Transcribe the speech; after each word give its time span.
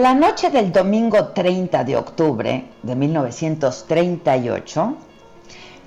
La 0.00 0.14
noche 0.14 0.48
del 0.48 0.72
domingo 0.72 1.34
30 1.34 1.84
de 1.84 1.94
octubre 1.94 2.64
de 2.82 2.96
1938, 2.96 4.96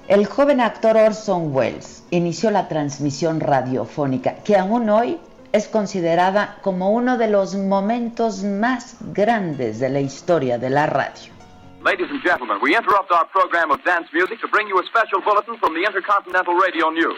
el 0.08 0.27
joven 0.27 0.62
actor 0.62 0.98
Orson 0.98 1.52
Welles 1.52 2.05
inició 2.12 2.52
la 2.52 2.68
transmisión 2.68 3.40
radiofónica 3.40 4.35
que 4.44 4.55
aún 4.55 4.91
hoy 4.91 5.20
es 5.52 5.68
considerada 5.68 6.59
como 6.62 6.91
uno 6.91 7.18
de 7.18 7.27
los 7.27 7.55
momentos 7.55 8.44
más 8.44 8.98
grandes 9.16 9.80
de 9.80 9.90
la 9.90 10.02
historia 10.02 10.59
de 10.59 10.70
la 10.70 10.85
radio. 10.85 11.34
Ladies 11.84 12.12
and 12.12 12.21
gentlemen, 12.21 12.59
we 12.62 12.76
interrupt 12.76 13.09
our 13.09 13.27
program 13.32 13.71
of 13.71 13.84
dance 13.84 14.07
music 14.13 14.40
to 14.41 14.48
bring 14.49 14.68
you 14.68 14.77
a 14.77 14.85
special 14.85 15.21
bulletin 15.26 15.57
from 15.57 15.73
the 15.73 15.82
Intercontinental 15.82 16.54
Radio 16.54 16.91
News. 16.91 17.18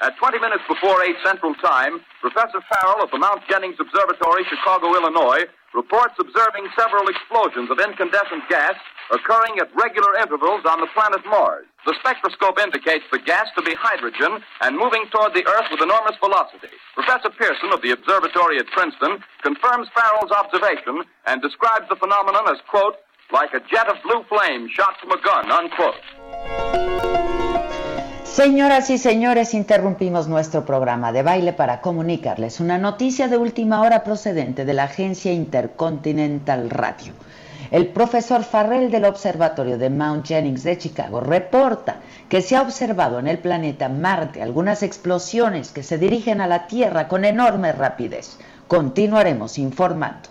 At 0.00 0.16
20 0.18 0.38
minutes 0.38 0.62
before 0.68 1.02
8 1.02 1.16
Central 1.24 1.56
Time, 1.56 2.00
Professor 2.20 2.62
Farrell 2.70 3.02
of 3.02 3.10
the 3.10 3.18
Mount 3.18 3.42
Jennings 3.50 3.80
Observatory, 3.80 4.44
Chicago, 4.44 4.94
Illinois, 4.94 5.48
reports 5.76 6.16
observing 6.18 6.66
several 6.72 7.04
explosions 7.06 7.70
of 7.70 7.78
incandescent 7.78 8.48
gas 8.48 8.74
occurring 9.12 9.60
at 9.60 9.68
regular 9.76 10.16
intervals 10.16 10.64
on 10.64 10.80
the 10.80 10.88
planet 10.96 11.20
Mars. 11.28 11.66
The 11.84 11.94
spectroscope 12.00 12.58
indicates 12.58 13.04
the 13.12 13.20
gas 13.20 13.46
to 13.54 13.62
be 13.62 13.76
hydrogen 13.78 14.42
and 14.62 14.74
moving 14.74 15.04
toward 15.12 15.34
the 15.34 15.46
Earth 15.46 15.68
with 15.70 15.84
enormous 15.84 16.16
velocity. 16.18 16.74
Professor 16.96 17.30
Pearson 17.30 17.70
of 17.70 17.82
the 17.82 17.92
observatory 17.92 18.58
at 18.58 18.66
Princeton 18.72 19.22
confirms 19.42 19.86
Farrell's 19.94 20.32
observation 20.32 21.04
and 21.26 21.42
describes 21.42 21.86
the 21.88 21.96
phenomenon 21.96 22.48
as, 22.48 22.58
quote, 22.66 22.96
like 23.30 23.52
a 23.54 23.60
jet 23.70 23.86
of 23.86 24.02
blue 24.02 24.24
flame 24.28 24.68
shot 24.72 24.96
from 24.98 25.12
a 25.12 25.20
gun, 25.22 25.52
unquote. 25.52 27.15
Señoras 28.36 28.90
y 28.90 28.98
señores, 28.98 29.54
interrumpimos 29.54 30.28
nuestro 30.28 30.66
programa 30.66 31.10
de 31.10 31.22
baile 31.22 31.54
para 31.54 31.80
comunicarles 31.80 32.60
una 32.60 32.76
noticia 32.76 33.28
de 33.28 33.38
última 33.38 33.80
hora 33.80 34.04
procedente 34.04 34.66
de 34.66 34.74
la 34.74 34.84
agencia 34.84 35.32
Intercontinental 35.32 36.68
Radio. 36.68 37.14
El 37.70 37.86
profesor 37.86 38.44
Farrell 38.44 38.90
del 38.90 39.06
Observatorio 39.06 39.78
de 39.78 39.88
Mount 39.88 40.26
Jennings 40.26 40.64
de 40.64 40.76
Chicago 40.76 41.20
reporta 41.20 42.00
que 42.28 42.42
se 42.42 42.56
ha 42.56 42.60
observado 42.60 43.18
en 43.18 43.26
el 43.26 43.38
planeta 43.38 43.88
Marte 43.88 44.42
algunas 44.42 44.82
explosiones 44.82 45.70
que 45.70 45.82
se 45.82 45.96
dirigen 45.96 46.42
a 46.42 46.46
la 46.46 46.66
Tierra 46.66 47.08
con 47.08 47.24
enorme 47.24 47.72
rapidez. 47.72 48.36
Continuaremos 48.68 49.56
informando. 49.56 50.28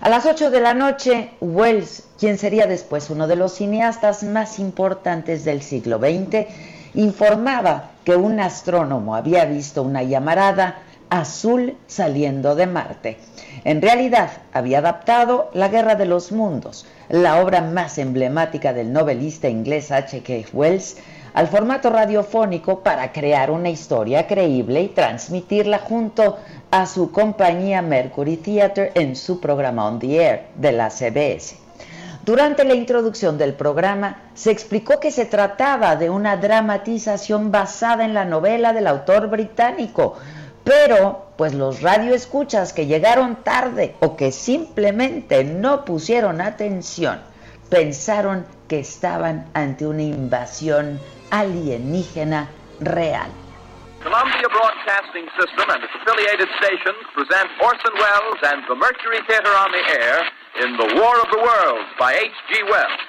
A 0.00 0.08
las 0.08 0.24
8 0.24 0.50
de 0.50 0.60
la 0.60 0.72
noche, 0.72 1.30
Wells, 1.42 2.04
quien 2.18 2.38
sería 2.38 2.66
después 2.66 3.10
uno 3.10 3.26
de 3.26 3.36
los 3.36 3.52
cineastas 3.52 4.22
más 4.22 4.58
importantes 4.58 5.44
del 5.44 5.60
siglo 5.60 5.98
XX, 5.98 6.46
informaba 6.94 7.90
que 8.04 8.16
un 8.16 8.40
astrónomo 8.40 9.14
había 9.14 9.44
visto 9.44 9.82
una 9.82 10.02
llamarada 10.02 10.78
azul 11.10 11.76
saliendo 11.86 12.54
de 12.54 12.66
Marte. 12.66 13.18
En 13.64 13.80
realidad 13.82 14.30
había 14.52 14.78
adaptado 14.78 15.50
La 15.54 15.68
Guerra 15.68 15.94
de 15.94 16.06
los 16.06 16.32
Mundos, 16.32 16.86
la 17.08 17.40
obra 17.40 17.60
más 17.60 17.98
emblemática 17.98 18.72
del 18.72 18.92
novelista 18.92 19.48
inglés 19.48 19.90
H.K. 19.90 20.50
Wells, 20.52 20.96
al 21.34 21.48
formato 21.48 21.90
radiofónico 21.90 22.80
para 22.80 23.12
crear 23.12 23.50
una 23.50 23.70
historia 23.70 24.26
creíble 24.26 24.82
y 24.82 24.88
transmitirla 24.88 25.78
junto 25.78 26.38
a 26.70 26.86
su 26.86 27.10
compañía 27.10 27.82
Mercury 27.82 28.36
Theatre 28.36 28.92
en 28.94 29.16
su 29.16 29.40
programa 29.40 29.86
On 29.86 29.98
the 29.98 30.16
Air 30.16 30.46
de 30.56 30.72
la 30.72 30.90
CBS. 30.90 31.63
Durante 32.24 32.64
la 32.64 32.72
introducción 32.72 33.36
del 33.36 33.52
programa 33.52 34.16
se 34.32 34.50
explicó 34.50 34.98
que 34.98 35.10
se 35.10 35.26
trataba 35.26 35.96
de 35.96 36.08
una 36.08 36.38
dramatización 36.38 37.52
basada 37.52 38.06
en 38.06 38.14
la 38.14 38.24
novela 38.24 38.72
del 38.72 38.86
autor 38.86 39.28
británico, 39.28 40.16
pero 40.64 41.26
pues 41.36 41.52
los 41.52 41.82
radioescuchas 41.82 42.72
que 42.72 42.86
llegaron 42.86 43.44
tarde 43.44 43.94
o 44.00 44.16
que 44.16 44.32
simplemente 44.32 45.44
no 45.44 45.84
pusieron 45.84 46.40
atención 46.40 47.20
pensaron 47.68 48.46
que 48.68 48.78
estaban 48.78 49.50
ante 49.52 49.86
una 49.86 50.02
invasión 50.02 50.98
alienígena 51.30 52.48
real. 52.80 53.28
Columbia 54.02 54.48
Broadcasting 54.48 55.28
System 55.38 55.68
and 55.68 55.84
its 55.84 55.92
affiliated 56.00 56.48
stations 56.56 57.04
present 57.12 57.50
Orson 57.60 57.92
Welles 58.00 58.40
and 58.44 58.64
the 58.66 58.76
Mercury 58.76 59.20
Theater 59.28 59.52
on 59.52 59.72
the 59.72 59.84
Air 60.00 60.24
in 60.62 60.76
The 60.76 60.94
War 60.96 61.20
of 61.20 61.30
the 61.30 61.38
Worlds 61.38 61.90
by 61.98 62.12
H.G. 62.14 62.62
Wells. 62.70 63.00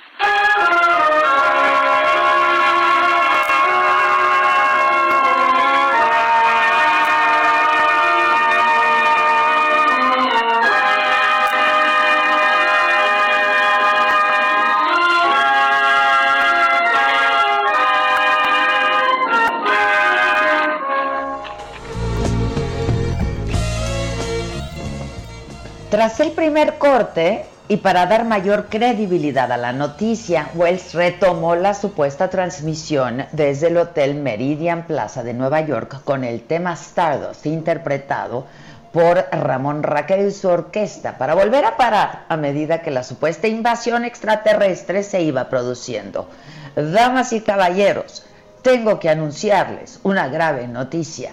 Tras 25.96 26.20
el 26.20 26.34
primer 26.34 26.78
corte, 26.78 27.46
y 27.70 27.78
para 27.78 28.06
dar 28.06 28.26
mayor 28.26 28.66
credibilidad 28.66 29.50
a 29.50 29.56
la 29.56 29.72
noticia, 29.72 30.50
Wells 30.54 30.94
retomó 30.94 31.56
la 31.56 31.74
supuesta 31.74 32.30
transmisión 32.30 33.26
desde 33.32 33.68
el 33.68 33.78
Hotel 33.78 34.16
Meridian 34.16 34.88
Plaza 34.88 35.24
de 35.24 35.34
Nueva 35.34 35.62
York 35.62 36.02
con 36.04 36.26
el 36.26 36.42
tema 36.42 36.74
Stardust 36.74 37.46
interpretado 37.46 38.46
por 38.92 39.26
Ramón 39.32 39.84
Raquel 39.84 40.28
y 40.28 40.32
su 40.32 40.50
orquesta 40.50 41.18
para 41.18 41.34
volver 41.34 41.64
a 41.64 41.78
parar 41.78 42.26
a 42.28 42.36
medida 42.36 42.82
que 42.82 42.92
la 42.92 43.04
supuesta 43.04 43.48
invasión 43.48 44.04
extraterrestre 44.04 45.02
se 45.02 45.22
iba 45.22 45.48
produciendo. 45.48 46.28
Damas 46.76 47.32
y 47.32 47.40
caballeros, 47.40 48.26
tengo 48.64 49.00
que 49.00 49.10
anunciarles 49.10 50.02
una 50.04 50.28
grave 50.28 50.68
noticia. 50.68 51.32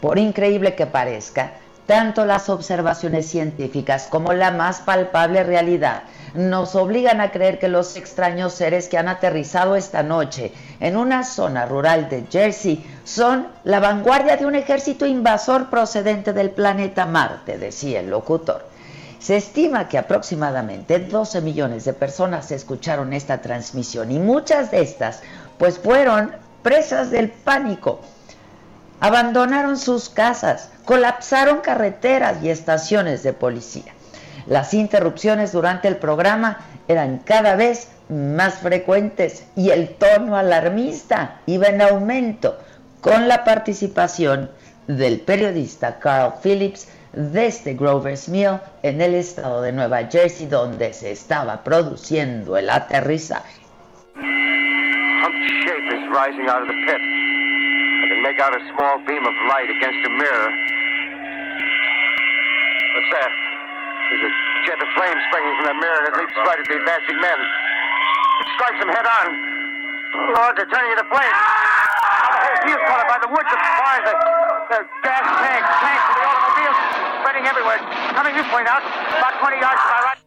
Por 0.00 0.20
increíble 0.20 0.76
que 0.76 0.86
parezca, 0.86 1.54
tanto 1.86 2.24
las 2.24 2.48
observaciones 2.48 3.26
científicas 3.26 4.08
como 4.10 4.32
la 4.32 4.50
más 4.50 4.80
palpable 4.80 5.44
realidad 5.44 6.04
nos 6.34 6.74
obligan 6.74 7.20
a 7.20 7.30
creer 7.30 7.58
que 7.58 7.68
los 7.68 7.96
extraños 7.96 8.54
seres 8.54 8.88
que 8.88 8.98
han 8.98 9.08
aterrizado 9.08 9.76
esta 9.76 10.02
noche 10.02 10.52
en 10.80 10.96
una 10.96 11.22
zona 11.22 11.66
rural 11.66 12.08
de 12.08 12.24
Jersey 12.30 12.84
son 13.04 13.46
la 13.62 13.78
vanguardia 13.78 14.36
de 14.36 14.46
un 14.46 14.56
ejército 14.56 15.06
invasor 15.06 15.70
procedente 15.70 16.32
del 16.32 16.50
planeta 16.50 17.06
Marte, 17.06 17.58
decía 17.58 18.00
el 18.00 18.10
locutor. 18.10 18.66
Se 19.20 19.36
estima 19.36 19.88
que 19.88 19.96
aproximadamente 19.96 20.98
12 20.98 21.40
millones 21.40 21.84
de 21.84 21.92
personas 21.92 22.50
escucharon 22.50 23.12
esta 23.12 23.40
transmisión 23.40 24.10
y 24.10 24.18
muchas 24.18 24.70
de 24.70 24.82
estas 24.82 25.22
pues 25.56 25.78
fueron 25.78 26.32
presas 26.62 27.10
del 27.10 27.30
pánico 27.30 28.00
abandonaron 29.04 29.76
sus 29.76 30.08
casas, 30.08 30.70
colapsaron 30.86 31.60
carreteras 31.60 32.42
y 32.42 32.48
estaciones 32.48 33.22
de 33.22 33.34
policía. 33.34 33.92
Las 34.46 34.72
interrupciones 34.72 35.52
durante 35.52 35.88
el 35.88 35.98
programa 35.98 36.60
eran 36.88 37.18
cada 37.18 37.54
vez 37.54 37.90
más 38.08 38.60
frecuentes 38.60 39.46
y 39.56 39.68
el 39.68 39.90
tono 39.90 40.38
alarmista 40.38 41.42
iba 41.44 41.66
en 41.66 41.82
aumento 41.82 42.58
con 43.02 43.28
la 43.28 43.44
participación 43.44 44.50
del 44.86 45.20
periodista 45.20 45.98
Carl 45.98 46.36
Phillips 46.42 46.88
desde 47.12 47.74
Grover's 47.74 48.30
Mill 48.30 48.58
en 48.82 49.02
el 49.02 49.14
estado 49.16 49.60
de 49.60 49.72
Nueva 49.72 50.06
Jersey 50.10 50.46
donde 50.46 50.94
se 50.94 51.12
estaba 51.12 51.62
produciendo 51.62 52.56
el 52.56 52.70
aterrizaje. 52.70 53.60
Make 58.24 58.40
out 58.40 58.56
a 58.56 58.62
small 58.72 58.96
beam 59.04 59.20
of 59.20 59.36
light 59.52 59.68
against 59.68 60.00
a 60.00 60.12
mirror. 60.16 60.48
What's 62.96 63.10
that? 63.20 63.30
There's 64.08 64.24
a 64.24 64.32
jet 64.64 64.80
of 64.80 64.88
flame 64.96 65.18
springing 65.28 65.52
from 65.60 65.66
the 65.68 65.76
mirror 65.76 66.08
and 66.08 66.08
it 66.08 66.16
leaps 66.24 66.32
right 66.40 66.56
at 66.56 66.64
the 66.64 66.76
advancing 66.80 67.20
men. 67.20 67.36
It 67.36 68.48
strikes 68.56 68.80
them 68.80 68.88
head 68.88 69.04
on. 69.04 69.26
Lord, 70.40 70.56
they're 70.56 70.72
turning 70.72 70.96
into 70.96 71.04
flames. 71.12 71.36
Field's 72.64 72.80
caught 72.88 73.04
up 73.04 73.08
by 73.12 73.20
the 73.20 73.28
woods, 73.28 73.44
the 73.44 73.60
fires, 73.60 74.08
the, 74.08 74.16
the 74.72 74.80
gas 75.04 75.24
tanks, 75.44 75.68
tanks 75.84 76.04
of 76.08 76.14
the 76.16 76.24
automobiles 76.24 76.78
spreading 77.20 77.44
everywhere. 77.44 77.76
Coming 78.16 78.32
this 78.40 78.48
way 78.56 78.64
now, 78.64 78.80
about 79.20 79.36
20 79.36 79.60
yards 79.60 79.80
to 79.84 79.88
my 79.92 80.00
right. 80.00 80.23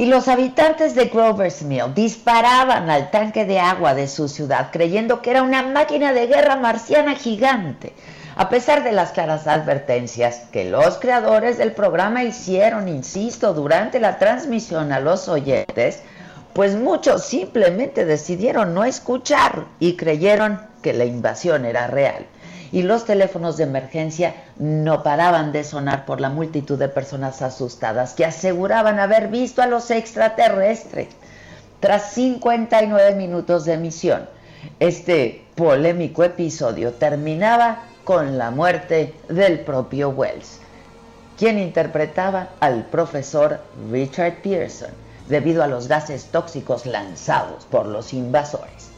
Y 0.00 0.06
los 0.06 0.28
habitantes 0.28 0.94
de 0.94 1.10
Grover's 1.10 1.60
Mill 1.60 1.92
disparaban 1.94 2.88
al 2.88 3.10
tanque 3.10 3.44
de 3.44 3.60
agua 3.60 3.92
de 3.92 4.08
su 4.08 4.28
ciudad 4.28 4.70
creyendo 4.72 5.20
que 5.20 5.30
era 5.30 5.42
una 5.42 5.62
máquina 5.62 6.14
de 6.14 6.26
guerra 6.26 6.56
marciana 6.56 7.16
gigante, 7.16 7.92
a 8.34 8.48
pesar 8.48 8.82
de 8.82 8.92
las 8.92 9.10
claras 9.10 9.46
advertencias 9.46 10.44
que 10.52 10.64
los 10.64 10.96
creadores 10.96 11.58
del 11.58 11.72
programa 11.72 12.24
hicieron, 12.24 12.88
insisto, 12.88 13.52
durante 13.52 14.00
la 14.00 14.16
transmisión 14.16 14.90
a 14.90 15.00
los 15.00 15.28
oyentes, 15.28 16.02
pues 16.54 16.76
muchos 16.76 17.26
simplemente 17.26 18.06
decidieron 18.06 18.72
no 18.72 18.84
escuchar 18.86 19.66
y 19.80 19.96
creyeron 19.96 20.62
que 20.80 20.94
la 20.94 21.04
invasión 21.04 21.66
era 21.66 21.88
real 21.88 22.24
y 22.72 22.82
los 22.82 23.04
teléfonos 23.04 23.56
de 23.56 23.64
emergencia 23.64 24.34
no 24.58 25.02
paraban 25.02 25.52
de 25.52 25.64
sonar 25.64 26.04
por 26.06 26.20
la 26.20 26.30
multitud 26.30 26.78
de 26.78 26.88
personas 26.88 27.42
asustadas 27.42 28.14
que 28.14 28.24
aseguraban 28.24 28.98
haber 28.98 29.28
visto 29.28 29.62
a 29.62 29.66
los 29.66 29.90
extraterrestres. 29.90 31.08
Tras 31.80 32.12
59 32.12 33.14
minutos 33.14 33.64
de 33.64 33.74
emisión, 33.74 34.28
este 34.78 35.44
polémico 35.54 36.22
episodio 36.22 36.92
terminaba 36.92 37.84
con 38.04 38.38
la 38.38 38.50
muerte 38.50 39.14
del 39.28 39.60
propio 39.60 40.10
Wells, 40.10 40.60
quien 41.38 41.58
interpretaba 41.58 42.50
al 42.60 42.84
profesor 42.86 43.60
Richard 43.90 44.42
Pearson 44.42 44.90
debido 45.28 45.62
a 45.62 45.68
los 45.68 45.88
gases 45.88 46.26
tóxicos 46.26 46.86
lanzados 46.86 47.64
por 47.64 47.86
los 47.86 48.12
invasores. 48.12 48.89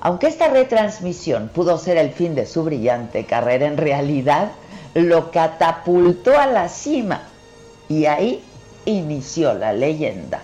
Aunque 0.00 0.28
esta 0.28 0.48
retransmisión 0.48 1.48
pudo 1.48 1.76
ser 1.76 1.98
el 1.98 2.10
fin 2.10 2.34
de 2.34 2.46
su 2.46 2.64
brillante 2.64 3.26
carrera, 3.26 3.66
en 3.66 3.76
realidad 3.76 4.52
lo 4.94 5.30
catapultó 5.30 6.38
a 6.38 6.46
la 6.46 6.68
cima 6.68 7.28
y 7.88 8.06
ahí 8.06 8.42
inició 8.86 9.52
la 9.52 9.72
leyenda. 9.72 10.40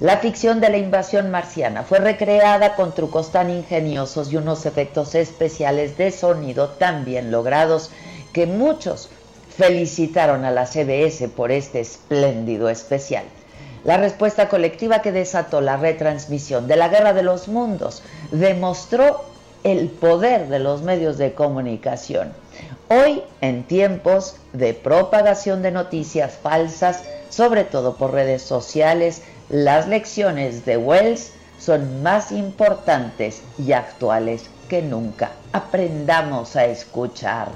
La 0.00 0.16
ficción 0.16 0.60
de 0.60 0.70
la 0.70 0.78
invasión 0.78 1.30
marciana 1.30 1.82
fue 1.82 1.98
recreada 1.98 2.74
con 2.76 2.94
trucos 2.94 3.30
tan 3.30 3.50
ingeniosos 3.50 4.32
y 4.32 4.36
unos 4.36 4.66
efectos 4.66 5.14
especiales 5.14 5.96
de 5.98 6.10
sonido 6.10 6.70
tan 6.70 7.04
bien 7.04 7.30
logrados 7.30 7.90
que 8.32 8.46
muchos 8.46 9.10
felicitaron 9.56 10.44
a 10.44 10.50
la 10.50 10.66
CBS 10.66 11.28
por 11.28 11.52
este 11.52 11.80
espléndido 11.80 12.68
especial 12.68 13.24
la 13.84 13.98
respuesta 13.98 14.48
colectiva 14.48 15.02
que 15.02 15.12
desató 15.12 15.60
la 15.60 15.76
retransmisión 15.76 16.66
de 16.66 16.76
la 16.76 16.88
Guerra 16.88 17.12
de 17.12 17.22
los 17.22 17.48
Mundos 17.48 18.02
demostró 18.30 19.24
el 19.62 19.88
poder 19.88 20.48
de 20.48 20.58
los 20.58 20.82
medios 20.82 21.16
de 21.18 21.34
comunicación. 21.34 22.32
Hoy, 22.88 23.22
en 23.40 23.64
tiempos 23.64 24.36
de 24.52 24.74
propagación 24.74 25.62
de 25.62 25.70
noticias 25.70 26.38
falsas, 26.42 27.04
sobre 27.30 27.64
todo 27.64 27.96
por 27.96 28.12
redes 28.12 28.42
sociales, 28.42 29.22
las 29.48 29.88
lecciones 29.88 30.64
de 30.64 30.76
Wells 30.76 31.32
son 31.58 32.02
más 32.02 32.30
importantes 32.30 33.42
y 33.58 33.72
actuales 33.72 34.50
que 34.68 34.82
nunca. 34.82 35.32
Aprendamos 35.52 36.56
a 36.56 36.66
escuchar. 36.66 37.48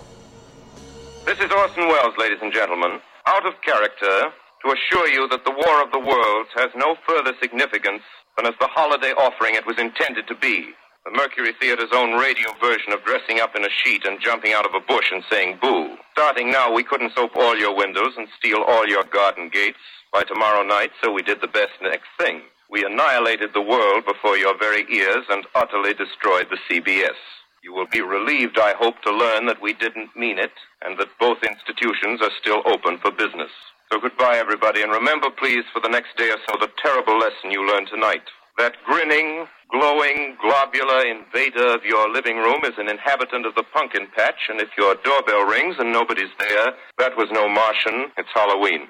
This 1.27 1.39
is 1.41 1.53
Orson 1.53 1.85
Welles, 1.85 2.17
ladies 2.19 2.41
and 2.43 2.53
gentlemen. 2.53 3.01
Out 3.27 3.45
of 3.45 3.55
character, 3.61 4.33
to 4.65 4.75
assure 4.75 5.09
you 5.09 5.29
that 5.29 5.45
the 5.45 5.55
War 5.55 5.83
of 5.83 5.93
the 5.93 6.01
Worlds 6.01 6.51
has 6.57 6.71
no 6.75 6.97
further 7.07 7.33
significance 7.41 8.03
than 8.37 8.47
as 8.47 8.59
the 8.61 8.69
holiday 8.69 9.13
offering 9.13 9.55
it 9.55 9.67
was 9.67 9.79
intended 9.79 10.27
to 10.29 10.35
be. 10.35 10.75
The 11.05 11.17
Mercury 11.17 11.55
Theater's 11.61 11.93
own 11.95 12.19
radio 12.19 12.51
version 12.61 12.93
of 12.93 13.05
dressing 13.05 13.41
up 13.41 13.57
in 13.57 13.65
a 13.65 13.71
sheet 13.83 14.05
and 14.05 14.21
jumping 14.21 14.53
out 14.53 14.67
of 14.67 14.75
a 14.75 14.85
bush 14.85 15.11
and 15.13 15.23
saying 15.31 15.59
boo. 15.63 15.97
Starting 16.13 16.51
now, 16.51 16.73
we 16.73 16.83
couldn't 16.83 17.15
soap 17.15 17.33
all 17.37 17.57
your 17.57 17.75
windows 17.75 18.13
and 18.17 18.29
steal 18.39 18.63
all 18.67 18.87
your 18.87 19.05
garden 19.05 19.49
gates 19.49 19.79
by 20.13 20.23
tomorrow 20.23 20.63
night, 20.63 20.91
so 21.03 21.13
we 21.13 21.23
did 21.23 21.41
the 21.41 21.49
best 21.49 21.73
next 21.81 22.09
thing. 22.19 22.43
We 22.71 22.85
annihilated 22.85 23.51
the 23.55 23.63
world 23.63 24.05
before 24.07 24.37
your 24.37 24.59
very 24.59 24.85
ears 24.93 25.25
and 25.31 25.47
utterly 25.55 25.95
destroyed 25.95 26.49
the 26.51 26.59
CBS. 26.69 27.17
You 27.63 27.73
will 27.73 27.87
be 27.91 28.03
relieved, 28.03 28.59
I 28.59 28.75
hope, 28.79 29.01
to 29.03 29.11
learn 29.11 29.47
that 29.47 29.63
we 29.63 29.73
didn't 29.73 30.15
mean 30.17 30.39
it 30.39 30.53
and 30.83 30.99
that 30.99 31.09
both 31.19 31.39
institutions 31.43 32.21
are 32.23 32.31
still 32.41 32.63
open 32.67 32.99
for 32.99 33.11
business. 33.11 33.51
So 33.91 33.99
goodbye, 33.99 34.37
everybody, 34.37 34.83
and 34.83 34.93
remember, 34.93 35.29
please, 35.31 35.65
for 35.73 35.81
the 35.81 35.89
next 35.89 36.15
day 36.19 36.29
or 36.29 36.37
so, 36.47 36.57
the 36.61 36.69
terrible 36.85 37.19
lesson 37.19 37.51
you 37.51 37.67
learned 37.67 37.89
tonight. 37.89 38.21
That 38.59 38.75
grinning, 38.85 39.47
glowing, 39.73 40.37
globular 40.43 41.07
invader 41.07 41.73
of 41.73 41.85
your 41.85 42.13
living 42.13 42.37
room 42.37 42.61
is 42.65 42.77
an 42.77 42.91
inhabitant 42.91 43.47
of 43.47 43.55
the 43.55 43.65
pumpkin 43.73 44.07
patch, 44.15 44.51
and 44.51 44.61
if 44.61 44.69
your 44.77 44.95
doorbell 45.05 45.47
rings 45.47 45.77
and 45.79 45.91
nobody's 45.91 46.29
there, 46.39 46.75
that 46.99 47.17
was 47.17 47.29
no 47.33 47.49
Martian, 47.49 48.13
it's 48.19 48.29
Halloween. 48.35 48.89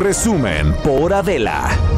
Resumen 0.00 0.72
por 0.82 1.12
Adela. 1.12 1.89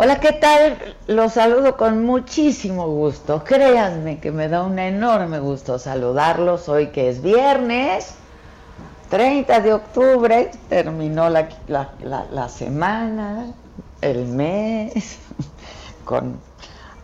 Hola, 0.00 0.20
¿qué 0.20 0.30
tal? 0.30 0.78
Los 1.08 1.32
saludo 1.32 1.76
con 1.76 2.04
muchísimo 2.04 2.86
gusto. 2.86 3.42
Créanme 3.42 4.20
que 4.20 4.30
me 4.30 4.46
da 4.46 4.62
un 4.62 4.78
enorme 4.78 5.40
gusto 5.40 5.76
saludarlos 5.80 6.68
hoy 6.68 6.90
que 6.90 7.08
es 7.08 7.20
viernes, 7.20 8.14
30 9.10 9.58
de 9.58 9.72
octubre, 9.74 10.52
terminó 10.68 11.28
la, 11.28 11.48
la, 11.66 12.48
semana, 12.48 13.52
el 14.00 14.24
mes, 14.26 15.18
con 16.04 16.38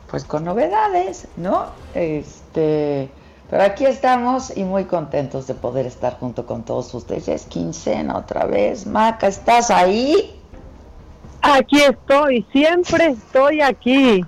pues 0.08 0.22
con 0.22 0.44
novedades, 0.44 1.26
¿no? 1.36 1.66
Este, 1.96 3.10
pero 3.50 3.64
aquí 3.64 3.86
estamos 3.86 4.56
y 4.56 4.62
muy 4.62 4.84
contentos 4.84 5.48
de 5.48 5.54
poder 5.54 5.86
estar 5.86 6.20
junto 6.20 6.46
con 6.46 6.62
todos 6.62 6.94
ustedes. 6.94 7.26
Es 7.26 7.46
quincena 7.46 8.16
otra 8.18 8.46
vez. 8.46 8.86
Maca, 8.86 9.26
¿estás 9.26 9.72
ahí? 9.72 10.43
Aquí 11.44 11.78
estoy, 11.82 12.46
siempre 12.52 13.08
estoy 13.08 13.60
aquí. 13.60 14.24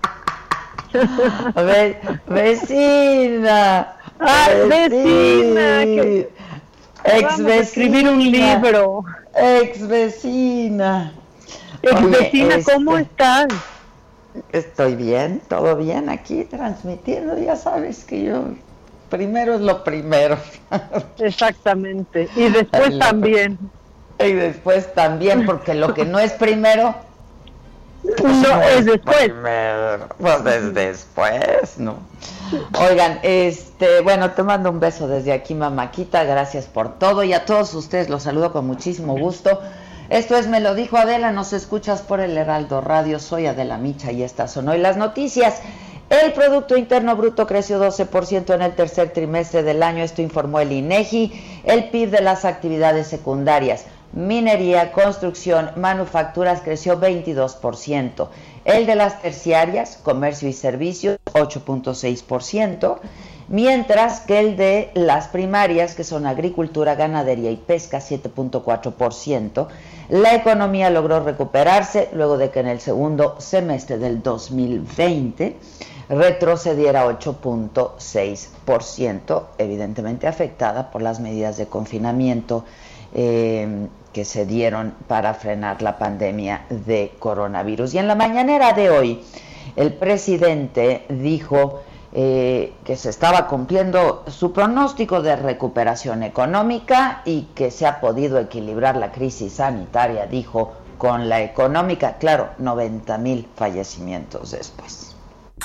Ve, 1.55 1.99
vecina. 2.27 3.97
Ay, 4.19 4.69
vecina. 4.69 5.83
ex 5.83 7.39
vecina. 7.39 7.55
escribir 7.55 8.09
un 8.11 8.31
libro. 8.31 9.03
Ex 9.35 9.89
vecina. 9.89 11.15
Ex 11.81 12.11
vecina, 12.11 12.57
¿cómo 12.63 12.99
este, 12.99 13.11
estás? 13.11 13.47
Estoy 14.53 14.95
bien, 14.95 15.41
todo 15.49 15.75
bien 15.75 16.11
aquí 16.11 16.45
transmitiendo. 16.45 17.39
Ya 17.39 17.57
sabes 17.57 18.05
que 18.05 18.25
yo 18.25 18.45
primero 19.09 19.55
es 19.55 19.63
lo 19.63 19.83
primero. 19.85 20.37
Exactamente. 21.19 22.29
Y 22.37 22.51
después 22.51 22.99
también. 22.99 23.59
Y 24.19 24.33
después 24.33 24.95
también, 24.95 25.45
porque 25.45 25.75
lo 25.75 25.93
que 25.93 26.07
no 26.07 26.19
es 26.19 26.33
primero 26.33 26.95
no, 28.23 28.63
es 28.63 28.85
después. 28.85 29.33
pues 30.19 30.75
después, 30.75 31.79
¿no? 31.79 31.99
Oigan, 32.91 33.19
este, 33.23 34.01
bueno, 34.03 34.31
te 34.33 34.43
mando 34.43 34.71
un 34.71 34.81
beso 34.81 35.09
desde 35.09 35.33
aquí, 35.33 35.55
mamáquita, 35.55 36.25
gracias 36.25 36.67
por 36.67 36.99
todo 36.99 37.25
y 37.25 37.33
a 37.33 37.45
todos 37.45 37.75
ustedes 37.75 38.09
los 38.09 38.23
saludo 38.23 38.53
con 38.53 38.67
muchísimo 38.67 39.19
gusto. 39.19 39.61
Esto 40.09 40.37
es 40.37 40.47
Me 40.47 40.61
lo 40.61 40.75
dijo 40.75 40.97
Adela, 40.97 41.33
nos 41.33 41.53
escuchas 41.53 42.03
por 42.03 42.21
el 42.21 42.39
Heraldo 42.39 42.81
Radio, 42.81 43.19
soy 43.19 43.47
Adela 43.47 43.77
Micha 43.77 44.13
y 44.13 44.23
estas 44.23 44.53
son 44.53 44.69
hoy 44.69 44.79
las 44.79 44.97
noticias. 44.97 45.61
El 46.09 46.33
Producto 46.33 46.77
Interno 46.77 47.17
Bruto 47.17 47.49
creció 47.49 47.83
12% 47.83 48.55
en 48.55 48.63
el 48.63 48.77
tercer 48.77 49.13
trimestre 49.13 49.65
del 49.65 49.83
año, 49.83 50.05
esto 50.05 50.23
informó 50.23 50.61
el 50.61 50.71
INEGI, 50.71 51.63
el 51.65 51.89
PIB 51.91 52.11
de 52.11 52.21
las 52.21 52.45
actividades 52.45 53.09
secundarias 53.09 53.87
minería, 54.17 54.91
construcción, 54.93 55.71
manufacturas 55.77 56.63
creció 56.63 56.99
22%. 56.99 58.29
El 58.65 58.87
de 58.87 58.97
las 58.97 59.21
terciarias, 59.21 59.99
comercio 60.03 60.49
y 60.49 60.55
servicios, 60.55 61.19
8.6%, 61.35 62.97
mientras 63.49 64.21
que 64.21 64.39
el 64.41 64.57
de 64.57 64.91
las 64.95 65.29
primarias, 65.29 65.95
que 65.95 66.03
son 66.03 66.25
agricultura, 66.27 66.95
ganadería 66.95 67.51
y 67.51 67.57
pesca, 67.57 67.99
7.4%. 67.99 69.67
La 70.09 70.35
economía 70.35 70.89
logró 70.89 71.21
recuperarse 71.21 72.09
luego 72.15 72.39
de 72.39 72.49
que 72.51 72.61
en 72.61 72.69
el 72.69 72.81
segundo 72.81 73.39
semestre 73.39 73.99
del 73.99 74.23
2020 74.23 75.59
retrocediera 76.09 77.07
8.6%, 77.07 79.43
evidentemente 79.59 80.27
afectada 80.27 80.91
por 80.91 81.03
las 81.03 81.21
medidas 81.21 81.59
de 81.59 81.67
confinamiento 81.67 82.65
eh, 83.15 83.89
que 84.17 84.25
se 84.25 84.47
dieron 84.47 84.95
para 85.09 85.35
frenar 85.35 85.83
la 85.83 85.99
pandemia 85.99 86.65
de 86.71 87.13
coronavirus. 87.19 87.93
Y 87.93 87.99
en 87.99 88.09
la 88.09 88.15
mañanera 88.15 88.73
de 88.73 88.89
hoy, 88.89 89.23
el 89.77 89.93
presidente 89.93 91.05
dijo 91.11 91.83
eh, 92.15 92.73
que 92.83 92.97
se 92.97 93.11
estaba 93.11 93.47
cumpliendo 93.47 94.25
su 94.29 94.55
pronóstico 94.55 95.21
de 95.21 95.37
recuperación 95.37 96.23
económica 96.23 97.21
y 97.27 97.49
que 97.55 97.71
se 97.71 97.87
ha 97.87 98.01
podido 98.01 98.39
equilibrar 98.39 98.97
la 98.97 99.13
crisis 99.13 99.53
sanitaria, 99.53 100.27
dijo, 100.27 100.73
con 100.97 101.29
la 101.29 101.43
económica, 101.43 102.17
claro, 102.17 102.49
90 102.57 103.19
mil 103.19 103.47
fallecimientos 103.55 104.53
después. 104.53 105.16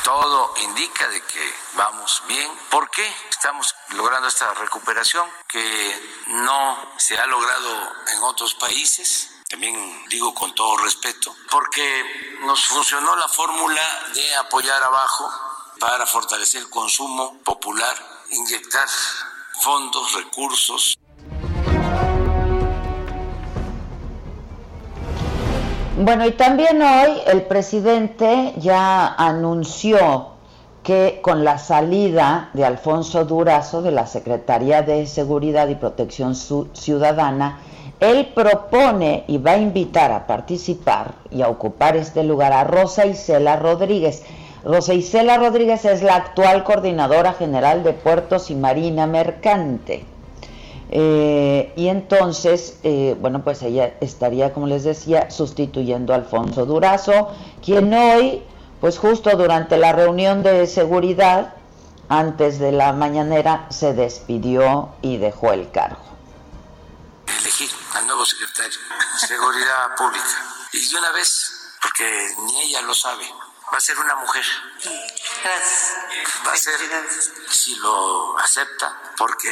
Todo 0.03 0.53
indica 0.63 1.07
de 1.09 1.21
que 1.21 1.53
vamos 1.75 2.23
bien. 2.27 2.49
¿Por 2.69 2.89
qué 2.89 3.05
estamos 3.29 3.75
logrando 3.89 4.29
esta 4.29 4.53
recuperación 4.53 5.29
que 5.47 6.23
no 6.27 6.93
se 6.97 7.17
ha 7.17 7.25
logrado 7.27 7.91
en 8.07 8.23
otros 8.23 8.55
países? 8.55 9.29
También 9.49 10.05
digo 10.07 10.33
con 10.33 10.55
todo 10.55 10.77
respeto, 10.77 11.35
porque 11.49 12.37
nos 12.41 12.65
funcionó 12.67 13.17
la 13.17 13.27
fórmula 13.27 13.81
de 14.13 14.35
apoyar 14.35 14.81
abajo 14.81 15.29
para 15.77 16.05
fortalecer 16.05 16.61
el 16.61 16.69
consumo 16.69 17.39
popular, 17.43 18.23
inyectar 18.29 18.87
fondos, 19.61 20.13
recursos. 20.13 20.97
Bueno, 26.03 26.25
y 26.25 26.31
también 26.31 26.81
hoy 26.81 27.11
el 27.27 27.43
presidente 27.43 28.55
ya 28.57 29.13
anunció 29.13 30.29
que 30.81 31.19
con 31.21 31.43
la 31.43 31.59
salida 31.59 32.49
de 32.53 32.65
Alfonso 32.65 33.23
Durazo 33.25 33.83
de 33.83 33.91
la 33.91 34.07
Secretaría 34.07 34.81
de 34.81 35.05
Seguridad 35.05 35.67
y 35.67 35.75
Protección 35.75 36.33
Ciudadana, 36.33 37.59
él 37.99 38.31
propone 38.33 39.25
y 39.27 39.37
va 39.37 39.51
a 39.51 39.57
invitar 39.59 40.11
a 40.11 40.25
participar 40.25 41.13
y 41.29 41.43
a 41.43 41.49
ocupar 41.49 41.95
este 41.95 42.23
lugar 42.23 42.51
a 42.51 42.63
Rosa 42.63 43.05
Isela 43.05 43.57
Rodríguez. 43.57 44.23
Rosa 44.63 44.95
Isela 44.95 45.37
Rodríguez 45.37 45.85
es 45.85 46.01
la 46.01 46.15
actual 46.15 46.63
coordinadora 46.63 47.33
general 47.33 47.83
de 47.83 47.93
Puertos 47.93 48.49
y 48.49 48.55
Marina 48.55 49.05
Mercante. 49.05 50.03
Eh, 50.93 51.71
y 51.77 51.87
entonces, 51.87 52.77
eh, 52.83 53.15
bueno, 53.19 53.43
pues 53.43 53.61
ella 53.61 53.95
estaría, 54.01 54.53
como 54.53 54.67
les 54.67 54.83
decía, 54.83 55.31
sustituyendo 55.31 56.11
a 56.11 56.17
Alfonso 56.17 56.65
Durazo, 56.65 57.31
quien 57.63 57.93
hoy, 57.93 58.43
pues 58.81 58.99
justo 58.99 59.29
durante 59.37 59.77
la 59.77 59.93
reunión 59.93 60.43
de 60.43 60.67
seguridad, 60.67 61.55
antes 62.09 62.59
de 62.59 62.73
la 62.73 62.91
mañanera, 62.91 63.67
se 63.69 63.93
despidió 63.93 64.93
y 65.01 65.15
dejó 65.15 65.53
el 65.53 65.71
cargo. 65.71 66.03
Elegir 67.39 67.69
al 67.93 68.05
nuevo 68.05 68.25
secretario 68.25 68.77
de 69.13 69.27
Seguridad 69.27 69.95
Pública. 69.97 70.45
Y 70.73 70.89
de 70.91 70.97
una 70.97 71.11
vez, 71.13 71.71
porque 71.81 72.35
ni 72.47 72.63
ella 72.63 72.81
lo 72.81 72.93
sabe, 72.93 73.23
va 73.73 73.77
a 73.77 73.79
ser 73.79 73.97
una 73.97 74.15
mujer. 74.15 74.43
Gracias. 75.41 75.93
Va 76.45 76.51
a 76.51 76.57
ser, 76.57 76.73
si 77.49 77.75
lo 77.75 78.37
acepta, 78.39 78.93
porque 79.17 79.49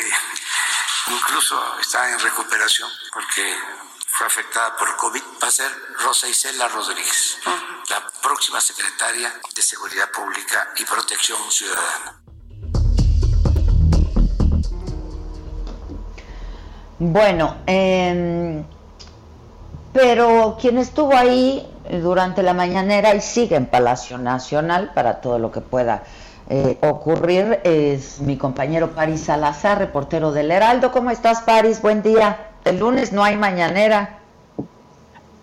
incluso 1.08 1.56
está 1.79 2.12
en 2.12 2.20
recuperación 2.20 2.89
porque 3.13 3.56
fue 4.08 4.27
afectada 4.27 4.75
por 4.75 4.96
COVID, 4.98 5.22
va 5.41 5.48
a 5.48 5.51
ser 5.51 5.72
Rosa 6.03 6.27
Isela 6.27 6.68
Rodríguez, 6.68 7.38
la 7.89 8.06
próxima 8.22 8.60
secretaria 8.60 9.34
de 9.56 9.62
Seguridad 9.62 10.12
Pública 10.12 10.74
y 10.77 10.84
Protección 10.84 11.39
Ciudadana. 11.50 12.22
Bueno, 17.00 17.63
em, 17.65 18.65
pero 19.94 20.58
quien 20.60 20.79
estuvo 20.79 21.15
ahí 21.15 21.65
durante 21.89 22.44
la 22.44 22.53
mañanera 22.53 23.15
y 23.15 23.22
sigue 23.22 23.56
en 23.56 23.68
Palacio 23.68 24.18
Nacional 24.18 24.91
para 24.94 25.22
todo 25.22 25.39
lo 25.39 25.51
que 25.51 25.62
pueda 25.62 26.03
eh, 26.50 26.77
ocurrir 26.82 27.60
es 27.63 28.20
mi 28.22 28.36
compañero 28.36 28.96
Paris 28.96 29.22
Salazar, 29.22 29.77
reportero 29.77 30.32
del 30.32 30.50
Heraldo. 30.50 30.91
¿Cómo 30.91 31.12
estás, 31.12 31.44
Paris? 31.44 31.79
Buen 31.79 32.01
día. 32.01 32.53
El 32.65 32.79
lunes 32.79 33.13
no 33.13 33.24
hay 33.24 33.38
mañanera. 33.38 34.20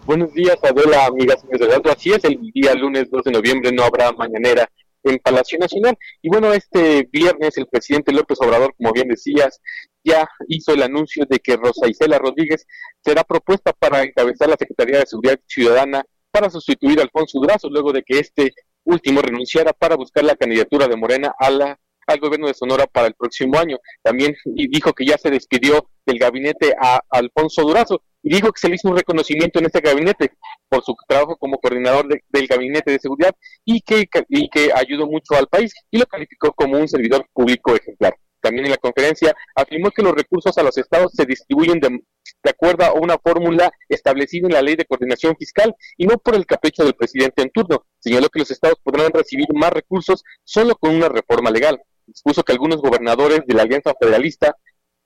Buenos 0.05 0.33
días, 0.33 0.57
Adela, 0.63 1.07
amigas 1.07 1.45
y 1.49 1.63
Heraldo. 1.63 1.93
Así 1.93 2.13
es, 2.13 2.25
el 2.25 2.41
día 2.53 2.75
lunes 2.75 3.09
2 3.09 3.23
de 3.23 3.31
noviembre 3.31 3.71
no 3.71 3.85
habrá 3.85 4.11
mañanera 4.13 4.69
en 5.05 5.19
Palacio 5.19 5.59
Nacional. 5.61 5.97
Y 6.23 6.29
bueno, 6.29 6.53
este 6.53 7.09
viernes 7.13 7.57
el 7.57 7.69
presidente 7.69 8.13
López 8.13 8.39
Obrador, 8.41 8.75
como 8.77 8.93
bien 8.93 9.07
decías, 9.07 9.61
ya 10.03 10.29
hizo 10.49 10.73
el 10.73 10.83
anuncio 10.83 11.25
de 11.29 11.39
que 11.39 11.57
Rosa 11.57 11.89
Isela 11.89 12.19
Rodríguez 12.19 12.67
será 13.05 13.23
propuesta 13.23 13.73
para 13.73 14.03
encabezar 14.03 14.49
la 14.49 14.57
Secretaría 14.59 14.99
de 14.99 15.07
Seguridad 15.07 15.39
Ciudadana 15.47 16.05
para 16.33 16.51
sustituir 16.51 16.99
a 16.99 17.03
Alfonso 17.03 17.39
Durazo, 17.39 17.71
luego 17.71 17.93
de 17.93 18.03
que 18.03 18.19
este 18.19 18.53
último 18.87 19.21
renunciara 19.21 19.73
para 19.73 19.97
buscar 19.97 20.25
la 20.25 20.37
candidatura 20.37 20.89
de 20.89 20.97
Morena 20.97 21.35
a 21.39 21.51
la, 21.51 21.79
al 22.07 22.21
gobierno 22.21 22.47
de 22.47 22.55
Sonora 22.55 22.87
para 22.87 23.09
el 23.09 23.15
próximo 23.15 23.59
año. 23.59 23.79
También 24.03 24.35
dijo 24.45 24.93
que 24.93 25.05
ya 25.05 25.19
se 25.19 25.31
despidió 25.31 25.91
del 26.07 26.19
gabinete 26.19 26.75
a, 26.81 27.01
Alfonso 27.11 27.63
Durazo 27.63 28.03
y 28.23 28.31
dijo 28.31 28.53
que 28.53 28.61
se 28.61 28.69
le 28.69 28.77
hizo 28.77 28.89
un 28.89 28.97
reconocimiento 28.97 29.59
en 29.59 29.67
este 29.67 29.81
gabinete 29.81 30.33
por 30.69 30.83
su 30.83 30.95
trabajo 31.07 31.37
como 31.37 31.59
coordinador 31.59 32.09
del 32.09 32.47
gabinete 32.47 32.93
de 32.93 32.99
seguridad 32.99 33.35
y 33.65 33.81
que, 33.81 34.09
y 34.29 34.49
que 34.49 34.71
ayudó 34.75 35.07
mucho 35.07 35.35
al 35.35 35.49
país 35.49 35.73
y 35.91 35.99
lo 35.99 36.07
calificó 36.07 36.53
como 36.53 36.79
un 36.79 36.89
servidor 36.89 37.27
público 37.33 37.75
ejemplar. 37.75 38.15
También 38.47 38.67
en 38.67 38.71
la 38.71 38.77
conferencia 38.77 39.35
afirmó 39.57 39.91
que 39.91 40.05
los 40.05 40.15
recursos 40.15 40.57
a 40.57 40.63
los 40.63 40.79
estados 40.79 41.11
se 41.13 41.27
distribuyen 41.27 41.81
de, 41.81 42.01
acuerdo 42.49 42.85
a 42.85 42.93
una 42.93 43.19
fórmula 43.19 43.73
establecida 43.89 44.47
en 44.47 44.53
la 44.53 44.63
Ley 44.63 44.77
de 44.77 44.85
Coordinación 44.85 45.35
Fiscal 45.37 45.75
y 45.97 46.07
no 46.07 46.17
por 46.19 46.37
el 46.37 46.47
capricho 46.47 46.85
del 46.85 46.95
presidente 46.95 47.43
en 47.43 47.51
turno. 47.51 47.85
Señaló 47.99 48.29
que 48.29 48.39
los 48.39 48.51
estados 48.53 48.79
podrán 48.85 49.11
recibir 49.13 49.47
más 49.53 49.73
recursos 49.73 50.23
solo 50.45 50.77
con 50.77 50.95
una 50.95 51.09
reforma 51.09 51.51
legal. 51.51 51.83
Expuso 52.07 52.45
que 52.45 52.53
algunos 52.53 52.81
gobernadores 52.81 53.41
de 53.49 53.55
la 53.55 53.63
Alianza 53.63 53.93
Federalista 53.99 54.55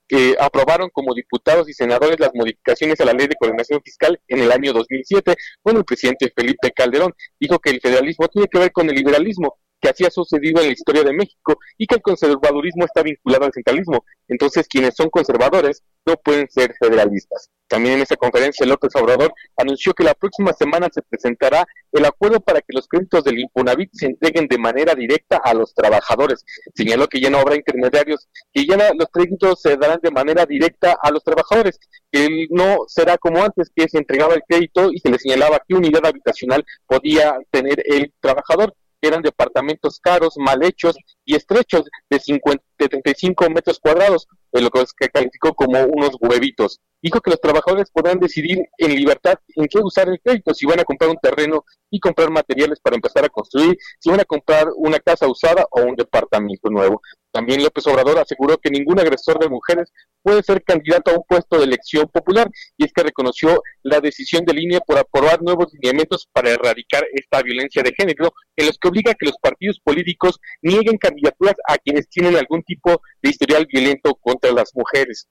que 0.07 0.35
aprobaron 0.39 0.91
como 0.93 1.15
diputados 1.15 1.67
y 1.67 1.73
senadores 1.73 2.19
las 2.19 2.35
modificaciones 2.35 3.01
a 3.01 3.05
la 3.05 3.13
ley 3.13 3.25
de 3.25 3.37
coordinación 3.37 3.81
fiscal 3.81 4.21
en 4.27 4.41
el 4.41 4.51
año 4.51 4.71
2007. 4.71 5.35
Bueno, 5.63 5.79
el 5.79 5.85
presidente 5.85 6.31
Felipe 6.35 6.69
Calderón 6.75 7.15
dijo 7.39 7.57
que 7.57 7.71
el 7.71 7.81
federalismo 7.81 8.27
tiene 8.27 8.47
que 8.47 8.59
ver 8.59 8.71
con 8.71 8.87
el 8.87 8.95
liberalismo 8.95 9.57
que 9.81 9.89
así 9.89 10.05
ha 10.05 10.11
sucedido 10.11 10.61
en 10.61 10.67
la 10.67 10.73
historia 10.73 11.03
de 11.03 11.13
México 11.13 11.57
y 11.77 11.87
que 11.87 11.95
el 11.95 12.01
conservadurismo 12.01 12.85
está 12.85 13.01
vinculado 13.01 13.45
al 13.45 13.53
centralismo. 13.53 14.05
Entonces, 14.27 14.67
quienes 14.67 14.95
son 14.95 15.09
conservadores 15.09 15.83
no 16.05 16.15
pueden 16.15 16.49
ser 16.49 16.73
federalistas. 16.79 17.49
También 17.67 17.95
en 17.95 18.01
esa 18.01 18.17
conferencia, 18.17 18.65
López 18.65 18.91
Obrador 18.95 19.33
anunció 19.55 19.93
que 19.93 20.03
la 20.03 20.13
próxima 20.13 20.51
semana 20.51 20.89
se 20.91 21.01
presentará 21.01 21.65
el 21.93 22.05
acuerdo 22.05 22.41
para 22.41 22.59
que 22.59 22.73
los 22.73 22.87
créditos 22.87 23.23
del 23.23 23.39
Infonavit 23.39 23.89
se 23.93 24.07
entreguen 24.07 24.47
de 24.47 24.57
manera 24.57 24.93
directa 24.93 25.37
a 25.37 25.53
los 25.53 25.73
trabajadores. 25.73 26.43
Señaló 26.75 27.07
que 27.07 27.21
ya 27.21 27.29
no 27.29 27.39
habrá 27.39 27.55
intermediarios, 27.55 28.27
que 28.53 28.65
ya 28.65 28.75
los 28.93 29.07
créditos 29.11 29.61
se 29.61 29.77
darán 29.77 29.99
de 30.01 30.11
manera 30.11 30.45
directa 30.45 30.97
a 31.01 31.11
los 31.11 31.23
trabajadores, 31.23 31.79
que 32.11 32.47
no 32.49 32.79
será 32.87 33.17
como 33.17 33.41
antes, 33.41 33.71
que 33.73 33.87
se 33.87 33.99
entregaba 33.99 34.33
el 34.33 34.43
crédito 34.45 34.91
y 34.91 34.99
se 34.99 35.09
le 35.09 35.17
señalaba 35.17 35.61
qué 35.65 35.75
unidad 35.75 36.05
habitacional 36.05 36.65
podía 36.85 37.37
tener 37.51 37.81
el 37.85 38.13
trabajador 38.19 38.75
eran 39.01 39.21
departamentos 39.21 39.99
caros, 39.99 40.35
mal 40.37 40.63
hechos 40.63 40.95
y 41.25 41.35
estrechos 41.35 41.83
de, 42.09 42.19
50, 42.19 42.63
de 42.77 42.87
35 42.89 43.49
metros 43.49 43.79
cuadrados, 43.79 44.27
lo 44.51 44.69
que 44.69 45.09
calificó 45.09 45.53
como 45.53 45.83
unos 45.85 46.11
huevitos. 46.19 46.79
Dijo 47.01 47.19
que 47.19 47.31
los 47.31 47.41
trabajadores 47.41 47.89
podrán 47.89 48.19
decidir 48.19 48.59
en 48.77 48.95
libertad 48.95 49.35
en 49.55 49.67
qué 49.67 49.79
usar 49.79 50.07
el 50.07 50.19
crédito, 50.21 50.53
si 50.53 50.67
van 50.67 50.79
a 50.79 50.83
comprar 50.83 51.09
un 51.09 51.17
terreno 51.17 51.65
y 51.89 51.99
comprar 51.99 52.29
materiales 52.29 52.79
para 52.79 52.95
empezar 52.95 53.25
a 53.25 53.29
construir, 53.29 53.75
si 53.99 54.09
van 54.09 54.19
a 54.19 54.25
comprar 54.25 54.67
una 54.75 54.99
casa 54.99 55.27
usada 55.27 55.65
o 55.71 55.81
un 55.81 55.95
departamento 55.95 56.69
nuevo. 56.69 57.01
También 57.31 57.63
López 57.63 57.87
Obrador 57.87 58.19
aseguró 58.19 58.57
que 58.57 58.69
ningún 58.69 58.99
agresor 58.99 59.39
de 59.39 59.49
mujeres 59.49 59.91
puede 60.21 60.43
ser 60.43 60.63
candidato 60.63 61.11
a 61.11 61.15
un 61.15 61.23
puesto 61.27 61.57
de 61.57 61.63
elección 61.63 62.07
popular 62.07 62.49
y 62.77 62.85
es 62.85 62.93
que 62.93 63.03
reconoció 63.03 63.61
la 63.83 63.99
decisión 63.99 64.45
de 64.45 64.53
línea 64.53 64.79
por 64.81 64.97
aprobar 64.97 65.41
nuevos 65.41 65.73
lineamientos 65.73 66.27
para 66.31 66.51
erradicar 66.51 67.05
esta 67.13 67.41
violencia 67.41 67.81
de 67.83 67.93
género 67.97 68.33
en 68.55 68.67
los 68.67 68.77
que 68.77 68.89
obliga 68.89 69.11
a 69.11 69.15
que 69.15 69.25
los 69.25 69.37
partidos 69.41 69.79
políticos 69.83 70.39
nieguen 70.61 70.97
candidaturas 70.97 71.55
a 71.67 71.77
quienes 71.77 72.07
tienen 72.09 72.35
algún 72.35 72.61
tipo 72.63 73.01
de 73.21 73.29
historial 73.29 73.65
violento 73.65 74.13
contra 74.15 74.51
las 74.51 74.71
mujeres. 74.75 75.27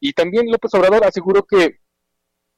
Y 0.00 0.12
también 0.12 0.50
López 0.50 0.72
Obrador 0.74 1.04
aseguró 1.04 1.44
que, 1.44 1.80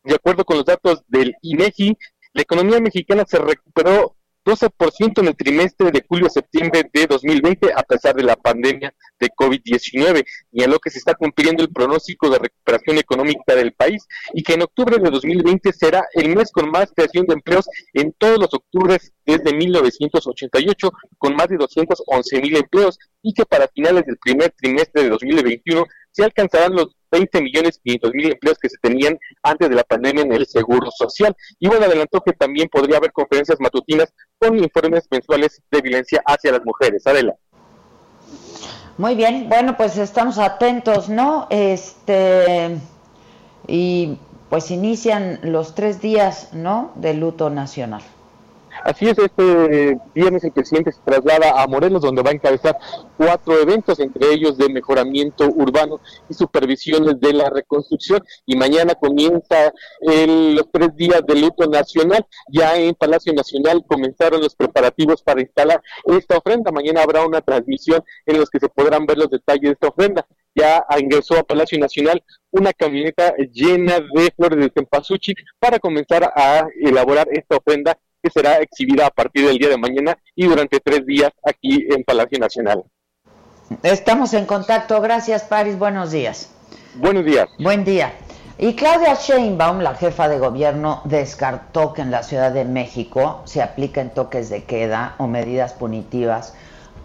de 0.04 0.14
acuerdo 0.14 0.45
con 0.45 0.57
los 0.57 0.66
datos 0.66 1.02
del 1.07 1.35
INEGI, 1.42 1.97
la 2.33 2.42
economía 2.42 2.80
mexicana 2.80 3.25
se 3.26 3.38
recuperó 3.38 4.18
12% 4.49 5.21
en 5.21 5.28
el 5.28 5.37
trimestre 5.37 5.90
de 5.90 6.02
julio-septiembre 6.09 6.88
de 6.90 7.07
2020 7.07 7.71
a 7.75 7.83
pesar 7.83 8.14
de 8.14 8.23
la 8.23 8.35
pandemia 8.35 8.95
de 9.21 9.28
COVID-19 9.28 10.25
y 10.52 10.62
en 10.62 10.71
lo 10.71 10.78
que 10.78 10.90
se 10.90 10.99
está 10.99 11.14
cumpliendo 11.14 11.62
el 11.62 11.71
pronóstico 11.71 12.30
de 12.30 12.38
recuperación 12.38 12.97
económica 12.97 13.54
del 13.54 13.75
país 13.75 14.07
y 14.33 14.42
que 14.42 14.54
en 14.54 14.62
octubre 14.62 14.97
de 14.99 15.11
2020 15.11 15.71
será 15.75 16.07
el 16.14 16.35
mes 16.35 16.50
con 16.50 16.71
más 16.71 16.90
creación 16.95 17.26
de 17.26 17.35
empleos 17.35 17.68
en 17.92 18.14
todos 18.16 18.38
los 18.38 18.54
octubres 18.54 19.12
desde 19.26 19.54
1988 19.54 20.92
con 21.18 21.37
más 21.37 21.49
de 21.49 21.59
211 21.59 22.40
mil 22.40 22.57
empleos 22.57 22.99
y 23.23 23.35
que 23.35 23.45
para 23.45 23.68
finales 23.68 24.07
del 24.07 24.16
primer 24.16 24.54
trimestre 24.57 25.02
de 25.02 25.11
2021 25.11 25.85
se 26.19 26.25
alcanzarán 26.25 26.75
los 26.75 26.97
20 27.13 27.43
millones 27.43 27.79
500 27.85 28.13
mil 28.13 28.33
empleos 28.33 28.59
que 28.59 28.69
se 28.69 28.77
tenían 28.79 29.17
antes 29.45 29.69
de 29.69 29.77
la 29.77 29.85
pandemia 29.85 30.25
en 30.25 30.33
el 30.33 30.47
Seguro 30.47 30.91
Social. 30.91 31.35
Y 31.61 31.69
bueno, 31.69 31.87
adelantó 31.87 32.21
que 32.21 32.33
también 32.33 32.69
podría 32.69 32.97
haber 32.97 33.13
conferencias 33.13 33.61
matutinas 33.61 34.13
con 34.37 34.59
informes 34.59 35.07
mensuales 35.13 35.63
de 35.71 35.81
violencia 35.81 36.21
hacia 36.27 36.51
las 36.51 36.65
mujeres. 36.65 37.07
Adela. 37.07 37.37
Muy 38.97 39.15
bien, 39.15 39.49
bueno, 39.49 39.77
pues 39.77 39.97
estamos 39.97 40.39
atentos, 40.39 41.09
¿no? 41.09 41.47
Este, 41.51 42.77
y 43.69 44.19
pues 44.51 44.73
inician 44.73 45.39
los 45.45 45.77
tres 45.77 46.01
días, 46.01 46.53
¿no? 46.53 46.91
De 46.97 47.15
luto 47.15 47.49
nacional. 47.49 48.03
Así 48.88 49.07
es, 49.07 49.18
este 49.18 49.99
viernes 50.14 50.45
el 50.45 50.52
presidente 50.52 50.90
se 50.92 51.02
traslada 51.04 51.62
a 51.62 51.66
Morelos, 51.66 52.00
donde 52.00 52.23
va 52.23 52.30
a 52.30 52.33
encabezar 52.33 52.78
cuatro 53.18 53.61
eventos, 53.61 54.00
entre 54.00 54.33
ellos 54.33 54.57
de 54.57 54.71
mejoramiento 54.71 55.47
urbano 55.47 56.00
y 56.26 56.33
supervisiones 56.33 57.21
de 57.21 57.35
la 57.35 57.50
reconstrucción. 57.50 58.25
Y 58.47 58.57
mañana 58.57 58.95
comienza 58.95 59.75
los 60.00 60.73
tres 60.73 60.97
días 60.97 61.21
de 61.26 61.35
luto 61.35 61.66
nacional. 61.66 62.25
Ya 62.50 62.76
en 62.76 62.95
Palacio 62.95 63.35
Nacional 63.35 63.85
comenzaron 63.87 64.40
los 64.40 64.54
preparativos 64.54 65.23
para 65.23 65.42
instalar 65.42 65.83
esta 66.07 66.38
ofrenda. 66.38 66.73
Mañana 66.73 67.02
habrá 67.02 67.26
una 67.26 67.42
transmisión 67.42 68.02
en 68.25 68.38
los 68.38 68.49
que 68.49 68.59
se 68.59 68.71
podrán 68.71 69.04
ver 69.04 69.18
los 69.18 69.28
detalles 69.28 69.64
de 69.64 69.73
esta 69.73 69.88
ofrenda. 69.88 70.26
Ya 70.54 70.83
ingresó 70.99 71.37
a 71.38 71.42
Palacio 71.42 71.78
Nacional 71.78 72.25
una 72.50 72.73
camioneta 72.73 73.35
llena 73.52 74.00
de 74.00 74.33
flores 74.35 74.59
de 74.59 74.73
cempasúchil 74.75 75.35
para 75.59 75.78
comenzar 75.78 76.33
a 76.35 76.66
elaborar 76.80 77.28
esta 77.30 77.59
ofrenda 77.59 77.99
que 78.23 78.31
será 78.31 78.59
exhibida 78.59 79.07
a 79.07 79.11
partir 79.11 79.47
del 79.47 79.59
día 79.59 79.69
de 79.69 79.77
mañana 79.77 80.19
y 80.35 80.47
durante 80.47 80.81
tres 80.81 81.07
días 81.07 81.31
aquí 81.45 81.87
en 81.91 82.05
Palacio 82.05 82.39
Nacional. 82.39 82.85
Estamos 83.83 84.35
en 84.35 84.47
contacto. 84.47 85.01
Gracias, 85.01 85.45
Paris. 85.45 85.79
Buenos 85.79 86.11
días. 86.11 86.51
Buenos 86.95 87.25
días. 87.25 87.49
Buen 87.59 87.85
día. 87.85 88.13
Y 88.61 88.75
Claudia 88.75 89.15
Sheinbaum, 89.15 89.81
la 89.81 89.95
jefa 89.95 90.29
de 90.29 90.39
gobierno, 90.39 91.03
descartó 91.05 91.93
que 91.93 92.03
en 92.03 92.11
la 92.11 92.25
Ciudad 92.25 92.51
de 92.51 92.65
México 92.65 93.43
se 93.45 93.63
apliquen 93.63 94.11
toques 94.11 94.51
de 94.51 94.65
queda 94.65 95.15
o 95.19 95.29
medidas 95.29 95.75
punitivas 95.75 96.55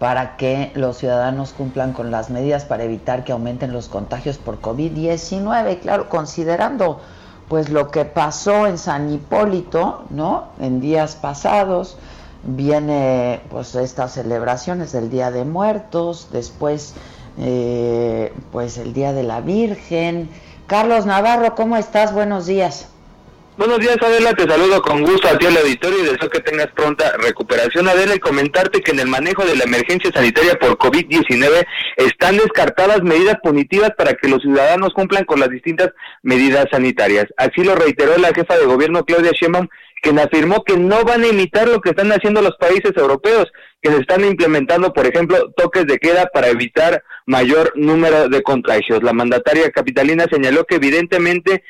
para 0.00 0.36
que 0.36 0.72
los 0.74 0.98
ciudadanos 0.98 1.52
cumplan 1.52 1.92
con 1.92 2.10
las 2.10 2.28
medidas 2.28 2.64
para 2.64 2.82
evitar 2.82 3.22
que 3.22 3.30
aumenten 3.30 3.72
los 3.72 3.88
contagios 3.88 4.38
por 4.38 4.60
COVID-19. 4.60 5.78
Claro, 5.78 6.08
considerando 6.08 7.00
pues 7.48 7.68
lo 7.68 7.90
que 7.90 8.04
pasó 8.04 8.66
en 8.66 8.78
San 8.78 9.12
Hipólito, 9.12 10.04
¿no? 10.10 10.48
En 10.60 10.80
días 10.80 11.16
pasados 11.16 11.96
viene 12.42 13.40
pues 13.50 13.74
estas 13.74 14.12
celebraciones 14.12 14.92
del 14.92 15.10
Día 15.10 15.30
de 15.30 15.44
Muertos, 15.44 16.28
después 16.32 16.94
eh, 17.38 18.32
pues 18.52 18.78
el 18.78 18.92
Día 18.92 19.12
de 19.12 19.22
la 19.22 19.40
Virgen. 19.40 20.30
Carlos 20.66 21.06
Navarro, 21.06 21.54
¿cómo 21.54 21.76
estás? 21.76 22.12
Buenos 22.12 22.46
días. 22.46 22.88
Buenos 23.56 23.78
días, 23.78 23.96
Adela. 24.02 24.32
Te 24.32 24.48
saludo 24.48 24.82
con 24.82 25.02
gusto 25.02 25.28
a 25.28 25.38
ti 25.38 25.46
al 25.46 25.56
auditorio 25.56 26.00
y 26.00 26.06
deseo 26.08 26.28
que 26.28 26.40
tengas 26.40 26.66
pronta 26.72 27.12
recuperación, 27.18 27.86
Adela, 27.86 28.16
y 28.16 28.18
comentarte 28.18 28.80
que 28.80 28.90
en 28.90 28.98
el 28.98 29.06
manejo 29.06 29.44
de 29.44 29.54
la 29.54 29.62
emergencia 29.62 30.10
sanitaria 30.12 30.56
por 30.56 30.76
COVID-19 30.76 31.64
están 31.96 32.36
descartadas 32.36 33.04
medidas 33.04 33.36
punitivas 33.44 33.92
para 33.96 34.14
que 34.14 34.28
los 34.28 34.42
ciudadanos 34.42 34.92
cumplan 34.92 35.24
con 35.24 35.38
las 35.38 35.50
distintas 35.50 35.90
medidas 36.24 36.66
sanitarias. 36.72 37.26
Así 37.36 37.62
lo 37.62 37.76
reiteró 37.76 38.18
la 38.18 38.34
jefa 38.34 38.58
de 38.58 38.66
gobierno, 38.66 39.04
Claudia 39.04 39.30
Sheinbaum, 39.30 39.68
quien 40.02 40.18
afirmó 40.18 40.64
que 40.64 40.76
no 40.76 41.04
van 41.04 41.22
a 41.22 41.28
imitar 41.28 41.68
lo 41.68 41.80
que 41.80 41.90
están 41.90 42.10
haciendo 42.10 42.42
los 42.42 42.56
países 42.56 42.90
europeos, 42.96 43.52
que 43.80 43.92
se 43.92 43.98
están 43.98 44.24
implementando, 44.24 44.92
por 44.92 45.06
ejemplo, 45.06 45.52
toques 45.56 45.86
de 45.86 45.98
queda 45.98 46.26
para 46.34 46.48
evitar 46.48 47.04
mayor 47.26 47.72
número 47.76 48.28
de 48.28 48.42
contagios. 48.42 49.02
La 49.04 49.12
mandataria 49.12 49.70
capitalina 49.70 50.26
señaló 50.28 50.64
que 50.64 50.74
evidentemente 50.74 51.62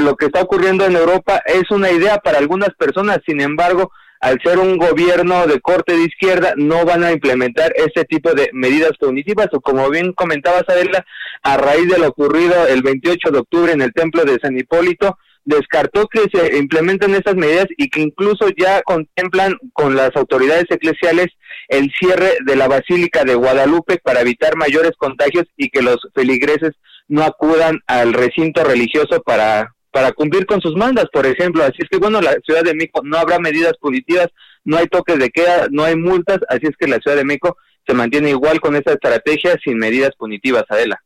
lo 0.00 0.16
que 0.16 0.26
está 0.26 0.42
ocurriendo 0.42 0.84
en 0.84 0.96
Europa 0.96 1.42
es 1.46 1.70
una 1.70 1.90
idea 1.90 2.18
para 2.18 2.38
algunas 2.38 2.70
personas, 2.78 3.18
sin 3.26 3.40
embargo, 3.40 3.90
al 4.20 4.40
ser 4.42 4.58
un 4.58 4.78
gobierno 4.78 5.46
de 5.46 5.60
corte 5.60 5.96
de 5.96 6.04
izquierda, 6.04 6.54
no 6.56 6.84
van 6.84 7.04
a 7.04 7.12
implementar 7.12 7.72
ese 7.76 8.04
tipo 8.04 8.32
de 8.34 8.50
medidas 8.52 8.92
cognitivas, 8.98 9.48
o 9.52 9.60
como 9.60 9.88
bien 9.90 10.12
comentaba 10.12 10.62
Adela, 10.66 11.04
a 11.42 11.56
raíz 11.56 11.88
de 11.88 11.98
lo 11.98 12.08
ocurrido 12.08 12.66
el 12.66 12.82
28 12.82 13.30
de 13.30 13.38
octubre 13.38 13.72
en 13.72 13.82
el 13.82 13.92
templo 13.92 14.24
de 14.24 14.38
San 14.40 14.58
Hipólito, 14.58 15.16
descartó 15.44 16.08
que 16.08 16.26
se 16.30 16.58
implementen 16.58 17.14
esas 17.14 17.34
medidas 17.34 17.66
y 17.76 17.88
que 17.88 18.00
incluso 18.00 18.48
ya 18.56 18.82
contemplan 18.82 19.56
con 19.72 19.96
las 19.96 20.14
autoridades 20.14 20.66
eclesiales 20.68 21.28
el 21.68 21.90
cierre 21.98 22.36
de 22.44 22.56
la 22.56 22.68
Basílica 22.68 23.24
de 23.24 23.34
Guadalupe 23.34 23.98
para 24.02 24.20
evitar 24.20 24.56
mayores 24.56 24.92
contagios 24.98 25.44
y 25.56 25.70
que 25.70 25.80
los 25.80 25.96
feligreses 26.14 26.72
no 27.08 27.24
acudan 27.24 27.80
al 27.86 28.12
recinto 28.12 28.62
religioso 28.62 29.22
para, 29.22 29.74
para 29.90 30.12
cumplir 30.12 30.46
con 30.46 30.60
sus 30.60 30.76
mandas, 30.76 31.06
por 31.12 31.26
ejemplo. 31.26 31.64
Así 31.64 31.78
es 31.78 31.88
que, 31.90 31.98
bueno, 31.98 32.20
la 32.20 32.36
Ciudad 32.44 32.62
de 32.62 32.74
México 32.74 33.00
no 33.02 33.18
habrá 33.18 33.38
medidas 33.38 33.72
punitivas, 33.80 34.28
no 34.64 34.76
hay 34.76 34.86
toques 34.86 35.18
de 35.18 35.30
queda, 35.30 35.68
no 35.70 35.84
hay 35.84 35.96
multas, 35.96 36.38
así 36.48 36.66
es 36.66 36.76
que 36.78 36.86
la 36.86 36.98
Ciudad 36.98 37.16
de 37.16 37.24
México 37.24 37.56
se 37.86 37.94
mantiene 37.94 38.30
igual 38.30 38.60
con 38.60 38.76
esa 38.76 38.92
estrategia 38.92 39.58
sin 39.64 39.78
medidas 39.78 40.10
punitivas, 40.16 40.64
Adela. 40.68 41.02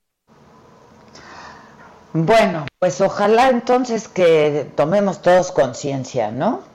Bueno, 2.13 2.67
pues 2.79 3.01
ojalá 3.01 3.49
entonces 3.49 4.09
que 4.09 4.67
tomemos 4.77 5.23
todos 5.23 5.51
conciencia, 5.53 6.31
¿no? 6.31 6.72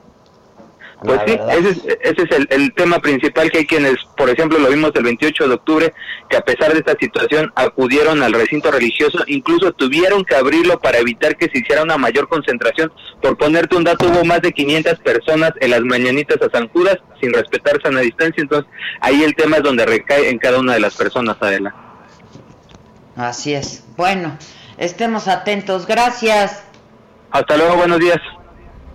Pues 1.04 1.22
sí, 1.28 1.40
ese 1.52 1.70
es, 1.70 1.78
ese 2.02 2.24
es 2.24 2.48
el, 2.50 2.74
tema 2.74 3.00
principal 3.00 3.52
que 3.52 3.60
hay 3.60 3.68
quienes, 3.68 3.96
por 4.16 4.30
ejemplo, 4.30 4.58
lo 4.58 4.70
vimos 4.70 4.92
el 4.96 5.04
28 5.04 5.48
de 5.48 5.54
octubre, 5.54 5.94
que 6.28 6.38
a 6.38 6.42
pesar 6.42 6.74
de 6.74 6.80
esta 6.80 6.96
situación 7.00 7.52
acudieron 7.56 8.24
al 8.24 8.34
recinto 8.34 8.72
religioso, 8.72 9.20
incluso 9.28 9.72
tuvieron 9.74 10.26
que 10.26 10.36
abrirlo 10.36 10.80
para 10.80 10.98
evitar 10.98 11.38
que 11.38 11.50
se 11.50 11.60
hiciera 11.60 11.84
una 11.84 11.98
mayor 11.98 12.28
concentración. 12.28 12.92
Por 13.22 13.38
ponerte 13.38 13.76
un 13.76 13.84
dato, 13.84 14.08
hubo 14.08 14.26
más 14.26 14.42
de 14.42 14.52
500 14.52 15.00
personas 15.00 15.52
en 15.60 15.70
las 15.70 15.82
mañanitas 15.82 16.42
a 16.42 16.50
San 16.50 16.68
Judas 16.70 16.98
sin 17.22 17.32
respetar 17.32 17.80
sana 17.82 18.02
distancia, 18.02 18.42
entonces 18.42 18.72
ahí 19.02 19.24
el 19.24 19.36
tema 19.36 19.58
es 19.58 19.64
donde 19.64 19.86
recae 19.86 20.30
en 20.30 20.40
cada 20.40 20.60
una 20.60 20.74
de 20.74 20.80
las 20.80 20.96
personas, 20.96 21.38
Adela. 21.40 21.76
Así 23.16 23.54
es. 23.54 23.84
Bueno, 23.96 24.38
estemos 24.78 25.28
atentos. 25.28 25.86
Gracias. 25.86 26.64
Hasta 27.32 27.58
luego, 27.58 27.76
buenos 27.76 28.00
días. 28.00 28.20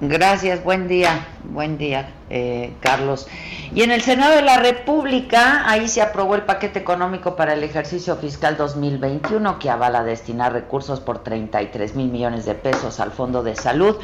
Gracias, 0.04 0.64
buen 0.64 0.88
día, 0.88 1.28
buen 1.44 1.78
día, 1.78 2.12
eh, 2.28 2.74
Carlos. 2.80 3.28
Y 3.72 3.84
en 3.84 3.92
el 3.92 4.00
Senado 4.00 4.34
de 4.34 4.42
la 4.42 4.58
República, 4.58 5.70
ahí 5.70 5.86
se 5.86 6.02
aprobó 6.02 6.34
el 6.34 6.42
paquete 6.42 6.80
económico 6.80 7.36
para 7.36 7.52
el 7.52 7.62
ejercicio 7.62 8.16
fiscal 8.16 8.56
2021 8.56 9.60
que 9.60 9.70
avala 9.70 10.02
destinar 10.02 10.54
recursos 10.54 10.98
por 10.98 11.22
33 11.22 11.94
mil 11.94 12.10
millones 12.10 12.46
de 12.46 12.56
pesos 12.56 12.98
al 12.98 13.12
Fondo 13.12 13.44
de 13.44 13.54
Salud. 13.54 13.96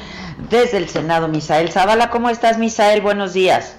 Desde 0.48 0.76
el 0.76 0.88
Senado, 0.88 1.26
Misael 1.26 1.72
Zavala, 1.72 2.10
¿cómo 2.10 2.30
estás, 2.30 2.58
Misael? 2.58 3.00
Buenos 3.00 3.32
días. 3.32 3.76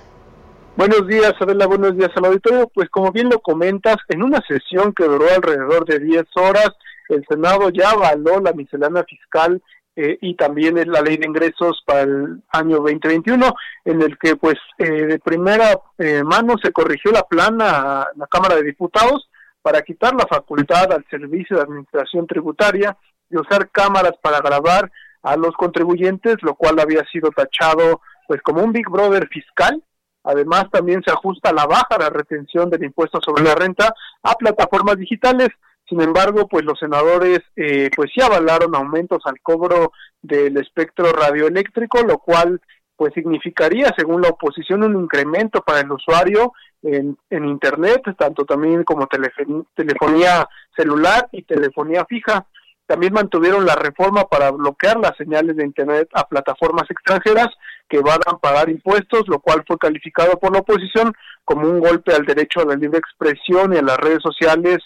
Buenos 0.76 1.08
días, 1.08 1.32
Adela, 1.40 1.68
buenos 1.68 1.96
días 1.96 2.12
al 2.18 2.26
auditorio. 2.26 2.70
Pues 2.74 2.90
como 2.90 3.14
bien 3.14 3.30
lo 3.30 3.40
comentas, 3.40 3.96
en 4.10 4.24
una 4.24 4.42
sesión 4.46 4.92
que 4.92 5.06
duró 5.06 5.26
alrededor 5.34 5.86
de 5.86 6.00
10 6.00 6.26
horas, 6.36 6.72
el 7.08 7.26
Senado 7.30 7.70
ya 7.70 7.92
avaló 7.92 8.42
la 8.42 8.52
miscelánea 8.52 9.06
fiscal 9.06 9.62
eh, 10.02 10.18
y 10.22 10.34
también 10.36 10.76
la 10.90 11.02
ley 11.02 11.18
de 11.18 11.28
ingresos 11.28 11.84
para 11.86 12.04
el 12.04 12.42
año 12.52 12.78
2021, 12.78 13.54
en 13.84 14.02
el 14.02 14.18
que 14.18 14.38
pues 14.38 14.56
eh, 14.78 14.86
de 14.90 15.20
primera 15.20 15.78
eh, 15.98 16.24
mano 16.24 16.56
se 16.64 16.72
corrigió 16.72 17.12
la 17.12 17.24
plana 17.24 18.04
a 18.04 18.08
la 18.16 18.28
Cámara 18.28 18.56
de 18.56 18.64
Diputados 18.64 19.30
para 19.62 19.82
quitar 19.82 20.16
la 20.16 20.26
facultad 20.26 20.94
al 20.94 21.06
Servicio 21.10 21.58
de 21.58 21.64
Administración 21.64 22.26
Tributaria 22.28 22.96
de 23.28 23.42
usar 23.42 23.70
cámaras 23.72 24.14
para 24.22 24.40
grabar 24.40 24.90
a 25.22 25.36
los 25.36 25.54
contribuyentes, 25.56 26.38
lo 26.44 26.56
cual 26.56 26.80
había 26.80 27.04
sido 27.12 27.30
tachado 27.32 28.00
pues 28.26 28.42
como 28.42 28.64
un 28.64 28.72
Big 28.72 28.90
Brother 28.90 29.28
fiscal. 29.28 29.84
Además, 30.24 30.68
también 30.72 31.04
se 31.04 31.12
ajusta 31.12 31.52
la 31.52 31.66
baja 31.66 31.98
la 32.00 32.10
retención 32.10 32.70
del 32.70 32.86
impuesto 32.86 33.20
sobre 33.20 33.44
la 33.44 33.56
renta 33.56 33.94
a 34.24 34.36
plataformas 34.36 34.96
digitales, 34.96 35.50
sin 35.90 36.02
embargo, 36.02 36.48
pues 36.48 36.64
los 36.64 36.78
senadores 36.78 37.40
eh, 37.56 37.90
pues 37.96 38.12
sí 38.14 38.22
avalaron 38.22 38.76
aumentos 38.76 39.24
al 39.26 39.42
cobro 39.42 39.92
del 40.22 40.56
espectro 40.58 41.12
radioeléctrico, 41.12 42.04
lo 42.04 42.20
cual 42.20 42.62
pues 42.96 43.14
significaría, 43.14 43.94
según 43.98 44.22
la 44.22 44.30
oposición, 44.30 44.84
un 44.84 45.04
incremento 45.04 45.62
para 45.62 45.80
el 45.80 45.92
usuario 45.92 46.54
en, 46.84 47.18
Internet, 47.32 48.04
tanto 48.18 48.46
también 48.46 48.84
como 48.84 49.08
telefonía 49.08 50.48
celular 50.76 51.28
y 51.32 51.44
telefonía 51.44 52.06
fija. 52.06 52.46
También 52.86 53.14
mantuvieron 53.14 53.66
la 53.66 53.76
reforma 53.76 54.26
para 54.26 54.52
bloquear 54.52 54.98
las 54.98 55.16
señales 55.16 55.56
de 55.56 55.66
Internet 55.66 56.10
a 56.14 56.28
plataformas 56.28 56.90
extranjeras 56.90 57.48
que 57.88 58.00
van 58.00 58.20
a 58.26 58.38
pagar 58.38 58.70
impuestos, 58.70 59.24
lo 59.28 59.40
cual 59.40 59.64
fue 59.66 59.78
calificado 59.78 60.38
por 60.38 60.52
la 60.52 60.60
oposición 60.60 61.14
como 61.46 61.70
un 61.70 61.80
golpe 61.80 62.14
al 62.14 62.26
derecho 62.26 62.62
a 62.62 62.66
la 62.66 62.76
libre 62.76 63.00
expresión 63.00 63.74
y 63.74 63.78
a 63.78 63.82
las 63.82 63.98
redes 63.98 64.22
sociales 64.22 64.80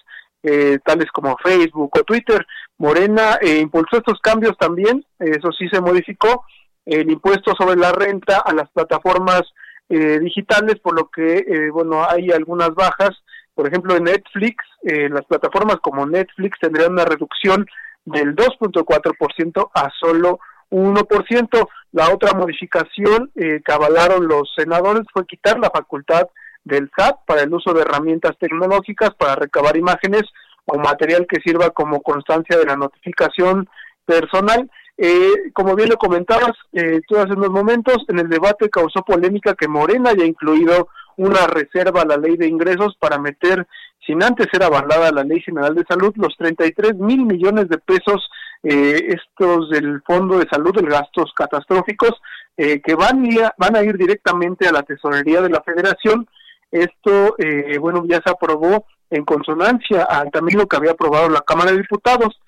eh, 0.46 0.80
tales 0.84 1.10
como 1.12 1.38
Facebook 1.38 1.90
o 1.98 2.04
Twitter. 2.04 2.46
Morena 2.78 3.38
eh, 3.42 3.60
impulsó 3.60 3.98
estos 3.98 4.20
cambios 4.20 4.58
también, 4.58 5.06
eso 5.18 5.54
sí 5.54 5.70
se 5.70 5.80
modificó, 5.80 6.44
el 6.86 7.10
impuesto 7.10 7.56
sobre 7.56 7.78
la 7.78 7.94
renta 7.94 8.40
a 8.40 8.54
las 8.54 8.70
plataformas 8.72 9.44
eh, 9.88 10.20
digitales, 10.20 10.80
por 10.82 10.96
lo 10.96 11.10
que, 11.10 11.70
bueno, 11.72 12.06
hay 12.08 12.32
algunas 12.32 12.76
bajas. 12.76 13.12
Por 13.56 13.68
ejemplo, 13.68 13.96
en 13.96 14.06
Netflix, 14.06 14.66
las 14.82 15.24
plataformas 15.26 15.78
como 15.78 16.06
Netflix 16.06 16.58
tendrían 16.60 16.92
una 16.92 17.06
reducción 17.06 17.66
del 18.04 18.36
2.4% 18.36 19.70
a 19.74 19.90
solo 19.98 20.40
1%. 20.72 21.70
La 21.92 22.10
otra 22.12 22.34
modificación 22.34 23.32
que 23.36 23.72
avalaron 23.72 24.28
los 24.28 24.52
senadores 24.58 25.04
fue 25.14 25.28
quitar 25.28 25.60
la 25.60 25.70
facultad 25.70 26.28
del 26.64 26.90
SAT 26.96 27.18
para 27.26 27.42
el 27.42 27.54
uso 27.54 27.74
de 27.74 27.82
herramientas 27.82 28.38
tecnológicas 28.40 29.12
para 29.16 29.36
recabar 29.36 29.76
imágenes 29.78 30.24
o 30.66 30.78
material 30.78 31.26
que 31.28 31.42
sirva 31.42 31.72
como 31.72 32.02
constancia 32.02 32.58
de 32.58 32.66
la 32.66 32.76
notificación 32.76 33.68
personal. 34.06 34.70
Eh, 34.98 35.52
como 35.54 35.76
bien 35.76 35.90
lo 35.90 35.98
comentabas 35.98 36.52
eh, 36.72 37.02
tú 37.08 37.18
hace 37.18 37.34
unos 37.34 37.50
momentos, 37.50 37.98
en 38.08 38.20
el 38.20 38.30
debate 38.30 38.70
causó 38.70 39.02
polémica 39.02 39.56
que 39.56 39.68
Morena 39.68 40.12
haya 40.12 40.26
incluido 40.26 40.88
una 41.18 41.48
reserva 41.48 42.02
a 42.02 42.06
la 42.06 42.18
ley 42.18 42.38
de 42.38 42.48
ingresos 42.48 42.96
para 43.00 43.18
meter, 43.18 43.68
sin 44.06 44.24
antes 44.24 44.48
ser 44.52 44.64
avalada 44.64 45.12
la 45.12 45.24
ley 45.24 45.42
general 45.42 45.76
de 45.76 45.86
salud, 45.88 46.14
los 46.16 46.36
33 46.38 46.96
mil 46.96 47.26
millones 47.26 47.70
de 47.70 47.78
pesos 47.78 48.30
eh, 48.64 49.16
estos 49.16 49.70
del 49.70 50.02
Fondo 50.04 50.40
de 50.40 50.48
Salud, 50.50 50.74
de 50.74 50.88
gastos 50.88 51.32
catastróficos, 51.36 52.12
eh, 52.56 52.82
que 52.82 52.96
van, 52.96 53.28
van 53.58 53.76
a 53.76 53.84
ir 53.84 53.98
directamente 53.98 54.68
a 54.68 54.72
la 54.72 54.84
tesorería 54.84 55.42
de 55.42 55.50
la 55.50 55.62
Federación. 55.62 56.28
Esto, 56.74 57.36
eh, 57.38 57.78
bueno, 57.78 58.04
ya 58.08 58.20
se 58.26 58.32
aprobó 58.32 58.88
en 59.12 59.24
consonancia 59.26 60.06
al 60.06 60.32
también 60.32 60.58
lo 60.58 60.68
que 60.68 60.76
había 60.76 60.92
aprobado 60.92 61.30
la 61.30 61.42
Cámara 61.42 61.72
de 61.72 61.78
Diputados. 61.78 62.40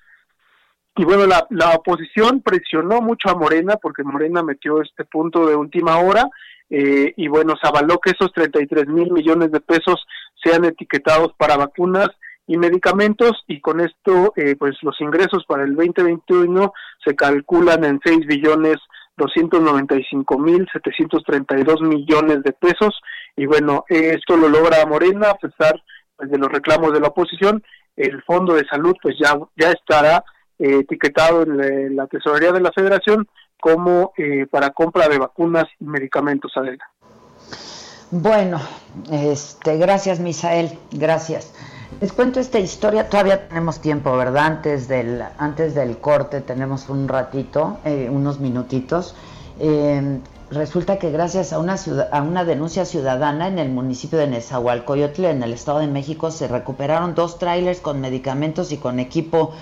Y 0.96 1.04
bueno, 1.04 1.26
la, 1.26 1.46
la 1.50 1.70
oposición 1.76 2.42
presionó 2.42 3.00
mucho 3.00 3.30
a 3.30 3.36
Morena 3.36 3.76
porque 3.76 4.02
Morena 4.02 4.42
metió 4.42 4.82
este 4.82 5.04
punto 5.04 5.46
de 5.46 5.54
última 5.54 5.98
hora 5.98 6.28
eh, 6.68 7.14
y 7.16 7.28
bueno, 7.28 7.54
se 7.60 7.68
avaló 7.68 7.98
que 8.00 8.10
esos 8.10 8.32
33 8.32 8.88
mil 8.88 9.12
millones 9.12 9.52
de 9.52 9.60
pesos 9.60 10.04
sean 10.42 10.64
etiquetados 10.64 11.32
para 11.36 11.56
vacunas 11.56 12.08
y 12.48 12.56
medicamentos 12.56 13.44
y 13.46 13.60
con 13.60 13.80
esto 13.80 14.32
eh, 14.36 14.56
pues 14.58 14.76
los 14.82 15.00
ingresos 15.00 15.44
para 15.46 15.62
el 15.62 15.76
2021 15.76 16.72
se 17.04 17.14
calculan 17.14 17.84
en 17.84 18.00
6 18.04 18.26
billones 18.26 18.78
295 19.16 20.38
mil 20.38 20.66
732 20.72 21.82
millones 21.82 22.42
de 22.42 22.52
pesos 22.52 23.00
y 23.36 23.46
bueno 23.46 23.84
esto 23.88 24.36
lo 24.36 24.48
logra 24.48 24.84
Morena 24.86 25.30
a 25.30 25.34
pesar 25.36 25.80
pues, 26.16 26.30
de 26.30 26.38
los 26.38 26.50
reclamos 26.50 26.92
de 26.92 27.00
la 27.00 27.08
oposición 27.08 27.62
el 27.96 28.22
fondo 28.22 28.54
de 28.54 28.66
salud 28.66 28.94
pues 29.02 29.16
ya 29.18 29.38
ya 29.56 29.70
estará 29.70 30.24
eh, 30.58 30.80
etiquetado 30.80 31.42
en 31.42 31.96
la 31.96 32.06
tesorería 32.06 32.52
de 32.52 32.60
la 32.60 32.72
Federación 32.72 33.26
como 33.60 34.12
eh, 34.16 34.46
para 34.50 34.70
compra 34.70 35.08
de 35.08 35.18
vacunas 35.18 35.64
y 35.80 35.84
medicamentos, 35.84 36.52
Adela. 36.56 36.84
Bueno, 38.10 38.60
este, 39.10 39.76
gracias 39.78 40.20
Misael, 40.20 40.78
gracias. 40.92 41.52
Les 42.00 42.12
cuento 42.12 42.40
esta 42.40 42.58
historia, 42.58 43.08
todavía 43.08 43.48
tenemos 43.48 43.80
tiempo, 43.80 44.16
¿verdad? 44.16 44.46
Antes 44.46 44.86
del, 44.88 45.22
antes 45.38 45.74
del 45.74 45.98
corte 45.98 46.40
tenemos 46.40 46.88
un 46.88 47.08
ratito, 47.08 47.78
eh, 47.84 48.08
unos 48.10 48.38
minutitos. 48.38 49.16
Eh, 49.58 50.20
resulta 50.50 50.98
que 50.98 51.10
gracias 51.10 51.52
a 51.52 51.58
una, 51.58 51.76
a 52.12 52.22
una 52.22 52.44
denuncia 52.44 52.84
ciudadana 52.84 53.48
en 53.48 53.58
el 53.58 53.70
municipio 53.70 54.18
de 54.18 54.26
Nezahualcóyotl, 54.28 55.24
en 55.24 55.42
el 55.42 55.52
Estado 55.52 55.80
de 55.80 55.88
México, 55.88 56.30
se 56.30 56.48
recuperaron 56.48 57.14
dos 57.14 57.38
trailers 57.38 57.80
con 57.80 58.00
medicamentos 58.00 58.72
y 58.72 58.76
con 58.76 59.00
equipo 59.00 59.52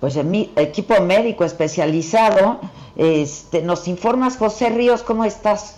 pues 0.00 0.16
equipo 0.16 1.00
médico 1.00 1.44
especializado. 1.44 2.58
Este, 2.96 3.62
nos 3.62 3.86
informas, 3.86 4.36
José 4.36 4.68
Ríos, 4.70 5.04
¿cómo 5.04 5.24
estás? 5.24 5.76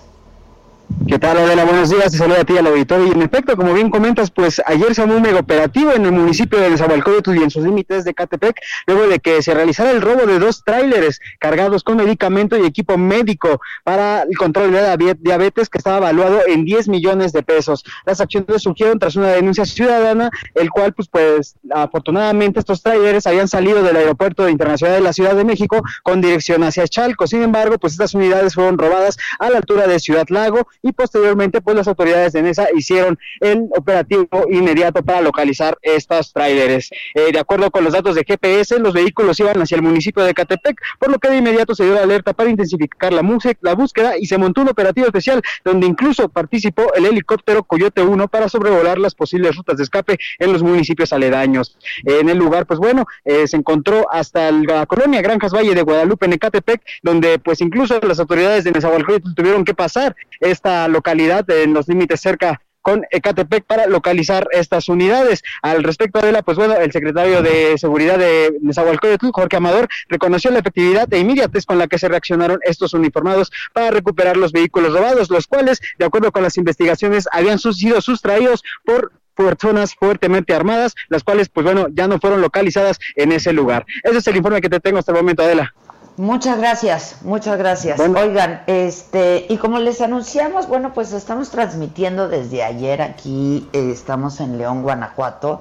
¿Qué 1.07 1.19
tal, 1.19 1.37
Adela? 1.37 1.65
Buenos 1.65 1.91
días, 1.91 2.13
te 2.13 2.19
saludo 2.19 2.41
a 2.41 2.45
ti 2.45 2.57
al 2.57 2.67
auditorio. 2.67 3.09
Y 3.09 3.11
en 3.11 3.21
efecto, 3.21 3.57
como 3.57 3.75
bien 3.75 3.91
comentas, 3.91 4.31
pues 4.31 4.63
ayer 4.65 4.95
se 4.95 5.03
armó 5.03 5.17
un 5.17 5.23
mega 5.23 5.39
operativo 5.39 5.93
en 5.93 6.07
el 6.07 6.13
municipio 6.13 6.59
de 6.59 6.71
Nezahualcóyotl 6.71 7.37
y 7.37 7.43
en 7.43 7.51
sus 7.51 7.63
límites 7.63 8.05
de 8.05 8.15
Catepec, 8.15 8.59
luego 8.87 9.07
de 9.09 9.19
que 9.19 9.43
se 9.43 9.53
realizara 9.53 9.91
el 9.91 10.01
robo 10.01 10.25
de 10.27 10.39
dos 10.39 10.65
tráileres 10.65 11.21
cargados 11.39 11.83
con 11.83 11.99
medicamento 11.99 12.57
y 12.57 12.65
equipo 12.65 12.97
médico 12.97 13.61
para 13.85 14.23
el 14.23 14.37
control 14.39 14.73
de 14.73 14.81
la 14.81 14.97
diabetes 14.97 15.69
que 15.69 15.77
estaba 15.77 15.99
evaluado 15.99 16.41
en 16.47 16.65
10 16.65 16.89
millones 16.89 17.33
de 17.33 17.43
pesos. 17.43 17.85
Las 18.07 18.23
acciones 18.23 18.63
surgieron 18.63 18.99
tras 18.99 19.17
una 19.17 19.29
denuncia 19.29 19.67
ciudadana, 19.67 20.31
el 20.55 20.71
cual, 20.71 20.95
pues, 20.95 21.09
pues 21.09 21.57
afortunadamente 21.71 22.61
estos 22.61 22.83
tráileres 22.83 23.27
habían 23.27 23.49
salido 23.49 23.83
del 23.83 23.97
aeropuerto 23.97 24.49
internacional 24.49 24.97
de 24.97 25.03
la 25.03 25.13
Ciudad 25.13 25.35
de 25.35 25.45
México 25.45 25.83
con 26.03 26.23
dirección 26.23 26.63
hacia 26.63 26.89
Chalco. 26.89 27.27
Sin 27.27 27.43
embargo, 27.43 27.79
pues 27.79 27.93
estas 27.93 28.15
unidades 28.15 28.55
fueron 28.55 28.79
robadas 28.79 29.19
a 29.39 29.51
la 29.51 29.59
altura 29.59 29.87
de 29.87 30.01
Ciudad 30.01 30.27
Lago 30.31 30.67
y 30.83 30.94
posteriormente 30.95 31.61
pues 31.61 31.77
las 31.77 31.89
autoridades 31.89 32.33
de 32.33 32.43
NESA 32.43 32.69
hicieron 32.75 33.19
el 33.41 33.69
operativo 33.77 34.29
inmediato 34.51 35.03
para 35.03 35.21
localizar 35.21 35.77
estas 35.83 36.33
tráileres. 36.33 36.91
Eh, 37.15 37.33
de 37.33 37.39
acuerdo 37.39 37.71
con 37.71 37.85
los 37.85 37.93
datos 37.93 38.15
de 38.15 38.25
GPS, 38.25 38.79
los 38.79 38.95
vehículos 38.95 39.39
iban 39.41 39.61
hacia 39.61 39.77
el 39.77 39.83
municipio 39.83 40.23
de 40.23 40.35
Catepec, 40.35 40.81
por 40.99 41.11
lo 41.11 41.19
que 41.19 41.29
de 41.29 41.39
inmediato 41.39 41.75
se 41.75 41.85
dio 41.85 41.95
la 41.95 42.03
alerta 42.03 42.33
para 42.33 42.51
intensificar 42.51 43.13
la, 43.13 43.23
la 43.61 43.75
búsqueda 43.75 44.19
y 44.19 44.27
se 44.27 44.39
montó 44.39 44.63
un 44.63 44.69
operativo 44.69 45.07
especial 45.07 45.43
donde 45.65 45.87
incluso 45.87 46.29
participó 46.29 46.95
el 46.95 47.07
helicóptero 47.07 47.65
Coyote 47.65 48.03
1 48.03 48.29
para 48.29 48.49
sobrevolar 48.49 48.99
las 48.99 49.15
posibles 49.15 49.57
rutas 49.57 49.77
de 49.77 49.85
escape 49.85 50.19
en 50.39 50.53
los 50.53 50.63
municipios 50.63 51.13
aledaños. 51.13 51.77
en 52.05 52.29
el 52.29 52.39
lugar, 52.39 52.67
pues 52.67 52.79
bueno, 52.79 53.07
eh, 53.25 53.47
se 53.47 53.57
encontró 53.57 54.07
hasta 54.11 54.51
la 54.51 54.87
colonia 54.87 55.23
Granjas 55.23 55.53
Valle 55.53 55.75
de 55.75 55.83
Guadalupe 55.83 56.27
en 56.27 56.35
Ecatepec, 56.35 56.83
donde 57.03 57.39
pues 57.39 57.61
incluso 57.61 57.99
las 58.01 58.21
autoridades 58.21 58.65
de 58.65 58.73
Nezahualcóyotl 58.73 59.35
tuvieron 59.35 59.65
que 59.65 59.75
pasar 59.75 60.17
esta 60.41 60.84
localidad 60.89 61.49
en 61.51 61.75
los 61.75 61.89
límites 61.89 62.21
cerca 62.21 62.61
con 62.85 63.07
Ecatepec 63.11 63.65
para 63.65 63.87
localizar 63.87 64.47
estas 64.53 64.91
unidades. 64.91 65.43
Al 65.63 65.83
respecto 65.83 66.21
de 66.21 66.43
pues 66.43 66.59
bueno, 66.59 66.77
el 66.77 66.93
secretario 66.93 67.41
de 67.41 67.79
Seguridad 67.79 68.19
de 68.19 68.59
Nezahualcóyotl, 68.61 69.31
Jorge 69.33 69.57
Amador, 69.57 69.89
reconoció 70.09 70.51
la 70.51 70.59
efectividad 70.59 71.13
e 71.13 71.19
inmediatez 71.19 71.65
con 71.65 71.79
la 71.79 71.89
que 71.89 71.99
se 71.99 72.09
reaccionaron 72.09 72.61
estos 72.63 72.93
uniformados 72.93 73.51
para 73.73 73.91
recuperar 73.91 74.37
los 74.37 74.53
vehículos 74.53 74.93
robados, 74.93 75.31
los 75.31 75.47
cuales, 75.47 75.81
de 75.99 76.05
acuerdo 76.05 76.31
con 76.31 76.43
las 76.43 76.59
investigaciones, 76.59 77.27
habían 77.33 77.59
sido 77.59 78.03
sustraídos 78.03 78.63
por 78.85 79.13
personas 79.35 79.95
fuertemente 79.95 80.55
armadas, 80.55 80.95
las 81.09 81.25
cuales, 81.25 81.49
pues 81.49 81.65
bueno, 81.65 81.87
ya 81.91 82.07
no 82.07 82.21
fueron 82.21 82.43
localizadas 82.43 82.99
en 83.17 83.33
ese 83.33 83.55
lugar. 83.55 83.87
Ese 84.03 84.19
es 84.19 84.27
el 84.27 84.37
informe 84.37 84.61
que 84.61 84.69
te 84.69 84.81
tengo 84.81 84.99
hasta 84.99 85.13
el 85.13 85.19
momento, 85.19 85.43
Adela. 85.43 85.75
Muchas 86.17 86.59
gracias, 86.59 87.17
muchas 87.23 87.59
gracias. 87.59 87.99
Oigan, 87.99 88.63
este, 88.69 89.47
y 89.49 89.57
como 89.57 89.81
les 89.81 90.01
anunciamos, 90.01 90.69
bueno, 90.69 90.95
pues 90.95 91.13
estamos 91.13 91.51
transmitiendo 91.51 92.29
desde 92.29 92.63
ayer 92.63 93.03
aquí, 93.03 93.69
eh, 93.73 93.91
estamos 93.93 94.39
en 94.39 94.57
León, 94.57 94.83
Guanajuato. 94.83 95.61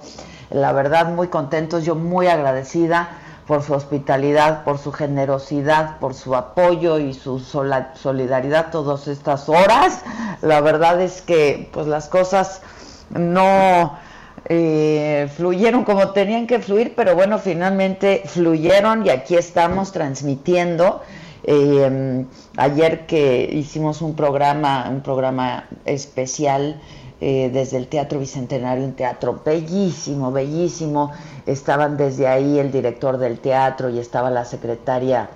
La 0.51 0.71
verdad, 0.71 1.07
muy 1.07 1.29
contentos, 1.29 1.85
yo 1.85 1.95
muy 1.95 2.27
agradecida 2.27 3.09
por 3.47 3.63
su 3.63 3.73
hospitalidad, 3.73 4.63
por 4.63 4.77
su 4.77 4.91
generosidad, 4.91 5.97
por 5.97 6.13
su 6.13 6.35
apoyo 6.35 6.99
y 6.99 7.15
su 7.15 7.39
solidaridad 7.39 8.69
todas 8.71 9.07
estas 9.07 9.49
horas. 9.49 10.01
La 10.43 10.61
verdad 10.61 11.01
es 11.01 11.23
que, 11.23 11.67
pues 11.73 11.87
las 11.87 12.07
cosas 12.07 12.61
no 13.09 13.97
eh, 14.45 15.29
fluyeron 15.37 15.85
como 15.85 16.09
tenían 16.09 16.47
que 16.47 16.59
fluir, 16.59 16.93
pero 16.95 17.15
bueno, 17.15 17.39
finalmente 17.39 18.23
fluyeron 18.25 19.05
y 19.05 19.09
aquí 19.09 19.35
estamos 19.35 19.91
transmitiendo. 19.91 21.01
Eh, 21.45 22.25
ayer 22.57 23.05
que 23.05 23.49
hicimos 23.51 24.01
un 24.01 24.15
programa, 24.15 24.89
un 24.89 25.01
programa 25.01 25.67
especial 25.85 26.81
eh, 27.21 27.49
desde 27.53 27.77
el 27.77 27.87
Teatro 27.87 28.19
Bicentenario, 28.19 28.83
un 28.83 28.93
teatro 28.93 29.41
bellísimo, 29.45 30.31
bellísimo. 30.31 31.11
Estaban 31.45 31.95
desde 31.95 32.27
ahí 32.27 32.59
el 32.59 32.71
director 32.71 33.17
del 33.17 33.39
teatro 33.39 33.89
y 33.89 33.99
estaba 33.99 34.29
la 34.29 34.45
secretaria 34.45 35.29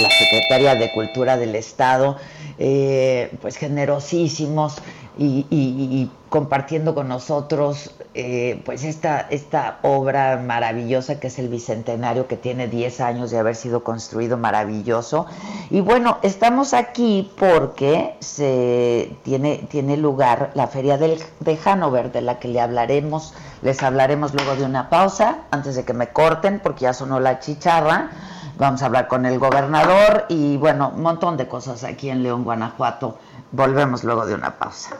la 0.00 0.10
secretaria 0.10 0.74
de 0.74 0.90
Cultura 0.92 1.36
del 1.36 1.54
Estado, 1.54 2.16
pues 2.56 3.56
generosísimos, 3.56 4.78
y, 5.16 6.10
compartiendo 6.28 6.96
con 6.96 7.06
nosotros 7.06 7.92
eh, 8.14 8.60
pues 8.64 8.82
esta, 8.82 9.20
esta 9.20 9.78
obra 9.82 10.36
maravillosa 10.44 11.20
que 11.20 11.28
es 11.28 11.38
el 11.38 11.48
Bicentenario, 11.48 12.26
que 12.26 12.36
tiene 12.36 12.66
10 12.66 13.00
años 13.00 13.30
de 13.30 13.38
haber 13.38 13.54
sido 13.54 13.84
construido 13.84 14.36
maravilloso. 14.36 15.26
Y 15.70 15.80
bueno, 15.80 16.18
estamos 16.22 16.74
aquí 16.74 17.30
porque 17.38 18.16
se 18.18 19.16
tiene, 19.22 19.66
tiene 19.68 19.96
lugar 19.96 20.50
la 20.54 20.66
Feria 20.66 20.98
del, 20.98 21.20
de 21.38 21.58
Hanover, 21.64 22.10
de 22.10 22.22
la 22.22 22.40
que 22.40 22.48
le 22.48 22.60
hablaremos, 22.60 23.32
les 23.62 23.80
hablaremos 23.84 24.34
luego 24.34 24.56
de 24.56 24.64
una 24.64 24.90
pausa, 24.90 25.44
antes 25.52 25.76
de 25.76 25.84
que 25.84 25.92
me 25.92 26.08
corten, 26.08 26.58
porque 26.60 26.82
ya 26.82 26.94
sonó 26.94 27.20
la 27.20 27.38
chicharra. 27.38 28.10
Vamos 28.56 28.82
a 28.82 28.86
hablar 28.86 29.08
con 29.08 29.26
el 29.26 29.40
gobernador 29.40 30.26
y 30.28 30.56
bueno, 30.58 30.92
un 30.94 31.02
montón 31.02 31.36
de 31.36 31.48
cosas 31.48 31.82
aquí 31.82 32.08
en 32.10 32.22
León, 32.22 32.44
Guanajuato. 32.44 33.18
Volvemos 33.54 34.02
luego 34.02 34.26
de 34.26 34.34
una 34.34 34.50
pausa. 34.50 34.98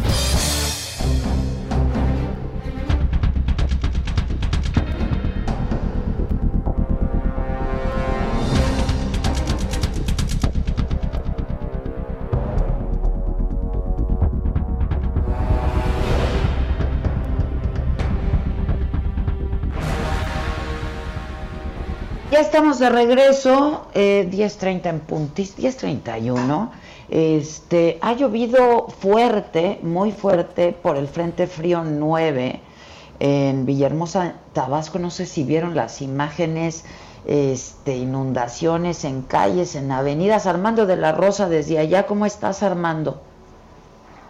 Estamos 22.51 22.79
de 22.79 22.89
regreso, 22.89 23.87
eh, 23.93 24.27
10.30 24.29 24.89
en 24.89 24.99
puntis, 24.99 25.55
10.31. 25.57 26.69
Este, 27.09 27.97
ha 28.01 28.11
llovido 28.11 28.89
fuerte, 28.89 29.79
muy 29.83 30.11
fuerte, 30.11 30.73
por 30.73 30.97
el 30.97 31.07
Frente 31.07 31.47
Frío 31.47 31.85
9 31.85 32.59
en 33.21 33.65
Villahermosa, 33.65 34.33
Tabasco. 34.51 34.99
No 34.99 35.11
sé 35.11 35.27
si 35.27 35.45
vieron 35.45 35.75
las 35.75 36.01
imágenes, 36.01 36.83
este, 37.25 37.95
inundaciones 37.95 39.05
en 39.05 39.21
calles, 39.21 39.75
en 39.75 39.89
avenidas. 39.89 40.45
Armando 40.45 40.85
de 40.85 40.97
la 40.97 41.13
Rosa, 41.13 41.47
desde 41.47 41.79
allá, 41.79 42.05
¿cómo 42.05 42.25
estás, 42.25 42.63
Armando? 42.63 43.21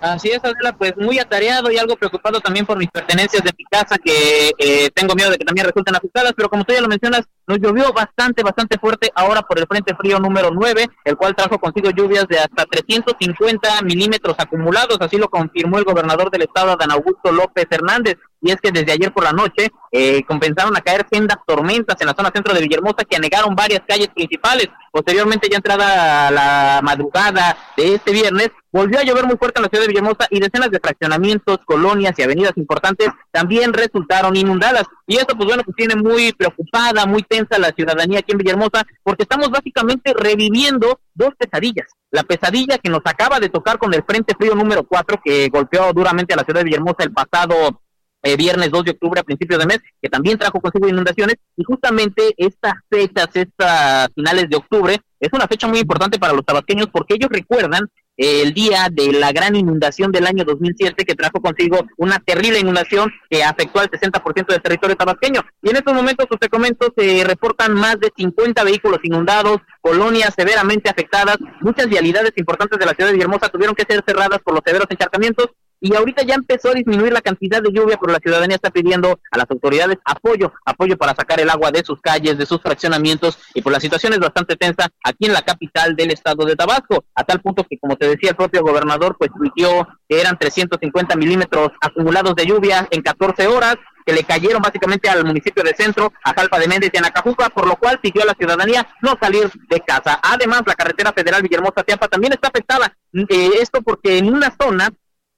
Así 0.02 0.30
es, 0.30 0.40
Adela, 0.44 0.76
pues 0.76 0.94
muy 0.98 1.20
atareado 1.20 1.70
y 1.72 1.78
algo 1.78 1.96
preocupado 1.96 2.40
también 2.40 2.66
por 2.66 2.76
mis 2.76 2.90
pertenencias 2.90 3.44
de 3.44 3.52
mi 3.56 3.64
casa, 3.66 4.00
que 4.00 4.52
eh, 4.58 4.90
tengo 4.96 5.14
miedo 5.14 5.30
de 5.30 5.38
que 5.38 5.46
también 5.46 5.68
resulten 5.68 5.96
afectadas, 5.96 6.34
pero 6.36 6.50
como 6.50 6.64
tú 6.64 6.74
ya 6.74 6.82
lo 6.82 6.88
mencionas, 6.88 7.22
nos 7.46 7.60
llovió 7.60 7.94
bastante, 7.94 8.42
bastante 8.42 8.80
fuerte 8.80 9.12
ahora 9.14 9.44
por 9.44 9.60
el 9.60 9.68
Frente 9.68 9.96
Frío 9.96 10.20
número 10.20 10.50
9, 10.52 10.90
el 11.06 11.16
cual 11.18 11.36
trajo 11.36 11.60
consigo 11.60 11.92
lluvias 11.92 12.28
de 12.28 12.40
hasta 12.40 12.66
350 12.66 13.84
milímetros 13.84 14.36
acumulados, 14.40 14.98
así 15.02 15.18
lo 15.18 15.30
confirmó 15.30 15.78
el 15.78 15.84
gobernador 15.84 16.32
del 16.32 16.42
estado, 16.42 16.76
Dan 16.78 16.92
Augusto 16.92 17.32
López 17.32 17.68
Hernández, 17.70 18.18
y 18.42 18.52
es 18.52 18.60
que 18.60 18.72
desde 18.72 18.92
ayer 18.92 19.14
por 19.14 19.24
la 19.24 19.32
noche 19.32 19.72
eh, 19.92 20.24
comenzaron 20.24 20.76
a 20.76 20.82
caer 20.82 21.06
sendas 21.12 21.38
tormentas 21.46 21.96
en 22.00 22.08
la 22.08 22.16
zona 22.16 22.32
centro 22.34 22.54
de 22.54 22.62
Villahermosa 22.62 23.06
que 23.08 23.16
anegaron 23.16 23.56
varias 23.56 23.82
calles 23.88 24.08
principales. 24.08 24.68
Posteriormente, 24.92 25.48
ya 25.50 25.58
entrada 25.58 26.32
la 26.32 26.82
madrugada 26.84 27.56
de 27.78 27.96
este 27.96 28.12
viernes, 28.12 28.50
volvió 28.72 29.00
a 29.00 29.04
llover 29.04 29.26
muy 29.26 29.38
fuerte 29.38 29.60
en 29.60 29.64
la 29.64 29.70
ciudad 29.70 29.84
de 29.84 29.90
Villahermosa 29.90 30.28
y 30.32 30.40
decenas 30.40 30.72
de 30.72 30.80
fraccionamientos, 30.80 31.60
colonias 31.66 32.18
y 32.18 32.24
avenidas 32.24 32.58
importantes 32.58 33.10
también 33.32 33.74
resultaron 33.74 34.36
inundadas. 34.36 34.86
Y 35.06 35.18
esto, 35.18 35.36
pues 35.36 35.48
bueno, 35.48 35.64
pues 35.64 35.76
tiene 35.76 35.96
muy 35.96 36.34
preocupada, 36.34 37.06
muy 37.06 37.22
tensa 37.22 37.60
la 37.60 37.72
ciudadanía 37.72 38.20
aquí 38.20 38.32
en 38.32 38.40
Villahermosa, 38.40 38.86
porque 39.04 39.24
estamos 39.24 39.50
básicamente 39.50 40.14
reviviendo 40.18 41.00
dos 41.14 41.30
pesadillas. 41.38 41.88
La 42.10 42.24
pesadilla 42.24 42.78
que 42.80 42.90
nos 42.90 43.02
acaba 43.06 43.40
de 43.40 43.50
tocar 43.50 43.78
con 43.78 43.94
el 43.94 44.04
Frente 44.04 44.36
Frío 44.36 44.56
número 44.56 44.84
4, 44.84 45.22
que 45.24 45.50
golpeó 45.50 45.94
duramente 45.94 46.34
a 46.34 46.38
la 46.38 46.44
ciudad 46.44 46.62
de 46.62 46.66
Villahermosa 46.66 47.04
el 47.04 47.14
pasado 47.14 47.82
eh, 48.24 48.38
viernes 48.38 48.72
2 48.72 48.84
de 48.86 48.92
octubre 48.92 49.20
a 49.20 49.24
principios 49.24 49.60
de 49.60 49.66
mes, 49.66 49.80
que 50.02 50.10
también 50.10 50.38
trajo 50.38 50.60
consigo 50.60 50.88
inundaciones, 50.88 51.36
y 51.58 51.64
justamente 51.64 52.34
estas 52.38 52.74
fechas, 52.90 53.28
estas 53.34 54.10
finales 54.14 54.50
de 54.50 54.58
octubre, 54.58 55.00
es 55.20 55.30
una 55.34 55.48
fecha 55.48 55.68
muy 55.68 55.80
importante 55.80 56.20
para 56.20 56.34
los 56.34 56.46
tabasqueños 56.46 56.88
porque 56.92 57.14
ellos 57.14 57.30
recuerdan 57.32 57.88
eh, 58.18 58.42
el 58.42 58.54
día 58.54 58.88
de 58.92 59.14
la 59.14 59.32
gran 59.32 59.56
inundación 59.56 60.12
del 60.12 60.28
año 60.28 60.44
2007 60.44 61.06
que 61.06 61.16
trajo 61.16 61.40
consigo 61.42 61.80
una 61.98 62.20
terrible 62.20 62.60
inundación 62.60 63.12
que 63.30 63.44
afectó 63.44 63.80
al 63.80 63.90
60% 63.90 64.48
del 64.48 64.62
territorio 64.62 64.96
tabasqueño. 64.96 65.42
Y 65.62 65.70
en 65.70 65.78
estos 65.78 65.94
momentos, 65.94 66.28
os 66.30 66.40
te 66.40 66.50
comento, 66.50 66.94
se 66.96 67.24
reportan 67.24 67.74
más 67.74 68.00
de 68.00 68.12
50 68.16 68.64
vehículos 68.64 69.00
inundados, 69.04 69.58
colonias 69.82 70.34
severamente 70.36 70.90
afectadas, 70.90 71.38
muchas 71.62 71.88
vialidades 71.88 72.34
importantes 72.36 72.78
de 72.78 72.86
la 72.86 72.94
ciudad 72.94 73.10
de 73.10 73.14
Villahermosa 73.14 73.50
tuvieron 73.50 73.76
que 73.76 73.86
ser 73.88 74.04
cerradas 74.06 74.40
por 74.44 74.54
los 74.54 74.64
severos 74.66 74.88
encharcamientos 74.90 75.48
y 75.82 75.96
ahorita 75.96 76.22
ya 76.22 76.36
empezó 76.36 76.70
a 76.70 76.74
disminuir 76.74 77.12
la 77.12 77.22
cantidad 77.22 77.62
de 77.62 77.72
lluvia, 77.74 77.98
pero 78.00 78.14
la 78.14 78.20
ciudadanía 78.20 78.56
está 78.56 78.70
pidiendo 78.70 79.20
a 79.32 79.38
las 79.38 79.50
autoridades 79.50 79.98
apoyo, 80.06 80.54
apoyo 80.64 80.96
para 80.96 81.16
sacar 81.16 81.40
el 81.40 81.50
agua 81.50 81.72
de 81.72 81.84
sus 81.84 82.00
calles, 82.00 82.38
de 82.38 82.46
sus 82.46 82.62
fraccionamientos, 82.62 83.40
y 83.56 83.64
por 83.64 83.74
la 83.74 83.80
situación 83.80 84.14
es 84.14 84.20
bastante 84.20 84.56
tensa 84.56 84.88
aquí 85.04 85.26
en 85.26 85.34
la 85.34 85.42
capital 85.42 85.96
del 85.96 86.12
estado 86.12 86.46
de 86.46 86.56
Tabasco, 86.56 87.04
a 87.16 87.24
tal 87.24 87.42
punto 87.42 87.66
que, 87.68 87.80
como 87.80 87.96
te 87.96 88.08
decía, 88.08 88.30
el 88.30 88.36
propio 88.36 88.62
gobernador 88.62 89.16
pues 89.18 89.32
tuiteó 89.36 89.88
que 90.08 90.22
eran 90.22 90.38
350 90.38 91.16
milímetros 91.16 91.72
acumulados 91.82 92.36
de 92.36 92.46
lluvia 92.46 92.88
en 92.92 93.02
14 93.02 93.48
horas, 93.48 93.78
que 94.06 94.14
le 94.14 94.24
cayeron 94.24 94.62
básicamente 94.62 95.10
al 95.10 95.26
municipio 95.26 95.64
de 95.64 95.74
Centro, 95.76 96.12
a 96.24 96.34
Jalpa 96.34 96.60
de 96.60 96.68
Méndez 96.68 96.92
y 96.94 96.98
a 96.98 97.02
Nacajuca, 97.02 97.50
por 97.50 97.68
lo 97.68 97.76
cual 97.76 98.00
pidió 98.00 98.24
a 98.24 98.26
la 98.26 98.34
ciudadanía 98.34 98.88
no 99.02 99.16
salir 99.20 99.50
de 99.70 99.80
casa. 99.82 100.20
Además, 100.22 100.64
la 100.66 100.76
carretera 100.76 101.12
federal 101.12 101.42
Villahermosa-Tiapa 101.44 102.08
también 102.08 102.34
está 102.34 102.50
afectada, 102.50 102.96
eh, 103.14 103.52
esto 103.60 103.82
porque 103.82 104.18
en 104.18 104.34
una 104.34 104.56
zona 104.60 104.90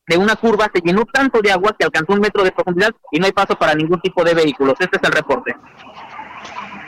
de 0.07 0.17
una 0.17 0.35
curva 0.35 0.69
se 0.73 0.81
llenó 0.81 1.05
tanto 1.05 1.41
de 1.41 1.51
agua 1.51 1.75
que 1.77 1.85
alcanzó 1.85 2.13
un 2.13 2.19
metro 2.19 2.43
de 2.43 2.51
profundidad 2.51 2.91
y 3.11 3.19
no 3.19 3.25
hay 3.25 3.31
paso 3.31 3.55
para 3.55 3.73
ningún 3.73 4.01
tipo 4.01 4.23
de 4.23 4.33
vehículos. 4.33 4.75
Este 4.79 4.97
es 4.97 5.03
el 5.03 5.11
reporte. 5.11 5.55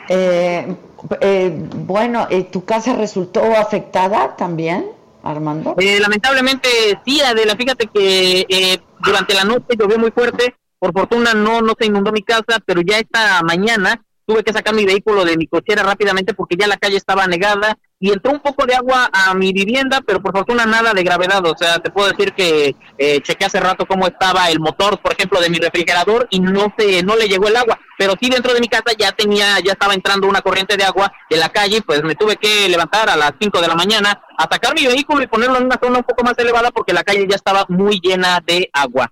Eh, 0.08 0.76
eh, 1.20 1.50
bueno, 1.74 2.26
eh, 2.30 2.44
¿tu 2.44 2.64
casa 2.64 2.94
resultó 2.94 3.42
afectada 3.56 4.36
también, 4.36 4.86
Armando? 5.22 5.74
Eh, 5.78 5.98
lamentablemente 6.00 6.68
sí, 7.04 7.20
Adela. 7.20 7.56
Fíjate 7.56 7.86
que 7.86 8.46
eh, 8.48 8.78
durante 9.04 9.34
la 9.34 9.44
noche 9.44 9.76
llovió 9.78 9.98
muy 9.98 10.10
fuerte. 10.10 10.54
Por 10.78 10.92
fortuna 10.92 11.32
no, 11.32 11.62
no 11.62 11.72
se 11.78 11.86
inundó 11.86 12.12
mi 12.12 12.22
casa, 12.22 12.60
pero 12.64 12.82
ya 12.82 12.98
esta 12.98 13.42
mañana 13.42 14.02
tuve 14.26 14.44
que 14.44 14.52
sacar 14.52 14.74
mi 14.74 14.84
vehículo 14.84 15.24
de 15.24 15.36
mi 15.38 15.46
cochera 15.46 15.82
rápidamente 15.82 16.34
porque 16.34 16.56
ya 16.56 16.66
la 16.66 16.76
calle 16.76 16.96
estaba 16.96 17.24
anegada 17.24 17.78
y 17.98 18.12
entró 18.12 18.32
un 18.32 18.40
poco 18.40 18.66
de 18.66 18.74
agua 18.74 19.08
a 19.10 19.32
mi 19.34 19.52
vivienda, 19.52 20.02
pero 20.06 20.20
por 20.20 20.32
fortuna 20.32 20.66
nada 20.66 20.92
de 20.92 21.02
gravedad. 21.02 21.44
O 21.46 21.56
sea, 21.56 21.78
te 21.78 21.90
puedo 21.90 22.08
decir 22.08 22.34
que 22.34 22.76
eh, 22.98 23.20
chequé 23.22 23.46
hace 23.46 23.58
rato 23.58 23.86
cómo 23.86 24.06
estaba 24.06 24.50
el 24.50 24.60
motor, 24.60 25.00
por 25.00 25.12
ejemplo, 25.14 25.40
de 25.40 25.48
mi 25.48 25.58
refrigerador 25.58 26.26
y 26.30 26.40
no 26.40 26.72
se, 26.76 27.02
no 27.02 27.16
le 27.16 27.28
llegó 27.28 27.48
el 27.48 27.56
agua. 27.56 27.78
Pero 27.98 28.14
sí 28.20 28.28
dentro 28.28 28.52
de 28.52 28.60
mi 28.60 28.68
casa 28.68 28.92
ya 28.98 29.12
tenía, 29.12 29.58
ya 29.60 29.72
estaba 29.72 29.94
entrando 29.94 30.28
una 30.28 30.42
corriente 30.42 30.76
de 30.76 30.84
agua 30.84 31.10
de 31.30 31.38
la 31.38 31.48
calle, 31.48 31.80
pues 31.80 32.02
me 32.02 32.14
tuve 32.14 32.36
que 32.36 32.68
levantar 32.68 33.08
a 33.08 33.16
las 33.16 33.32
5 33.40 33.60
de 33.62 33.68
la 33.68 33.74
mañana 33.74 34.20
a 34.36 34.42
sacar 34.42 34.74
mi 34.74 34.86
vehículo 34.86 35.22
y 35.22 35.26
ponerlo 35.26 35.56
en 35.56 35.64
una 35.64 35.78
zona 35.82 35.98
un 35.98 36.04
poco 36.04 36.22
más 36.22 36.34
elevada 36.36 36.70
porque 36.70 36.92
la 36.92 37.02
calle 37.02 37.26
ya 37.28 37.36
estaba 37.36 37.64
muy 37.68 37.98
llena 38.00 38.40
de 38.46 38.68
agua. 38.74 39.10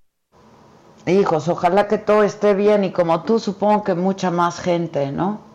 Hijos, 1.06 1.48
ojalá 1.48 1.88
que 1.88 1.98
todo 1.98 2.22
esté 2.22 2.54
bien 2.54 2.84
y 2.84 2.90
como 2.90 3.22
tú 3.22 3.38
supongo 3.38 3.84
que 3.84 3.94
mucha 3.94 4.30
más 4.30 4.60
gente, 4.60 5.10
¿no? 5.10 5.53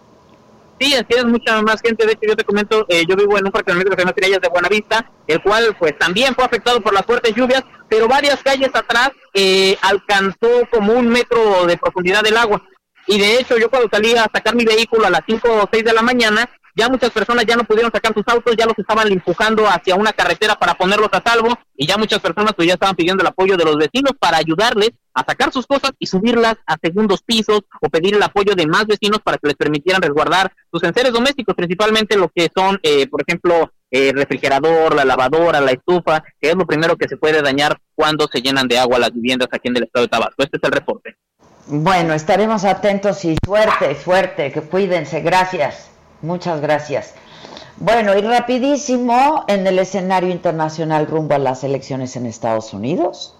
Sí, 0.79 0.95
así 0.95 1.25
mucha 1.25 1.61
más 1.61 1.81
gente. 1.81 2.05
De 2.05 2.13
hecho, 2.13 2.27
yo 2.27 2.35
te 2.35 2.45
comento, 2.45 2.85
eh, 2.87 3.03
yo 3.07 3.15
vivo 3.15 3.37
en 3.37 3.45
un 3.45 3.51
fraccionamiento 3.51 3.91
que 3.91 3.95
se 3.95 4.01
llama 4.01 4.11
Estrellas 4.11 4.41
de 4.41 4.47
Buenavista, 4.47 5.11
el 5.27 5.41
cual 5.41 5.75
pues 5.77 5.97
también 5.97 6.33
fue 6.33 6.45
afectado 6.45 6.79
por 6.81 6.93
las 6.93 7.05
fuertes 7.05 7.35
lluvias, 7.35 7.63
pero 7.89 8.07
varias 8.07 8.41
calles 8.41 8.69
atrás 8.73 9.11
eh, 9.33 9.77
alcanzó 9.81 10.67
como 10.71 10.93
un 10.93 11.09
metro 11.09 11.65
de 11.65 11.77
profundidad 11.77 12.23
del 12.23 12.37
agua. 12.37 12.63
Y 13.07 13.19
de 13.19 13.39
hecho, 13.39 13.57
yo 13.57 13.69
cuando 13.69 13.89
salí 13.91 14.15
a 14.15 14.29
sacar 14.31 14.55
mi 14.55 14.63
vehículo 14.63 15.07
a 15.07 15.09
las 15.09 15.21
5 15.25 15.47
o 15.51 15.69
6 15.71 15.83
de 15.83 15.93
la 15.93 16.01
mañana, 16.01 16.49
ya 16.79 16.89
muchas 16.89 17.11
personas 17.11 17.45
ya 17.45 17.55
no 17.55 17.65
pudieron 17.65 17.91
sacar 17.91 18.13
sus 18.13 18.23
autos, 18.27 18.55
ya 18.57 18.65
los 18.65 18.77
estaban 18.79 19.11
empujando 19.11 19.67
hacia 19.67 19.95
una 19.95 20.13
carretera 20.13 20.55
para 20.55 20.75
ponerlos 20.75 21.09
a 21.11 21.21
salvo 21.21 21.57
y 21.75 21.85
ya 21.85 21.97
muchas 21.97 22.19
personas 22.19 22.53
pues 22.55 22.67
ya 22.67 22.75
estaban 22.75 22.95
pidiendo 22.95 23.21
el 23.21 23.27
apoyo 23.27 23.57
de 23.57 23.65
los 23.65 23.75
vecinos 23.75 24.13
para 24.17 24.37
ayudarles 24.37 24.91
a 25.13 25.25
sacar 25.25 25.51
sus 25.51 25.67
cosas 25.67 25.91
y 25.99 26.07
subirlas 26.07 26.55
a 26.65 26.77
segundos 26.81 27.21
pisos 27.21 27.61
o 27.81 27.89
pedir 27.89 28.15
el 28.15 28.23
apoyo 28.23 28.55
de 28.55 28.65
más 28.65 28.87
vecinos 28.87 29.19
para 29.21 29.37
que 29.37 29.47
les 29.47 29.57
permitieran 29.57 30.01
resguardar 30.01 30.53
sus 30.71 30.81
enseres 30.83 31.11
domésticos, 31.11 31.53
principalmente 31.55 32.17
lo 32.17 32.29
que 32.33 32.49
son, 32.55 32.79
eh, 32.81 33.07
por 33.07 33.21
ejemplo, 33.21 33.71
el 33.91 34.13
refrigerador, 34.13 34.95
la 34.95 35.03
lavadora, 35.03 35.59
la 35.59 35.71
estufa, 35.71 36.23
que 36.39 36.51
es 36.51 36.55
lo 36.55 36.65
primero 36.65 36.95
que 36.95 37.09
se 37.09 37.17
puede 37.17 37.41
dañar 37.41 37.77
cuando 37.95 38.27
se 38.31 38.41
llenan 38.41 38.67
de 38.67 38.77
agua 38.77 38.99
las 38.99 39.11
viviendas 39.11 39.49
aquí 39.51 39.67
en 39.67 39.77
el 39.77 39.83
estado 39.83 40.05
de 40.05 40.09
Tabasco. 40.09 40.43
Este 40.43 40.57
es 40.57 40.63
el 40.63 40.71
reporte. 40.71 41.17
Bueno, 41.67 42.13
estaremos 42.13 42.63
atentos 42.63 43.25
y 43.25 43.35
suerte, 43.45 43.95
suerte, 44.01 44.51
que 44.51 44.61
cuídense. 44.61 45.21
Gracias. 45.21 45.89
Muchas 46.21 46.61
gracias. 46.61 47.13
Bueno, 47.77 48.17
y 48.17 48.21
rapidísimo 48.21 49.45
en 49.47 49.65
el 49.65 49.79
escenario 49.79 50.29
internacional 50.29 51.07
rumbo 51.07 51.35
a 51.35 51.39
las 51.39 51.63
elecciones 51.63 52.15
en 52.17 52.25
Estados 52.25 52.73
Unidos. 52.73 53.35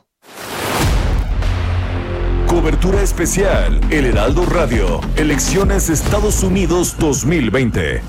Cobertura 2.47 3.01
especial, 3.01 3.79
El 3.91 4.05
Heraldo 4.05 4.45
Radio, 4.45 5.01
Elecciones 5.17 5.89
Estados 5.89 6.41
Unidos 6.41 6.95
2020. 6.99 8.01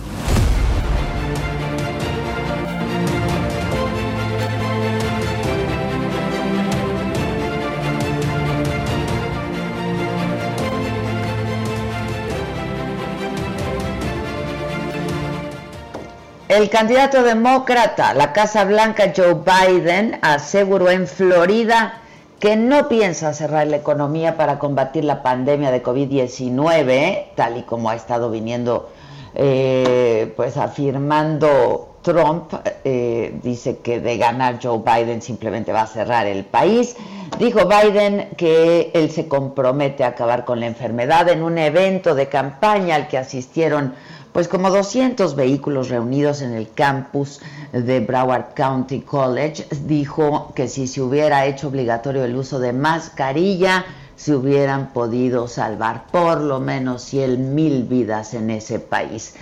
El 16.50 16.68
candidato 16.68 17.22
demócrata, 17.22 18.12
la 18.12 18.32
Casa 18.32 18.64
Blanca, 18.64 19.12
Joe 19.16 19.36
Biden, 19.36 20.18
aseguró 20.20 20.90
en 20.90 21.06
Florida 21.06 22.00
que 22.40 22.56
no 22.56 22.88
piensa 22.88 23.32
cerrar 23.34 23.68
la 23.68 23.76
economía 23.76 24.36
para 24.36 24.58
combatir 24.58 25.04
la 25.04 25.22
pandemia 25.22 25.70
de 25.70 25.80
COVID-19, 25.80 27.26
tal 27.36 27.58
y 27.58 27.62
como 27.62 27.88
ha 27.88 27.94
estado 27.94 28.32
viniendo, 28.32 28.90
eh, 29.36 30.32
pues 30.36 30.56
afirmando 30.56 31.90
Trump 32.02 32.52
eh, 32.82 33.38
dice 33.44 33.78
que 33.78 34.00
de 34.00 34.18
ganar 34.18 34.58
Joe 34.60 34.80
Biden 34.84 35.22
simplemente 35.22 35.70
va 35.70 35.82
a 35.82 35.86
cerrar 35.86 36.26
el 36.26 36.44
país. 36.44 36.96
Dijo 37.38 37.60
Biden 37.68 38.30
que 38.36 38.90
él 38.92 39.12
se 39.12 39.28
compromete 39.28 40.02
a 40.02 40.08
acabar 40.08 40.44
con 40.44 40.58
la 40.58 40.66
enfermedad 40.66 41.28
en 41.28 41.44
un 41.44 41.58
evento 41.58 42.16
de 42.16 42.28
campaña 42.28 42.96
al 42.96 43.06
que 43.06 43.18
asistieron 43.18 43.94
pues 44.40 44.48
como 44.48 44.70
200 44.70 45.37
vehículos 45.37 45.90
reunidos 45.90 46.40
en 46.40 46.55
el 46.55 46.72
campus 46.72 47.42
de 47.74 48.00
Broward 48.00 48.55
County 48.55 49.03
College. 49.03 49.66
Dijo 49.85 50.55
que 50.55 50.66
si 50.66 50.87
se 50.87 51.03
hubiera 51.03 51.44
hecho 51.44 51.68
obligatorio 51.68 52.24
el 52.24 52.35
uso 52.35 52.59
de 52.59 52.72
mascarilla, 52.72 53.85
se 54.16 54.35
hubieran 54.35 54.94
podido 54.94 55.46
salvar 55.46 56.07
por 56.11 56.40
lo 56.40 56.59
menos 56.59 57.03
100 57.03 57.55
mil 57.55 57.83
vidas 57.83 58.33
en 58.33 58.48
ese 58.48 58.79
país. 58.79 59.35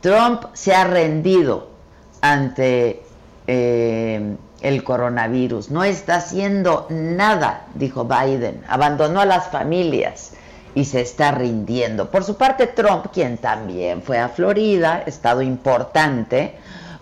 Trump 0.00 0.44
se 0.54 0.74
ha 0.74 0.84
rendido 0.84 1.68
ante 2.22 3.02
eh, 3.46 4.36
el 4.62 4.84
coronavirus, 4.84 5.70
no 5.70 5.84
está 5.84 6.14
haciendo 6.14 6.86
nada, 6.88 7.66
dijo 7.74 8.06
Biden, 8.06 8.62
abandonó 8.68 9.20
a 9.20 9.26
las 9.26 9.48
familias 9.48 10.32
y 10.76 10.84
se 10.84 11.00
está 11.00 11.32
rindiendo. 11.32 12.10
Por 12.10 12.22
su 12.22 12.36
parte, 12.36 12.66
Trump, 12.66 13.06
quien 13.10 13.38
también 13.38 14.02
fue 14.02 14.18
a 14.18 14.28
Florida, 14.28 15.02
estado 15.06 15.40
importante, 15.40 16.54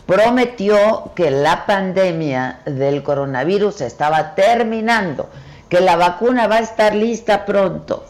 prometió 0.06 1.10
que 1.16 1.32
la 1.32 1.66
pandemia 1.66 2.60
del 2.66 3.02
coronavirus 3.02 3.80
estaba 3.80 4.36
terminando 4.36 5.28
que 5.68 5.80
la 5.80 5.96
vacuna 5.96 6.46
va 6.46 6.56
a 6.56 6.60
estar 6.60 6.94
lista 6.94 7.44
pronto 7.44 8.04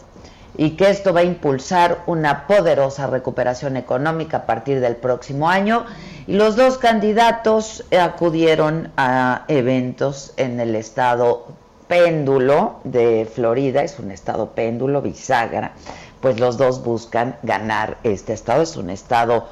y 0.55 0.71
que 0.71 0.91
esto 0.91 1.15
va 1.15 1.21
a 1.21 1.23
impulsar 1.23 2.03
una 2.05 2.45
poderosa 2.45 3.07
recuperación 3.07 3.75
económica 3.75 4.37
a 4.37 4.45
partir 4.45 4.79
del 4.81 4.97
próximo 4.97 5.49
año. 5.49 5.85
Y 6.27 6.33
los 6.33 6.55
dos 6.55 6.77
candidatos 6.77 7.83
acudieron 7.99 8.91
a 8.97 9.45
eventos 9.47 10.31
en 10.37 10.59
el 10.59 10.75
estado 10.75 11.64
péndulo 11.87 12.79
de 12.83 13.29
Florida, 13.31 13.83
es 13.83 13.99
un 13.99 14.11
estado 14.11 14.51
péndulo, 14.51 15.01
bisagra, 15.01 15.73
pues 16.21 16.39
los 16.39 16.57
dos 16.57 16.83
buscan 16.83 17.37
ganar 17.43 17.97
este 18.03 18.33
estado, 18.33 18.63
es 18.63 18.75
un 18.77 18.89
estado 18.89 19.47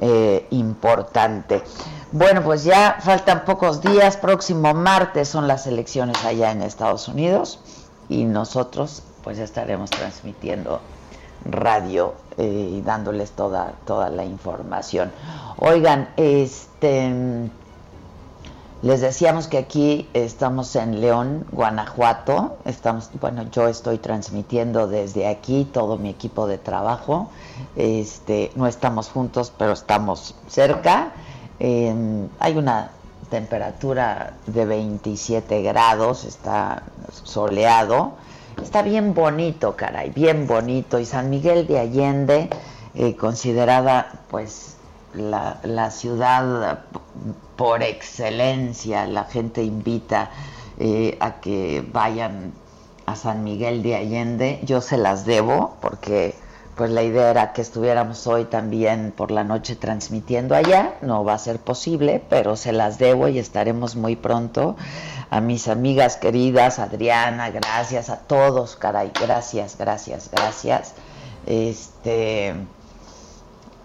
eh, 0.00 0.46
importante. 0.50 1.62
Bueno, 2.12 2.42
pues 2.42 2.64
ya 2.64 2.98
faltan 3.00 3.44
pocos 3.44 3.80
días, 3.80 4.16
próximo 4.16 4.72
martes 4.74 5.28
son 5.28 5.46
las 5.46 5.66
elecciones 5.66 6.24
allá 6.24 6.52
en 6.52 6.62
Estados 6.62 7.08
Unidos 7.08 7.60
y 8.08 8.24
nosotros 8.24 9.02
pues 9.22 9.38
estaremos 9.38 9.90
transmitiendo 9.90 10.80
radio 11.44 12.14
eh, 12.38 12.70
y 12.72 12.80
dándoles 12.80 13.32
toda, 13.32 13.72
toda 13.86 14.08
la 14.10 14.24
información. 14.24 15.12
Oigan, 15.58 16.08
este 16.16 17.50
les 18.84 19.00
decíamos 19.00 19.46
que 19.48 19.56
aquí 19.56 20.06
estamos 20.12 20.76
en 20.76 21.00
León, 21.00 21.46
Guanajuato. 21.52 22.58
Estamos, 22.66 23.08
bueno, 23.18 23.44
yo 23.50 23.66
estoy 23.66 23.96
transmitiendo 23.96 24.86
desde 24.86 25.26
aquí 25.26 25.66
todo 25.72 25.96
mi 25.96 26.10
equipo 26.10 26.46
de 26.46 26.58
trabajo. 26.58 27.30
Este, 27.76 28.52
no 28.56 28.66
estamos 28.66 29.08
juntos, 29.08 29.50
pero 29.56 29.72
estamos 29.72 30.34
cerca. 30.48 31.12
hay 31.58 32.56
una 32.58 32.90
temperatura 33.30 34.34
de 34.46 34.66
27 34.66 35.62
grados, 35.62 36.26
está 36.26 36.82
soleado. 37.10 38.12
Está 38.62 38.82
bien 38.82 39.14
bonito, 39.14 39.76
caray, 39.76 40.10
bien 40.10 40.46
bonito. 40.46 40.98
Y 40.98 41.06
San 41.06 41.30
Miguel 41.30 41.66
de 41.66 41.78
Allende, 41.78 42.50
eh, 42.94 43.16
considerada 43.16 44.20
pues 44.28 44.76
la 45.14 45.90
ciudad 45.90 46.80
por 47.56 47.82
excelencia 47.82 49.06
la 49.06 49.24
gente 49.24 49.62
invita 49.62 50.30
eh, 50.78 51.16
a 51.20 51.40
que 51.40 51.84
vayan 51.92 52.52
a 53.06 53.16
San 53.16 53.44
Miguel 53.44 53.82
de 53.82 53.96
Allende. 53.96 54.60
Yo 54.64 54.80
se 54.80 54.96
las 54.96 55.24
debo 55.24 55.76
porque 55.80 56.34
pues 56.76 56.90
la 56.90 57.02
idea 57.02 57.30
era 57.30 57.52
que 57.52 57.62
estuviéramos 57.62 58.26
hoy 58.26 58.46
también 58.46 59.12
por 59.16 59.30
la 59.30 59.44
noche 59.44 59.76
transmitiendo 59.76 60.54
allá. 60.54 60.94
No 61.02 61.24
va 61.24 61.34
a 61.34 61.38
ser 61.38 61.60
posible, 61.60 62.22
pero 62.28 62.56
se 62.56 62.72
las 62.72 62.98
debo 62.98 63.28
y 63.28 63.38
estaremos 63.38 63.94
muy 63.94 64.16
pronto. 64.16 64.76
A 65.30 65.40
mis 65.40 65.68
amigas 65.68 66.16
queridas, 66.16 66.78
Adriana, 66.78 67.50
gracias 67.50 68.10
a 68.10 68.18
todos, 68.18 68.76
caray, 68.76 69.12
gracias, 69.20 69.76
gracias, 69.78 70.30
gracias. 70.32 70.94
Este 71.46 72.54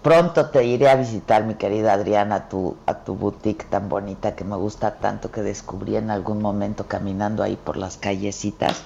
Pronto 0.02 0.50
te 0.50 0.64
iré 0.64 0.90
a 0.90 0.96
visitar, 0.96 1.44
mi 1.44 1.56
querida 1.56 1.92
Adriana, 1.92 2.36
a 2.36 2.50
tu, 2.50 2.78
a 2.86 3.04
tu 3.04 3.16
boutique 3.16 3.66
tan 3.70 3.90
bonita 3.90 4.34
que 4.34 4.46
me 4.46 4.56
gusta 4.56 4.96
tanto 4.96 5.30
que 5.30 5.42
descubrí 5.42 5.98
en 5.98 6.10
algún 6.10 6.42
momento 6.42 6.88
caminando 6.88 7.44
ahí 7.44 7.58
por 7.58 7.76
las 7.76 7.98
callecitas, 7.98 8.82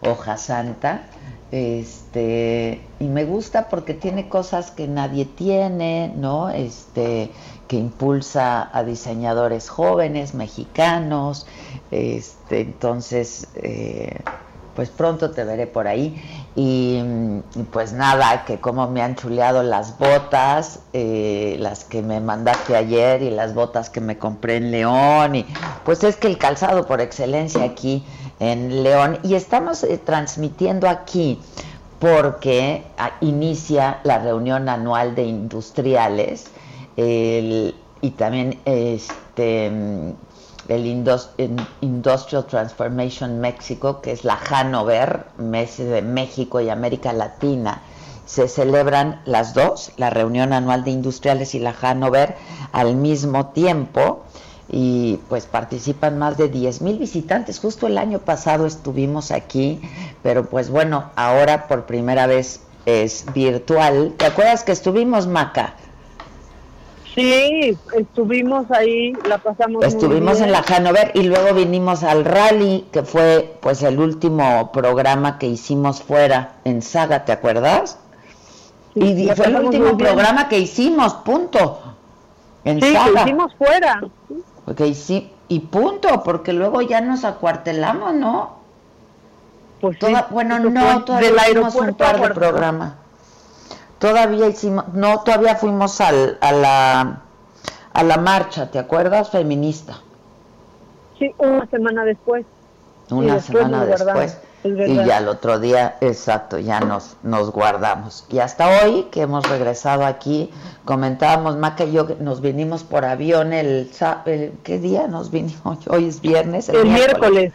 Hoja 0.00 0.36
Santa. 0.36 1.02
Este, 1.52 2.80
y 2.98 3.04
me 3.04 3.24
gusta 3.24 3.68
porque 3.68 3.94
tiene 3.94 4.28
cosas 4.28 4.72
que 4.72 4.88
nadie 4.88 5.24
tiene, 5.24 6.12
¿no? 6.16 6.50
Este, 6.50 7.30
que 7.68 7.76
impulsa 7.76 8.68
a 8.76 8.82
diseñadores 8.82 9.68
jóvenes, 9.68 10.34
mexicanos. 10.34 11.46
Este, 11.92 12.62
entonces, 12.62 13.46
eh, 13.54 14.18
pues 14.76 14.90
pronto 14.90 15.30
te 15.30 15.42
veré 15.42 15.66
por 15.66 15.88
ahí. 15.88 16.14
Y, 16.54 17.02
pues 17.72 17.92
nada, 17.92 18.44
que 18.44 18.60
como 18.60 18.88
me 18.88 19.02
han 19.02 19.16
chuleado 19.16 19.62
las 19.62 19.98
botas, 19.98 20.80
eh, 20.92 21.56
las 21.58 21.84
que 21.84 22.02
me 22.02 22.20
mandaste 22.20 22.76
ayer 22.76 23.22
y 23.22 23.30
las 23.30 23.54
botas 23.54 23.90
que 23.90 24.00
me 24.00 24.18
compré 24.18 24.56
en 24.56 24.70
León. 24.70 25.34
Y 25.34 25.46
pues 25.84 26.04
es 26.04 26.16
que 26.16 26.28
el 26.28 26.38
calzado 26.38 26.86
por 26.86 27.00
excelencia 27.00 27.64
aquí 27.64 28.04
en 28.38 28.82
León. 28.82 29.18
Y 29.22 29.34
estamos 29.34 29.82
eh, 29.82 29.98
transmitiendo 29.98 30.88
aquí 30.88 31.40
porque 31.98 32.84
ah, 32.98 33.12
inicia 33.22 34.00
la 34.04 34.18
reunión 34.18 34.68
anual 34.68 35.14
de 35.14 35.24
industriales 35.24 36.50
y 36.98 38.10
también 38.12 38.58
este 38.64 39.70
el 40.68 40.86
Industrial 41.80 42.46
Transformation 42.46 43.40
México, 43.40 44.00
que 44.00 44.12
es 44.12 44.24
la 44.24 44.38
Hanover, 44.50 45.26
mes 45.38 45.78
de 45.78 46.02
México 46.02 46.60
y 46.60 46.68
América 46.68 47.12
Latina. 47.12 47.82
Se 48.24 48.48
celebran 48.48 49.22
las 49.24 49.54
dos, 49.54 49.92
la 49.96 50.10
reunión 50.10 50.52
anual 50.52 50.84
de 50.84 50.90
industriales 50.90 51.54
y 51.54 51.60
la 51.60 51.74
Hanover, 51.80 52.36
al 52.72 52.96
mismo 52.96 53.46
tiempo 53.46 54.24
y 54.68 55.20
pues 55.28 55.46
participan 55.46 56.18
más 56.18 56.36
de 56.36 56.48
10 56.48 56.82
mil 56.82 56.98
visitantes. 56.98 57.60
Justo 57.60 57.86
el 57.86 57.98
año 57.98 58.18
pasado 58.18 58.66
estuvimos 58.66 59.30
aquí, 59.30 59.80
pero 60.22 60.46
pues 60.46 60.70
bueno, 60.70 61.10
ahora 61.14 61.68
por 61.68 61.86
primera 61.86 62.26
vez 62.26 62.60
es 62.84 63.24
virtual. 63.32 64.14
¿Te 64.16 64.26
acuerdas 64.26 64.64
que 64.64 64.72
estuvimos, 64.72 65.26
Maca? 65.26 65.74
Sí, 67.16 67.78
estuvimos 67.94 68.70
ahí, 68.70 69.14
la 69.26 69.38
pasamos 69.38 69.82
Estuvimos 69.82 70.42
en 70.42 70.52
la 70.52 70.58
Hanover 70.58 71.12
y 71.14 71.22
luego 71.22 71.54
vinimos 71.54 72.02
al 72.02 72.26
rally, 72.26 72.84
que 72.92 73.04
fue 73.04 73.56
pues 73.62 73.82
el 73.82 73.98
último 73.98 74.70
programa 74.70 75.38
que 75.38 75.46
hicimos 75.46 76.02
fuera 76.02 76.56
en 76.64 76.82
Saga, 76.82 77.24
¿te 77.24 77.32
acuerdas? 77.32 77.98
y 78.94 79.28
fue 79.34 79.46
el 79.46 79.56
último 79.56 79.96
programa 79.96 80.48
que 80.48 80.58
hicimos, 80.58 81.14
punto. 81.14 81.80
En 82.64 82.82
sí, 82.82 82.92
Saga. 82.92 83.24
que 83.24 83.30
hicimos 83.30 83.54
fuera. 83.54 84.02
Okay, 84.66 84.94
sí, 84.94 85.32
y 85.48 85.60
punto, 85.60 86.22
porque 86.22 86.52
luego 86.52 86.82
ya 86.82 87.00
nos 87.00 87.24
acuartelamos, 87.24 88.12
¿no? 88.12 88.56
Pues 89.80 89.96
bueno, 90.30 90.58
no, 90.58 91.02
todavía 91.04 91.30
hicimos 91.48 91.74
un 91.76 91.94
par 91.94 92.20
de 92.20 92.34
programas. 92.34 92.92
Todavía 93.98 94.46
hicimos, 94.48 94.88
no, 94.92 95.20
todavía 95.20 95.56
fuimos 95.56 96.00
al, 96.00 96.38
a, 96.40 96.52
la, 96.52 97.22
a 97.92 98.02
la 98.02 98.16
marcha, 98.18 98.70
¿te 98.70 98.78
acuerdas? 98.78 99.30
Feminista. 99.30 99.98
Sí, 101.18 101.34
una 101.38 101.66
semana 101.66 102.04
después. 102.04 102.44
Una 103.10 103.40
semana 103.40 103.86
después. 103.86 104.38
Y 104.64 104.94
ya 104.96 105.18
el 105.18 105.28
otro 105.28 105.60
día, 105.60 105.96
exacto, 106.00 106.58
ya 106.58 106.80
nos, 106.80 107.16
nos 107.22 107.52
guardamos. 107.52 108.26
Y 108.28 108.40
hasta 108.40 108.82
hoy 108.82 109.04
que 109.12 109.22
hemos 109.22 109.48
regresado 109.48 110.04
aquí, 110.04 110.50
comentábamos, 110.84 111.56
Maca 111.56 111.84
y 111.84 111.92
yo 111.92 112.08
nos 112.20 112.40
vinimos 112.40 112.82
por 112.82 113.04
avión 113.04 113.52
el, 113.52 113.90
¿qué 114.64 114.78
día 114.78 115.06
nos 115.06 115.30
vinimos? 115.30 115.86
Hoy 115.88 116.08
es 116.08 116.20
viernes. 116.20 116.68
El, 116.68 116.86
miércoles. 116.86 117.52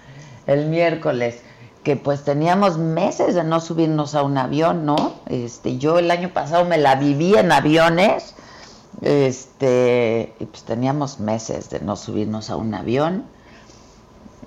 El 0.48 0.68
miércoles 0.68 1.44
que 1.84 1.96
pues 1.96 2.24
teníamos 2.24 2.78
meses 2.78 3.34
de 3.36 3.44
no 3.44 3.60
subirnos 3.60 4.14
a 4.16 4.24
un 4.24 4.38
avión, 4.38 4.86
¿no? 4.86 5.16
Este, 5.28 5.78
yo 5.78 5.98
el 5.98 6.12
año 6.12 6.30
pasado 6.30 6.66
me 6.66 6.78
la 6.78 6.96
viví 6.96 7.36
en 7.36 7.52
aviones, 7.52 8.36
este, 9.02 10.34
y 10.40 10.46
pues 10.46 10.64
teníamos 10.64 11.20
meses 11.20 11.70
de 11.70 11.80
no 11.80 11.96
subirnos 11.96 12.50
a 12.50 12.56
un 12.56 12.74
avión. 12.76 13.26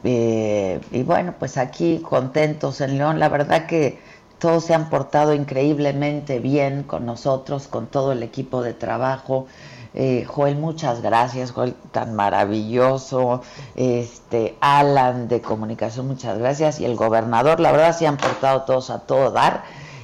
Eh, 0.05 0.80
y 0.93 1.03
bueno, 1.03 1.35
pues 1.39 1.57
aquí 1.57 2.01
contentos 2.01 2.80
en 2.80 2.99
León, 2.99 3.18
la 3.18 3.28
verdad 3.28 3.66
que 3.66 3.99
todos 4.39 4.64
se 4.64 4.74
han 4.74 4.91
portado 4.91 5.35
increíblemente 5.35 6.39
bien 6.39 6.82
con 6.82 7.07
nosotros, 7.07 7.66
con 7.66 7.87
todo 7.87 8.12
el 8.12 8.22
equipo 8.22 8.62
de 8.62 8.74
trabajo. 8.74 9.47
Eh, 9.95 10.26
Joel, 10.28 10.57
muchas 10.57 11.03
gracias, 11.03 11.53
Joel, 11.53 11.74
tan 11.92 12.14
maravilloso. 12.14 13.42
Este, 13.76 14.57
Alan 14.61 15.28
de 15.28 15.40
comunicación, 15.40 16.09
muchas 16.09 16.38
gracias. 16.38 16.80
Y 16.80 16.84
el 16.84 16.97
gobernador, 16.97 17.61
la 17.61 17.70
verdad, 17.70 17.97
se 17.97 18.07
han 18.07 18.16
portado 18.16 18.62
todos 18.62 18.90
a 18.90 19.01
todo 19.01 19.30
dar. 19.30 19.62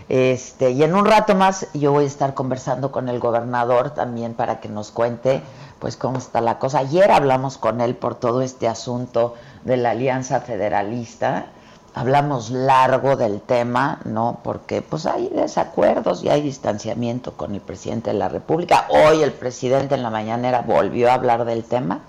Este, 0.08 0.72
y 0.72 0.82
en 0.82 0.94
un 0.96 1.04
rato 1.06 1.36
más 1.36 1.68
yo 1.72 1.92
voy 1.92 2.04
a 2.04 2.06
estar 2.08 2.34
conversando 2.34 2.90
con 2.90 3.08
el 3.08 3.20
gobernador 3.20 3.90
también 3.90 4.34
para 4.34 4.58
que 4.58 4.68
nos 4.68 4.90
cuente 4.90 5.40
pues 5.78 5.96
cómo 5.96 6.18
está 6.18 6.40
la 6.40 6.58
cosa. 6.58 6.80
Ayer 6.80 7.10
hablamos 7.10 7.58
con 7.58 7.80
él 7.80 7.94
por 7.94 8.16
todo 8.16 8.42
este 8.42 8.66
asunto 8.68 9.34
de 9.64 9.76
la 9.76 9.90
Alianza 9.90 10.40
Federalista. 10.40 11.46
Hablamos 11.94 12.50
largo 12.50 13.16
del 13.16 13.40
tema, 13.40 14.00
¿no? 14.04 14.40
Porque 14.44 14.80
pues 14.80 15.06
hay 15.06 15.28
desacuerdos 15.28 16.22
y 16.22 16.28
hay 16.28 16.40
distanciamiento 16.40 17.32
con 17.32 17.54
el 17.54 17.60
presidente 17.60 18.10
de 18.10 18.18
la 18.18 18.28
República. 18.28 18.86
Hoy 18.88 19.22
el 19.22 19.32
presidente 19.32 19.96
en 19.96 20.02
la 20.02 20.10
mañanera 20.10 20.62
volvió 20.62 21.10
a 21.10 21.14
hablar 21.14 21.44
del 21.44 21.64
tema. 21.64 22.00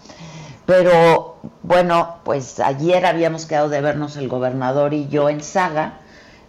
Pero 0.66 1.38
bueno, 1.64 2.18
pues 2.24 2.60
ayer 2.60 3.06
habíamos 3.06 3.46
quedado 3.46 3.70
de 3.70 3.82
vernos 3.82 4.18
el 4.18 4.30
gobernador 4.30 4.94
y 4.94 5.08
yo 5.08 5.30
en 5.30 5.42
Saga 5.42 6.02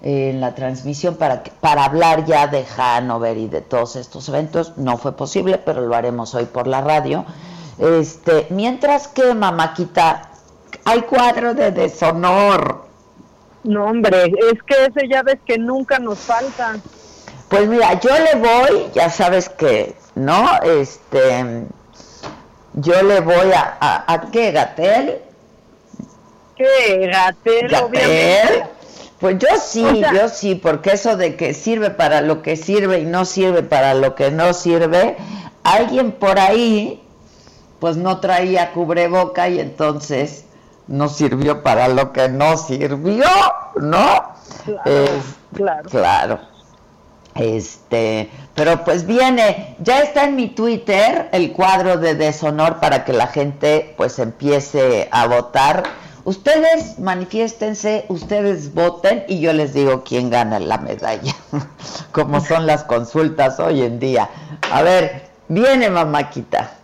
en 0.03 0.41
la 0.41 0.55
transmisión 0.55 1.14
para, 1.14 1.43
para 1.61 1.85
hablar 1.85 2.24
ya 2.24 2.49
de 2.49 2.66
Hanover 2.76 3.39
y 3.39 3.49
de 3.49 3.61
todos 3.61 3.97
estos 3.97 4.28
eventos. 4.28 4.76
No 4.76 4.99
fue 4.99 5.16
posible, 5.16 5.59
pero 5.59 5.80
lo 5.80 5.95
haremos 5.95 6.35
hoy 6.35 6.45
por 6.45 6.66
la 6.66 6.80
radio. 6.80 7.24
Este, 7.78 8.47
mientras 8.51 9.09
que, 9.09 9.33
mamáquita, 9.35 10.30
hay 10.85 11.03
cuadro 11.03 11.55
de 11.55 11.70
deshonor. 11.70 12.91
No, 13.64 13.86
hombre, 13.86 14.32
es 14.52 14.62
que 14.62 14.86
ese 14.86 15.08
ya 15.08 15.22
ves 15.22 15.38
que 15.46 15.58
nunca 15.58 15.98
nos 15.98 16.18
falta. 16.18 16.76
Pues 17.48 17.68
mira, 17.68 18.00
yo 18.00 18.10
le 18.10 18.34
voy, 18.36 18.90
ya 18.94 19.10
sabes 19.10 19.48
que, 19.48 19.94
¿no? 20.14 20.48
Este, 20.62 21.64
yo 22.74 23.02
le 23.02 23.20
voy 23.20 23.52
a, 23.54 24.04
a, 24.06 24.30
qué, 24.30 24.50
Gatel. 24.52 25.18
¿Qué, 26.56 27.10
Gatel? 27.12 27.68
¿Gatel? 27.68 28.64
Pues 29.20 29.38
yo 29.38 29.48
sí, 29.62 30.02
yo 30.12 30.28
sí, 30.28 30.56
porque 30.56 30.90
eso 30.92 31.16
de 31.16 31.36
que 31.36 31.54
sirve 31.54 31.90
para 31.90 32.22
lo 32.22 32.42
que 32.42 32.56
sirve 32.56 32.98
y 32.98 33.04
no 33.04 33.24
sirve 33.24 33.62
para 33.62 33.94
lo 33.94 34.16
que 34.16 34.32
no 34.32 34.52
sirve, 34.52 35.16
alguien 35.62 36.10
por 36.10 36.40
ahí 36.40 37.00
pues 37.78 37.96
no 37.96 38.18
traía 38.18 38.72
cubreboca 38.72 39.48
y 39.48 39.60
entonces 39.60 40.44
no 40.87 41.09
sirvió 41.09 41.62
para 41.62 41.89
lo 41.89 42.12
que 42.12 42.28
no 42.28 42.57
sirvió, 42.57 43.26
¿no? 43.76 44.22
Claro, 45.55 45.89
claro. 45.91 46.41
Este, 47.35 48.30
pero 48.55 48.85
pues 48.85 49.07
viene, 49.07 49.76
ya 49.78 50.01
está 50.01 50.24
en 50.24 50.37
mi 50.37 50.49
Twitter 50.49 51.30
el 51.33 51.53
cuadro 51.53 51.97
de 51.97 52.14
deshonor 52.14 52.78
para 52.78 53.05
que 53.05 53.14
la 53.14 53.26
gente 53.26 53.95
pues 53.97 54.18
empiece 54.18 55.09
a 55.11 55.26
votar 55.26 55.83
Ustedes 56.24 57.01
manifiéstense, 57.01 58.05
ustedes 58.09 58.72
voten 58.74 59.24
y 59.26 59.41
yo 59.41 59.53
les 59.53 59.74
digo 59.74 60.05
quién 60.05 60.30
gana 60.30 60.61
la 60.61 60.78
medalla, 60.78 61.35
como 62.12 62.41
son 62.41 62.66
las 62.66 62.85
consultas 62.85 63.59
hoy 63.59 63.83
en 63.83 63.99
día. 63.99 64.30
A 64.70 64.83
ver, 64.83 65.30
viene 65.49 65.91
mamáquita. 65.91 66.74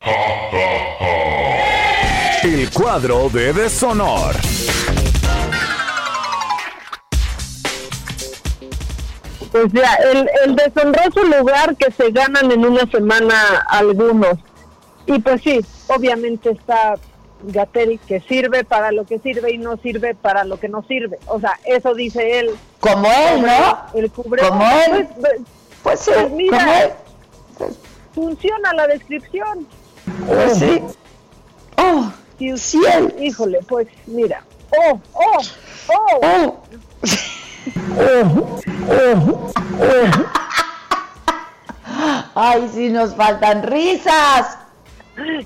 El 2.46 2.70
cuadro 2.70 3.28
de 3.28 3.52
deshonor. 3.52 4.36
Pues 9.50 9.72
ya, 9.72 9.94
el, 10.12 10.30
el 10.44 10.54
deshonroso 10.54 11.24
lugar 11.24 11.74
que 11.74 11.90
se 11.90 12.12
ganan 12.12 12.52
en 12.52 12.64
una 12.64 12.88
semana 12.88 13.66
algunos. 13.68 14.38
Y 15.06 15.18
pues 15.18 15.42
sí, 15.42 15.58
obviamente 15.88 16.50
está 16.50 16.94
Gatel 17.42 17.98
que 18.06 18.20
sirve 18.20 18.62
para 18.62 18.92
lo 18.92 19.04
que 19.06 19.18
sirve 19.18 19.52
y 19.52 19.58
no 19.58 19.76
sirve 19.78 20.14
para 20.14 20.44
lo 20.44 20.60
que 20.60 20.68
no 20.68 20.84
sirve. 20.84 21.18
O 21.26 21.40
sea, 21.40 21.58
eso 21.64 21.94
dice 21.94 22.38
él. 22.38 22.50
Como 22.78 23.08
él, 23.08 23.42
¿no? 23.42 23.78
El 23.92 24.08
cubre. 24.12 24.48
Como 24.48 24.64
él. 24.64 25.08
Pues, 25.20 25.40
pues, 25.82 25.98
sí, 25.98 26.12
pues 26.14 26.30
mira, 26.30 26.96
funciona 28.14 28.72
la 28.72 28.86
descripción. 28.86 29.66
Pues 30.28 30.58
sí. 30.58 30.80
Oh, 31.78 32.12
sí, 32.56 32.80
Híjole, 33.20 33.60
pues 33.66 33.88
mira. 34.06 34.42
Oh, 34.70 35.00
oh, 35.14 35.40
oh. 35.88 36.20
Oh. 36.22 36.62
oh, 37.98 38.60
oh, 38.90 39.52
oh. 39.80 40.26
Ay, 42.34 42.68
sí 42.72 42.88
nos 42.90 43.14
faltan 43.14 43.62
risas. 43.62 44.58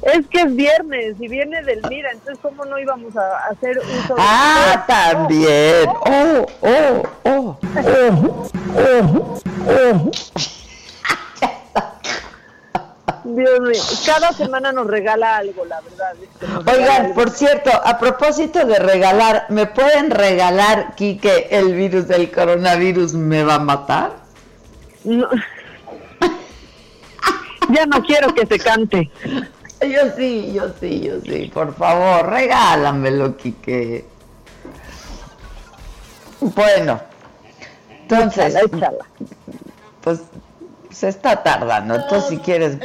Es 0.03 0.26
que 0.26 0.41
es 0.41 0.57
viernes 0.57 1.14
y 1.20 1.28
viene 1.28 1.62
del 1.62 1.80
Mira, 1.88 2.11
entonces 2.11 2.38
¿cómo 2.43 2.64
no 2.64 2.76
íbamos 2.78 3.16
a 3.16 3.36
hacer 3.51 3.78
un 3.78 4.16
Ah, 4.18 4.84
también. 4.88 5.88
Oh, 5.88 6.47
oh, 6.62 7.03
oh, 7.24 7.57
oh, 7.76 8.51
oh, 8.74 9.41
oh. 9.68 10.11
Dios 13.24 13.60
mío, 13.60 13.82
cada 14.06 14.32
semana 14.32 14.72
nos 14.72 14.86
regala 14.86 15.36
algo, 15.36 15.64
la 15.64 15.80
verdad. 15.80 16.14
Oigan, 16.66 17.14
por 17.14 17.30
cierto, 17.30 17.70
a 17.70 17.98
propósito 17.98 18.64
de 18.64 18.78
regalar, 18.78 19.46
¿me 19.48 19.66
pueden 19.66 20.10
regalar, 20.10 20.94
Quique, 20.94 21.48
el 21.50 21.74
virus 21.74 22.08
del 22.08 22.30
coronavirus 22.30 23.14
me 23.14 23.44
va 23.44 23.54
a 23.54 23.58
matar? 23.58 24.12
No. 25.04 25.28
ya 27.70 27.86
no 27.86 28.02
quiero 28.02 28.34
que 28.34 28.46
se 28.46 28.58
cante. 28.58 29.10
Yo 29.80 30.14
sí, 30.16 30.52
yo 30.54 30.72
sí, 30.78 31.00
yo 31.00 31.20
sí. 31.22 31.50
Por 31.52 31.74
favor, 31.74 32.28
regálamelo, 32.28 33.36
Quique. 33.36 34.04
Bueno, 36.40 37.00
entonces, 38.02 38.56
échala, 38.56 39.04
pues 40.00 40.20
se 41.01 41.09
está 41.09 41.42
tardando. 41.42 41.94
Entonces, 41.94 42.28
si 42.28 42.36
quieres. 42.36 42.76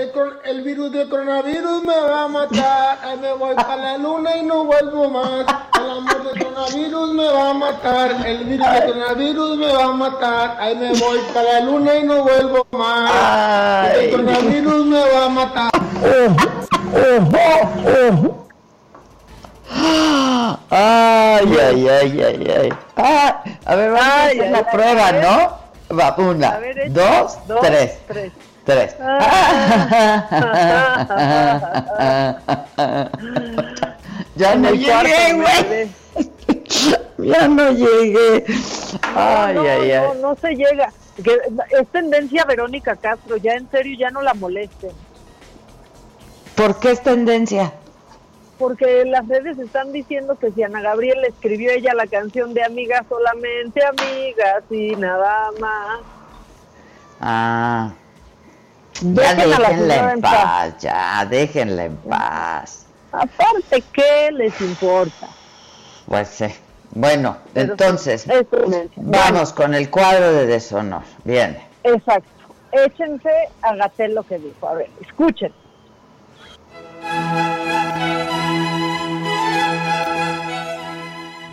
El, 0.46 0.62
virus 0.62 0.90
del 0.94 1.10
coronavirus 1.10 1.84
me 1.84 2.00
va 2.00 2.24
a 2.24 2.28
matar. 2.30 2.98
Ahí 3.04 3.18
me 3.18 3.34
voy 3.34 3.56
para 3.56 3.76
la 3.76 3.98
luna 3.98 4.38
y 4.38 4.44
no 4.44 4.64
vuelvo 4.64 5.10
más. 5.10 5.46
El 5.78 5.90
amor 5.90 6.24
del 6.24 6.46
coronavirus 6.46 7.14
me 7.14 7.28
va 7.28 7.50
a 7.50 7.54
matar. 7.54 8.12
El 8.26 8.46
virus 8.46 8.72
del 8.72 8.86
coronavirus 8.86 9.58
me 9.58 9.74
va 9.74 9.84
a 9.84 9.92
matar. 9.92 10.58
Ahí 10.60 10.76
me 10.78 10.94
voy 10.94 11.20
para 11.34 11.54
la 11.54 11.60
luna 11.60 11.96
y 11.98 12.04
no 12.04 12.24
vuelvo 12.24 12.68
más. 12.72 13.94
El 13.96 14.12
coronavirus 14.12 14.86
me 14.86 15.00
va 15.02 15.26
a 15.26 15.30
matar. 15.30 15.72
Ay, 20.70 21.58
ay, 21.60 21.90
ay, 21.90 22.24
ay, 22.24 22.54
ay. 22.62 22.70
Ah, 22.96 23.44
a 23.66 23.76
ver, 23.76 23.92
vamos 23.92 24.10
a 24.10 24.24
hacer 24.24 24.52
la 24.52 24.72
prueba, 24.72 25.12
¿no? 25.12 25.65
Va, 25.92 26.16
una, 26.18 26.60
dos, 26.90 27.38
tres. 27.62 28.00
Tres. 28.08 28.32
tres. 28.66 28.96
ya 34.36 34.56
no 34.56 34.72
llegué, 34.72 35.34
güey. 35.34 35.90
ya 37.18 37.48
no 37.48 37.72
llegué. 37.72 38.46
Ay, 39.16 39.58
ay, 39.58 39.92
ay. 39.92 40.08
No, 40.08 40.30
no 40.30 40.36
se 40.36 40.56
llega. 40.56 40.92
es 41.18 41.88
tendencia 41.92 42.46
Verónica 42.46 42.96
Castro, 42.96 43.38
ya 43.38 43.54
en 43.54 43.70
serio, 43.70 43.96
ya 44.00 44.10
no 44.10 44.24
la 44.24 44.34
molesten. 44.34 44.92
¿Por 46.56 46.80
qué 46.80 46.92
es 46.92 47.04
tendencia? 47.04 47.74
Porque 48.58 49.04
las 49.06 49.28
redes 49.28 49.58
están 49.60 49.92
diciendo 49.92 50.38
que 50.40 50.52
si 50.52 50.64
Ana 50.64 50.82
Gabriel 50.82 51.22
le 51.22 51.28
escribió 51.28 51.72
ella 51.72 51.94
la 51.94 52.08
canción 52.08 52.54
de 52.54 52.64
Amigas 52.64 53.06
solamente 53.10 53.82
Amigas 53.86 54.64
y 54.70 54.96
nada 54.96 55.52
más. 55.60 56.00
Ah. 57.20 57.94
Ya 59.02 59.36
déjenla 59.36 60.14
en 60.14 60.22
paz, 60.22 60.78
ya, 60.80 61.28
déjenla 61.30 61.86
en 61.86 61.98
paz. 61.98 62.86
Aparte, 63.12 63.84
¿qué 63.92 64.30
les 64.32 64.60
importa? 64.62 65.28
Pues 66.08 66.30
sí. 66.30 66.46
Bueno, 66.92 67.38
entonces, 67.56 68.26
vamos 68.96 69.52
con 69.52 69.74
el 69.74 69.90
cuadro 69.90 70.32
de 70.32 70.46
deshonor. 70.46 71.02
Bien. 71.26 71.58
Exacto. 71.84 72.30
Échense 72.72 73.50
a 73.62 73.76
Gatel 73.76 74.16
lo 74.16 74.24
que 74.24 74.40
dijo. 74.40 74.70
A 74.70 74.76
ver, 74.76 74.90
escuchen. 75.02 75.52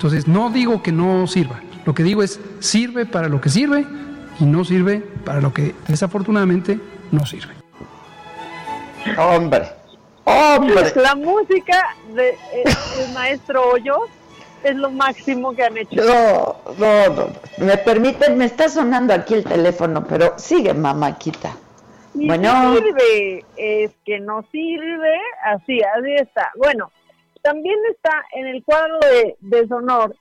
Entonces, 0.02 0.26
no 0.26 0.50
digo 0.50 0.82
que 0.82 0.90
no 0.90 1.28
sirva. 1.28 1.60
Lo 1.86 1.94
que 1.94 2.02
digo 2.02 2.24
es, 2.24 2.40
sirve 2.58 3.06
para 3.06 3.28
lo 3.28 3.40
que 3.40 3.48
sirve 3.48 3.86
y 4.40 4.44
no 4.44 4.64
sirve 4.64 4.98
para 4.98 5.40
lo 5.40 5.54
que 5.54 5.76
desafortunadamente 5.86 6.80
no 7.12 7.24
sirve. 7.24 7.54
Hombre, 9.16 9.68
hombre. 10.24 10.92
La 10.96 11.14
música 11.14 11.94
del 12.08 12.16
de, 12.16 13.12
maestro 13.14 13.62
Hoyos 13.70 14.10
es 14.64 14.74
lo 14.74 14.90
máximo 14.90 15.54
que 15.54 15.62
han 15.62 15.78
hecho. 15.78 16.02
No, 16.02 16.56
no, 16.78 17.14
no. 17.14 17.28
Me 17.64 17.76
permiten, 17.76 18.36
me 18.36 18.46
está 18.46 18.68
sonando 18.68 19.14
aquí 19.14 19.34
el 19.34 19.44
teléfono, 19.44 20.04
pero 20.04 20.34
sigue, 20.36 20.74
mamáquita. 20.74 21.54
Bueno. 22.14 22.74
sirve, 22.74 23.44
es 23.56 23.92
que 24.04 24.18
no 24.18 24.44
sirve, 24.50 25.16
así, 25.44 25.80
así 25.80 26.12
está. 26.16 26.50
Bueno, 26.56 26.90
también 27.42 27.78
está 27.90 28.24
en 28.32 28.46
el 28.46 28.64
cuadro 28.64 28.98
de 29.00 29.36
deshonor, 29.40 30.16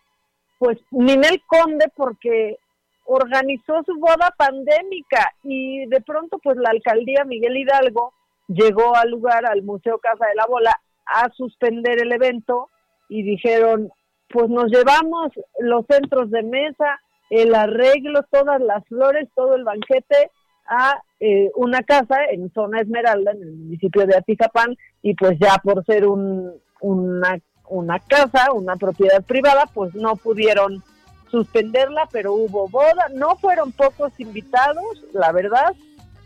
pues 0.59 0.77
Ninel 0.91 1.41
Conde, 1.47 1.85
porque 1.95 2.57
organizó 3.05 3.83
su 3.85 3.97
boda 3.99 4.33
pandémica 4.37 5.31
y 5.43 5.85
de 5.87 6.01
pronto, 6.01 6.39
pues 6.39 6.57
la 6.57 6.69
alcaldía 6.69 7.23
Miguel 7.25 7.57
Hidalgo 7.57 8.13
llegó 8.47 8.95
al 8.95 9.09
lugar, 9.09 9.45
al 9.45 9.63
Museo 9.63 9.99
Casa 9.99 10.27
de 10.27 10.35
la 10.35 10.45
Bola, 10.47 10.73
a 11.05 11.29
suspender 11.31 12.01
el 12.01 12.11
evento 12.11 12.69
y 13.09 13.23
dijeron, 13.23 13.91
pues 14.29 14.49
nos 14.49 14.71
llevamos 14.71 15.31
los 15.59 15.85
centros 15.87 16.31
de 16.31 16.43
mesa, 16.43 16.99
el 17.29 17.53
arreglo, 17.53 18.23
todas 18.31 18.61
las 18.61 18.85
flores, 18.87 19.29
todo 19.35 19.55
el 19.55 19.63
banquete 19.63 20.31
a 20.67 21.01
eh, 21.19 21.51
una 21.55 21.81
casa 21.81 22.17
en 22.31 22.51
zona 22.53 22.79
Esmeralda, 22.79 23.31
en 23.31 23.41
el 23.41 23.51
municipio 23.51 24.05
de 24.05 24.15
Atizapán, 24.15 24.77
y 25.01 25.15
pues 25.15 25.37
ya 25.39 25.57
por 25.63 25.83
ser 25.85 26.07
un, 26.07 26.53
una, 26.81 27.39
una 27.69 27.99
casa, 27.99 28.51
una 28.51 28.75
propiedad 28.75 29.23
privada, 29.23 29.65
pues 29.73 29.95
no 29.95 30.15
pudieron 30.17 30.83
suspenderla, 31.29 32.09
pero 32.11 32.33
hubo 32.33 32.67
boda, 32.67 33.07
no 33.13 33.37
fueron 33.37 33.71
pocos 33.71 34.11
invitados, 34.19 34.83
la 35.13 35.31
verdad, 35.31 35.73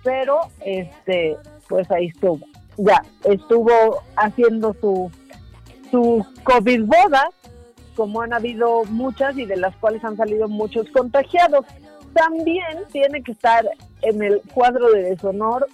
pero 0.03 0.39
este, 0.61 1.37
pues 1.69 1.89
ahí 1.91 2.07
estuvo. 2.07 2.39
Ya 2.77 3.01
estuvo 3.23 4.01
haciendo 4.17 4.75
su 4.81 5.11
su 5.91 6.25
COVID 6.43 6.85
boda, 6.85 7.29
como 7.95 8.21
han 8.21 8.33
habido 8.33 8.83
muchas 8.85 9.37
y 9.37 9.45
de 9.45 9.57
las 9.57 9.75
cuales 9.77 10.03
han 10.03 10.17
salido 10.17 10.47
muchos 10.47 10.89
contagiados. 10.89 11.65
También 12.13 12.83
tiene 12.91 13.23
que 13.23 13.31
estar 13.31 13.65
en 14.01 14.21
el 14.21 14.41
cuadro 14.53 14.91
de 14.91 15.03
deshonor 15.03 15.67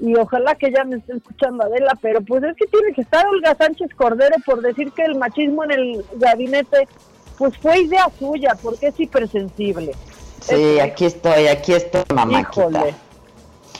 y 0.00 0.14
ojalá 0.16 0.54
que 0.54 0.70
ya 0.70 0.84
me 0.84 0.96
esté 0.96 1.16
escuchando 1.16 1.64
Adela, 1.64 1.92
pero 2.00 2.20
pues 2.22 2.42
es 2.44 2.56
que 2.56 2.66
tiene 2.66 2.92
que 2.92 3.02
estar 3.02 3.26
Olga 3.26 3.54
Sánchez 3.54 3.90
Cordero 3.96 4.36
por 4.46 4.60
decir 4.62 4.92
que 4.92 5.02
el 5.02 5.16
machismo 5.16 5.64
en 5.64 5.72
el 5.72 6.04
gabinete 6.14 6.88
pues 7.36 7.56
fue 7.58 7.80
idea 7.80 8.10
suya, 8.18 8.56
porque 8.60 8.88
es 8.88 8.98
hipersensible. 8.98 9.92
Sí, 10.40 10.80
aquí 10.80 11.04
estoy, 11.04 11.46
aquí 11.46 11.72
estoy, 11.72 12.02
mamáquita. 12.12 12.68
Híjole. 12.68 12.94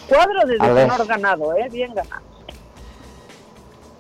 Cuadro 0.09 0.47
de 0.47 0.59
deshonor 0.59 1.07
ganado, 1.07 1.57
¿eh? 1.57 1.69
Bien 1.71 1.93
ganado. 1.93 2.23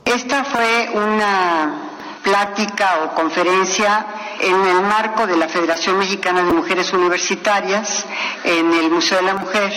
Esta 0.04 0.44
fue 0.44 0.88
una 0.94 1.97
plática 2.28 3.00
o 3.04 3.14
conferencia 3.14 4.06
en 4.40 4.60
el 4.72 4.82
marco 4.82 5.26
de 5.26 5.36
la 5.36 5.48
Federación 5.48 5.98
Mexicana 5.98 6.42
de 6.42 6.52
Mujeres 6.52 6.92
Universitarias 6.92 8.04
en 8.44 8.72
el 8.74 8.90
Museo 8.90 9.18
de 9.18 9.24
la 9.24 9.34
Mujer. 9.34 9.72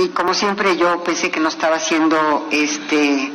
Y 0.00 0.08
como 0.08 0.34
siempre 0.34 0.76
yo 0.76 1.02
pensé 1.02 1.30
que 1.30 1.40
no 1.40 1.48
estaba 1.48 1.76
haciendo 1.76 2.48
este 2.50 3.32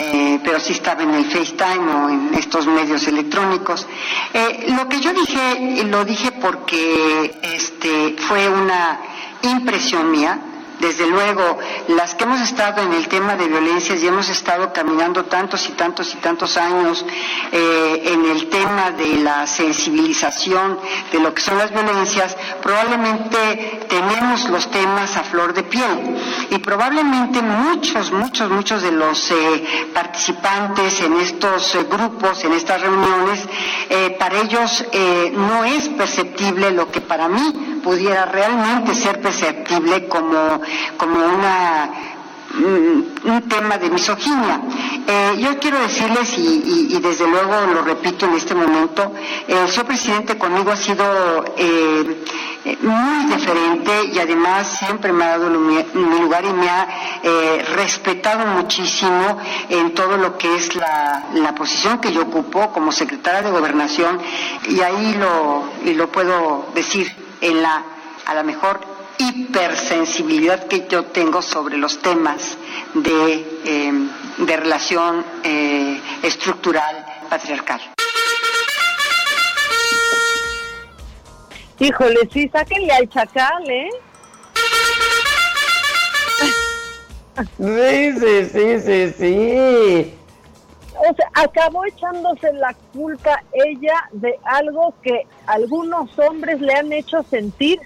eh, 0.00 0.38
pero 0.44 0.60
sí 0.60 0.72
estaba 0.72 1.02
en 1.02 1.12
el 1.12 1.24
FaceTime 1.24 1.92
o 1.92 2.08
en 2.08 2.34
estos 2.34 2.66
medios 2.66 3.06
electrónicos. 3.08 3.86
Eh, 4.32 4.66
lo 4.68 4.88
que 4.88 5.00
yo 5.00 5.12
dije, 5.12 5.84
lo 5.84 6.04
dije 6.04 6.32
porque 6.32 7.38
este, 7.42 8.14
fue 8.16 8.48
una 8.48 9.00
impresión 9.42 10.10
mía. 10.10 10.38
Desde 10.80 11.06
luego, 11.06 11.58
las 11.88 12.14
que 12.14 12.24
hemos 12.24 12.40
estado 12.40 12.82
en 12.82 12.92
el 12.92 13.08
tema 13.08 13.36
de 13.36 13.48
violencias 13.48 14.02
y 14.02 14.06
hemos 14.06 14.28
estado 14.28 14.72
caminando 14.72 15.24
tantos 15.24 15.68
y 15.68 15.72
tantos 15.72 16.14
y 16.14 16.18
tantos 16.18 16.56
años 16.56 17.04
eh, 17.52 18.02
en 18.06 18.24
el 18.24 18.48
tema 18.48 18.90
de 18.92 19.16
la 19.16 19.46
sensibilización 19.46 20.78
de 21.12 21.20
lo 21.20 21.34
que 21.34 21.42
son 21.42 21.58
las 21.58 21.72
violencias, 21.72 22.36
probablemente 22.62 23.86
tenemos 23.88 24.48
los 24.50 24.70
temas 24.70 25.16
a 25.16 25.24
flor 25.24 25.52
de 25.52 25.62
piel. 25.64 26.16
Y 26.50 26.58
probablemente 26.58 27.42
muchos, 27.42 28.12
muchos, 28.12 28.50
muchos 28.50 28.82
de 28.82 28.92
los 28.92 29.30
eh, 29.30 29.90
participantes 29.92 31.00
en 31.00 31.14
estos 31.18 31.76
grupos, 31.90 32.44
en 32.44 32.52
estas 32.52 32.80
reuniones, 32.80 33.46
eh, 33.88 34.16
para 34.18 34.40
ellos 34.40 34.84
eh, 34.92 35.32
no 35.34 35.64
es 35.64 35.88
perceptible 35.88 36.70
lo 36.70 36.90
que 36.90 37.00
para 37.00 37.28
mí 37.28 37.80
pudiera 37.82 38.26
realmente 38.26 38.94
ser 38.94 39.20
perceptible 39.20 40.08
como, 40.08 40.60
como 40.96 41.14
una 41.14 41.90
mm, 42.54 43.08
un 43.24 43.48
tema 43.48 43.78
de 43.78 43.90
misoginia. 43.90 44.60
Eh, 45.06 45.36
yo 45.38 45.58
quiero 45.58 45.78
decirles, 45.80 46.36
y, 46.38 46.98
desde 47.00 47.26
luego 47.26 47.54
lo 47.72 47.82
repito 47.82 48.26
en 48.26 48.34
este 48.34 48.54
momento, 48.54 49.12
el 49.46 49.68
señor 49.68 49.86
presidente 49.86 50.36
conmigo 50.36 50.70
ha 50.70 50.76
sido 50.76 51.04
eh, 51.56 52.24
muy 52.82 53.24
diferente 53.34 53.92
y 54.12 54.18
además 54.18 54.78
siempre 54.78 55.12
me 55.12 55.24
ha 55.24 55.38
dado 55.38 55.50
mi 55.50 56.20
lugar 56.20 56.44
y 56.44 56.52
me 56.52 56.68
ha 56.68 56.88
eh, 57.22 57.64
respetado 57.74 58.46
muchísimo 58.46 59.38
en 59.68 59.94
todo 59.94 60.16
lo 60.16 60.36
que 60.36 60.54
es 60.56 60.74
la, 60.74 61.26
la 61.34 61.54
posición 61.54 61.98
que 61.98 62.12
yo 62.12 62.22
ocupo 62.22 62.70
como 62.72 62.92
secretaria 62.92 63.42
de 63.42 63.50
gobernación 63.50 64.20
y 64.68 64.80
ahí 64.80 65.14
lo, 65.14 65.64
y 65.84 65.94
lo 65.94 66.08
puedo 66.08 66.66
decir 66.74 67.10
en 67.40 67.62
la, 67.62 67.82
a 68.26 68.34
la 68.34 68.42
mejor 68.42 68.97
hipersensibilidad 69.18 70.66
que 70.66 70.86
yo 70.88 71.04
tengo 71.04 71.42
sobre 71.42 71.76
los 71.76 72.00
temas 72.00 72.56
de, 72.94 73.34
eh, 73.64 73.92
de 74.38 74.56
relación 74.56 75.24
eh, 75.44 76.00
estructural 76.22 77.04
patriarcal. 77.28 77.80
Híjole, 81.80 82.28
sí, 82.32 82.48
sáquenle 82.52 82.92
al 82.92 83.08
chacal, 83.08 83.70
¿eh? 83.70 83.88
Sí, 87.56 88.12
sí, 88.18 88.44
sí, 88.52 88.80
sí, 88.80 89.14
sí. 89.16 90.14
O 90.98 91.14
sea, 91.14 91.30
acabó 91.34 91.84
echándose 91.84 92.52
la 92.54 92.74
culpa 92.92 93.40
ella 93.52 94.08
de 94.10 94.36
algo 94.42 94.92
que 95.02 95.24
algunos 95.46 96.10
hombres 96.18 96.60
le 96.60 96.74
han 96.74 96.92
hecho 96.92 97.22
sentir. 97.30 97.78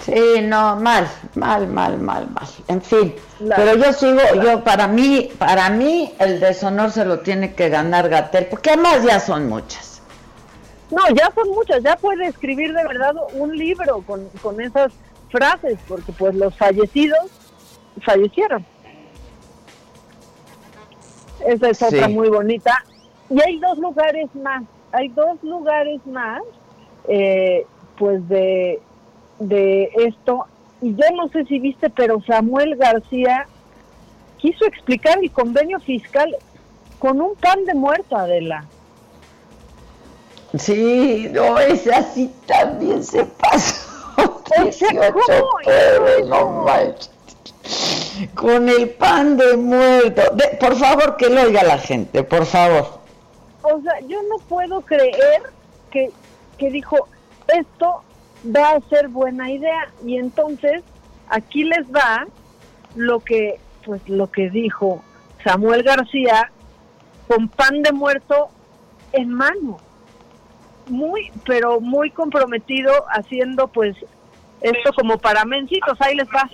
Sí, 0.00 0.40
no, 0.42 0.76
mal, 0.76 1.06
mal, 1.34 1.66
mal, 1.68 1.98
mal, 1.98 2.28
mal. 2.30 2.48
En 2.68 2.80
fin, 2.80 3.14
pero 3.38 3.76
yo 3.76 3.92
sigo, 3.92 4.20
yo 4.42 4.64
para 4.64 4.88
mí, 4.88 5.30
para 5.38 5.68
mí 5.68 6.14
el 6.18 6.40
deshonor 6.40 6.90
se 6.90 7.04
lo 7.04 7.20
tiene 7.20 7.54
que 7.54 7.68
ganar 7.68 8.08
Gatel, 8.08 8.46
porque 8.46 8.70
además 8.70 9.04
ya 9.04 9.20
son 9.20 9.48
muchas. 9.48 10.00
No, 10.90 11.02
ya 11.14 11.30
son 11.34 11.50
muchas, 11.50 11.82
ya 11.82 11.96
puede 11.96 12.26
escribir 12.26 12.72
de 12.72 12.82
verdad 12.82 13.14
un 13.34 13.56
libro 13.56 14.02
con, 14.06 14.26
con 14.42 14.60
esas 14.60 14.92
frases, 15.30 15.78
porque 15.86 16.12
pues 16.12 16.34
los 16.34 16.56
fallecidos 16.56 17.30
fallecieron. 18.02 18.64
Esa 21.46 21.70
es 21.70 21.82
otra 21.82 22.08
muy 22.08 22.28
bonita. 22.28 22.84
Y 23.28 23.40
hay 23.40 23.58
dos 23.58 23.78
lugares 23.78 24.34
más, 24.34 24.64
hay 24.92 25.08
dos 25.08 25.42
lugares 25.42 26.00
más, 26.06 26.42
eh, 27.06 27.66
pues 27.96 28.26
de, 28.28 28.80
de 29.40 29.90
esto. 29.96 30.46
Y 30.80 30.94
yo 30.94 31.04
no 31.16 31.28
sé 31.28 31.44
si 31.46 31.58
viste, 31.58 31.90
pero 31.90 32.22
Samuel 32.26 32.76
García 32.76 33.46
quiso 34.38 34.64
explicar 34.64 35.18
el 35.20 35.30
convenio 35.30 35.78
fiscal 35.80 36.34
con 36.98 37.20
un 37.20 37.34
pan 37.34 37.64
de 37.64 37.74
muerto, 37.74 38.16
Adela. 38.16 38.64
Sí, 40.56 41.28
no, 41.32 41.58
ese 41.58 41.92
así 41.94 42.32
también 42.46 43.02
se 43.04 43.24
pasó. 43.24 43.86
O 44.16 44.42
sea, 44.48 44.64
18 44.64 45.12
¿cómo? 45.12 45.48
pesos, 45.64 46.28
no 46.28 46.50
manches. 46.64 47.10
Con 48.34 48.68
el 48.68 48.90
pan 48.90 49.36
de 49.36 49.56
muerto. 49.56 50.22
De- 50.34 50.56
por 50.58 50.74
favor, 50.76 51.16
que 51.16 51.28
lo 51.30 51.42
oiga 51.42 51.62
la 51.62 51.78
gente, 51.78 52.24
por 52.24 52.44
favor. 52.44 53.00
O 53.62 53.80
sea, 53.80 54.00
yo 54.08 54.20
no 54.24 54.38
puedo 54.48 54.80
creer 54.80 55.42
que, 55.90 56.10
que 56.58 56.70
dijo, 56.70 56.96
esto 57.48 58.02
va 58.44 58.70
a 58.70 58.80
ser 58.88 59.08
buena 59.08 59.50
idea. 59.50 59.90
Y 60.04 60.16
entonces, 60.16 60.82
aquí 61.28 61.64
les 61.64 61.86
va 61.90 62.26
lo 62.94 63.20
que, 63.20 63.60
pues 63.84 64.06
lo 64.08 64.30
que 64.30 64.50
dijo 64.50 65.02
Samuel 65.44 65.82
García 65.82 66.50
con 67.28 67.48
pan 67.48 67.82
de 67.82 67.92
muerto 67.92 68.48
en 69.12 69.32
mano. 69.32 69.78
Muy, 70.88 71.30
pero 71.44 71.80
muy 71.80 72.10
comprometido 72.10 72.92
haciendo 73.10 73.68
pues 73.68 73.96
esto 74.60 74.92
como 74.94 75.18
para 75.18 75.44
mencitos. 75.44 76.00
Ahí 76.00 76.16
les 76.16 76.28
va. 76.28 76.48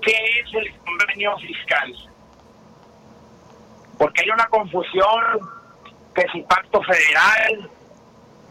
¿Qué 0.00 0.12
es 0.12 0.54
el 0.54 0.74
convenio 0.80 1.36
fiscal? 1.38 1.94
Porque 3.98 4.22
hay 4.22 4.30
una 4.30 4.46
confusión 4.46 5.38
que 6.14 6.26
si 6.32 6.42
pacto 6.42 6.80
federal, 6.82 7.70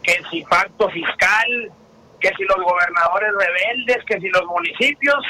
que 0.02 0.22
si 0.30 0.42
pacto 0.44 0.88
fiscal, 0.90 1.72
que 2.24 2.34
si 2.36 2.44
los 2.44 2.56
gobernadores 2.56 3.30
rebeldes, 3.38 4.02
que 4.06 4.18
si 4.18 4.28
los 4.30 4.46
municipios. 4.46 5.22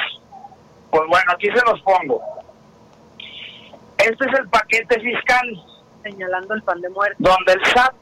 Pues 0.90 1.02
bueno, 1.08 1.32
aquí 1.32 1.48
se 1.48 1.64
los 1.66 1.80
pongo. 1.82 2.22
Este 3.98 4.24
es 4.26 4.38
el 4.38 4.48
paquete 4.48 5.00
fiscal 5.00 5.64
señalando 6.04 6.54
el 6.54 6.62
pan 6.62 6.80
de 6.80 6.88
muerto. 6.90 7.16
donde 7.18 7.52
el 7.54 7.64
SAT 7.64 7.94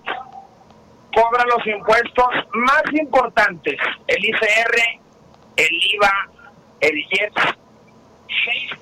cobra 1.14 1.44
los 1.44 1.66
impuestos 1.66 2.28
más 2.52 2.82
importantes, 2.92 3.76
el 4.08 4.24
ICR, 4.24 4.76
el 5.56 5.68
IVA, 5.94 6.28
el 6.80 6.98
IEPS, 6.98 7.42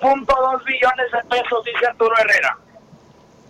6.2 0.01 0.65
billones 0.65 1.11
de 1.11 1.23
pesos, 1.29 1.63
dice 1.63 1.85
Arturo 1.87 2.15
Herrera. 2.17 2.57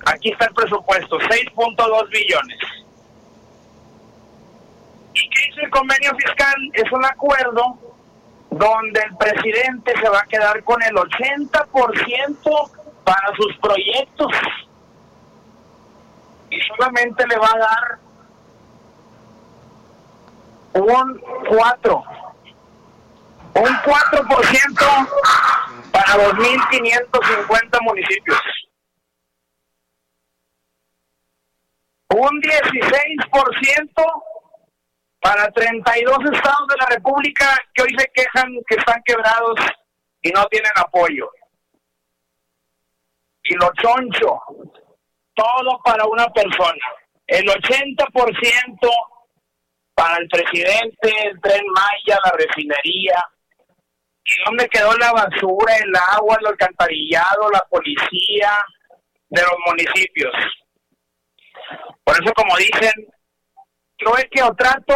Aquí 0.08 0.32
está 0.32 0.46
el 0.46 0.54
presupuesto, 0.54 1.18
6.2 1.20 2.10
billones. 2.10 2.81
¿Y 5.14 5.30
qué 5.30 5.50
dice 5.50 5.62
el 5.62 5.70
convenio 5.70 6.16
fiscal? 6.16 6.56
Es 6.74 6.92
un 6.92 7.06
acuerdo 7.06 7.78
donde 8.50 9.02
el 9.02 9.16
presidente 9.18 9.94
se 10.00 10.10
va 10.10 10.20
a 10.20 10.26
quedar 10.26 10.64
con 10.64 10.82
el 10.84 10.96
80% 10.96 12.72
para 13.04 13.36
sus 13.36 13.58
proyectos 13.58 14.32
y 16.50 16.60
solamente 16.62 17.26
le 17.28 17.38
va 17.38 17.48
a 17.48 17.58
dar 17.58 18.00
un 20.74 21.22
4 21.48 22.04
un 23.54 23.66
4% 23.66 25.10
para 25.92 26.16
2.550 26.30 27.82
municipios 27.82 28.40
un 32.10 32.42
16% 32.42 34.31
para 35.22 35.52
32 35.52 36.18
estados 36.34 36.68
de 36.68 36.78
la 36.80 36.88
República 36.88 37.56
que 37.74 37.84
hoy 37.84 37.96
se 37.98 38.12
quejan 38.14 38.52
que 38.68 38.76
están 38.76 39.02
quebrados 39.06 39.60
y 40.22 40.32
no 40.32 40.46
tienen 40.48 40.72
apoyo. 40.76 41.30
Y 43.44 43.54
lo 43.56 43.72
choncho, 43.82 44.40
todo 45.34 45.80
para 45.84 46.06
una 46.06 46.28
persona. 46.30 46.86
El 47.28 47.46
80% 47.48 48.90
para 49.94 50.18
el 50.18 50.28
presidente, 50.28 51.14
el 51.28 51.40
tren 51.40 51.64
Maya, 51.68 52.20
la 52.26 52.32
refinería. 52.32 53.24
¿Y 54.24 54.44
dónde 54.46 54.68
quedó 54.70 54.96
la 54.98 55.12
basura, 55.12 55.76
el 55.78 55.94
agua, 56.18 56.38
el 56.40 56.48
alcantarillado, 56.48 57.50
la 57.52 57.64
policía 57.70 58.52
de 59.30 59.42
los 59.42 59.56
municipios? 59.68 60.34
Por 62.04 62.22
eso, 62.22 62.34
como 62.34 62.56
dicen, 62.58 62.92
trueque 64.02 64.44
o 64.44 64.54
trato, 64.56 64.96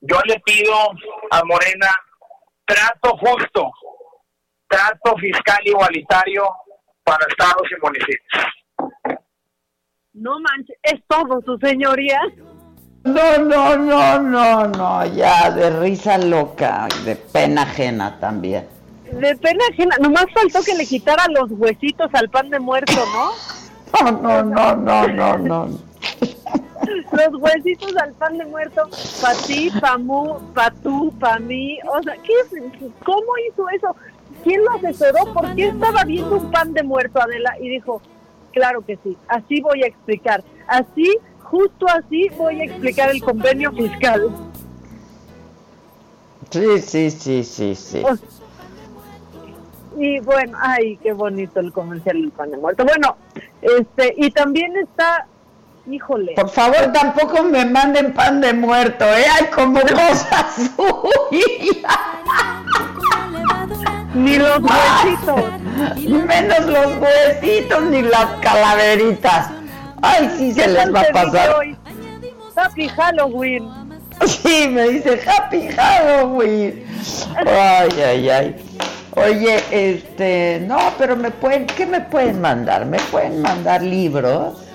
yo 0.00 0.20
le 0.24 0.40
pido 0.40 0.74
a 1.30 1.44
Morena 1.44 1.88
trato 2.64 3.16
justo, 3.18 3.70
trato 4.68 5.16
fiscal 5.18 5.60
igualitario 5.64 6.44
para 7.04 7.24
estados 7.28 7.62
y 7.70 7.84
municipios. 7.84 9.22
No 10.14 10.38
manches, 10.40 10.76
es 10.82 11.00
todo, 11.06 11.40
su 11.44 11.58
señoría. 11.58 12.20
No, 13.04 13.38
no, 13.38 13.76
no, 13.76 14.20
no, 14.20 14.66
no, 14.66 15.06
ya, 15.14 15.50
de 15.50 15.70
risa 15.78 16.18
loca, 16.18 16.88
de 17.04 17.14
pena 17.14 17.62
ajena 17.62 18.18
también. 18.18 18.66
De 19.12 19.36
pena 19.36 19.64
ajena, 19.70 19.96
nomás 20.00 20.26
faltó 20.34 20.60
que 20.64 20.74
le 20.74 20.84
quitara 20.86 21.26
los 21.28 21.50
huesitos 21.52 22.10
al 22.14 22.28
pan 22.30 22.50
de 22.50 22.58
muerto, 22.58 22.92
¿no? 23.14 23.30
No, 23.96 24.42
no, 24.42 24.42
no, 24.42 25.06
no, 25.06 25.06
no, 25.06 25.38
no. 25.38 25.85
Los 27.12 27.40
huesitos 27.40 27.96
al 27.96 28.12
pan 28.14 28.36
de 28.38 28.44
muerto, 28.46 28.88
pa' 29.20 29.34
ti, 29.46 29.70
pa' 29.80 29.96
mu, 29.96 30.38
pa' 30.54 30.72
tú, 30.82 31.12
pa' 31.18 31.38
mí. 31.38 31.78
O 31.88 32.02
sea, 32.02 32.16
¿qué? 32.16 32.32
¿cómo 33.04 33.26
hizo 33.48 33.68
eso? 33.70 33.96
¿Quién 34.42 34.64
lo 34.64 34.72
asesoró? 34.72 35.32
¿Por 35.32 35.54
qué 35.54 35.68
estaba 35.68 36.04
viendo 36.04 36.36
un 36.36 36.50
pan 36.50 36.72
de 36.72 36.82
muerto, 36.82 37.20
Adela? 37.20 37.56
Y 37.60 37.68
dijo, 37.68 38.02
claro 38.52 38.82
que 38.82 38.98
sí, 39.02 39.16
así 39.28 39.60
voy 39.60 39.82
a 39.82 39.86
explicar. 39.86 40.42
Así, 40.66 41.16
justo 41.42 41.86
así 41.88 42.28
voy 42.36 42.60
a 42.60 42.64
explicar 42.64 43.10
el 43.10 43.22
convenio 43.22 43.72
fiscal. 43.72 44.28
Sí, 46.50 46.80
sí, 46.80 47.10
sí, 47.10 47.44
sí, 47.44 47.74
sí. 47.74 48.02
Y 49.98 50.20
bueno, 50.20 50.58
ay, 50.60 50.96
qué 50.98 51.12
bonito 51.12 51.60
el 51.60 51.72
comercial 51.72 52.20
del 52.20 52.30
pan 52.30 52.50
de 52.50 52.58
muerto. 52.58 52.84
Bueno, 52.84 53.16
este, 53.62 54.14
y 54.16 54.30
también 54.30 54.76
está, 54.76 55.26
híjole. 55.90 56.34
Por 56.34 56.48
favor, 56.50 56.92
tampoco 56.92 57.42
me 57.44 57.64
manden 57.64 58.12
pan 58.12 58.40
de 58.40 58.52
muerto, 58.52 59.04
¿eh? 59.04 59.24
Hay 59.38 59.46
como 59.46 59.80
cosas 59.80 60.54
suyas. 60.76 61.98
Ni 64.14 64.38
los 64.38 64.60
huesitos. 64.60 65.44
Menos 66.08 66.66
los 66.66 66.96
huesitos 66.96 67.82
ni 67.84 68.02
las 68.02 68.26
calaveritas. 68.40 69.50
Ay, 70.02 70.30
sí 70.36 70.52
se 70.52 70.66
les 70.68 70.94
va 70.94 71.00
a 71.00 71.12
pasar. 71.12 71.56
Happy 72.56 72.88
Halloween. 72.88 73.68
Sí, 74.24 74.68
me 74.68 74.88
dice 74.88 75.20
Happy 75.26 75.68
Halloween. 75.68 76.86
Ay, 77.46 77.88
ay, 78.00 78.30
ay. 78.30 78.56
Oye, 79.14 79.62
este, 79.70 80.62
no, 80.66 80.78
pero 80.98 81.16
me 81.16 81.30
pueden, 81.30 81.66
¿qué 81.66 81.86
me 81.86 82.00
pueden 82.00 82.40
mandar? 82.40 82.84
¿Me 82.86 82.98
pueden 82.98 83.40
mandar 83.42 83.82
libros? 83.82 84.65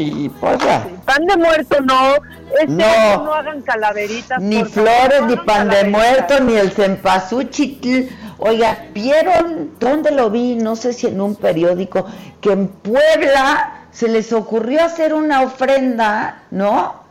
Y 0.00 0.28
pues 0.28 0.58
ya. 0.60 0.86
Pan 1.04 1.24
de 1.26 1.36
muerto 1.36 1.80
no. 1.80 2.14
Este 2.60 2.66
No. 2.68 3.34
hagan 3.34 3.62
calaveritas. 3.62 4.40
Ni 4.40 4.64
flores, 4.64 5.22
no 5.22 5.26
ni 5.26 5.36
pan 5.38 5.68
de 5.68 5.84
muerto, 5.84 6.40
ni 6.40 6.54
el 6.54 6.70
cempasúchil. 6.70 8.16
Oiga, 8.38 8.86
¿vieron 8.94 9.72
dónde 9.80 10.12
lo 10.12 10.30
vi? 10.30 10.54
No 10.54 10.76
sé 10.76 10.92
si 10.92 11.08
en 11.08 11.20
un 11.20 11.34
periódico, 11.34 12.06
que 12.40 12.52
en 12.52 12.68
Puebla 12.68 13.86
se 13.90 14.06
les 14.06 14.32
ocurrió 14.32 14.84
hacer 14.84 15.14
una 15.14 15.42
ofrenda, 15.42 16.42
¿no? 16.52 17.02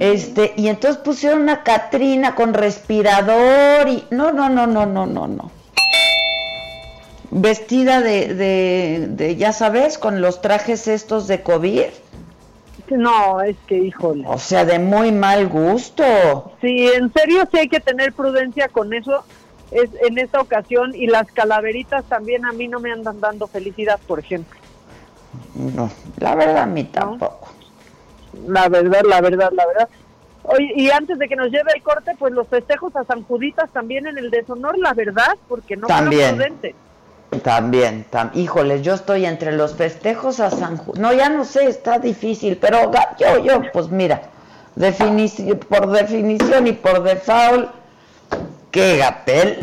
Este, 0.00 0.54
y 0.56 0.66
entonces 0.66 1.00
pusieron 1.00 1.42
una 1.42 1.62
Catrina 1.62 2.34
con 2.34 2.54
respirador 2.54 3.88
y. 3.88 4.04
No, 4.10 4.32
no, 4.32 4.48
no, 4.48 4.66
no, 4.66 4.84
no, 4.84 5.06
no, 5.06 5.28
no. 5.28 5.57
Vestida 7.30 8.00
de, 8.00 8.34
de, 8.34 9.06
de, 9.10 9.36
ya 9.36 9.52
sabes, 9.52 9.98
con 9.98 10.20
los 10.20 10.40
trajes 10.40 10.88
estos 10.88 11.26
de 11.28 11.42
COVID. 11.42 11.84
No, 12.90 13.42
es 13.42 13.56
que 13.66 13.76
híjole. 13.76 14.24
O 14.26 14.38
sea, 14.38 14.64
de 14.64 14.78
muy 14.78 15.12
mal 15.12 15.46
gusto. 15.48 16.04
Sí, 16.60 16.88
en 16.88 17.12
serio 17.12 17.46
sí 17.50 17.58
hay 17.58 17.68
que 17.68 17.80
tener 17.80 18.14
prudencia 18.14 18.68
con 18.68 18.94
eso 18.94 19.24
es 19.70 19.90
en 20.06 20.18
esta 20.18 20.40
ocasión 20.40 20.94
y 20.94 21.06
las 21.06 21.30
calaveritas 21.32 22.04
también 22.04 22.44
a 22.46 22.52
mí 22.52 22.68
no 22.68 22.80
me 22.80 22.92
andan 22.92 23.20
dando 23.20 23.46
felicidad, 23.46 24.00
por 24.06 24.18
ejemplo. 24.18 24.58
No, 25.54 25.90
la 26.18 26.34
verdad 26.34 26.62
a 26.62 26.66
mí 26.66 26.84
tampoco. 26.84 27.48
La 28.46 28.68
verdad, 28.68 29.02
la 29.06 29.20
verdad, 29.20 29.52
la 29.52 29.66
verdad. 29.66 29.88
Oye, 30.44 30.72
y 30.74 30.90
antes 30.90 31.18
de 31.18 31.28
que 31.28 31.36
nos 31.36 31.50
lleve 31.50 31.72
el 31.74 31.82
corte, 31.82 32.12
pues 32.18 32.32
los 32.32 32.48
festejos 32.48 32.94
a 32.96 33.04
San 33.04 33.22
Juditas 33.24 33.70
también 33.70 34.06
en 34.06 34.16
el 34.16 34.30
deshonor, 34.30 34.78
la 34.78 34.94
verdad, 34.94 35.36
porque 35.48 35.76
no 35.76 35.86
fueron 35.86 36.04
También. 36.04 36.36
prudentes. 36.36 36.74
También, 37.42 38.04
tam 38.10 38.30
híjole, 38.34 38.80
yo 38.82 38.94
estoy 38.94 39.26
entre 39.26 39.52
los 39.52 39.74
festejos 39.74 40.40
a 40.40 40.50
San 40.50 40.78
Ju- 40.78 40.94
No, 40.98 41.12
ya 41.12 41.28
no 41.28 41.44
sé, 41.44 41.64
está 41.66 41.98
difícil, 41.98 42.56
pero 42.56 42.90
yo, 43.18 43.44
yo, 43.44 43.62
pues 43.72 43.90
mira, 43.90 44.22
definici- 44.76 45.54
por 45.58 45.90
definición 45.90 46.66
y 46.66 46.72
por 46.72 47.02
default, 47.02 47.70
qué 48.70 48.96
gapel. 48.96 49.58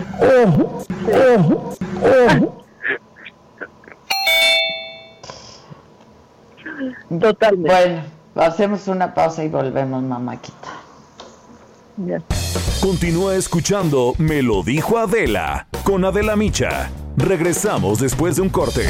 Totalmente. 7.19 7.69
Bueno, 7.69 8.01
hacemos 8.35 8.87
una 8.87 9.13
pausa 9.13 9.43
y 9.43 9.49
volvemos, 9.49 10.01
mamáquita. 10.03 10.69
Continúa 12.81 13.35
escuchando 13.35 14.13
Me 14.17 14.41
lo 14.41 14.63
dijo 14.63 14.97
Adela 14.97 15.67
con 15.83 16.03
Adela 16.05 16.35
Micha. 16.35 16.89
Regresamos 17.17 17.99
después 17.99 18.35
de 18.35 18.41
un 18.41 18.49
corte. 18.49 18.85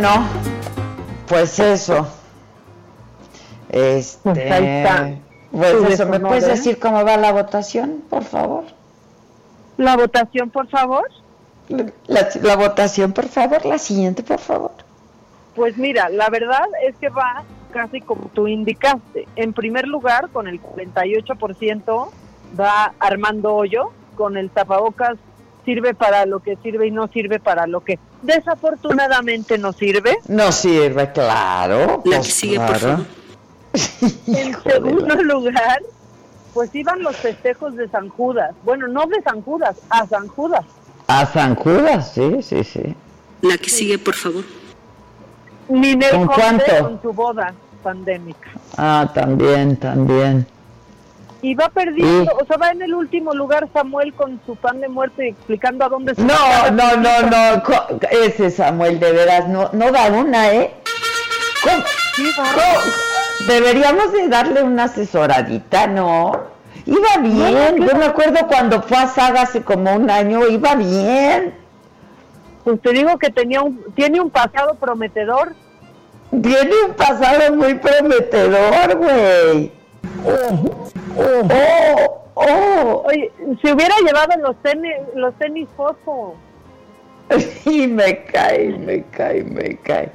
No, 0.00 0.24
pues 1.28 1.58
eso. 1.58 2.06
Este, 3.68 4.18
Pues 4.22 4.50
ahí 4.50 4.66
está. 4.66 5.10
pues 5.52 5.74
eso, 5.92 6.06
¿me 6.06 6.20
puedes 6.20 6.44
¿eh? 6.44 6.50
decir 6.50 6.78
cómo 6.78 7.04
va 7.04 7.16
la 7.16 7.32
votación, 7.32 8.02
por 8.08 8.24
favor? 8.24 8.64
La 9.76 9.96
votación, 9.96 10.50
por 10.50 10.68
favor. 10.68 11.06
La, 11.68 12.28
la 12.42 12.56
votación, 12.56 13.12
por 13.12 13.28
favor, 13.28 13.64
la 13.64 13.78
siguiente, 13.78 14.22
por 14.22 14.38
favor. 14.40 14.72
Pues 15.54 15.76
mira, 15.76 16.08
la 16.08 16.28
verdad 16.30 16.66
es 16.86 16.96
que 16.96 17.10
va 17.10 17.44
casi 17.72 18.00
como 18.00 18.28
tú 18.32 18.48
indicaste. 18.48 19.28
En 19.36 19.52
primer 19.52 19.86
lugar, 19.86 20.30
con 20.30 20.48
el 20.48 20.60
48% 20.60 22.08
va 22.58 22.92
Armando 22.98 23.54
Hoyo, 23.54 23.92
con 24.16 24.36
el 24.36 24.50
tapabocas 24.50 25.16
sirve 25.64 25.94
para 25.94 26.26
lo 26.26 26.40
que 26.40 26.56
sirve 26.56 26.86
y 26.86 26.90
no 26.90 27.08
sirve 27.08 27.40
para 27.40 27.66
lo 27.66 27.80
que 27.80 27.98
desafortunadamente 28.22 29.58
no 29.58 29.72
sirve. 29.72 30.18
No 30.28 30.52
sirve, 30.52 31.12
claro. 31.12 32.02
La 32.04 32.16
pues 32.16 32.26
que 32.26 32.32
sigue, 32.32 32.60
por 32.60 32.76
favor. 32.76 33.06
En 34.26 34.62
segundo 34.62 35.14
lugar, 35.22 35.80
pues 36.52 36.74
iban 36.74 37.02
los 37.02 37.16
festejos 37.16 37.76
de 37.76 37.88
San 37.88 38.08
Judas. 38.08 38.52
Bueno, 38.64 38.88
no 38.88 39.06
de 39.06 39.22
San 39.22 39.42
Judas, 39.42 39.76
a 39.88 40.06
San 40.06 40.26
Judas. 40.28 40.64
A 41.06 41.26
San 41.26 41.54
Judas, 41.54 42.12
sí, 42.12 42.42
sí, 42.42 42.64
sí. 42.64 42.94
La 43.42 43.56
que 43.56 43.70
sigue, 43.70 43.98
por 43.98 44.14
favor. 44.14 44.44
Ninel 45.68 46.10
¿Con 46.10 46.26
cuánto? 46.26 46.64
con 46.82 47.02
su 47.02 47.12
boda 47.12 47.54
pandémica. 47.82 48.50
Ah, 48.76 49.08
también, 49.14 49.76
también. 49.76 50.46
Y 51.42 51.54
va 51.54 51.70
perdiendo, 51.70 52.32
o 52.38 52.44
sea, 52.44 52.58
va 52.58 52.70
en 52.70 52.82
el 52.82 52.92
último 52.94 53.32
lugar 53.32 53.66
Samuel 53.72 54.12
con 54.12 54.40
su 54.44 54.56
pan 54.56 54.80
de 54.80 54.88
muerte 54.88 55.28
explicando 55.28 55.86
a 55.86 55.88
dónde 55.88 56.14
se 56.14 56.22
No, 56.22 56.70
no, 56.72 56.96
no, 56.96 57.22
no. 57.22 57.62
Ese 58.10 58.50
Samuel, 58.50 59.00
de 59.00 59.12
veras, 59.12 59.48
no, 59.48 59.70
no 59.72 59.90
da 59.90 60.08
una, 60.08 60.52
¿eh? 60.52 60.74
¿Cómo? 61.62 61.82
¿Cómo? 62.36 62.62
Deberíamos 63.46 64.12
de 64.12 64.28
darle 64.28 64.62
una 64.62 64.84
asesoradita, 64.84 65.86
¿no? 65.86 66.32
Iba 66.84 67.16
bien. 67.22 67.86
Yo 67.86 67.96
me 67.96 68.04
acuerdo 68.04 68.46
cuando 68.46 68.82
fue 68.82 68.98
a 68.98 69.06
Saga 69.06 69.42
hace 69.42 69.62
como 69.62 69.94
un 69.94 70.10
año, 70.10 70.46
iba 70.46 70.74
bien. 70.74 71.54
Pues 72.64 72.82
te 72.82 72.92
digo 72.92 73.18
que 73.18 73.30
tenía 73.30 73.62
un, 73.62 73.82
tiene 73.94 74.20
un 74.20 74.30
pasado 74.30 74.74
prometedor. 74.74 75.54
Tiene 76.30 76.72
un 76.86 76.94
pasado 76.94 77.54
muy 77.54 77.74
prometedor, 77.74 78.96
güey. 78.96 79.79
Oh, 81.16 82.22
oh. 82.34 83.02
Oye, 83.06 83.30
si 83.62 83.72
hubiera 83.72 83.94
llevado 84.04 84.36
los 84.40 84.56
tenis, 84.62 84.92
los 85.14 85.34
tenis 85.38 85.68
fosfo. 85.76 86.34
Y 87.64 87.86
me 87.86 88.24
cae, 88.24 88.70
me 88.78 89.04
cae, 89.04 89.44
me 89.44 89.76
cae. 89.78 90.10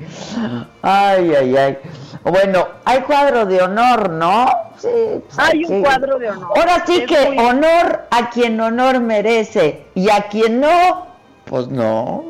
Ay, 0.82 1.34
ay, 1.34 1.56
ay. 1.58 1.78
Bueno, 2.24 2.68
hay 2.84 3.00
cuadro 3.02 3.46
de 3.46 3.62
honor, 3.62 4.10
¿no? 4.10 4.48
Sí. 4.78 4.88
pues 5.26 5.40
Hay 5.40 5.64
un 5.64 5.70
sí. 5.78 5.82
cuadro 5.82 6.20
de 6.20 6.30
honor. 6.30 6.50
Ahora 6.58 6.84
sí 6.86 6.98
Es 7.04 7.08
que 7.08 7.30
muy- 7.32 7.46
honor 7.46 8.02
a 8.12 8.30
quien 8.30 8.60
honor 8.60 9.00
merece 9.00 9.86
y 9.96 10.10
a 10.10 10.24
quien 10.28 10.60
no, 10.60 11.08
pues 11.46 11.68
no. 11.70 12.24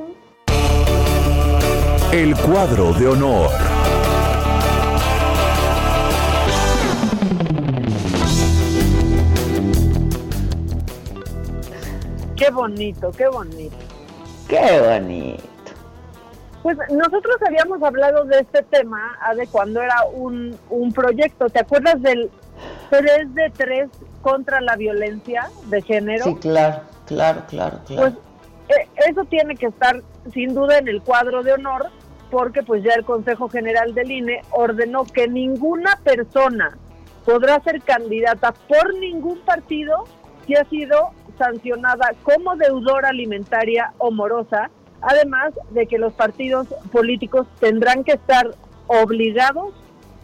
El 2.12 2.36
cuadro 2.38 2.94
de 2.94 3.08
honor. 3.08 3.50
Qué 12.36 12.50
bonito, 12.52 13.12
qué 13.12 13.28
bonito. 13.28 13.76
Qué 14.48 14.82
bonito. 14.82 15.44
Pues 16.64 16.78
nosotros 16.92 17.36
habíamos 17.48 17.82
hablado 17.84 18.26
de 18.26 18.40
este 18.40 18.64
tema 18.64 19.18
ah, 19.22 19.36
de 19.36 19.48
cuando 19.48 19.82
era 19.82 20.04
un, 20.14 20.58
un 20.70 20.92
proyecto. 20.92 21.50
¿Te 21.50 21.60
acuerdas 21.60 22.02
del 22.02 22.30
3 22.90 23.36
de 23.36 23.50
3 23.52 23.90
contra 24.22 24.62
la 24.62 24.76
violencia 24.76 25.50
de 25.68 25.82
género? 25.82 26.26
Sí, 26.26 26.36
claro, 26.36 26.82
claro, 27.06 27.44
claro, 27.48 27.80
claro. 27.86 28.02
Pues 28.02 28.80
eh, 28.80 28.90
eso 29.08 29.26
tiene 29.26 29.56
que 29.56 29.68
estar 29.68 30.02
sin 30.34 30.56
duda 30.56 30.80
en 30.80 30.88
el 30.88 31.02
cuadro 31.02 31.44
de 31.44 31.54
honor 31.54 31.92
porque 32.32 32.64
pues 32.64 32.84
ya 32.84 32.94
el 32.96 33.06
Consejo 33.06 33.48
General 33.48 33.94
del 33.94 34.12
INE 34.12 34.42
ordenó 34.52 35.06
que 35.06 35.28
ninguna 35.28 36.00
persona 36.04 36.78
podrá 37.24 37.62
ser 37.64 37.82
candidata 37.82 38.54
por 38.68 38.94
ningún 38.96 39.40
partido 39.42 40.06
si 40.46 40.56
ha 40.56 40.66
sido 40.66 41.12
sancionada 41.38 42.14
como 42.24 42.56
deudora 42.56 43.10
alimentaria 43.10 43.94
o 43.98 44.12
morosa, 44.12 44.70
además 45.02 45.54
de 45.72 45.88
que 45.88 45.98
los 45.98 46.14
partidos 46.14 46.68
políticos 46.92 47.48
tendrán 47.60 48.04
que 48.04 48.14
estar 48.14 48.52
obligados 48.88 49.74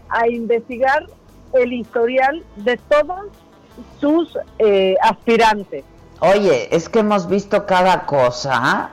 a 0.10 0.28
investigar 0.28 1.08
el 1.54 1.74
historial 1.74 2.44
de 2.58 2.78
todos 2.78 3.28
sus 4.00 4.38
eh, 4.60 4.96
aspirantes. 5.02 5.84
Oye, 6.20 6.74
es 6.76 6.88
que 6.88 7.00
hemos 7.00 7.28
visto 7.28 7.66
cada 7.66 8.06
cosa. 8.06 8.92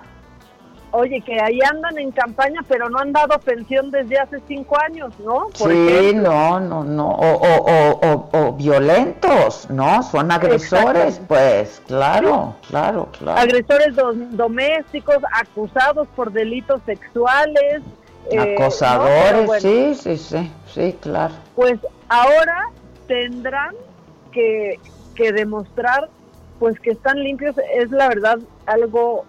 Oye, 0.91 1.21
que 1.21 1.39
ahí 1.41 1.59
andan 1.71 1.99
en 1.99 2.11
campaña, 2.13 2.61
pero 2.67 2.89
no 2.89 2.99
han 2.99 3.13
dado 3.13 3.39
pensión 3.41 3.91
desde 3.91 4.19
hace 4.19 4.41
cinco 4.49 4.77
años, 4.81 5.13
¿no? 5.19 5.49
Por 5.59 5.71
sí, 5.71 5.87
ejemplo. 5.89 6.31
no, 6.33 6.61
no, 6.61 6.83
no. 6.85 7.09
O, 7.11 7.33
o, 7.35 7.57
o, 7.61 8.01
o- 8.01 8.29
o 8.49 8.53
violentos, 8.55 9.69
¿no? 9.71 10.03
Son 10.03 10.31
agresores, 10.33 11.21
pues, 11.29 11.83
claro, 11.87 12.57
claro, 12.69 13.09
claro. 13.19 13.39
Agresores 13.41 13.95
do- 13.97 14.13
domésticos, 14.15 15.19
acusados 15.33 16.09
por 16.17 16.33
delitos 16.33 16.81
sexuales. 16.87 17.83
eh, 18.31 18.55
Acosadores, 18.55 19.47
bueno, 19.47 19.61
sí, 19.61 19.95
sí, 19.95 20.17
sí, 20.17 20.51
sí, 20.73 20.97
claro. 21.01 21.35
Pues 21.55 21.79
ahora 22.09 22.65
tendrán 23.07 23.75
que, 24.33 24.79
que 25.15 25.33
demostrar 25.33 26.09
pues 26.59 26.79
que 26.81 26.91
están 26.91 27.19
limpios. 27.23 27.55
Es 27.75 27.91
la 27.91 28.09
verdad 28.09 28.39
algo 28.67 29.25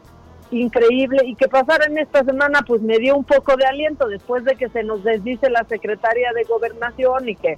increíble 0.51 1.21
y 1.25 1.35
que 1.35 1.47
pasara 1.47 1.85
en 1.85 1.97
esta 1.99 2.23
semana 2.23 2.61
pues 2.65 2.81
me 2.81 2.97
dio 2.97 3.15
un 3.15 3.23
poco 3.23 3.55
de 3.55 3.65
aliento 3.65 4.07
después 4.07 4.43
de 4.45 4.55
que 4.55 4.69
se 4.69 4.83
nos 4.83 5.03
desdice 5.03 5.49
la 5.49 5.63
secretaria 5.65 6.31
de 6.33 6.43
gobernación 6.45 7.29
y 7.29 7.35
que 7.35 7.57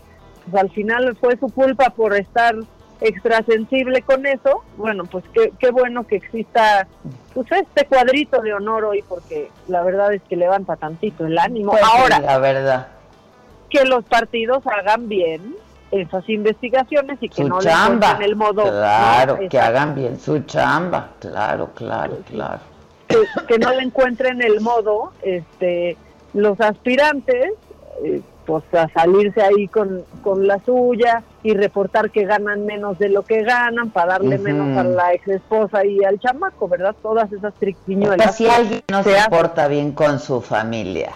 pues, 0.49 0.61
al 0.61 0.69
final 0.71 1.15
fue 1.15 1.37
su 1.37 1.47
culpa 1.47 1.91
por 1.91 2.13
estar 2.15 2.55
extrasensible 2.99 4.01
con 4.01 4.25
eso 4.25 4.63
bueno 4.77 5.05
pues 5.05 5.23
qué, 5.33 5.51
qué 5.59 5.71
bueno 5.71 6.05
que 6.05 6.17
exista 6.17 6.87
pues 7.33 7.47
este 7.51 7.85
cuadrito 7.85 8.41
de 8.41 8.53
honor 8.53 8.85
hoy 8.85 9.03
porque 9.07 9.49
la 9.67 9.83
verdad 9.83 10.13
es 10.13 10.21
que 10.23 10.35
levanta 10.35 10.75
tantito 10.75 11.25
el 11.25 11.37
ánimo 11.37 11.71
Pues 11.71 11.83
ahora 11.83 12.19
la 12.19 12.37
verdad. 12.39 12.87
que 13.69 13.85
los 13.85 14.03
partidos 14.05 14.63
hagan 14.67 15.07
bien 15.07 15.55
esas 15.91 16.27
investigaciones 16.29 17.17
y 17.21 17.27
que 17.29 17.41
Su 17.43 17.49
no 17.49 17.59
le 17.59 17.69
chamba. 17.69 17.93
encuentren 18.11 18.29
el 18.29 18.35
modo 18.37 18.63
Claro, 18.63 19.37
¿no? 19.41 19.49
que 19.49 19.59
hagan 19.59 19.93
bien 19.93 20.17
su 20.19 20.39
chamba. 20.39 21.09
Claro, 21.19 21.71
claro, 21.75 22.17
claro. 22.29 22.59
Que, 23.11 23.45
que 23.47 23.59
no 23.59 23.71
le 23.71 23.83
encuentren 23.83 24.41
el 24.41 24.61
modo 24.61 25.11
este 25.21 25.97
los 26.33 26.59
aspirantes 26.61 27.51
eh, 28.03 28.21
pues 28.45 28.63
a 28.73 28.89
salirse 28.89 29.41
ahí 29.41 29.67
con, 29.67 30.03
con 30.23 30.47
la 30.47 30.59
suya 30.59 31.23
y 31.43 31.53
reportar 31.53 32.09
que 32.11 32.25
ganan 32.25 32.65
menos 32.65 32.97
de 32.97 33.09
lo 33.09 33.23
que 33.23 33.43
ganan 33.43 33.91
para 33.91 34.13
darle 34.13 34.37
menos 34.39 34.77
a 34.77 34.83
la 34.83 35.13
ex 35.13 35.27
esposa 35.27 35.85
y 35.85 36.03
al 36.03 36.19
chamaco, 36.19 36.67
¿verdad? 36.67 36.95
Todas 37.01 37.31
esas 37.31 37.53
triquiñuelas. 37.55 38.17
sea, 38.17 38.31
si 38.31 38.47
alguien 38.49 38.81
no 38.89 39.03
se 39.03 39.17
hace. 39.17 39.29
porta 39.29 39.67
bien 39.67 39.91
con 39.91 40.19
su 40.19 40.41
familia, 40.41 41.11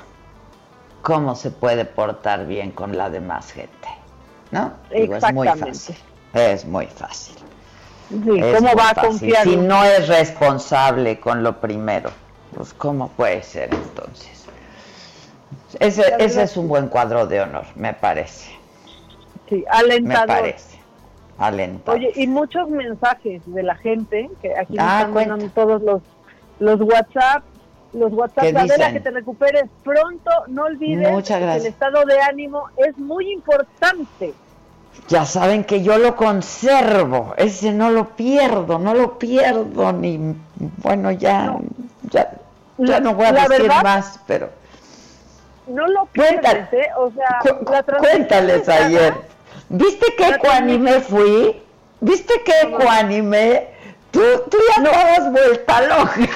¿cómo 1.02 1.36
se 1.36 1.52
puede 1.52 1.86
portar 1.86 2.46
bien 2.46 2.72
con 2.72 2.96
la 2.96 3.10
demás 3.10 3.52
gente? 3.52 3.88
¿No? 4.52 4.74
Digo, 4.92 5.16
es 5.16 5.34
muy 5.34 5.48
Exactamente. 5.48 5.78
fácil. 5.80 5.96
Es 6.34 6.66
muy 6.66 6.86
fácil. 6.86 7.36
Sí, 8.10 8.18
¿Cómo 8.56 8.76
va 8.76 8.90
a 8.92 8.96
confiar? 8.96 9.44
Si 9.44 9.56
no 9.58 9.84
es 9.84 10.08
responsable 10.08 11.20
con 11.20 11.42
lo 11.44 11.60
primero, 11.60 12.12
pues 12.56 12.74
¿cómo 12.74 13.10
puede 13.10 13.42
ser 13.44 13.74
entonces? 13.74 14.46
Ese, 15.80 16.14
ese 16.20 16.44
es 16.44 16.56
un 16.56 16.68
buen 16.68 16.88
cuadro 16.88 17.26
de 17.28 17.42
honor, 17.42 17.66
me 17.76 17.94
parece. 17.94 18.52
Sí, 19.50 19.56
Me 19.58 19.66
alentador. 19.78 20.28
parece. 20.28 20.80
Alentador. 21.38 22.00
Oye, 22.00 22.12
y 22.16 22.28
muchos 22.28 22.70
mensajes 22.70 23.42
de 23.46 23.64
la 23.64 23.76
gente, 23.76 24.30
que 24.42 24.56
aquí 24.58 24.74
nos 24.76 24.86
Ah, 24.88 24.98
están 25.00 25.14
mandando 25.14 25.50
todos 25.50 25.82
los, 25.82 26.02
los 26.60 26.80
WhatsApp, 26.82 27.44
los 27.92 28.14
WhatsApp, 28.14 28.44
¿Qué 28.44 28.58
Adela, 28.58 28.94
que 28.94 29.00
te 29.02 29.12
recuperes 29.12 29.66
pronto, 29.84 30.32
no 30.48 30.64
olvides 30.64 31.28
que 31.28 31.34
el 31.34 31.66
estado 31.66 32.06
de 32.06 32.20
ánimo 32.22 32.70
es 32.78 32.98
muy 32.98 33.32
importante. 33.34 34.34
Ya 35.08 35.26
saben 35.26 35.64
que 35.64 35.84
yo 35.84 35.98
lo 36.00 36.16
conservo, 36.16 37.34
ese 37.38 37.72
no 37.72 37.92
lo 37.92 38.10
pierdo, 38.16 38.80
no 38.80 38.94
lo 38.96 39.20
pierdo 39.20 39.92
ni 39.94 40.36
bueno 40.78 41.12
ya 41.12 41.58
ya, 42.10 42.32
ya 42.78 42.94
La- 42.94 43.00
no 43.02 43.14
voy 43.14 43.26
a 43.28 43.32
la 43.32 43.48
decir 43.48 43.62
verdad- 43.68 43.84
más, 43.84 44.20
pero 44.26 44.50
No 45.68 45.86
lo 45.88 46.06
pierdes, 46.08 46.72
¿eh? 46.74 46.88
O 46.98 47.12
sea, 47.12 47.40
cu- 47.42 47.72
la 47.72 47.84
transmisión 47.84 48.00
cuéntales 48.28 48.70
ayer. 48.70 49.14
¿Viste 49.70 50.06
qué 50.18 50.28
ecuánime 50.30 51.00
fui? 51.02 51.62
¿Viste 52.02 52.34
qué 52.46 52.54
ecuánime? 52.70 53.68
Tú, 54.12 54.22
tú 54.50 54.58
ya 54.76 54.84
estabas 54.84 55.32
vuelta 55.32 55.82
loca. 55.82 56.30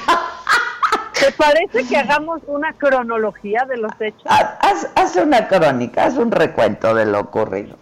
¿Te 1.19 1.31
parece 1.33 1.85
que 1.87 1.97
hagamos 1.97 2.41
una 2.47 2.73
cronología 2.73 3.65
de 3.67 3.77
los 3.77 3.91
hechos? 3.99 4.23
Haz, 4.25 4.87
haz 4.95 5.15
una 5.17 5.47
crónica, 5.47 6.05
haz 6.05 6.17
un 6.17 6.31
recuento 6.31 6.93
de 6.95 7.05
lo 7.05 7.19
ocurrido. 7.19 7.75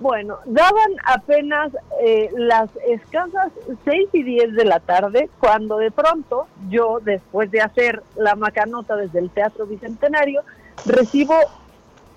Bueno, 0.00 0.38
daban 0.44 0.92
apenas 1.04 1.72
eh, 2.00 2.30
las 2.36 2.70
escasas 2.86 3.50
6 3.84 4.08
y 4.12 4.22
10 4.22 4.54
de 4.54 4.64
la 4.64 4.78
tarde 4.78 5.28
cuando 5.40 5.76
de 5.78 5.90
pronto 5.90 6.46
yo, 6.68 7.00
después 7.02 7.50
de 7.50 7.60
hacer 7.62 8.02
la 8.16 8.36
macanota 8.36 8.94
desde 8.94 9.18
el 9.18 9.30
Teatro 9.30 9.66
Bicentenario, 9.66 10.42
recibo 10.86 11.34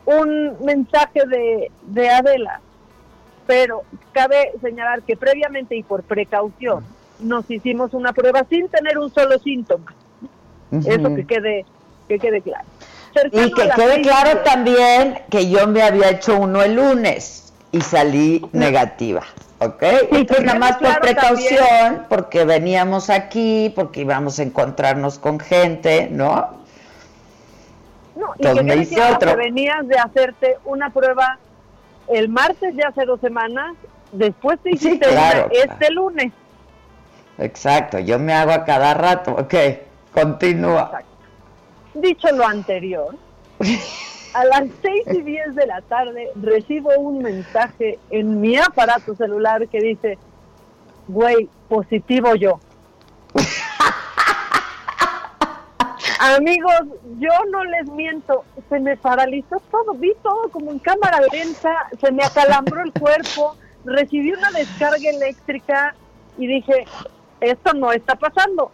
un 0.05 0.63
mensaje 0.63 1.21
de, 1.27 1.71
de 1.83 2.09
Adela, 2.09 2.61
pero 3.47 3.81
cabe 4.11 4.51
señalar 4.61 5.01
que 5.01 5.17
previamente 5.17 5.75
y 5.75 5.81
por 5.81 6.03
precaución 6.03 6.85
nos 7.19 7.49
hicimos 7.49 7.93
una 7.95 8.13
prueba 8.13 8.43
sin 8.49 8.67
tener 8.69 8.99
un 8.99 9.11
solo 9.11 9.39
síntoma. 9.39 9.93
Eso 10.71 11.15
que 11.15 11.25
quede, 11.25 11.65
que 12.07 12.19
quede 12.19 12.41
claro. 12.41 12.65
Cercano 13.13 13.47
Y 13.47 13.51
que 13.51 13.69
quede 13.75 14.01
claro 14.01 14.29
de- 14.39 14.43
también 14.45 15.19
que 15.31 15.49
yo 15.49 15.67
me 15.67 15.81
había 15.81 16.11
hecho 16.11 16.39
uno 16.39 16.61
el 16.61 16.75
lunes 16.75 17.50
y 17.71 17.81
salí 17.81 18.45
negativa. 18.51 19.23
¿Ok? 19.59 19.83
Entonces, 20.11 20.45
nada 20.45 20.59
más 20.59 20.77
por 20.77 20.99
precaución, 20.99 21.57
también. 21.57 22.05
porque 22.09 22.45
veníamos 22.45 23.09
aquí, 23.09 23.71
porque 23.75 24.01
íbamos 24.01 24.39
a 24.39 24.43
encontrarnos 24.43 25.19
con 25.19 25.39
gente, 25.39 26.09
¿no? 26.11 26.61
No, 28.15 28.33
y 28.37 28.45
Entonces 28.45 28.63
me 28.65 28.75
hice 28.77 29.01
otro. 29.03 29.31
que 29.31 29.35
venías 29.37 29.87
de 29.87 29.97
hacerte 29.97 30.57
una 30.65 30.89
prueba 30.89 31.37
el 32.07 32.27
martes 32.29 32.75
de 32.75 32.83
hace 32.83 33.05
dos 33.05 33.19
semanas, 33.21 33.75
después 34.11 34.59
te 34.61 34.71
hiciste 34.71 35.07
claro, 35.07 35.45
una 35.45 35.63
este 35.63 35.91
lunes. 35.91 36.33
Exacto, 37.37 37.99
yo 37.99 38.19
me 38.19 38.33
hago 38.33 38.51
a 38.51 38.65
cada 38.65 38.93
rato. 38.93 39.31
Ok, 39.31 39.53
continúa. 40.13 41.01
Dicho 41.93 42.31
lo 42.31 42.45
anterior, 42.45 43.15
a 44.33 44.45
las 44.45 44.63
seis 44.81 45.03
y 45.11 45.21
diez 45.21 45.53
de 45.55 45.65
la 45.67 45.81
tarde 45.81 46.29
recibo 46.35 46.91
un 46.97 47.19
mensaje 47.19 47.99
en 48.09 48.39
mi 48.39 48.57
aparato 48.57 49.15
celular 49.15 49.67
que 49.67 49.79
dice, 49.79 50.17
güey, 51.07 51.49
positivo 51.67 52.35
yo. 52.35 52.59
Amigos, 56.19 56.81
yo 57.17 57.31
no 57.49 57.63
les 57.65 57.89
miento, 57.89 58.45
se 58.69 58.79
me 58.79 58.95
paralizó 58.95 59.59
todo, 59.71 59.93
vi 59.95 60.13
todo 60.21 60.49
como 60.51 60.71
en 60.71 60.77
cámara 60.79 61.19
lenta, 61.31 61.89
se 61.99 62.11
me 62.11 62.23
acalambró 62.23 62.83
el 62.83 62.91
cuerpo, 62.91 63.55
recibí 63.85 64.31
una 64.31 64.51
descarga 64.51 65.09
eléctrica 65.09 65.95
y 66.37 66.45
dije, 66.45 66.85
esto 67.39 67.73
no 67.73 67.91
está 67.91 68.15
pasando. 68.15 68.71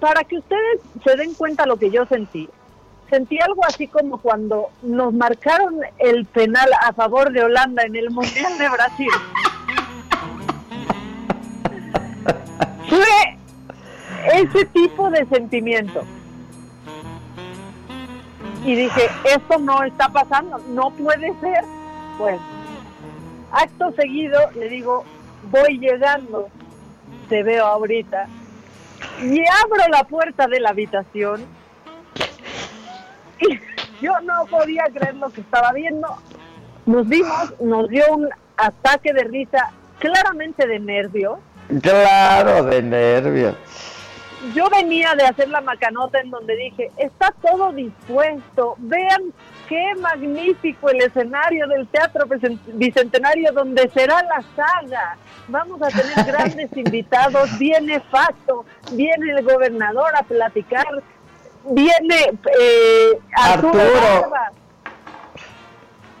Para 0.00 0.24
que 0.24 0.36
ustedes 0.36 0.80
se 1.02 1.16
den 1.16 1.32
cuenta 1.34 1.64
lo 1.64 1.78
que 1.78 1.90
yo 1.90 2.04
sentí, 2.06 2.48
sentí 3.10 3.38
algo 3.40 3.64
así 3.66 3.86
como 3.86 4.18
cuando 4.18 4.70
nos 4.82 5.12
marcaron 5.12 5.80
el 5.98 6.24
penal 6.26 6.68
a 6.80 6.92
favor 6.92 7.32
de 7.32 7.44
Holanda 7.44 7.82
en 7.82 7.96
el 7.96 8.10
Mundial 8.10 8.56
de 8.58 8.68
Brasil. 8.68 9.10
Fue 12.88 13.38
ese 14.34 14.64
tipo 14.66 15.10
de 15.10 15.26
sentimiento. 15.26 16.04
Y 18.64 18.76
dije, 18.76 19.10
esto 19.24 19.58
no 19.58 19.82
está 19.82 20.08
pasando, 20.08 20.58
no 20.68 20.90
puede 20.90 21.32
ser. 21.40 21.64
Pues, 22.16 22.40
acto 23.50 23.92
seguido 23.92 24.38
le 24.54 24.68
digo, 24.68 25.04
voy 25.50 25.78
llegando, 25.78 26.48
te 27.28 27.42
veo 27.42 27.66
ahorita, 27.66 28.28
y 29.22 29.40
abro 29.64 29.88
la 29.90 30.04
puerta 30.04 30.46
de 30.46 30.60
la 30.60 30.70
habitación 30.70 31.44
y 33.48 33.60
yo 34.04 34.12
no 34.22 34.46
podía 34.46 34.84
creer 34.92 35.14
lo 35.16 35.30
que 35.30 35.40
estaba 35.40 35.72
viendo. 35.72 36.08
Nos 36.86 37.08
vimos, 37.08 37.54
nos 37.60 37.88
dio 37.88 38.04
un 38.12 38.28
ataque 38.56 39.12
de 39.12 39.24
risa, 39.24 39.70
claramente 39.98 40.66
de 40.66 40.78
nervios. 40.80 41.38
Claro, 41.80 42.64
de 42.64 42.82
nervios. 42.82 43.54
Yo 44.54 44.68
venía 44.70 45.14
de 45.14 45.22
hacer 45.24 45.48
la 45.48 45.60
macanota 45.60 46.18
en 46.18 46.30
donde 46.30 46.56
dije, 46.56 46.90
está 46.96 47.32
todo 47.40 47.70
dispuesto, 47.72 48.74
vean 48.78 49.32
qué 49.68 49.94
magnífico 50.00 50.90
el 50.90 51.00
escenario 51.02 51.68
del 51.68 51.86
Teatro 51.86 52.26
Bicen- 52.26 52.58
Bicentenario 52.66 53.52
donde 53.52 53.88
será 53.90 54.20
la 54.24 54.42
saga. 54.56 55.16
Vamos 55.46 55.80
a 55.80 55.86
tener 55.88 56.26
grandes 56.26 56.76
invitados, 56.76 57.56
viene 57.56 58.00
Facto, 58.00 58.64
viene 58.90 59.30
el 59.30 59.44
gobernador 59.44 60.10
a 60.16 60.24
platicar, 60.24 60.86
viene 61.70 62.38
eh, 62.60 63.18
Arturo. 63.36 63.80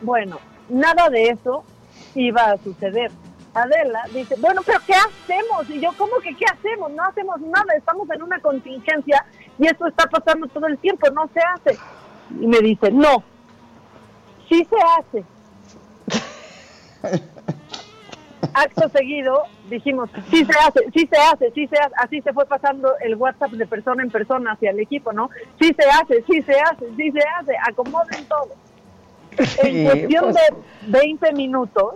Bueno, 0.00 0.38
nada 0.68 1.08
de 1.08 1.30
eso 1.30 1.64
iba 2.14 2.50
a 2.50 2.58
suceder. 2.58 3.10
Adela 3.54 4.04
dice, 4.12 4.34
bueno, 4.38 4.62
pero 4.64 4.78
¿qué 4.86 4.94
hacemos? 4.94 5.68
Y 5.68 5.78
yo, 5.80 5.90
¿cómo 5.98 6.16
que 6.22 6.34
qué 6.34 6.46
hacemos? 6.46 6.90
No 6.92 7.04
hacemos 7.04 7.38
nada, 7.40 7.74
estamos 7.76 8.08
en 8.10 8.22
una 8.22 8.40
contingencia 8.40 9.24
y 9.58 9.66
esto 9.66 9.86
está 9.86 10.06
pasando 10.06 10.46
todo 10.48 10.66
el 10.66 10.78
tiempo, 10.78 11.08
no 11.10 11.28
se 11.34 11.40
hace. 11.40 11.78
Y 12.40 12.46
me 12.46 12.60
dice, 12.60 12.90
no, 12.90 13.22
sí 14.48 14.66
se 14.68 14.76
hace. 14.98 15.24
Acto 18.54 18.88
seguido 18.88 19.44
dijimos, 19.70 20.10
sí 20.30 20.44
se 20.44 20.52
hace, 20.52 20.90
sí 20.92 21.08
se 21.10 21.18
hace, 21.18 21.50
sí 21.52 21.66
se 21.66 21.76
hace. 21.76 21.94
Así 21.96 22.20
se 22.20 22.32
fue 22.32 22.46
pasando 22.46 22.92
el 23.00 23.14
WhatsApp 23.14 23.52
de 23.52 23.66
persona 23.66 24.02
en 24.02 24.10
persona 24.10 24.52
hacia 24.52 24.70
el 24.70 24.80
equipo, 24.80 25.12
¿no? 25.12 25.30
Sí 25.60 25.74
se 25.78 25.88
hace, 25.88 26.22
sí 26.24 26.42
se 26.42 26.60
hace, 26.60 26.86
sí 26.96 27.10
se 27.10 27.20
hace, 27.38 27.52
acomoden 27.68 28.24
todo. 28.26 28.50
En 29.62 29.84
cuestión 29.84 30.24
pues. 30.24 30.36
de 30.82 30.98
20 30.98 31.32
minutos, 31.32 31.94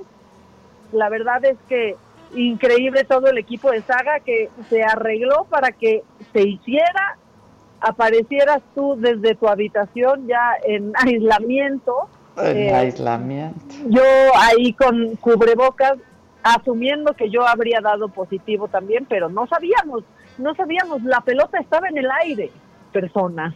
la 0.92 1.08
verdad 1.08 1.44
es 1.44 1.58
que 1.68 1.96
increíble 2.34 3.04
todo 3.04 3.28
el 3.28 3.38
equipo 3.38 3.70
de 3.70 3.82
Saga 3.82 4.20
que 4.20 4.50
se 4.68 4.82
arregló 4.82 5.44
para 5.44 5.72
que 5.72 6.02
se 6.32 6.42
hiciera, 6.42 7.18
aparecieras 7.80 8.62
tú 8.74 8.96
desde 8.98 9.34
tu 9.34 9.48
habitación 9.48 10.26
ya 10.26 10.52
en 10.64 10.92
aislamiento. 10.96 12.08
En 12.36 12.56
eh, 12.56 12.74
aislamiento. 12.74 13.58
yo 13.86 14.02
ahí 14.36 14.72
con 14.72 15.16
cubrebocas, 15.16 15.94
asumiendo 16.54 17.14
que 17.14 17.30
yo 17.30 17.46
habría 17.46 17.80
dado 17.80 18.08
positivo 18.08 18.68
también, 18.68 19.06
pero 19.08 19.28
no 19.28 19.46
sabíamos, 19.46 20.04
no 20.38 20.54
sabíamos, 20.54 21.02
la 21.02 21.20
pelota 21.20 21.58
estaba 21.58 21.88
en 21.88 21.98
el 21.98 22.08
aire, 22.22 22.50
personas. 22.92 23.54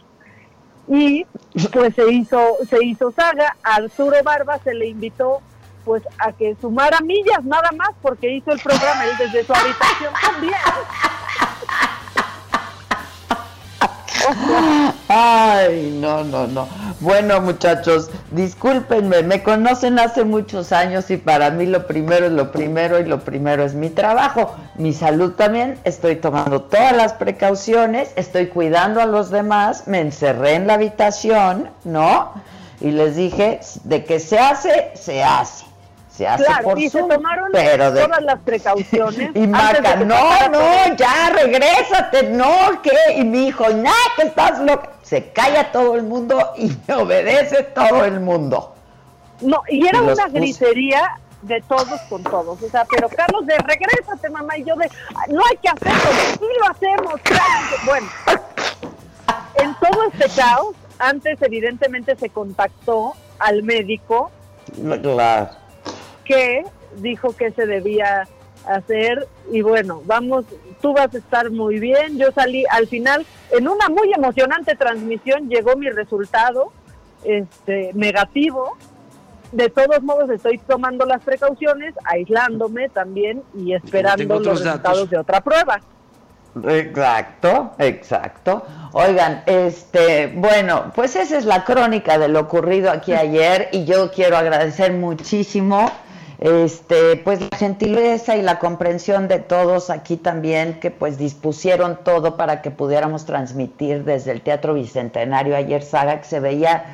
Y 0.87 1.25
pues 1.71 1.95
se 1.95 2.11
hizo, 2.11 2.57
se 2.69 2.83
hizo 2.83 3.11
saga, 3.11 3.55
a 3.63 3.75
Arturo 3.75 4.17
Barba 4.23 4.57
se 4.59 4.73
le 4.73 4.87
invitó 4.87 5.41
pues 5.85 6.03
a 6.19 6.31
que 6.31 6.55
sumara 6.61 6.99
millas 7.01 7.43
nada 7.43 7.71
más 7.75 7.89
porque 8.01 8.31
hizo 8.31 8.51
el 8.51 8.59
programa 8.59 9.05
él 9.05 9.17
desde 9.17 9.43
su 9.43 9.53
habitación 9.53 10.13
también. 10.21 10.53
Ay, 15.07 15.97
no, 15.99 16.23
no, 16.23 16.47
no. 16.47 16.67
Bueno, 16.99 17.41
muchachos, 17.41 18.09
discúlpenme, 18.31 19.23
me 19.23 19.43
conocen 19.43 19.99
hace 19.99 20.23
muchos 20.23 20.71
años 20.71 21.09
y 21.09 21.17
para 21.17 21.49
mí 21.49 21.65
lo 21.65 21.87
primero 21.87 22.27
es 22.27 22.31
lo 22.31 22.51
primero 22.51 22.99
y 22.99 23.05
lo 23.05 23.19
primero 23.21 23.63
es 23.63 23.73
mi 23.73 23.89
trabajo. 23.89 24.55
Mi 24.75 24.93
salud 24.93 25.31
también, 25.31 25.79
estoy 25.83 26.17
tomando 26.17 26.61
todas 26.61 26.95
las 26.95 27.13
precauciones, 27.13 28.11
estoy 28.15 28.47
cuidando 28.47 29.01
a 29.01 29.05
los 29.05 29.31
demás, 29.31 29.87
me 29.87 29.99
encerré 29.99 30.55
en 30.55 30.67
la 30.67 30.75
habitación, 30.75 31.69
¿no? 31.83 32.31
Y 32.79 32.91
les 32.91 33.15
dije, 33.15 33.59
de 33.83 34.03
que 34.03 34.19
se 34.19 34.39
hace, 34.39 34.91
se 34.95 35.23
hace. 35.23 35.70
Se 36.21 36.27
hace 36.27 36.43
Claro, 36.43 36.63
por 36.63 36.77
y 36.79 36.87
se 36.87 37.01
tomaron 37.01 37.49
pero 37.51 37.91
de 37.91 38.03
todas 38.03 38.21
las 38.21 38.39
precauciones. 38.41 39.31
y 39.35 39.47
Maca, 39.47 39.95
no, 39.95 40.49
no, 40.49 40.95
ya, 40.95 41.31
regrésate, 41.33 42.29
no, 42.29 42.79
¿qué? 42.83 42.91
Y 43.17 43.23
mi 43.23 43.47
hijo, 43.47 43.67
nah, 43.69 43.91
que 44.15 44.27
estás 44.27 44.59
loca. 44.59 44.91
Se 45.01 45.31
calla 45.31 45.71
todo 45.71 45.95
el 45.95 46.03
mundo 46.03 46.51
y 46.57 46.71
me 46.87 46.93
obedece 47.01 47.63
todo 47.63 48.05
el 48.05 48.19
mundo. 48.19 48.75
No, 49.41 49.63
y 49.67 49.87
era 49.87 49.97
Y 49.97 50.01
una 50.09 50.27
gritería 50.27 51.19
de 51.41 51.59
todos 51.61 51.99
con 52.07 52.21
todos. 52.21 52.61
O 52.61 52.69
sea, 52.69 52.85
pero 52.85 53.09
Carlos 53.09 53.43
de 53.47 53.57
regrésate, 53.57 54.29
mamá, 54.29 54.59
y 54.59 54.63
yo 54.63 54.75
de 54.75 54.87
"Ah, 55.15 55.25
no 55.27 55.41
hay 55.49 55.57
que 55.57 55.69
hacerlo, 55.69 56.11
sí 56.37 56.45
lo 56.59 56.69
hacemos. 56.69 57.19
claro 57.23 57.41
que-". 57.71 57.85
Bueno, 57.89 58.07
en 59.55 59.73
todo 59.79 60.03
este 60.13 60.39
caos, 60.39 60.75
antes 60.99 61.41
evidentemente 61.41 62.15
se 62.15 62.29
contactó 62.29 63.13
al 63.39 63.63
médico 63.63 64.29
Claro. 65.01 65.49
Que 66.23 66.63
dijo 66.97 67.35
que 67.35 67.51
se 67.51 67.65
debía 67.65 68.27
hacer 68.65 69.27
y 69.51 69.61
bueno, 69.61 70.01
vamos, 70.05 70.45
tú 70.81 70.93
vas 70.93 71.13
a 71.13 71.17
estar 71.17 71.49
muy 71.49 71.79
bien. 71.79 72.17
Yo 72.17 72.31
salí 72.31 72.65
al 72.69 72.87
final 72.87 73.25
en 73.51 73.67
una 73.67 73.89
muy 73.89 74.13
emocionante 74.13 74.75
transmisión 74.75 75.49
llegó 75.49 75.75
mi 75.75 75.89
resultado 75.89 76.71
este 77.23 77.91
negativo. 77.93 78.77
De 79.51 79.69
todos 79.69 80.01
modos 80.01 80.29
estoy 80.29 80.57
tomando 80.59 81.05
las 81.05 81.21
precauciones, 81.21 81.93
aislándome 82.05 82.87
también 82.89 83.43
y 83.53 83.73
esperando 83.73 84.39
los 84.39 84.61
resultados 84.61 84.83
datos. 84.83 85.09
de 85.09 85.17
otra 85.17 85.41
prueba. 85.41 85.81
Exacto, 86.69 87.71
exacto. 87.77 88.65
Oigan, 88.93 89.43
este, 89.45 90.27
bueno, 90.27 90.91
pues 90.93 91.15
esa 91.15 91.37
es 91.37 91.45
la 91.45 91.63
crónica 91.63 92.17
de 92.17 92.27
lo 92.27 92.41
ocurrido 92.41 92.91
aquí 92.91 93.13
ayer 93.13 93.69
y 93.71 93.85
yo 93.85 94.11
quiero 94.11 94.37
agradecer 94.37 94.91
muchísimo 94.93 95.89
este, 96.41 97.17
pues 97.17 97.39
la 97.39 97.55
gentileza 97.55 98.35
y 98.35 98.41
la 98.41 98.57
comprensión 98.57 99.27
de 99.27 99.37
todos 99.37 99.91
aquí 99.91 100.17
también 100.17 100.79
que 100.79 100.89
pues 100.89 101.19
dispusieron 101.19 101.99
todo 102.03 102.35
para 102.35 102.63
que 102.63 102.71
pudiéramos 102.71 103.25
transmitir 103.25 104.03
desde 104.03 104.31
el 104.31 104.41
Teatro 104.41 104.73
Bicentenario 104.73 105.55
ayer 105.55 105.83
Saga 105.83 106.19
que 106.19 106.27
se 106.27 106.39
veía 106.39 106.85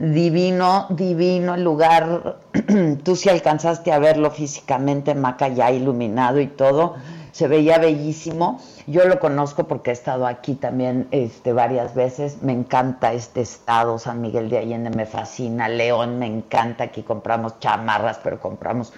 divino, 0.00 0.86
divino 0.90 1.54
el 1.54 1.62
lugar. 1.62 2.38
Tú 3.04 3.14
si 3.14 3.28
alcanzaste 3.28 3.92
a 3.92 4.00
verlo 4.00 4.32
físicamente, 4.32 5.14
Maca 5.14 5.46
ya 5.48 5.70
iluminado 5.70 6.40
y 6.40 6.48
todo, 6.48 6.96
se 7.36 7.48
veía 7.48 7.76
bellísimo. 7.76 8.58
Yo 8.86 9.04
lo 9.04 9.20
conozco 9.20 9.68
porque 9.68 9.90
he 9.90 9.92
estado 9.92 10.26
aquí 10.26 10.54
también 10.54 11.06
este, 11.10 11.52
varias 11.52 11.94
veces. 11.94 12.40
Me 12.40 12.52
encanta 12.52 13.12
este 13.12 13.42
estado, 13.42 13.98
San 13.98 14.22
Miguel 14.22 14.48
de 14.48 14.56
Allende 14.56 14.88
me 14.88 15.04
fascina, 15.04 15.68
León 15.68 16.18
me 16.18 16.24
encanta. 16.24 16.84
Aquí 16.84 17.02
compramos 17.02 17.60
chamarras, 17.60 18.18
pero 18.24 18.40
compramos 18.40 18.94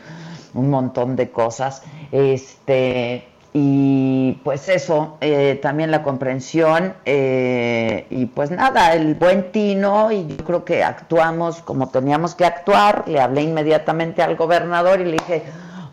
un 0.54 0.70
montón 0.70 1.16
de 1.16 1.32
cosas. 1.32 1.82
Este, 2.12 3.26
y 3.52 4.34
pues 4.44 4.68
eso, 4.68 5.16
eh, 5.20 5.58
también 5.60 5.90
la 5.90 6.04
comprensión 6.04 6.94
eh, 7.06 8.06
y 8.08 8.26
pues 8.26 8.52
nada, 8.52 8.92
el 8.92 9.16
buen 9.16 9.50
tino 9.50 10.12
y 10.12 10.28
yo 10.28 10.44
creo 10.44 10.64
que 10.64 10.84
actuamos 10.84 11.60
como 11.62 11.88
teníamos 11.88 12.36
que 12.36 12.44
actuar, 12.44 13.02
le 13.08 13.20
hablé 13.20 13.42
inmediatamente 13.42 14.22
al 14.22 14.36
gobernador 14.36 15.00
y 15.00 15.06
le 15.06 15.12
dije, 15.12 15.42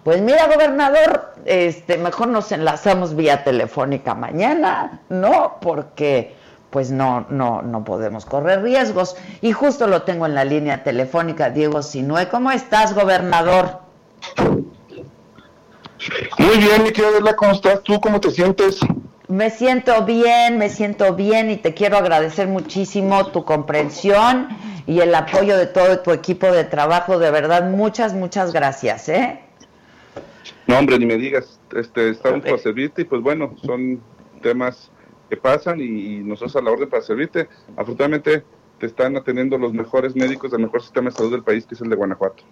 pues 0.06 0.22
mira 0.22 0.46
gobernador, 0.46 1.34
este, 1.46 1.98
mejor 1.98 2.28
nos 2.28 2.52
enlazamos 2.52 3.16
vía 3.16 3.44
telefónica 3.44 4.14
mañana, 4.14 5.02
¿no? 5.10 5.58
Porque 5.60 6.36
pues 6.70 6.92
no, 6.92 7.26
no, 7.32 7.64
no 7.64 7.84
podemos 7.84 8.24
correr 8.24 8.62
riesgos. 8.62 9.18
Y 9.42 9.52
justo 9.52 9.88
lo 9.88 10.04
tengo 10.04 10.28
en 10.28 10.36
la 10.36 10.46
línea 10.46 10.84
telefónica, 10.84 11.50
Diego 11.50 11.82
Sinue. 11.82 12.28
¿Cómo 12.30 12.52
estás, 12.52 12.94
gobernador? 12.94 13.80
Muy 16.38 16.58
bien, 16.60 16.84
mi 16.84 16.92
querida 16.92 17.08
Adela, 17.08 17.36
¿cómo 17.36 17.54
estás? 17.54 17.82
¿Tú 17.82 18.00
cómo 18.00 18.22
te 18.22 18.30
sientes? 18.30 18.82
Me 19.28 19.50
siento 19.50 20.06
bien, 20.06 20.60
me 20.60 20.70
siento 20.70 21.16
bien 21.16 21.50
y 21.50 21.58
te 21.58 21.74
quiero 21.74 21.98
agradecer 21.98 22.48
muchísimo 22.48 23.26
tu 23.26 23.44
comprensión 23.44 24.50
y 24.86 25.00
el 25.00 25.16
apoyo 25.16 25.58
de 25.58 25.66
todo 25.66 26.02
tu 26.02 26.12
equipo 26.12 26.52
de 26.52 26.64
trabajo. 26.64 27.18
De 27.18 27.32
verdad, 27.32 27.72
muchas, 27.72 28.14
muchas 28.14 28.54
gracias, 28.54 29.10
¿eh? 29.10 29.40
No, 30.68 30.80
hombre, 30.80 30.98
ni 30.98 31.06
me 31.06 31.18
digas, 31.18 31.60
este, 31.76 32.10
estamos 32.10 32.42
para 32.42 32.58
servirte 32.58 33.04
y 33.04 33.06
pues 33.06 33.22
bueno, 33.22 33.56
son 33.64 34.02
temas 34.42 34.92
que 35.30 35.38
pasan 35.38 35.80
y 35.80 36.20
nosotros 36.20 36.56
a 36.56 36.62
la 36.62 36.72
orden 36.72 36.90
para 36.90 37.04
servirte. 37.04 37.48
Afortunadamente 37.78 38.44
te 38.80 38.86
están 38.86 39.16
atendiendo 39.16 39.58
los 39.58 39.74
mejores 39.74 40.16
médicos 40.16 40.52
del 40.52 40.62
mejor 40.62 40.82
sistema 40.82 41.10
de 41.10 41.16
salud 41.16 41.32
del 41.32 41.44
país, 41.44 41.66
que 41.66 41.76
es 41.76 41.82
el 41.82 41.90
de 41.90 41.96
Guanajuato. 41.96 42.44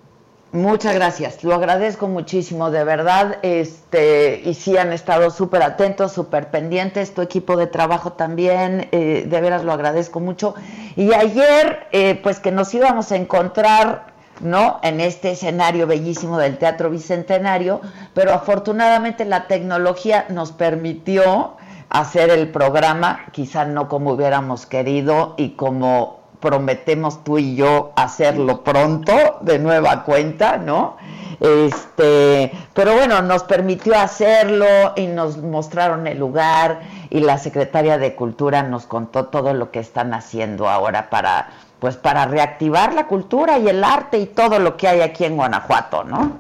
Muchas 0.53 0.93
gracias, 0.93 1.43
lo 1.43 1.55
agradezco 1.55 2.07
muchísimo, 2.07 2.69
de 2.69 2.83
verdad, 2.83 3.39
este, 3.41 4.39
y 4.45 4.53
sí 4.53 4.77
han 4.77 4.93
estado 4.93 5.31
súper 5.31 5.63
atentos, 5.63 6.11
súper 6.11 6.51
pendientes, 6.51 7.15
tu 7.15 7.23
equipo 7.23 7.57
de 7.57 7.65
trabajo 7.65 8.13
también, 8.13 8.87
eh, 8.91 9.25
de 9.27 9.41
veras 9.41 9.63
lo 9.63 9.71
agradezco 9.73 10.19
mucho. 10.19 10.53
Y 10.95 11.11
ayer, 11.11 11.87
eh, 11.91 12.19
pues 12.21 12.39
que 12.39 12.51
nos 12.51 12.71
íbamos 12.71 13.11
a 13.11 13.15
encontrar, 13.15 14.12
¿no? 14.41 14.79
En 14.83 14.99
este 14.99 15.31
escenario 15.31 15.87
bellísimo 15.87 16.37
del 16.37 16.57
Teatro 16.57 16.89
Bicentenario, 16.89 17.81
pero 18.13 18.33
afortunadamente 18.33 19.25
la 19.25 19.47
tecnología 19.47 20.25
nos 20.29 20.51
permitió 20.51 21.55
hacer 21.89 22.29
el 22.29 22.49
programa, 22.49 23.25
quizá 23.31 23.65
no 23.65 23.87
como 23.87 24.13
hubiéramos 24.13 24.65
querido 24.65 25.35
y 25.37 25.51
como 25.51 26.23
prometemos 26.39 27.23
tú 27.23 27.37
y 27.37 27.55
yo 27.55 27.93
hacerlo 27.95 28.63
pronto, 28.63 29.13
de 29.41 29.59
nueva 29.59 30.03
cuenta, 30.03 30.57
¿no? 30.57 30.97
Este, 31.39 32.51
pero 32.73 32.93
bueno, 32.93 33.21
nos 33.21 33.43
permitió 33.43 33.95
hacerlo 33.97 34.65
y 34.95 35.07
nos 35.07 35.37
mostraron 35.37 36.07
el 36.07 36.19
lugar 36.19 36.81
y 37.09 37.21
la 37.21 37.37
secretaria 37.37 37.97
de 37.97 38.15
Cultura 38.15 38.63
nos 38.63 38.85
contó 38.85 39.27
todo 39.27 39.53
lo 39.53 39.71
que 39.71 39.79
están 39.79 40.13
haciendo 40.13 40.69
ahora 40.69 41.09
para 41.09 41.49
pues 41.83 41.97
para 41.97 42.25
reactivar 42.25 42.93
la 42.93 43.07
cultura 43.07 43.59
y 43.59 43.67
el 43.67 43.83
arte 43.83 44.17
y 44.17 44.27
todo 44.27 44.57
lo 44.57 44.77
que 44.77 44.87
hay 44.87 45.01
aquí 45.01 45.25
en 45.25 45.35
Guanajuato, 45.35 46.05
¿no? 46.05 46.39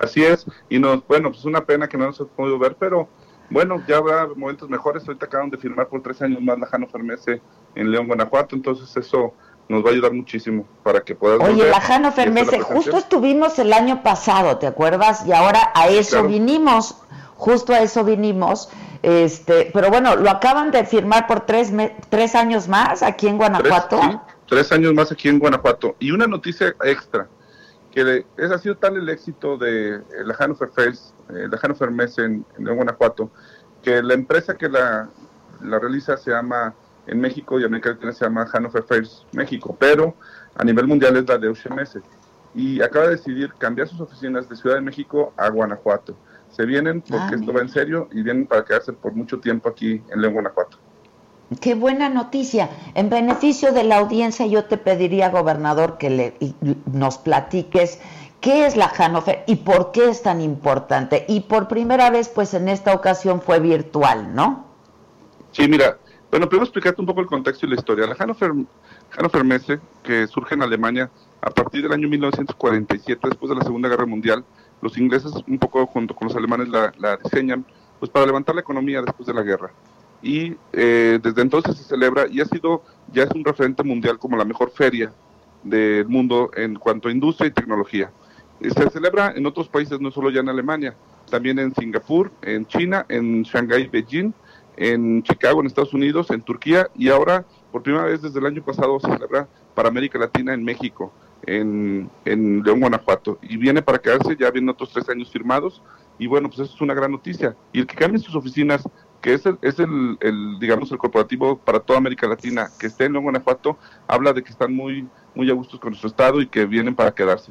Así 0.00 0.24
es, 0.24 0.44
y 0.68 0.80
nos, 0.80 1.06
bueno, 1.06 1.30
pues 1.30 1.44
una 1.44 1.64
pena 1.64 1.88
que 1.88 1.96
no 1.96 2.06
nos 2.06 2.18
hemos 2.18 2.32
podido 2.32 2.58
ver, 2.58 2.74
pero 2.76 3.06
bueno, 3.48 3.80
ya 3.86 3.98
habrá 3.98 4.26
momentos 4.26 4.68
mejores. 4.68 5.06
Ahorita 5.06 5.26
acaban 5.26 5.50
de 5.50 5.56
firmar 5.56 5.86
por 5.86 6.02
tres 6.02 6.20
años 6.20 6.42
más 6.42 6.58
la 6.58 6.66
Jano 6.66 6.88
Fermese 6.88 7.40
en 7.76 7.92
León, 7.92 8.08
Guanajuato, 8.08 8.56
entonces 8.56 8.96
eso 8.96 9.34
nos 9.68 9.84
va 9.84 9.90
a 9.90 9.92
ayudar 9.92 10.12
muchísimo 10.12 10.66
para 10.82 11.00
que 11.00 11.14
puedas 11.14 11.38
Oye, 11.38 11.70
la 11.70 11.80
Jano 11.80 12.10
Fermese, 12.10 12.58
justo 12.58 12.96
estuvimos 12.96 13.60
el 13.60 13.72
año 13.72 14.02
pasado, 14.02 14.58
¿te 14.58 14.66
acuerdas? 14.66 15.24
Y 15.28 15.32
ahora 15.32 15.70
a 15.76 15.86
eso 15.86 16.24
vinimos, 16.24 16.96
justo 17.36 17.72
a 17.72 17.80
eso 17.80 18.04
vinimos. 18.04 18.68
Este, 19.02 19.70
pero 19.72 19.90
bueno, 19.90 20.16
lo 20.16 20.30
acaban 20.30 20.70
de 20.70 20.84
firmar 20.84 21.26
por 21.26 21.40
tres, 21.44 21.70
tres 22.08 22.34
años 22.34 22.68
más 22.68 23.02
aquí 23.02 23.28
en 23.28 23.36
Guanajuato. 23.36 23.98
Tres, 24.00 24.18
tres 24.46 24.72
años 24.72 24.94
más 24.94 25.12
aquí 25.12 25.28
en 25.28 25.38
Guanajuato. 25.38 25.96
Y 25.98 26.10
una 26.10 26.26
noticia 26.26 26.74
extra, 26.82 27.28
que 27.92 28.24
es, 28.36 28.50
ha 28.50 28.58
sido 28.58 28.76
tal 28.76 28.96
el 28.96 29.08
éxito 29.08 29.56
de 29.56 30.00
la 30.24 30.34
Hannover 30.34 30.70
Fest, 30.70 31.14
eh, 31.30 31.48
la 31.50 31.58
Hannover 31.58 31.90
Messe 31.90 32.20
en, 32.20 32.46
en, 32.58 32.64
Guanajuato, 32.64 33.30
que 33.82 34.02
la 34.02 34.14
empresa 34.14 34.56
que 34.56 34.68
la, 34.68 35.08
la, 35.62 35.78
realiza 35.78 36.16
se 36.16 36.30
llama 36.30 36.74
en 37.06 37.20
México 37.20 37.60
y 37.60 37.64
América 37.64 37.90
Latina 37.90 38.12
se 38.12 38.24
llama 38.24 38.46
Hannover 38.46 38.84
Fest 38.84 39.24
México, 39.32 39.76
pero 39.78 40.14
a 40.56 40.64
nivel 40.64 40.86
mundial 40.86 41.16
es 41.16 41.28
la 41.28 41.38
de 41.38 41.48
UCMS. 41.48 41.98
Y 42.54 42.80
acaba 42.80 43.06
de 43.06 43.16
decidir 43.16 43.52
cambiar 43.58 43.88
sus 43.88 44.00
oficinas 44.00 44.48
de 44.48 44.56
Ciudad 44.56 44.76
de 44.76 44.80
México 44.80 45.34
a 45.36 45.48
Guanajuato. 45.48 46.16
Se 46.56 46.64
vienen 46.64 47.00
porque 47.00 47.34
ah, 47.34 47.36
esto 47.38 47.52
va 47.52 47.60
en 47.60 47.68
serio 47.68 48.08
y 48.12 48.22
vienen 48.22 48.46
para 48.46 48.64
quedarse 48.64 48.92
por 48.92 49.12
mucho 49.12 49.40
tiempo 49.40 49.68
aquí 49.68 50.00
en 50.12 50.20
León, 50.20 50.34
Guanajuato. 50.34 50.78
Qué 51.60 51.74
buena 51.74 52.08
noticia. 52.08 52.70
En 52.94 53.10
beneficio 53.10 53.72
de 53.72 53.84
la 53.84 53.98
audiencia, 53.98 54.46
yo 54.46 54.64
te 54.64 54.78
pediría, 54.78 55.30
gobernador, 55.30 55.98
que 55.98 56.10
le, 56.10 56.34
nos 56.86 57.18
platiques 57.18 58.00
qué 58.40 58.66
es 58.66 58.76
la 58.76 58.88
Hannover 58.88 59.42
y 59.46 59.56
por 59.56 59.92
qué 59.92 60.08
es 60.10 60.22
tan 60.22 60.40
importante. 60.40 61.24
Y 61.28 61.40
por 61.40 61.68
primera 61.68 62.10
vez, 62.10 62.28
pues 62.28 62.54
en 62.54 62.68
esta 62.68 62.94
ocasión 62.94 63.40
fue 63.40 63.58
virtual, 63.58 64.34
¿no? 64.34 64.66
Sí, 65.52 65.68
mira, 65.68 65.98
bueno, 66.30 66.48
primero 66.48 66.64
explicarte 66.64 67.00
un 67.00 67.06
poco 67.06 67.20
el 67.20 67.26
contexto 67.26 67.66
y 67.66 67.70
la 67.70 67.76
historia. 67.76 68.06
La 68.06 68.14
Hannover, 68.14 68.52
Hannover 69.16 69.44
Messe, 69.44 69.80
que 70.02 70.26
surge 70.26 70.54
en 70.54 70.62
Alemania 70.62 71.10
a 71.40 71.50
partir 71.50 71.82
del 71.82 71.92
año 71.92 72.08
1947, 72.08 73.28
después 73.28 73.50
de 73.50 73.56
la 73.56 73.62
Segunda 73.62 73.88
Guerra 73.88 74.06
Mundial, 74.06 74.44
los 74.80 74.98
ingleses, 74.98 75.32
un 75.46 75.58
poco 75.58 75.86
junto 75.86 76.14
con 76.14 76.28
los 76.28 76.36
alemanes, 76.36 76.68
la, 76.68 77.18
diseñan 77.22 77.64
pues 77.98 78.10
para 78.10 78.26
levantar 78.26 78.54
la 78.54 78.60
economía 78.60 79.00
después 79.02 79.26
de 79.26 79.34
la 79.34 79.42
guerra 79.42 79.70
y 80.24 80.56
eh, 80.72 81.18
desde 81.22 81.42
entonces 81.42 81.76
se 81.76 81.84
celebra 81.84 82.26
y 82.30 82.40
ha 82.40 82.46
sido, 82.46 82.82
ya 83.12 83.24
es 83.24 83.30
un 83.30 83.44
referente 83.44 83.82
mundial 83.82 84.18
como 84.18 84.36
la 84.36 84.44
mejor 84.44 84.70
feria 84.70 85.12
del 85.62 86.08
mundo 86.08 86.50
en 86.56 86.76
cuanto 86.76 87.08
a 87.08 87.12
industria 87.12 87.48
y 87.48 87.50
tecnología. 87.50 88.10
Se 88.60 88.90
celebra 88.90 89.32
en 89.36 89.44
otros 89.44 89.68
países, 89.68 90.00
no 90.00 90.10
solo 90.10 90.30
ya 90.30 90.40
en 90.40 90.48
Alemania, 90.48 90.94
también 91.30 91.58
en 91.58 91.74
Singapur, 91.74 92.30
en 92.40 92.66
China, 92.66 93.04
en 93.08 93.42
Shanghái, 93.42 93.88
Beijing, 93.88 94.32
en 94.76 95.22
Chicago, 95.22 95.60
en 95.60 95.66
Estados 95.66 95.92
Unidos, 95.92 96.30
en 96.30 96.40
Turquía 96.40 96.88
y 96.96 97.10
ahora, 97.10 97.44
por 97.70 97.82
primera 97.82 98.04
vez 98.04 98.22
desde 98.22 98.38
el 98.38 98.46
año 98.46 98.62
pasado, 98.62 98.98
se 99.00 99.08
celebra 99.08 99.46
para 99.74 99.88
América 99.88 100.18
Latina 100.18 100.54
en 100.54 100.64
México, 100.64 101.12
en, 101.46 102.10
en 102.24 102.62
León, 102.62 102.80
Guanajuato. 102.80 103.38
Y 103.42 103.56
viene 103.56 103.82
para 103.82 103.98
quedarse, 103.98 104.36
ya 104.36 104.50
vienen 104.50 104.70
otros 104.70 104.92
tres 104.92 105.08
años 105.08 105.30
firmados 105.30 105.82
y 106.18 106.26
bueno, 106.26 106.48
pues 106.48 106.60
eso 106.60 106.74
es 106.74 106.80
una 106.80 106.94
gran 106.94 107.10
noticia. 107.10 107.56
Y 107.72 107.80
el 107.80 107.86
que 107.86 107.96
cambien 107.96 108.22
sus 108.22 108.34
oficinas 108.34 108.84
que 109.24 109.32
es 109.32 109.46
el, 109.46 109.58
es 109.62 109.78
el, 109.78 110.18
digamos, 110.60 110.92
el 110.92 110.98
corporativo 110.98 111.56
para 111.56 111.80
toda 111.80 111.98
América 111.98 112.28
Latina, 112.28 112.68
que 112.78 112.88
esté 112.88 113.06
en 113.06 113.14
Guanajuato, 113.14 113.78
habla 114.06 114.34
de 114.34 114.42
que 114.42 114.50
están 114.50 114.74
muy, 114.74 115.08
muy 115.34 115.50
a 115.50 115.54
gustos 115.54 115.80
con 115.80 115.92
nuestro 115.92 116.10
estado 116.10 116.42
y 116.42 116.46
que 116.46 116.66
vienen 116.66 116.94
para 116.94 117.14
quedarse. 117.14 117.50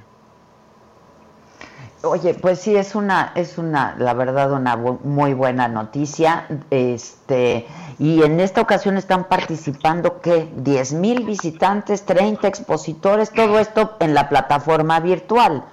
Oye, 2.06 2.34
pues 2.34 2.60
sí, 2.60 2.76
es 2.76 2.96
una, 2.96 3.32
es 3.34 3.58
una, 3.58 3.96
la 3.98 4.14
verdad, 4.14 4.52
una 4.52 4.76
muy 4.76 5.34
buena 5.34 5.70
noticia. 5.70 6.48
Este, 6.70 7.66
y 7.98 8.22
en 8.24 8.42
esta 8.42 8.60
ocasión 8.60 8.98
están 8.98 9.30
participando, 9.30 10.20
¿qué? 10.20 10.50
10 10.58 10.94
mil 10.96 11.26
visitantes, 11.26 12.06
30 12.06 12.46
expositores, 12.46 13.32
todo 13.32 13.58
esto 13.58 13.96
en 14.02 14.14
la 14.14 14.28
plataforma 14.28 15.00
virtual. 15.00 15.64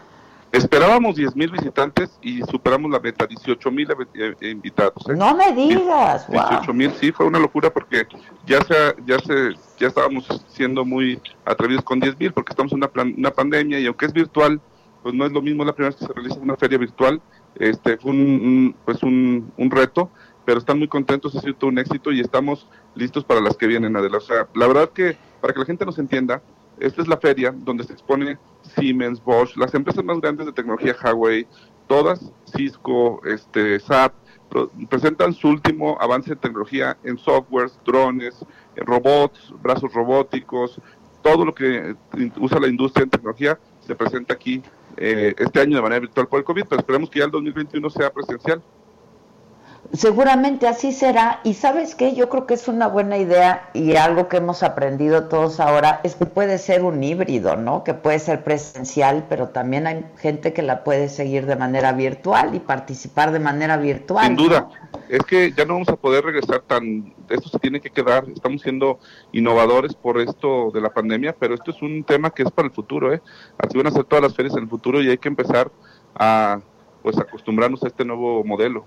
Esperábamos 0.52 1.16
10 1.16 1.34
mil 1.34 1.50
visitantes 1.50 2.16
y 2.22 2.42
superamos 2.42 2.92
la 2.92 3.00
meta, 3.00 3.26
18 3.26 3.70
mil 3.72 3.90
eh, 3.90 4.34
eh, 4.40 4.50
invitados. 4.50 5.08
¿eh? 5.08 5.16
No 5.16 5.34
me 5.34 5.50
digas. 5.52 6.30
18 6.30 6.72
mil, 6.72 6.92
sí, 7.00 7.10
fue 7.10 7.26
una 7.26 7.40
locura 7.40 7.70
porque 7.70 8.06
ya 8.46 8.60
se, 8.62 8.94
ya 9.04 9.18
se, 9.18 9.54
ya 9.80 9.88
estábamos 9.88 10.28
siendo 10.46 10.84
muy 10.84 11.20
atrevidos 11.44 11.82
con 11.82 11.98
10 11.98 12.20
mil 12.20 12.32
porque 12.32 12.52
estamos 12.52 12.70
en 12.70 12.78
una, 12.78 12.90
una 13.16 13.30
pandemia 13.32 13.80
y 13.80 13.86
aunque 13.86 14.06
es 14.06 14.12
virtual, 14.12 14.60
pues 15.02 15.14
no 15.14 15.26
es 15.26 15.32
lo 15.32 15.42
mismo 15.42 15.64
la 15.64 15.72
primera 15.72 15.94
vez 15.94 16.00
que 16.00 16.06
se 16.06 16.12
realiza 16.12 16.40
una 16.40 16.56
feria 16.56 16.78
virtual. 16.78 17.20
Este 17.56 17.96
fue 17.96 18.12
un, 18.12 18.74
pues 18.84 19.02
un, 19.02 19.52
un, 19.56 19.70
reto, 19.70 20.10
pero 20.44 20.58
están 20.58 20.78
muy 20.78 20.88
contentos, 20.88 21.34
ha 21.36 21.40
sido 21.40 21.56
un 21.62 21.78
éxito 21.78 22.12
y 22.12 22.20
estamos 22.20 22.68
listos 22.94 23.24
para 23.24 23.40
las 23.40 23.56
que 23.56 23.66
vienen, 23.66 23.96
Adela. 23.96 24.18
O 24.18 24.20
sea, 24.20 24.48
la 24.54 24.66
verdad 24.66 24.90
que 24.90 25.16
para 25.40 25.52
que 25.52 25.60
la 25.60 25.66
gente 25.66 25.84
nos 25.84 25.98
entienda, 25.98 26.42
esta 26.78 27.02
es 27.02 27.08
la 27.08 27.16
feria 27.16 27.52
donde 27.54 27.84
se 27.84 27.92
expone 27.92 28.38
Siemens, 28.62 29.22
Bosch, 29.22 29.56
las 29.56 29.74
empresas 29.74 30.04
más 30.04 30.20
grandes 30.20 30.46
de 30.46 30.52
tecnología 30.52 30.96
Huawei, 31.02 31.46
todas, 31.86 32.32
Cisco, 32.56 33.20
este, 33.24 33.80
SAP, 33.80 34.14
presentan 34.88 35.32
su 35.32 35.48
último 35.48 35.96
avance 36.00 36.30
de 36.30 36.36
tecnología 36.36 36.96
en 37.04 37.18
softwares, 37.18 37.78
drones, 37.84 38.34
robots, 38.76 39.52
brazos 39.62 39.92
robóticos, 39.92 40.80
todo 41.22 41.44
lo 41.44 41.54
que 41.54 41.94
usa 42.38 42.58
la 42.58 42.68
industria 42.68 43.04
en 43.04 43.10
tecnología 43.10 43.58
se 43.80 43.94
presenta 43.94 44.34
aquí 44.34 44.62
eh, 44.96 45.34
este 45.38 45.60
año 45.60 45.76
de 45.76 45.82
manera 45.82 46.00
virtual 46.00 46.28
por 46.28 46.38
el 46.38 46.44
COVID, 46.44 46.64
pero 46.68 46.80
esperemos 46.80 47.10
que 47.10 47.18
ya 47.20 47.24
el 47.24 47.30
2021 47.30 47.90
sea 47.90 48.12
presencial. 48.12 48.62
Seguramente 49.92 50.68
así 50.68 50.92
será. 50.92 51.40
Y 51.42 51.54
sabes 51.54 51.94
qué, 51.94 52.14
yo 52.14 52.28
creo 52.28 52.46
que 52.46 52.54
es 52.54 52.68
una 52.68 52.86
buena 52.86 53.18
idea 53.18 53.70
y 53.74 53.96
algo 53.96 54.28
que 54.28 54.36
hemos 54.36 54.62
aprendido 54.62 55.24
todos 55.24 55.58
ahora 55.58 56.00
es 56.04 56.14
que 56.14 56.26
puede 56.26 56.58
ser 56.58 56.84
un 56.84 57.02
híbrido, 57.02 57.56
¿no? 57.56 57.82
Que 57.82 57.94
puede 57.94 58.20
ser 58.20 58.44
presencial, 58.44 59.26
pero 59.28 59.48
también 59.48 59.86
hay 59.88 60.04
gente 60.18 60.52
que 60.52 60.62
la 60.62 60.84
puede 60.84 61.08
seguir 61.08 61.46
de 61.46 61.56
manera 61.56 61.92
virtual 61.92 62.54
y 62.54 62.60
participar 62.60 63.32
de 63.32 63.40
manera 63.40 63.76
virtual. 63.78 64.26
Sin 64.26 64.36
duda. 64.36 64.68
Es 65.08 65.24
que 65.24 65.52
ya 65.52 65.64
no 65.64 65.74
vamos 65.74 65.88
a 65.88 65.96
poder 65.96 66.24
regresar 66.24 66.60
tan... 66.60 67.12
Esto 67.28 67.48
se 67.48 67.58
tiene 67.58 67.80
que 67.80 67.90
quedar. 67.90 68.24
Estamos 68.28 68.62
siendo 68.62 69.00
innovadores 69.32 69.94
por 69.94 70.20
esto 70.20 70.70
de 70.72 70.80
la 70.80 70.90
pandemia, 70.90 71.34
pero 71.36 71.54
esto 71.54 71.72
es 71.72 71.82
un 71.82 72.04
tema 72.04 72.30
que 72.30 72.44
es 72.44 72.50
para 72.50 72.68
el 72.68 72.74
futuro, 72.74 73.12
¿eh? 73.12 73.20
Así 73.58 73.76
van 73.76 73.88
a 73.88 73.90
ser 73.90 74.04
todas 74.04 74.22
las 74.22 74.36
ferias 74.36 74.56
en 74.56 74.64
el 74.64 74.68
futuro 74.68 75.02
y 75.02 75.08
hay 75.10 75.18
que 75.18 75.28
empezar 75.28 75.70
a 76.14 76.60
pues 77.02 77.18
acostumbrarnos 77.18 77.82
a 77.82 77.88
este 77.88 78.04
nuevo 78.04 78.44
modelo. 78.44 78.84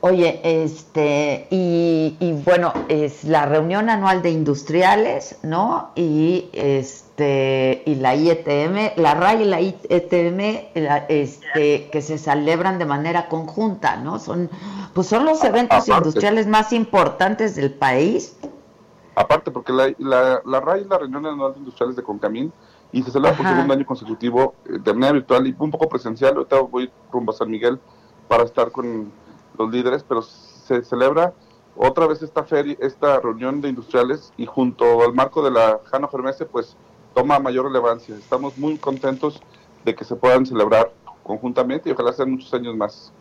Oye, 0.00 0.40
este, 0.42 1.48
y, 1.50 2.16
y, 2.20 2.32
bueno, 2.44 2.72
es 2.88 3.24
la 3.24 3.46
reunión 3.46 3.88
anual 3.88 4.22
de 4.22 4.30
industriales, 4.30 5.38
¿no? 5.42 5.90
Y 5.96 6.48
este, 6.52 7.82
y 7.86 7.94
la 7.96 8.14
IETM, 8.14 9.00
la 9.00 9.14
RAI 9.14 9.42
y 9.42 9.44
la 9.46 9.60
IETM, 9.60 10.40
este, 11.08 11.88
que 11.90 12.02
se 12.02 12.18
celebran 12.18 12.78
de 12.78 12.84
manera 12.84 13.28
conjunta, 13.28 13.96
¿no? 13.96 14.18
Son, 14.18 14.50
pues 14.92 15.06
son 15.06 15.24
los 15.24 15.42
eventos 15.42 15.88
industriales 15.88 16.46
más 16.46 16.72
importantes 16.72 17.56
del 17.56 17.72
país. 17.72 18.36
Aparte, 19.14 19.50
porque 19.50 19.72
la, 19.72 19.92
la, 19.98 20.42
la 20.44 20.60
RAI 20.60 20.82
es 20.82 20.86
la 20.88 20.98
reunión 20.98 21.24
anual 21.26 21.54
de 21.54 21.60
industriales 21.60 21.96
de 21.96 22.02
Concamín 22.02 22.52
y 22.92 23.02
se 23.02 23.10
celebra 23.10 23.36
por 23.36 23.46
segundo 23.46 23.74
año 23.74 23.86
consecutivo 23.86 24.54
eh, 24.66 24.78
de 24.82 24.92
manera 24.92 25.12
virtual 25.12 25.46
y 25.46 25.54
un 25.58 25.70
poco 25.70 25.88
presencial. 25.88 26.36
Ahorita 26.36 26.60
voy 26.60 26.90
rumbo 27.10 27.32
a 27.32 27.34
San 27.34 27.50
Miguel 27.50 27.80
para 28.28 28.44
estar 28.44 28.70
con 28.70 29.10
los 29.58 29.70
líderes, 29.70 30.04
pero 30.06 30.22
se 30.22 30.82
celebra 30.84 31.32
otra 31.76 32.06
vez 32.06 32.22
esta 32.22 32.44
feria, 32.44 32.76
esta 32.80 33.20
reunión 33.20 33.60
de 33.60 33.68
industriales 33.68 34.32
y 34.36 34.46
junto 34.46 35.02
al 35.02 35.12
marco 35.12 35.42
de 35.42 35.50
la 35.50 35.80
Hannover 35.92 36.22
Messe, 36.22 36.46
pues 36.46 36.76
toma 37.14 37.38
mayor 37.38 37.66
relevancia. 37.66 38.14
Estamos 38.16 38.56
muy 38.56 38.78
contentos 38.78 39.42
de 39.84 39.94
que 39.94 40.04
se 40.04 40.16
puedan 40.16 40.46
celebrar 40.46 40.90
conjuntamente 41.22 41.88
y 41.88 41.92
ojalá 41.92 42.12
sean 42.12 42.30
muchos 42.30 42.52
años 42.54 42.74
más. 42.76 43.12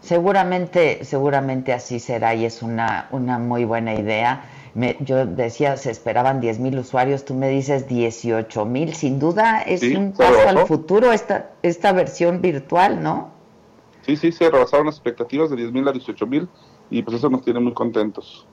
Seguramente, 0.00 1.04
seguramente 1.04 1.72
así 1.72 1.98
será 1.98 2.34
y 2.34 2.44
es 2.44 2.62
una, 2.62 3.08
una 3.10 3.38
muy 3.38 3.64
buena 3.64 3.94
idea. 3.94 4.44
Me, 4.74 4.96
yo 5.00 5.26
decía, 5.26 5.76
se 5.76 5.90
esperaban 5.90 6.40
10 6.40 6.60
mil 6.60 6.78
usuarios, 6.78 7.24
tú 7.24 7.34
me 7.34 7.48
dices 7.48 7.88
18 7.88 8.64
mil. 8.64 8.94
Sin 8.94 9.18
duda 9.18 9.60
es 9.60 9.82
un 9.82 10.12
paso 10.12 10.48
al 10.48 10.66
futuro 10.66 11.12
esta, 11.12 11.50
esta 11.62 11.92
versión 11.92 12.40
virtual, 12.40 13.02
¿no? 13.02 13.37
Sí, 14.08 14.16
sí, 14.16 14.32
se 14.32 14.48
rebasaron 14.48 14.86
las 14.86 14.94
expectativas 14.94 15.50
de 15.50 15.56
10 15.56 15.70
mil 15.70 15.86
a 15.86 15.92
18 15.92 16.26
mil 16.26 16.48
y 16.88 17.02
pues 17.02 17.18
eso 17.18 17.28
nos 17.28 17.42
tiene 17.42 17.60
muy 17.60 17.74
contentos. 17.74 18.46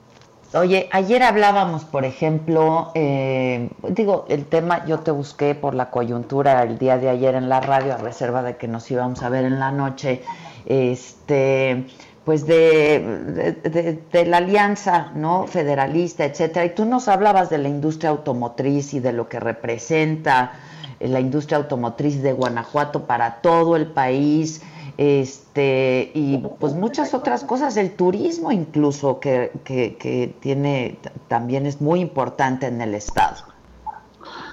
Oye, 0.52 0.86
ayer 0.92 1.22
hablábamos, 1.22 1.84
por 1.84 2.04
ejemplo, 2.04 2.90
eh, 2.94 3.70
digo, 3.88 4.26
el 4.28 4.44
tema, 4.44 4.84
yo 4.84 4.98
te 4.98 5.12
busqué 5.12 5.54
por 5.54 5.74
la 5.74 5.88
coyuntura 5.88 6.62
el 6.62 6.76
día 6.76 6.98
de 6.98 7.08
ayer 7.08 7.34
en 7.36 7.48
la 7.48 7.62
radio, 7.62 7.94
a 7.94 7.96
reserva 7.96 8.42
de 8.42 8.58
que 8.58 8.68
nos 8.68 8.90
íbamos 8.90 9.22
a 9.22 9.30
ver 9.30 9.46
en 9.46 9.58
la 9.58 9.72
noche, 9.72 10.20
este, 10.66 11.86
pues 12.26 12.46
de, 12.46 13.54
de, 13.64 13.98
de, 14.12 14.26
la 14.26 14.36
alianza, 14.36 15.10
¿no? 15.14 15.46
Federalista, 15.46 16.26
etcétera. 16.26 16.66
Y 16.66 16.74
tú 16.74 16.84
nos 16.84 17.08
hablabas 17.08 17.48
de 17.48 17.56
la 17.56 17.70
industria 17.70 18.10
automotriz 18.10 18.92
y 18.92 19.00
de 19.00 19.14
lo 19.14 19.30
que 19.30 19.40
representa 19.40 20.52
eh, 21.00 21.08
la 21.08 21.20
industria 21.20 21.56
automotriz 21.56 22.20
de 22.20 22.34
Guanajuato 22.34 23.06
para 23.06 23.36
todo 23.40 23.74
el 23.74 23.86
país 23.86 24.60
este 24.98 26.10
y 26.14 26.38
pues 26.58 26.74
muchas 26.74 27.12
otras 27.12 27.44
cosas, 27.44 27.76
el 27.76 27.94
turismo 27.94 28.50
incluso 28.52 29.20
que, 29.20 29.52
que, 29.64 30.34
tiene 30.40 30.98
también 31.28 31.66
es 31.66 31.80
muy 31.80 32.00
importante 32.00 32.66
en 32.66 32.80
el 32.80 32.94
estado. 32.94 33.36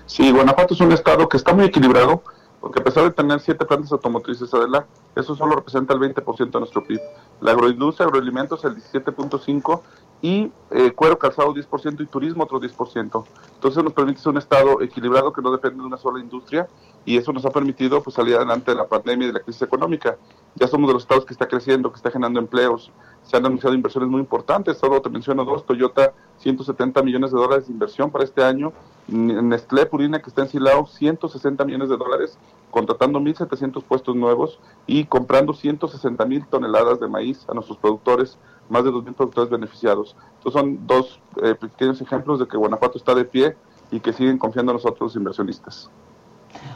Sí, 0.06 0.32
Guanajuato 0.32 0.74
es 0.74 0.82
un 0.82 0.92
estado 0.92 1.30
que 1.30 1.38
está 1.38 1.54
muy 1.54 1.66
equilibrado, 1.66 2.24
porque 2.60 2.82
a 2.82 2.84
pesar 2.84 3.04
de 3.04 3.12
tener 3.12 3.40
siete 3.40 3.66
plantas 3.66 3.92
automotrices, 3.92 4.54
Adela, 4.54 4.86
eso 5.16 5.36
solo 5.36 5.56
representa 5.56 5.94
el 5.94 6.00
20% 6.00 6.52
de 6.52 6.60
nuestro 6.60 6.84
PIB. 6.84 7.00
La 7.42 7.52
agroindustria, 7.52 8.08
agroalimentos 8.08 8.64
el 8.66 8.76
17.5% 8.76 9.82
y 10.22 10.50
eh, 10.72 10.92
cuero 10.96 11.20
calzado 11.20 11.54
10% 11.54 12.02
y 12.02 12.06
turismo 12.06 12.44
otro 12.44 12.60
10%. 12.60 13.26
Entonces 13.56 13.84
nos 13.84 13.94
permite 13.94 14.22
ser 14.22 14.30
un 14.32 14.38
estado 14.38 14.82
equilibrado 14.82 15.34
que 15.34 15.42
no 15.42 15.52
depende 15.52 15.82
de 15.82 15.88
una 15.88 15.98
sola 15.98 16.20
industria 16.20 16.68
y 17.06 17.18
eso 17.18 17.34
nos 17.34 17.46
ha 17.46 17.52
permitido 17.52 18.02
pues, 18.02 18.16
salir 18.16 18.36
adelante 18.36 18.72
de 18.72 18.78
la 18.78 18.88
pandemia 18.88 19.26
y 19.26 19.28
de 19.28 19.34
la 19.34 19.40
crisis 19.42 19.62
económica. 19.62 20.18
Ya 20.56 20.68
somos 20.68 20.88
de 20.88 20.94
los 20.94 21.04
estados 21.04 21.26
que 21.26 21.34
está 21.34 21.48
creciendo, 21.48 21.92
que 21.92 21.98
está 21.98 22.12
generando 22.12 22.40
empleos, 22.40 22.92
se 23.24 23.38
han 23.38 23.46
anunciado 23.46 23.76
inversiones 23.76 24.10
muy 24.10 24.20
importantes, 24.20 24.78
solo 24.78 25.02
te 25.02 25.10
menciono 25.10 25.46
dos, 25.46 25.66
Toyota 25.66 26.14
170 26.40 27.02
millones 27.04 27.32
de 27.32 27.38
dólares 27.38 27.68
de 27.68 27.74
inversión 27.74 28.12
para 28.12 28.24
este 28.24 28.44
año, 28.44 28.74
Nestlé 29.08 29.86
Purina 29.86 30.22
que 30.22 30.30
está 30.30 30.44
en 30.44 30.50
Silao 30.50 30.86
160 30.86 31.66
millones 31.66 31.90
de 31.90 31.98
dólares, 31.98 32.38
contratando 32.72 33.20
1.700 33.20 33.84
puestos 33.84 34.16
nuevos 34.16 34.60
y 34.88 35.06
comprando 35.06 35.54
160 35.54 36.26
mil 36.26 36.46
toneladas 36.48 37.00
de 37.00 37.08
maíz 37.08 37.46
a 37.50 37.54
nuestros 37.54 37.78
productores, 37.78 38.38
más 38.70 38.84
de 38.84 38.92
2.000 38.92 39.14
productores 39.14 39.50
beneficiados. 39.50 40.16
Estos 40.38 40.54
son 40.54 40.88
dos 40.88 41.20
eh, 41.42 41.56
pequeños 41.56 42.02
ejemplos 42.02 42.40
de 42.40 42.48
que 42.48 42.58
Guanajuato 42.58 42.98
está 42.98 43.14
de 43.14 43.26
pie 43.26 43.56
y 43.92 44.00
que 44.00 44.14
siguen 44.14 44.38
confiando 44.38 44.72
en 44.72 44.78
nosotros 44.78 45.02
los 45.02 45.16
inversionistas. 45.16 45.92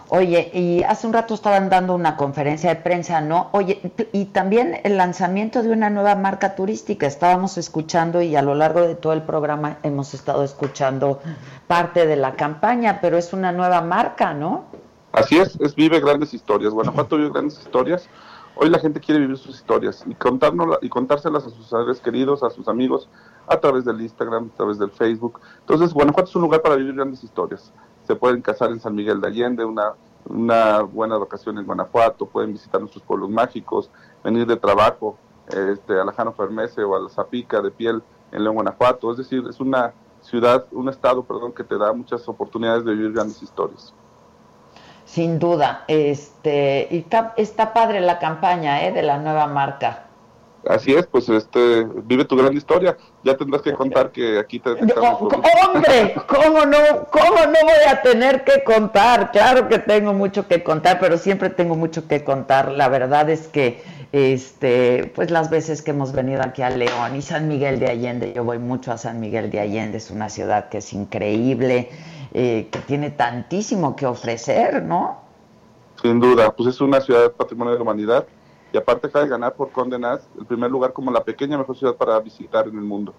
Oye, 0.09 0.49
y 0.53 0.83
hace 0.83 1.05
un 1.05 1.11
rato 1.11 1.33
estaban 1.33 1.69
dando 1.69 1.93
una 1.93 2.15
conferencia 2.15 2.69
de 2.69 2.77
prensa, 2.77 3.19
¿no? 3.19 3.49
Oye, 3.51 3.81
y 4.13 4.25
también 4.25 4.79
el 4.83 4.95
lanzamiento 4.95 5.61
de 5.63 5.69
una 5.69 5.89
nueva 5.89 6.15
marca 6.15 6.55
turística. 6.55 7.05
Estábamos 7.05 7.57
escuchando 7.57 8.21
y 8.21 8.35
a 8.37 8.41
lo 8.41 8.55
largo 8.55 8.81
de 8.81 8.95
todo 8.95 9.11
el 9.11 9.23
programa 9.23 9.77
hemos 9.83 10.13
estado 10.13 10.43
escuchando 10.45 11.19
parte 11.67 12.07
de 12.07 12.15
la 12.15 12.35
campaña, 12.35 12.99
pero 13.01 13.17
es 13.17 13.33
una 13.33 13.51
nueva 13.51 13.81
marca, 13.81 14.33
¿no? 14.33 14.65
Así 15.11 15.37
es, 15.37 15.57
es 15.59 15.75
Vive 15.75 15.99
Grandes 15.99 16.33
Historias. 16.33 16.73
Guanajuato 16.73 17.17
vive 17.17 17.31
grandes 17.31 17.59
historias. 17.59 18.07
Hoy 18.55 18.69
la 18.69 18.79
gente 18.79 18.99
quiere 18.99 19.19
vivir 19.19 19.37
sus 19.37 19.57
historias 19.57 20.03
y, 20.07 20.15
contárnosla, 20.15 20.79
y 20.81 20.89
contárselas 20.89 21.45
a 21.45 21.49
sus 21.49 21.67
seres 21.67 21.99
queridos, 21.99 22.43
a 22.43 22.49
sus 22.49 22.67
amigos, 22.67 23.09
a 23.47 23.57
través 23.57 23.83
del 23.85 24.01
Instagram, 24.01 24.51
a 24.53 24.57
través 24.57 24.79
del 24.79 24.89
Facebook. 24.89 25.41
Entonces, 25.59 25.93
Guanajuato 25.93 26.29
es 26.29 26.35
un 26.35 26.43
lugar 26.43 26.61
para 26.61 26.75
vivir 26.75 26.95
grandes 26.95 27.23
historias 27.23 27.71
se 28.07 28.15
pueden 28.15 28.41
casar 28.41 28.71
en 28.71 28.79
San 28.79 28.95
Miguel 28.95 29.19
de 29.19 29.27
Allende, 29.27 29.65
una, 29.65 29.93
una 30.29 30.81
buena 30.81 31.17
vacación 31.17 31.57
en 31.57 31.65
Guanajuato, 31.65 32.25
pueden 32.25 32.53
visitar 32.53 32.79
nuestros 32.79 33.03
pueblos 33.03 33.29
mágicos, 33.29 33.91
venir 34.23 34.47
de 34.47 34.55
trabajo 34.55 35.17
este, 35.49 35.99
a 35.99 36.05
la 36.05 36.13
Jano 36.13 36.31
Fermese 36.31 36.83
o 36.83 36.95
a 36.95 37.01
la 37.01 37.09
Zapica 37.09 37.61
de 37.61 37.69
piel 37.69 38.01
en 38.31 38.43
León, 38.43 38.55
Guanajuato. 38.55 39.11
Es 39.11 39.17
decir, 39.17 39.43
es 39.49 39.59
una 39.59 39.93
ciudad, 40.21 40.65
un 40.71 40.87
estado, 40.87 41.23
perdón, 41.23 41.51
que 41.51 41.65
te 41.65 41.77
da 41.77 41.91
muchas 41.91 42.27
oportunidades 42.29 42.85
de 42.85 42.93
vivir 42.93 43.11
grandes 43.11 43.43
historias. 43.43 43.93
Sin 45.03 45.37
duda, 45.37 45.83
este, 45.87 46.87
y 46.91 46.97
está, 46.99 47.33
está 47.37 47.73
padre 47.73 48.01
la 48.01 48.19
campaña 48.19 48.85
¿eh? 48.85 48.91
de 48.91 49.03
la 49.03 49.17
nueva 49.19 49.47
marca. 49.47 50.06
Así 50.69 50.93
es, 50.93 51.07
pues 51.07 51.29
este, 51.29 51.85
vive 52.03 52.25
tu 52.25 52.35
gran 52.35 52.55
historia. 52.55 52.97
Ya 53.23 53.35
tendrás 53.37 53.61
que 53.61 53.73
contar 53.73 54.11
que 54.11 54.39
aquí 54.39 54.59
te 54.59 54.71
Hombre, 54.71 56.15
¿cómo 56.27 56.65
no, 56.65 56.77
¿cómo 57.11 57.45
no 57.45 57.59
voy 57.63 57.89
a 57.89 58.01
tener 58.01 58.43
que 58.43 58.63
contar? 58.63 59.31
Claro 59.31 59.67
que 59.67 59.79
tengo 59.79 60.13
mucho 60.13 60.47
que 60.47 60.63
contar, 60.63 60.99
pero 60.99 61.17
siempre 61.17 61.49
tengo 61.49 61.75
mucho 61.75 62.07
que 62.07 62.23
contar. 62.23 62.71
La 62.71 62.89
verdad 62.89 63.29
es 63.29 63.47
que, 63.47 63.83
este, 64.11 65.11
pues 65.15 65.31
las 65.31 65.49
veces 65.49 65.81
que 65.81 65.91
hemos 65.91 66.11
venido 66.11 66.41
aquí 66.41 66.61
a 66.61 66.69
León 66.69 67.15
y 67.15 67.21
San 67.21 67.47
Miguel 67.47 67.79
de 67.79 67.87
Allende, 67.87 68.33
yo 68.33 68.43
voy 68.43 68.59
mucho 68.59 68.91
a 68.91 68.97
San 68.97 69.19
Miguel 69.19 69.51
de 69.51 69.59
Allende, 69.59 69.97
es 69.97 70.11
una 70.11 70.29
ciudad 70.29 70.69
que 70.69 70.79
es 70.79 70.93
increíble, 70.93 71.89
eh, 72.33 72.67
que 72.71 72.79
tiene 72.79 73.09
tantísimo 73.11 73.95
que 73.95 74.05
ofrecer, 74.05 74.83
¿no? 74.83 75.21
Sin 76.01 76.19
duda, 76.19 76.53
pues 76.55 76.69
es 76.69 76.81
una 76.81 77.01
ciudad 77.01 77.31
patrimonio 77.31 77.73
de 77.73 77.79
la 77.79 77.83
humanidad 77.83 78.27
y 78.73 78.77
aparte 78.77 79.07
acaba 79.07 79.25
de 79.25 79.31
ganar 79.31 79.53
por 79.55 79.71
Condenas 79.71 80.27
el 80.39 80.45
primer 80.45 80.71
lugar 80.71 80.93
como 80.93 81.11
la 81.11 81.23
pequeña 81.23 81.57
mejor 81.57 81.77
ciudad 81.77 81.95
para 81.95 82.19
visitar 82.19 82.67
en 82.67 82.75
el 82.75 82.83
mundo. 82.83 83.13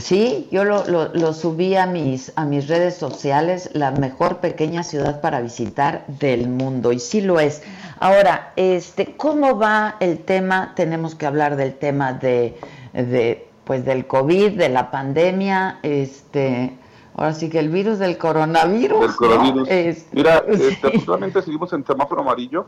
Sí, 0.00 0.48
yo 0.52 0.64
lo, 0.64 0.84
lo, 0.86 1.32
subí 1.32 1.74
a 1.74 1.86
mis, 1.86 2.30
a 2.36 2.44
mis 2.44 2.68
redes 2.68 2.96
sociales, 2.96 3.70
la 3.72 3.90
mejor 3.90 4.36
pequeña 4.36 4.82
ciudad 4.82 5.22
para 5.22 5.40
visitar 5.40 6.04
del 6.08 6.46
mundo, 6.46 6.92
y 6.92 6.98
sí 6.98 7.22
lo 7.22 7.40
es. 7.40 7.62
Ahora, 7.98 8.52
este, 8.56 9.16
¿cómo 9.16 9.58
va 9.58 9.96
el 10.00 10.18
tema? 10.18 10.74
Tenemos 10.76 11.14
que 11.14 11.24
hablar 11.24 11.56
del 11.56 11.74
tema 11.74 12.12
de, 12.12 12.58
de 12.92 13.48
pues 13.64 13.84
del 13.86 14.06
COVID, 14.06 14.58
de 14.58 14.68
la 14.68 14.90
pandemia, 14.90 15.78
este, 15.82 16.76
ahora 17.14 17.32
sí 17.32 17.48
que 17.48 17.58
el 17.58 17.70
virus 17.70 17.98
del 17.98 18.18
coronavirus. 18.18 19.00
Del 19.00 19.16
coronavirus. 19.16 19.68
Mira, 20.12 20.44
este, 20.48 20.86
afortunadamente 20.86 21.40
seguimos 21.40 21.72
en 21.72 21.86
semáforo 21.86 22.20
amarillo, 22.20 22.66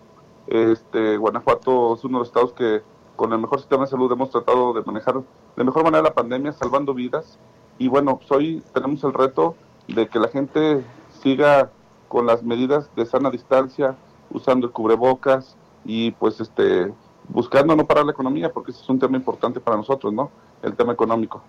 este, 0.50 1.16
Guanajuato 1.16 1.94
es 1.94 2.04
uno 2.04 2.18
de 2.18 2.20
los 2.22 2.28
estados 2.28 2.52
que 2.52 2.82
con 3.14 3.32
el 3.32 3.38
mejor 3.38 3.60
sistema 3.60 3.84
de 3.84 3.90
salud 3.90 4.10
hemos 4.10 4.30
tratado 4.30 4.72
de 4.72 4.82
manejar 4.82 5.22
de 5.56 5.64
mejor 5.64 5.84
manera 5.84 6.02
la 6.02 6.14
pandemia, 6.14 6.52
salvando 6.52 6.92
vidas. 6.92 7.38
Y 7.78 7.88
bueno, 7.88 8.16
pues 8.16 8.30
hoy 8.32 8.62
tenemos 8.74 9.04
el 9.04 9.12
reto 9.12 9.54
de 9.88 10.08
que 10.08 10.18
la 10.18 10.28
gente 10.28 10.84
siga 11.22 11.70
con 12.08 12.26
las 12.26 12.42
medidas 12.42 12.90
de 12.96 13.06
sana 13.06 13.30
distancia, 13.30 13.96
usando 14.30 14.66
el 14.66 14.72
cubrebocas 14.72 15.56
y 15.84 16.10
pues 16.12 16.40
este 16.40 16.92
buscando 17.28 17.76
no 17.76 17.86
parar 17.86 18.04
la 18.04 18.12
economía, 18.12 18.52
porque 18.52 18.72
ese 18.72 18.82
es 18.82 18.88
un 18.88 18.98
tema 18.98 19.16
importante 19.16 19.60
para 19.60 19.76
nosotros, 19.76 20.12
¿no? 20.12 20.30
El 20.62 20.74
tema 20.74 20.92
económico. 20.92 21.42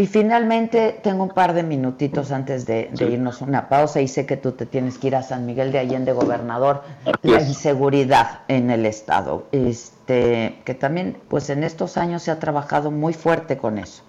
Y 0.00 0.06
finalmente 0.06 0.98
tengo 1.02 1.24
un 1.24 1.28
par 1.28 1.52
de 1.52 1.62
minutitos 1.62 2.32
antes 2.32 2.64
de, 2.64 2.90
irnos 3.00 3.42
a 3.42 3.44
una 3.44 3.68
pausa 3.68 4.00
y 4.00 4.08
sé 4.08 4.24
que 4.24 4.38
tú 4.38 4.52
te 4.52 4.64
tienes 4.64 4.96
que 4.96 5.08
ir 5.08 5.14
a 5.14 5.22
San 5.22 5.44
Miguel 5.44 5.72
de 5.72 5.78
Allende, 5.78 6.14
gobernador, 6.14 6.82
la 7.20 7.42
inseguridad 7.42 8.40
en 8.48 8.70
el 8.70 8.86
estado, 8.86 9.44
este, 9.52 10.62
que 10.64 10.72
también 10.72 11.18
pues 11.28 11.50
en 11.50 11.64
estos 11.64 11.98
años 11.98 12.22
se 12.22 12.30
ha 12.30 12.38
trabajado 12.38 12.90
muy 12.90 13.12
fuerte 13.12 13.58
con 13.58 13.76
eso. 13.76 14.02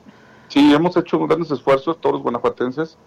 Sí, 0.47 0.73
hemos 0.73 0.95
hecho 0.95 1.19
grandes 1.27 1.51
esfuerzos 1.51 1.99
todos 1.99 2.13
los 2.13 2.23
guanajuatenses. 2.23 2.97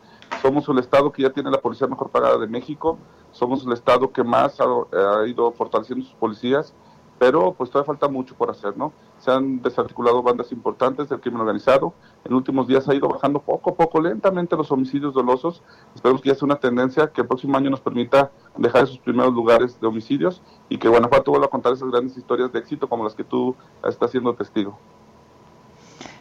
Somos 0.42 0.68
el 0.68 0.78
estado 0.78 1.10
que 1.10 1.22
ya 1.22 1.30
tiene 1.30 1.50
la 1.50 1.62
policía 1.62 1.86
mejor 1.86 2.10
pagada 2.10 2.36
de 2.36 2.48
México, 2.48 2.98
somos 3.32 3.64
el 3.64 3.72
estado 3.72 4.12
que 4.12 4.22
más 4.22 4.58
ha 4.60 5.26
ido 5.26 5.50
fortaleciendo 5.52 6.04
sus 6.04 6.16
policías 6.16 6.74
pero 7.18 7.52
pues 7.52 7.70
todavía 7.70 7.86
falta 7.86 8.08
mucho 8.08 8.34
por 8.34 8.50
hacer, 8.50 8.76
¿no? 8.76 8.92
Se 9.18 9.30
han 9.30 9.62
desarticulado 9.62 10.22
bandas 10.22 10.52
importantes 10.52 11.08
del 11.08 11.20
crimen 11.20 11.40
organizado, 11.40 11.94
en 12.24 12.34
últimos 12.34 12.66
días 12.66 12.88
ha 12.88 12.94
ido 12.94 13.08
bajando 13.08 13.40
poco 13.40 13.70
a 13.70 13.74
poco, 13.74 14.00
lentamente 14.00 14.56
los 14.56 14.70
homicidios 14.70 15.14
dolosos, 15.14 15.62
esperemos 15.94 16.20
que 16.20 16.30
ya 16.30 16.34
sea 16.34 16.46
una 16.46 16.56
tendencia 16.56 17.08
que 17.08 17.22
el 17.22 17.26
próximo 17.26 17.56
año 17.56 17.70
nos 17.70 17.80
permita 17.80 18.30
dejar 18.56 18.84
esos 18.84 18.98
primeros 18.98 19.32
lugares 19.32 19.80
de 19.80 19.86
homicidios 19.86 20.42
y 20.68 20.78
que 20.78 20.88
Guanajuato 20.88 21.30
vuelva 21.30 21.46
a 21.46 21.50
contar 21.50 21.72
esas 21.72 21.90
grandes 21.90 22.16
historias 22.16 22.52
de 22.52 22.58
éxito 22.58 22.88
como 22.88 23.04
las 23.04 23.14
que 23.14 23.24
tú 23.24 23.54
estás 23.84 24.10
siendo 24.10 24.34
testigo. 24.34 24.78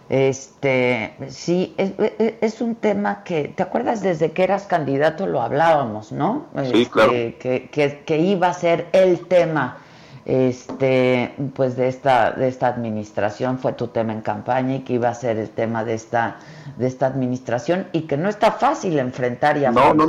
Este, 0.09 1.15
sí, 1.29 1.73
es, 1.77 2.61
un 2.61 2.75
tema 2.75 3.23
que, 3.23 3.47
¿te 3.47 3.63
acuerdas 3.63 4.01
desde 4.01 4.31
que 4.31 4.43
eras 4.43 4.65
candidato 4.65 5.25
lo 5.27 5.41
hablábamos, 5.41 6.11
no? 6.11 6.45
Sí, 6.71 6.85
claro. 6.85 7.13
Este, 7.13 7.69
que, 7.69 8.03
que 8.05 8.17
iba 8.19 8.47
a 8.47 8.53
ser 8.53 8.89
el 8.91 9.21
tema 9.27 9.77
este 10.25 11.35
pues 11.53 11.75
de 11.75 11.87
esta 11.87 12.31
de 12.31 12.47
esta 12.47 12.67
administración 12.67 13.59
fue 13.59 13.73
tu 13.73 13.87
tema 13.87 14.13
en 14.13 14.21
campaña 14.21 14.75
y 14.75 14.79
que 14.81 14.93
iba 14.93 15.09
a 15.09 15.13
ser 15.13 15.37
el 15.37 15.49
tema 15.49 15.83
de 15.83 15.95
esta 15.95 16.37
de 16.77 16.87
esta 16.87 17.07
administración 17.07 17.87
y 17.91 18.01
que 18.01 18.15
no 18.15 18.29
está 18.29 18.53
fácil 18.53 18.97
enfrentar 18.99 19.57
y 19.57 19.65
afrontar 19.65 19.95
no, 19.95 20.07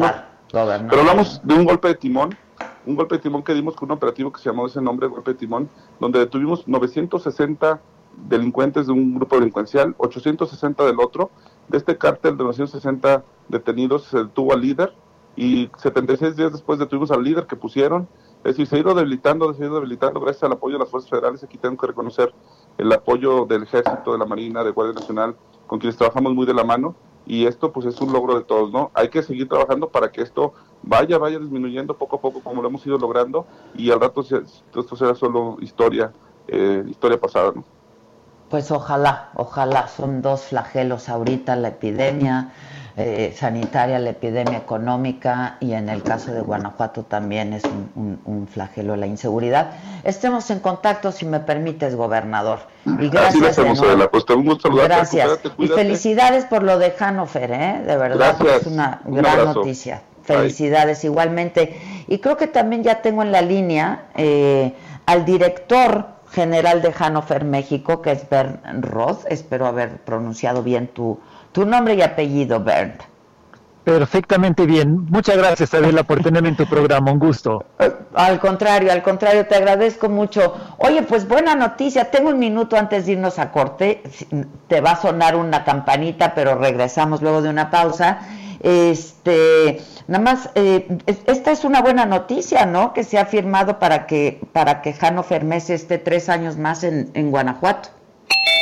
no, 0.68 0.84
pero 0.88 1.00
hablamos 1.00 1.40
de 1.42 1.54
un 1.54 1.64
golpe 1.64 1.88
de 1.88 1.94
timón 1.96 2.36
un 2.86 2.94
golpe 2.94 3.16
de 3.16 3.22
timón 3.22 3.42
que 3.42 3.54
dimos 3.54 3.74
con 3.74 3.90
un 3.90 3.96
operativo 3.96 4.32
que 4.32 4.40
se 4.40 4.50
llamó 4.50 4.66
ese 4.66 4.80
nombre 4.80 5.08
golpe 5.08 5.32
de 5.32 5.38
timón 5.38 5.68
donde 5.98 6.20
detuvimos 6.20 6.68
960 6.68 7.80
delincuentes 8.28 8.86
de 8.86 8.92
un 8.92 9.14
grupo 9.14 9.36
delincuencial 9.36 9.94
860 9.98 10.84
del 10.84 11.00
otro. 11.00 11.30
De 11.68 11.78
este 11.78 11.96
cártel 11.96 12.36
de 12.36 12.44
960 12.44 13.24
detenidos 13.48 14.04
se 14.04 14.18
detuvo 14.18 14.52
al 14.52 14.60
líder 14.60 14.92
y 15.36 15.70
76 15.78 16.36
días 16.36 16.52
después 16.52 16.78
detuvimos 16.78 17.10
al 17.10 17.24
líder 17.24 17.46
que 17.46 17.56
pusieron 17.56 18.06
es 18.44 18.56
decir, 18.56 18.66
se 18.66 18.76
ha 18.76 18.78
ido 18.80 18.94
debilitando, 18.94 19.54
se 19.54 19.62
ha 19.62 19.66
ido 19.66 19.76
debilitando 19.76 20.20
gracias 20.20 20.42
al 20.42 20.52
apoyo 20.52 20.74
de 20.74 20.80
las 20.80 20.90
fuerzas 20.90 21.08
federales. 21.08 21.42
Aquí 21.42 21.56
tengo 21.56 21.78
que 21.78 21.86
reconocer 21.86 22.32
el 22.76 22.92
apoyo 22.92 23.46
del 23.46 23.62
Ejército, 23.62 24.12
de 24.12 24.18
la 24.18 24.26
Marina, 24.26 24.62
de 24.62 24.70
Guardia 24.70 25.00
Nacional, 25.00 25.34
con 25.66 25.78
quienes 25.78 25.96
trabajamos 25.96 26.34
muy 26.34 26.44
de 26.44 26.52
la 26.52 26.62
mano. 26.62 26.94
Y 27.26 27.46
esto 27.46 27.72
pues 27.72 27.86
es 27.86 27.98
un 28.02 28.12
logro 28.12 28.34
de 28.34 28.44
todos, 28.44 28.70
¿no? 28.70 28.90
Hay 28.92 29.08
que 29.08 29.22
seguir 29.22 29.48
trabajando 29.48 29.88
para 29.88 30.12
que 30.12 30.20
esto 30.20 30.52
vaya, 30.82 31.16
vaya 31.16 31.38
disminuyendo 31.38 31.96
poco 31.96 32.16
a 32.16 32.20
poco 32.20 32.40
como 32.40 32.60
lo 32.60 32.68
hemos 32.68 32.86
ido 32.86 32.98
logrando 32.98 33.46
y 33.74 33.90
al 33.90 33.98
rato 33.98 34.20
esto 34.20 34.96
será 34.96 35.14
solo 35.14 35.56
historia, 35.60 36.12
eh, 36.46 36.84
historia 36.86 37.18
pasada, 37.18 37.52
¿no? 37.54 37.64
Pues 38.50 38.70
ojalá, 38.70 39.30
ojalá, 39.36 39.88
son 39.88 40.20
dos 40.20 40.42
flagelos 40.42 41.08
ahorita, 41.08 41.56
la 41.56 41.68
epidemia, 41.68 42.52
eh, 42.96 43.34
sanitaria, 43.36 43.98
la 43.98 44.10
epidemia 44.10 44.56
económica 44.56 45.56
y 45.58 45.72
en 45.72 45.88
el 45.88 46.04
caso 46.04 46.32
de 46.32 46.42
Guanajuato 46.42 47.02
también 47.02 47.52
es 47.52 47.64
un, 47.64 48.48
flagelo 48.48 48.94
la 48.94 49.06
inseguridad. 49.06 49.72
Estemos 50.04 50.48
en 50.50 50.60
contacto, 50.60 51.10
si 51.10 51.26
me 51.26 51.40
permites, 51.40 51.96
gobernador. 51.96 52.60
Y 52.86 53.08
gracias. 53.08 53.58
gracias. 54.62 55.38
y 55.58 55.66
felicidades 55.66 56.44
por 56.44 56.62
lo 56.62 56.78
de 56.78 56.92
Hannover, 56.92 57.50
¿eh? 57.50 57.82
de 57.84 57.96
verdad, 57.96 58.36
es 58.46 58.66
una 58.68 59.00
gran 59.06 59.44
noticia. 59.52 60.02
Felicidades 60.22 61.02
igualmente. 61.04 62.04
Y 62.06 62.18
creo 62.18 62.36
que 62.36 62.46
también 62.46 62.84
ya 62.84 63.02
tengo 63.02 63.22
en 63.22 63.32
la 63.32 63.42
línea 63.42 64.04
eh, 64.14 64.72
al 65.06 65.24
director 65.24 66.06
general 66.30 66.80
de 66.80 66.92
Hannover 66.92 67.44
México, 67.44 68.02
que 68.02 68.12
es 68.12 68.28
Bern 68.30 68.60
Roth. 68.82 69.24
Espero 69.28 69.66
haber 69.66 69.98
pronunciado 69.98 70.62
bien 70.62 70.86
tu 70.86 71.18
tu 71.54 71.64
nombre 71.64 71.94
y 71.94 72.02
apellido, 72.02 72.58
Bernd. 72.58 73.00
Perfectamente 73.84 74.66
bien. 74.66 75.06
Muchas 75.10 75.36
gracias, 75.36 75.72
Adela, 75.72 76.02
por 76.02 76.20
tenerme 76.20 76.48
en 76.48 76.56
tu 76.56 76.66
programa. 76.66 77.12
Un 77.12 77.18
gusto. 77.18 77.64
Eh, 77.78 77.92
al 78.14 78.40
contrario, 78.40 78.90
al 78.90 79.02
contrario, 79.02 79.46
te 79.46 79.54
agradezco 79.54 80.08
mucho. 80.08 80.54
Oye, 80.78 81.02
pues 81.02 81.28
buena 81.28 81.54
noticia. 81.54 82.10
Tengo 82.10 82.30
un 82.30 82.38
minuto 82.38 82.76
antes 82.76 83.06
de 83.06 83.12
irnos 83.12 83.38
a 83.38 83.52
corte. 83.52 84.02
Te 84.68 84.80
va 84.80 84.92
a 84.92 85.00
sonar 85.00 85.36
una 85.36 85.64
campanita, 85.64 86.34
pero 86.34 86.56
regresamos 86.56 87.22
luego 87.22 87.40
de 87.40 87.50
una 87.50 87.70
pausa. 87.70 88.20
Este, 88.60 89.82
nada 90.08 90.24
más, 90.24 90.50
eh, 90.54 90.98
esta 91.26 91.52
es 91.52 91.64
una 91.64 91.82
buena 91.82 92.06
noticia, 92.06 92.64
¿no? 92.64 92.94
Que 92.94 93.04
se 93.04 93.18
ha 93.18 93.26
firmado 93.26 93.78
para 93.78 94.06
que 94.06 94.40
para 94.52 94.80
que 94.80 94.94
Jano 94.94 95.22
Fermés 95.22 95.68
esté 95.68 95.98
tres 95.98 96.30
años 96.30 96.56
más 96.56 96.82
en, 96.82 97.10
en 97.12 97.30
Guanajuato 97.30 97.90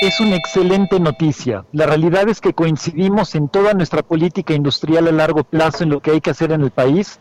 es 0.03 0.19
una 0.19 0.35
excelente 0.35 0.99
noticia. 0.99 1.65
La 1.73 1.87
realidad 1.87 2.29
es 2.29 2.41
que 2.41 2.55
coincidimos 2.55 3.37
en 3.37 3.49
toda 3.49 3.73
nuestra 3.73 4.03
política 4.03 4.53
industrial 4.53 5.07
a 5.07 5.13
largo 5.13 5.45
plazo 5.45 5.85
en 5.85 5.91
lo 5.91 6.01
que 6.01 6.11
hay 6.11 6.21
que 6.21 6.31
hacer 6.31 6.51
en 6.51 6.63
el 6.63 6.71
país. 6.71 7.21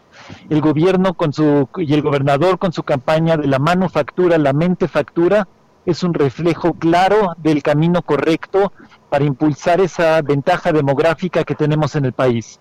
El 0.50 0.62
gobierno 0.62 1.14
con 1.14 1.32
su 1.32 1.70
y 1.78 1.94
el 1.94 2.02
gobernador 2.02 2.58
con 2.58 2.74
su 2.74 2.84
campaña 2.84 3.38
de 3.38 3.48
la 3.48 3.60
manufactura, 3.60 4.38
la 4.38 4.54
mente 4.54 4.88
factura, 4.88 5.48
es 5.86 6.04
un 6.04 6.14
reflejo 6.14 6.74
claro 6.74 7.34
del 7.38 7.62
camino 7.62 8.02
correcto 8.02 8.72
para 9.10 9.26
impulsar 9.26 9.82
esa 9.82 10.22
ventaja 10.22 10.72
demográfica 10.72 11.44
que 11.44 11.56
tenemos 11.56 11.96
en 11.96 12.06
el 12.06 12.14
país. 12.14 12.61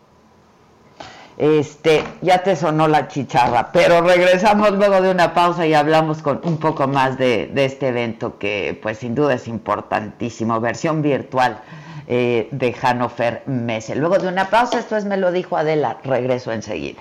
Este, 1.41 2.05
ya 2.21 2.43
te 2.43 2.55
sonó 2.55 2.87
la 2.87 3.09
chicharra, 3.09 3.73
pero 3.73 4.03
regresamos 4.03 4.73
luego 4.73 5.01
de 5.01 5.11
una 5.11 5.33
pausa 5.33 5.67
y 5.67 5.73
hablamos 5.73 6.21
con 6.21 6.43
un 6.45 6.59
poco 6.59 6.87
más 6.87 7.17
de, 7.17 7.51
este 7.55 7.89
evento 7.89 8.37
que 8.37 8.79
pues 8.83 8.99
sin 8.99 9.15
duda 9.15 9.33
es 9.33 9.49
importantísimo, 9.49 10.61
versión 10.61 11.01
virtual 11.01 11.63
eh, 12.09 12.47
de 12.51 12.75
Hannover 12.75 13.43
Messe. 13.47 13.97
Luego 13.97 14.19
de 14.19 14.29
una 14.29 14.51
pausa, 14.51 14.81
esto 14.81 14.99
es 14.99 15.07
Me 15.07 15.17
lo 15.17 15.33
dijo 15.33 15.57
Adela, 15.57 15.97
regreso 16.05 16.53
enseguida. 16.53 17.01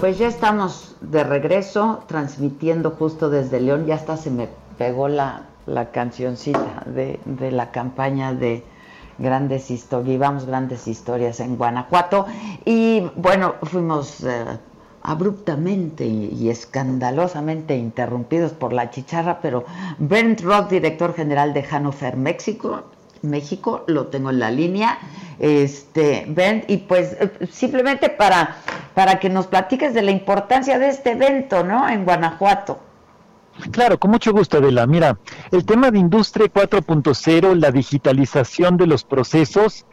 Pues 0.00 0.16
ya 0.16 0.28
estamos 0.28 0.94
de 1.00 1.24
regreso, 1.24 2.04
transmitiendo 2.06 2.92
justo 2.92 3.30
desde 3.30 3.60
León. 3.60 3.86
Ya 3.86 3.96
hasta 3.96 4.16
se 4.16 4.30
me 4.30 4.48
pegó 4.78 5.08
la, 5.08 5.46
la 5.66 5.90
cancioncita 5.90 6.84
de, 6.86 7.18
de, 7.24 7.50
la 7.50 7.72
campaña 7.72 8.32
de 8.32 8.62
grandes 9.18 9.72
historias, 9.72 10.08
vivamos 10.08 10.46
grandes 10.46 10.86
historias 10.86 11.40
en 11.40 11.56
Guanajuato. 11.56 12.26
Y 12.64 13.10
bueno, 13.16 13.56
fuimos 13.64 14.22
eh, 14.22 14.44
abruptamente 15.02 16.06
y, 16.06 16.48
escandalosamente 16.48 17.76
interrumpidos 17.76 18.52
por 18.52 18.72
la 18.72 18.90
chicharra, 18.90 19.40
pero 19.40 19.64
Brent 19.98 20.42
Roth, 20.42 20.70
director 20.70 21.12
general 21.12 21.52
de 21.52 21.64
Hannover, 21.64 22.16
México, 22.16 22.84
México, 23.22 23.84
lo 23.86 24.06
tengo 24.06 24.30
en 24.30 24.38
la 24.38 24.50
línea. 24.50 24.98
Este, 25.38 26.26
Ben, 26.28 26.64
y 26.66 26.78
pues 26.78 27.16
eh, 27.20 27.48
simplemente 27.50 28.08
para, 28.08 28.56
para 28.94 29.20
que 29.20 29.28
nos 29.30 29.46
platiques 29.46 29.94
de 29.94 30.02
la 30.02 30.10
importancia 30.10 30.78
de 30.78 30.88
este 30.88 31.12
evento, 31.12 31.64
¿no? 31.64 31.88
En 31.88 32.04
Guanajuato. 32.04 32.80
Claro, 33.70 33.98
con 33.98 34.10
mucho 34.10 34.32
gusto, 34.32 34.58
Adela. 34.58 34.86
Mira, 34.86 35.18
el 35.50 35.64
tema 35.64 35.90
de 35.90 35.98
Industria 35.98 36.46
4.0, 36.46 37.54
la 37.54 37.70
digitalización 37.70 38.76
de 38.76 38.86
los 38.86 39.04
procesos, 39.04 39.84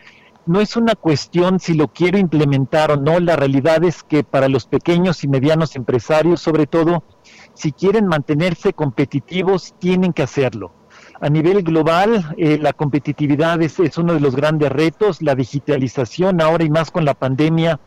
no 0.45 0.61
es 0.61 0.75
una 0.75 0.93
cuestión 0.95 1.59
si 1.59 1.73
lo 1.73 1.87
quiero 1.87 2.19
implementar 2.19 2.91
o 2.91 2.97
no. 2.97 3.19
La 3.19 3.35
realidad 3.35 3.83
es 3.83 4.03
que 4.03 4.23
para 4.23 4.47
los 4.47 4.67
pequeños 4.67 5.23
y 5.23 5.27
medianos 5.27 5.75
empresarios, 5.75 6.41
sobre 6.41 6.67
todo, 6.67 7.03
si 7.55 7.71
quieren 7.71 8.05
mantenerse 8.05 8.73
competitivos, 8.73 9.73
tienen 9.79 10.13
que 10.13 10.23
hacerlo. 10.23 10.71
A 11.21 11.29
nivel 11.29 11.63
global, 11.63 12.35
eh, 12.37 12.57
la 12.61 12.73
competitividad 12.73 13.61
es, 13.61 13.79
uno 13.97 14.13
de 14.13 14.19
los 14.19 14.35
grandes 14.35 14.69
retos, 14.71 15.21
la 15.21 15.33
digitalización 15.33 16.41
ahora 16.41 16.65
y 16.65 16.69
más 16.69 16.91
con 16.91 17.05
la 17.05 17.13
pandemia 17.13 17.79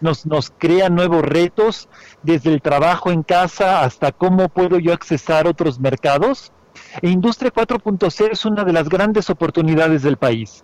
nos, 0.00 0.26
nos 0.26 0.50
crea 0.50 0.90
nuevos 0.90 1.22
retos, 1.22 1.88
desde 2.22 2.52
el 2.52 2.60
trabajo 2.60 3.10
en 3.10 3.22
casa 3.22 3.82
hasta 3.82 4.12
cómo 4.12 4.50
puedo 4.50 4.78
yo 4.78 4.92
accesar 4.92 5.46
otros 5.46 5.80
mercados. 5.80 6.52
E 7.00 7.08
Industria 7.08 7.50
4.0 7.52 8.32
es 8.32 8.44
una 8.44 8.64
de 8.64 8.72
las 8.72 8.88
grandes 8.88 9.30
oportunidades 9.30 10.02
del 10.02 10.18
país. 10.18 10.62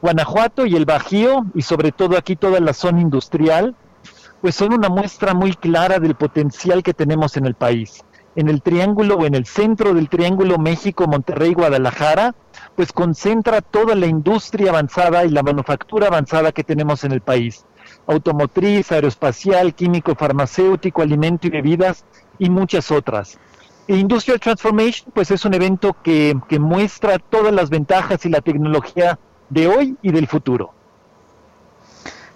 Guanajuato 0.00 0.66
y 0.66 0.76
el 0.76 0.84
Bajío, 0.84 1.46
y 1.54 1.62
sobre 1.62 1.90
todo 1.90 2.16
aquí 2.16 2.36
toda 2.36 2.60
la 2.60 2.74
zona 2.74 3.00
industrial, 3.00 3.74
pues 4.40 4.54
son 4.54 4.72
una 4.72 4.88
muestra 4.88 5.34
muy 5.34 5.54
clara 5.54 5.98
del 5.98 6.14
potencial 6.14 6.82
que 6.84 6.94
tenemos 6.94 7.36
en 7.36 7.46
el 7.46 7.54
país. 7.54 8.04
En 8.36 8.48
el 8.48 8.60
triángulo 8.60 9.16
o 9.16 9.24
en 9.24 9.34
el 9.34 9.46
centro 9.46 9.94
del 9.94 10.10
triángulo 10.10 10.58
México, 10.58 11.06
Monterrey, 11.06 11.54
Guadalajara, 11.54 12.34
pues 12.76 12.92
concentra 12.92 13.62
toda 13.62 13.94
la 13.94 14.06
industria 14.06 14.70
avanzada 14.70 15.24
y 15.24 15.30
la 15.30 15.42
manufactura 15.42 16.08
avanzada 16.08 16.52
que 16.52 16.62
tenemos 16.62 17.02
en 17.04 17.12
el 17.12 17.22
país. 17.22 17.64
Automotriz, 18.06 18.92
aeroespacial, 18.92 19.74
químico, 19.74 20.14
farmacéutico, 20.14 21.00
alimento 21.00 21.46
y 21.46 21.50
bebidas 21.50 22.04
y 22.38 22.50
muchas 22.50 22.90
otras. 22.90 23.38
E 23.88 23.96
Industrial 23.96 24.38
Transformation, 24.38 25.10
pues 25.14 25.30
es 25.30 25.44
un 25.46 25.54
evento 25.54 25.96
que, 26.02 26.36
que 26.48 26.58
muestra 26.58 27.18
todas 27.18 27.54
las 27.54 27.70
ventajas 27.70 28.26
y 28.26 28.28
la 28.28 28.42
tecnología 28.42 29.18
de 29.48 29.68
hoy 29.68 29.96
y 30.02 30.12
del 30.12 30.26
futuro. 30.26 30.72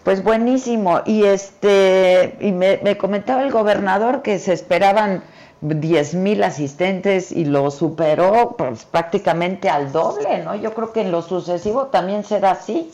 Pues 0.05 0.25
buenísimo. 0.25 1.03
Y 1.05 1.25
este 1.25 2.39
y 2.41 2.53
me, 2.53 2.81
me 2.83 2.97
comentaba 2.97 3.43
el 3.43 3.51
gobernador 3.51 4.23
que 4.23 4.39
se 4.39 4.55
esperaban 4.55 5.23
10 5.61 6.15
mil 6.15 6.43
asistentes 6.43 7.32
y 7.32 7.45
lo 7.45 7.70
superó 7.70 8.55
pues, 8.57 8.85
prácticamente 8.85 9.69
al 9.69 9.93
doble, 9.93 10.43
¿no? 10.43 10.55
Yo 10.55 10.73
creo 10.74 10.93
que 10.93 11.03
en 11.03 11.12
lo 11.12 11.23
sucesivo 11.23 11.87
también 11.87 12.24
será 12.24 12.53
así. 12.53 12.91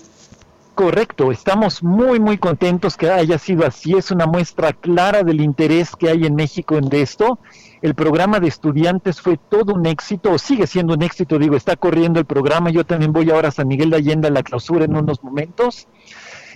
Correcto, 0.75 1.33
estamos 1.33 1.83
muy 1.83 2.21
muy 2.21 2.37
contentos 2.37 2.99
que 2.99 3.11
haya 3.11 3.39
sido 3.39 3.67
así, 3.67 3.95
es 3.95 4.11
una 4.11 4.27
muestra 4.27 4.75
clara 4.75 5.23
del 5.23 5.41
interés 5.41 5.97
que 5.97 6.11
hay 6.11 6.27
en 6.27 6.35
México 6.35 6.77
en 6.77 6.93
esto. 6.93 7.39
El 7.81 7.95
programa 7.95 8.41
de 8.41 8.49
estudiantes 8.49 9.21
fue 9.23 9.39
todo 9.39 9.73
un 9.73 9.87
éxito, 9.87 10.33
o 10.33 10.39
sigue 10.39 10.67
siendo 10.67 10.93
un 10.93 11.03
éxito, 11.03 11.39
digo, 11.39 11.57
está 11.57 11.77
corriendo 11.77 12.21
el 12.21 12.27
programa, 12.27 12.69
yo 12.71 12.85
también 12.85 13.13
voy 13.13 13.31
ahora 13.31 13.49
a 13.49 13.53
San 13.53 13.69
Miguel 13.69 13.89
de 13.89 13.97
Allende 13.97 14.29
a 14.29 14.31
la 14.31 14.43
clausura 14.43 14.85
en 14.85 14.97
unos 14.97 15.23
momentos 15.23 15.89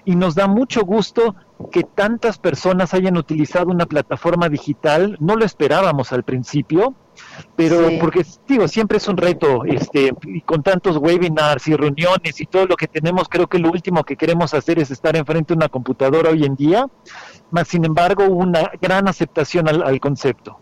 y 0.05 0.17
nos 0.17 0.35
da 0.35 0.47
mucho 0.47 0.83
gusto 0.83 1.35
que 1.71 1.83
tantas 1.83 2.39
personas 2.39 2.95
hayan 2.95 3.17
utilizado 3.17 3.71
una 3.71 3.87
plataforma 3.87 4.49
digital. 4.49 5.17
No 5.21 5.37
lo 5.37 5.45
esperábamos 5.45 6.13
al 6.13 6.23
principio, 6.23 6.95
pero 7.57 7.89
porque 8.01 8.25
digo, 8.49 8.67
siempre 8.69 8.99
es 8.99 9.09
un 9.09 9.17
reto, 9.17 9.65
este, 9.65 10.13
y 10.25 10.41
con 10.41 10.63
tantos 10.63 10.97
webinars 10.97 11.69
y 11.69 11.77
reuniones 11.77 12.41
y 12.41 12.47
todo 12.47 12.67
lo 12.67 12.77
que 12.77 12.89
tenemos, 12.89 13.29
creo 13.29 13.47
que 13.47 13.59
lo 13.59 13.71
último 13.71 14.05
que 14.05 14.17
queremos 14.17 14.55
hacer 14.55 14.79
es 14.79 14.91
estar 14.91 15.17
enfrente 15.17 15.53
de 15.55 15.59
una 15.59 15.69
computadora 15.69 16.31
hoy 16.31 16.45
en 16.45 16.57
día, 16.57 16.87
más 17.51 17.69
sin 17.69 17.85
embargo 17.85 18.25
una 18.25 18.71
gran 18.81 19.09
aceptación 19.09 19.69
al, 19.69 19.83
al 19.83 20.01
concepto. 20.01 20.59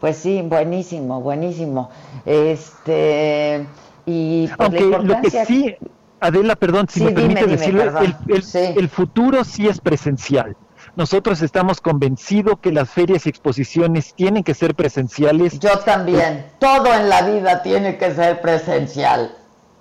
Pues 0.00 0.16
sí, 0.16 0.42
buenísimo, 0.42 1.20
buenísimo. 1.20 1.88
Este 2.26 3.66
y 4.06 4.50
Aunque 4.58 4.80
lo 4.80 5.20
que 5.22 5.30
sí 5.30 5.76
Adela, 6.20 6.56
perdón, 6.56 6.86
si 6.88 7.00
Sí, 7.00 7.04
me 7.04 7.10
dime, 7.10 7.22
permite 7.22 7.40
dime, 7.42 7.56
decirlo, 7.56 8.00
el, 8.00 8.16
el- 8.28 8.42
Sí. 8.42 8.58
el 8.76 8.88
futuro 8.88 9.44
sí 9.44 9.68
es 9.68 9.80
presencial. 9.80 10.56
Nosotros 10.96 11.42
estamos 11.42 11.80
convencidos 11.80 12.58
que 12.60 12.70
las 12.70 12.88
ferias 12.88 13.26
y 13.26 13.28
exposiciones 13.28 14.14
tienen 14.14 14.44
que 14.44 14.54
ser 14.54 14.74
presenciales. 14.74 15.58
Yo 15.58 15.78
también. 15.80 16.46
Todo 16.60 16.92
en 16.94 17.08
la 17.08 17.22
vida 17.22 17.62
tiene 17.62 17.98
que 17.98 18.14
ser 18.14 18.40
presencial. 18.40 19.34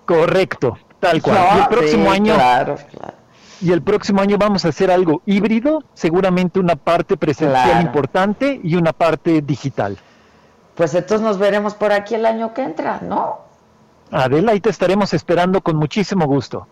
Correcto, 0.06 0.78
tal 1.00 1.22
cual. 1.22 1.38
Y 1.56 1.60
el 1.62 1.68
próximo 1.68 2.10
sí, 2.10 2.16
año 2.16 2.34
claro, 2.36 2.76
claro. 2.92 3.14
y 3.62 3.72
el 3.72 3.82
próximo 3.82 4.22
año 4.22 4.38
vamos 4.38 4.66
a 4.66 4.70
hacer 4.70 4.90
algo 4.92 5.22
híbrido, 5.26 5.84
seguramente 5.94 6.60
una 6.60 6.76
parte 6.76 7.16
presencial 7.16 7.64
Claro. 7.70 7.82
importante 7.82 8.60
y 8.64 8.76
una 8.76 8.92
parte 8.92 9.42
digital. 9.42 9.98
Pues 10.76 10.96
entonces 10.96 11.22
nos 11.22 11.38
veremos 11.38 11.76
por 11.76 11.92
aquí 11.94 12.16
el 12.16 12.26
año 12.26 12.54
que 12.54 12.64
entra, 12.64 13.00
¿no? 13.02 13.40
Adela, 14.14 14.52
ahí 14.54 14.60
te 14.60 14.70
estaremos 14.70 15.14
esperando 15.14 15.62
con 15.62 15.76
muchísimo 15.78 16.26
gusto. 16.26 16.68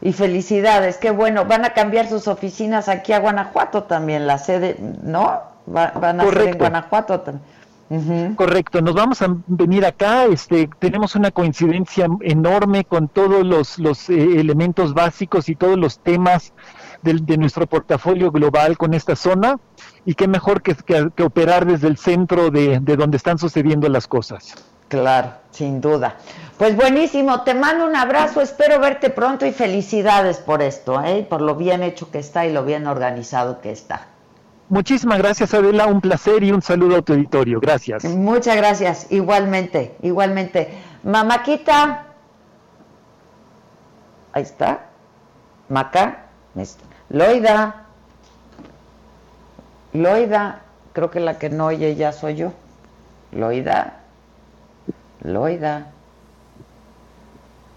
Y 0.00 0.12
felicidades, 0.12 0.98
qué 0.98 1.10
bueno. 1.10 1.44
Van 1.46 1.64
a 1.64 1.70
cambiar 1.72 2.08
sus 2.08 2.28
oficinas 2.28 2.88
aquí 2.88 3.12
a 3.12 3.20
Guanajuato 3.20 3.84
también, 3.84 4.26
la 4.26 4.38
sede, 4.38 4.76
¿no? 5.02 5.40
Va- 5.74 5.92
van 5.98 6.20
a 6.20 6.24
ser 6.24 6.48
en. 6.48 6.58
Guanajuato 6.58 7.20
también. 7.20 8.34
Correcto, 8.34 8.80
nos 8.80 8.94
vamos 8.94 9.22
a 9.22 9.28
venir 9.46 9.84
acá, 9.86 10.24
este, 10.24 10.68
tenemos 10.80 11.14
una 11.14 11.30
coincidencia 11.30 12.08
enorme 12.22 12.84
con 12.84 13.08
todos 13.08 13.46
los, 13.46 13.78
los 13.78 14.08
eh, 14.10 14.40
elementos 14.40 14.94
básicos 14.94 15.48
y 15.48 15.54
todos 15.54 15.78
los 15.78 15.98
temas 16.00 16.52
del- 17.02 17.24
de 17.24 17.36
nuestro 17.36 17.66
portafolio 17.66 18.32
global 18.32 18.76
con 18.78 18.94
esta 18.94 19.14
zona, 19.14 19.60
y 20.04 20.14
qué 20.14 20.26
mejor 20.26 20.62
que, 20.62 20.74
que- 20.74 21.10
que 21.14 21.22
operar 21.22 21.66
desde 21.66 21.86
el 21.86 21.96
centro 21.98 22.50
de, 22.50 22.80
de 22.80 22.96
donde 22.96 23.16
están 23.18 23.38
sucediendo 23.38 23.88
las 23.88 24.08
cosas. 24.08 24.54
Claro, 24.94 25.32
sin 25.50 25.80
duda. 25.80 26.14
Pues 26.56 26.76
buenísimo, 26.76 27.42
te 27.42 27.52
mando 27.52 27.84
un 27.84 27.96
abrazo, 27.96 28.40
espero 28.40 28.78
verte 28.78 29.10
pronto 29.10 29.44
y 29.44 29.50
felicidades 29.50 30.38
por 30.38 30.62
esto, 30.62 31.02
¿eh? 31.02 31.26
por 31.28 31.40
lo 31.40 31.56
bien 31.56 31.82
hecho 31.82 32.12
que 32.12 32.20
está 32.20 32.46
y 32.46 32.52
lo 32.52 32.64
bien 32.64 32.86
organizado 32.86 33.60
que 33.60 33.72
está. 33.72 34.06
Muchísimas 34.68 35.18
gracias 35.18 35.52
Adela, 35.52 35.86
un 35.86 36.00
placer 36.00 36.44
y 36.44 36.52
un 36.52 36.62
saludo 36.62 36.98
a 36.98 37.02
tu 37.02 37.12
auditorio, 37.12 37.58
gracias. 37.58 38.04
Muchas 38.04 38.56
gracias, 38.56 39.08
igualmente, 39.10 39.96
igualmente. 40.02 40.72
Mamaquita, 41.02 42.04
ahí 44.32 44.42
está, 44.42 44.86
Maca, 45.68 46.26
Loida, 47.08 47.86
Loida, 49.92 50.60
creo 50.92 51.10
que 51.10 51.18
la 51.18 51.36
que 51.36 51.50
no 51.50 51.66
oye 51.66 51.96
ya 51.96 52.12
soy 52.12 52.36
yo. 52.36 52.52
Loida, 53.32 54.03
Loida, 55.24 55.86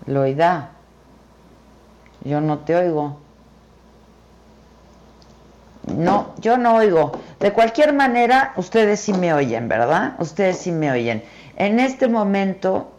Loida, 0.06 0.72
yo 2.24 2.41
no 2.41 2.60
te 2.60 2.76
oigo. 2.76 3.18
No, 5.95 6.34
yo 6.41 6.57
no 6.57 6.76
oigo. 6.76 7.14
De 7.40 7.53
cualquier 7.53 7.94
manera, 7.94 8.52
ustedes 8.57 8.99
sí 8.99 9.14
me 9.14 9.34
oyen, 9.34 9.69
¿verdad? 9.69 10.15
Ustedes 10.19 10.57
sí 10.57 10.74
me 10.74 10.91
oyen. 10.91 11.24
En 11.56 11.80
este 11.80 12.10
momento, 12.10 12.91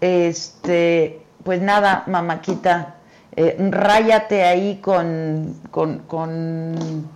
este, 0.00 1.22
pues 1.44 1.60
nada, 1.60 2.04
mamáquita, 2.06 2.94
eh, 3.36 3.56
ráyate 3.70 4.44
ahí 4.44 4.78
con, 4.82 5.60
con, 5.70 5.98
con 6.00 7.06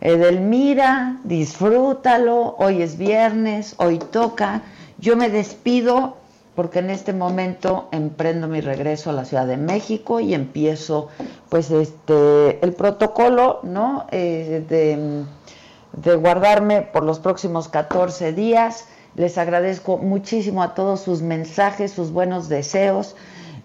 Edelmira, 0.00 1.16
disfrútalo, 1.24 2.56
hoy 2.58 2.82
es 2.82 2.98
viernes, 2.98 3.74
hoy 3.78 3.98
toca. 3.98 4.60
Yo 5.04 5.16
me 5.16 5.28
despido 5.28 6.16
porque 6.54 6.78
en 6.78 6.88
este 6.88 7.12
momento 7.12 7.88
emprendo 7.92 8.48
mi 8.48 8.62
regreso 8.62 9.10
a 9.10 9.12
la 9.12 9.26
Ciudad 9.26 9.46
de 9.46 9.58
México 9.58 10.18
y 10.18 10.32
empiezo 10.32 11.08
pues 11.50 11.70
este 11.70 12.64
el 12.64 12.72
protocolo, 12.72 13.60
¿no? 13.64 14.06
Eh, 14.10 14.64
de, 14.66 16.16
guardarme 16.16 16.80
por 16.80 17.02
los 17.04 17.18
próximos 17.18 17.68
14 17.68 18.32
días. 18.32 18.88
Les 19.14 19.36
agradezco 19.36 19.98
muchísimo 19.98 20.62
a 20.62 20.72
todos 20.72 21.00
sus 21.00 21.20
mensajes, 21.20 21.92
sus 21.92 22.10
buenos 22.10 22.48
deseos. 22.48 23.14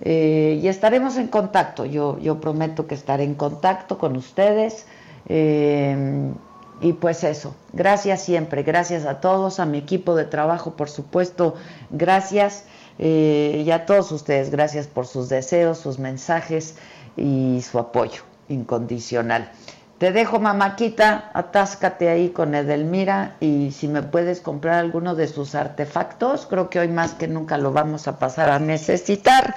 eh, 0.01 0.59
y 0.61 0.67
estaremos 0.67 1.15
en 1.15 1.27
contacto. 1.29 1.85
Yo, 1.85 2.19
yo 2.19 2.41
prometo 2.41 2.85
que 2.85 2.95
estaré 2.95 3.23
en 3.23 3.35
contacto 3.35 3.97
con 3.97 4.17
ustedes. 4.17 4.87
Eh, 5.29 6.33
y 6.81 6.93
pues 6.93 7.23
eso, 7.23 7.55
gracias 7.73 8.23
siempre, 8.23 8.63
gracias 8.63 9.05
a 9.05 9.19
todos, 9.19 9.59
a 9.59 9.65
mi 9.65 9.77
equipo 9.77 10.15
de 10.15 10.25
trabajo, 10.25 10.75
por 10.75 10.89
supuesto, 10.89 11.55
gracias. 11.89 12.65
eh, 13.01 13.63
y 13.65 13.71
a 13.71 13.85
todos 13.85 14.11
ustedes, 14.11 14.49
gracias 14.51 14.87
por 14.87 15.07
sus 15.07 15.29
deseos, 15.29 15.77
sus 15.77 15.99
mensajes 15.99 16.75
y 17.15 17.61
su 17.61 17.79
apoyo 17.79 18.23
incondicional. 18.49 19.51
Te 19.99 20.13
dejo, 20.13 20.39
mamáquita, 20.39 21.29
atáscate 21.33 22.07
ahí 22.07 22.29
con 22.29 22.55
Edelmira 22.55 23.35
y 23.41 23.71
si 23.71 23.89
me 23.89 24.01
puedes 24.01 24.39
comprar 24.39 24.75
alguno 24.75 25.13
de 25.13 25.27
sus 25.27 25.55
artefactos, 25.55 26.45
creo 26.45 26.69
que 26.69 26.79
hoy 26.79 26.87
más 26.87 27.13
que 27.15 27.27
nunca 27.27 27.57
lo 27.57 27.73
vamos 27.73 28.07
a 28.07 28.17
pasar 28.17 28.49
a 28.49 28.59
necesitar. 28.59 29.55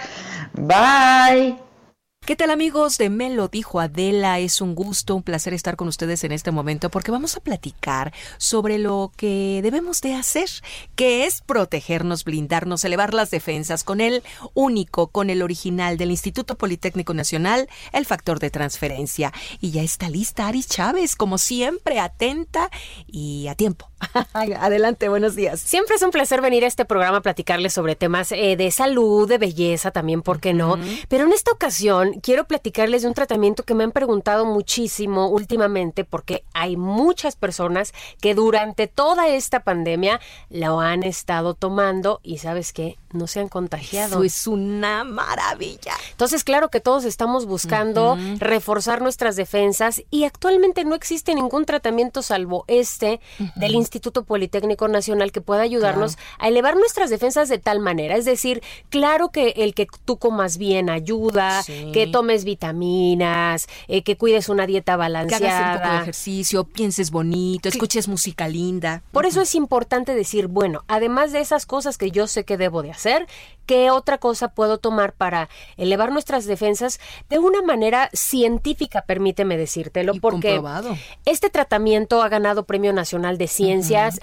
Bye. 0.54 1.71
¿Qué 2.24 2.36
tal 2.36 2.50
amigos 2.50 2.98
de 2.98 3.10
Me 3.10 3.30
lo 3.30 3.48
dijo 3.48 3.80
Adela? 3.80 4.38
Es 4.38 4.60
un 4.60 4.76
gusto, 4.76 5.16
un 5.16 5.24
placer 5.24 5.54
estar 5.54 5.74
con 5.74 5.88
ustedes 5.88 6.22
en 6.22 6.30
este 6.30 6.52
momento 6.52 6.88
porque 6.88 7.10
vamos 7.10 7.36
a 7.36 7.40
platicar 7.40 8.14
sobre 8.38 8.78
lo 8.78 9.10
que 9.16 9.58
debemos 9.60 10.00
de 10.02 10.14
hacer, 10.14 10.48
que 10.94 11.26
es 11.26 11.40
protegernos, 11.40 12.22
blindarnos, 12.22 12.84
elevar 12.84 13.12
las 13.12 13.32
defensas 13.32 13.82
con 13.82 14.00
el 14.00 14.22
único, 14.54 15.08
con 15.08 15.30
el 15.30 15.42
original 15.42 15.96
del 15.96 16.12
Instituto 16.12 16.56
Politécnico 16.56 17.12
Nacional, 17.12 17.68
el 17.92 18.06
factor 18.06 18.38
de 18.38 18.50
transferencia. 18.50 19.32
Y 19.60 19.72
ya 19.72 19.82
está 19.82 20.08
lista 20.08 20.46
Ari 20.46 20.62
Chávez, 20.62 21.16
como 21.16 21.38
siempre, 21.38 21.98
atenta 21.98 22.70
y 23.08 23.48
a 23.48 23.56
tiempo. 23.56 23.91
Adelante, 24.32 25.08
buenos 25.08 25.34
días. 25.34 25.60
Siempre 25.60 25.96
es 25.96 26.02
un 26.02 26.10
placer 26.10 26.40
venir 26.40 26.64
a 26.64 26.66
este 26.66 26.84
programa 26.84 27.18
a 27.18 27.22
platicarles 27.22 27.72
sobre 27.72 27.96
temas 27.96 28.32
eh, 28.32 28.56
de 28.56 28.70
salud, 28.70 29.28
de 29.28 29.38
belleza 29.38 29.90
también, 29.90 30.22
¿por 30.22 30.40
qué 30.40 30.52
no? 30.52 30.78
Pero 31.08 31.24
en 31.24 31.32
esta 31.32 31.52
ocasión 31.52 32.20
quiero 32.22 32.46
platicarles 32.46 33.02
de 33.02 33.08
un 33.08 33.14
tratamiento 33.14 33.62
que 33.62 33.74
me 33.74 33.84
han 33.84 33.92
preguntado 33.92 34.44
muchísimo 34.44 35.28
últimamente 35.28 36.04
porque 36.04 36.44
hay 36.52 36.76
muchas 36.76 37.36
personas 37.36 37.92
que 38.20 38.34
durante 38.34 38.86
toda 38.86 39.28
esta 39.28 39.60
pandemia 39.60 40.20
lo 40.50 40.80
han 40.80 41.02
estado 41.02 41.54
tomando 41.54 42.20
y 42.22 42.38
sabes 42.38 42.72
qué, 42.72 42.98
no 43.12 43.26
se 43.26 43.40
han 43.40 43.48
contagiado. 43.48 44.16
Eso 44.16 44.24
es 44.24 44.46
una 44.46 45.04
maravilla. 45.04 45.92
Entonces, 46.10 46.44
claro 46.44 46.70
que 46.70 46.80
todos 46.80 47.04
estamos 47.04 47.46
buscando 47.46 48.16
reforzar 48.38 49.02
nuestras 49.02 49.36
defensas 49.36 50.02
y 50.10 50.24
actualmente 50.24 50.84
no 50.84 50.94
existe 50.94 51.34
ningún 51.34 51.64
tratamiento 51.64 52.22
salvo 52.22 52.64
este 52.66 53.20
del 53.56 53.74
Instituto 53.74 53.91
Politécnico 54.24 54.88
Nacional 54.88 55.32
que 55.32 55.40
pueda 55.40 55.62
ayudarnos 55.62 56.16
a 56.38 56.48
elevar 56.48 56.76
nuestras 56.76 57.10
defensas 57.10 57.48
de 57.48 57.58
tal 57.58 57.80
manera. 57.80 58.16
Es 58.16 58.24
decir, 58.24 58.62
claro 58.88 59.30
que 59.30 59.54
el 59.56 59.74
que 59.74 59.86
tú 60.04 60.16
comas 60.16 60.58
bien 60.58 60.90
ayuda, 60.90 61.62
que 61.66 62.08
tomes 62.10 62.44
vitaminas, 62.44 63.66
eh, 63.88 64.02
que 64.02 64.16
cuides 64.16 64.48
una 64.48 64.66
dieta 64.66 64.96
balanceada. 64.96 65.40
Que 65.40 65.48
hagas 65.48 65.76
un 65.76 65.82
poco 65.82 65.94
de 65.94 66.02
ejercicio, 66.02 66.64
pienses 66.64 67.10
bonito, 67.10 67.68
escuches 67.68 68.08
música 68.08 68.48
linda. 68.48 69.02
Por 69.12 69.26
eso 69.26 69.42
es 69.42 69.54
importante 69.54 70.14
decir, 70.14 70.46
bueno, 70.46 70.84
además 70.88 71.32
de 71.32 71.40
esas 71.40 71.66
cosas 71.66 71.98
que 71.98 72.10
yo 72.10 72.26
sé 72.26 72.44
que 72.44 72.56
debo 72.56 72.82
de 72.82 72.90
hacer, 72.90 73.26
¿qué 73.66 73.90
otra 73.90 74.18
cosa 74.18 74.48
puedo 74.48 74.78
tomar 74.78 75.12
para 75.12 75.48
elevar 75.76 76.12
nuestras 76.12 76.46
defensas 76.46 77.00
de 77.28 77.38
una 77.38 77.62
manera 77.62 78.10
científica, 78.12 79.02
permíteme 79.02 79.56
decírtelo? 79.56 80.12
porque 80.20 80.62
este 81.24 81.50
tratamiento 81.50 82.22
ha 82.22 82.28
ganado 82.28 82.64
Premio 82.64 82.92
Nacional 82.92 83.38
de 83.38 83.48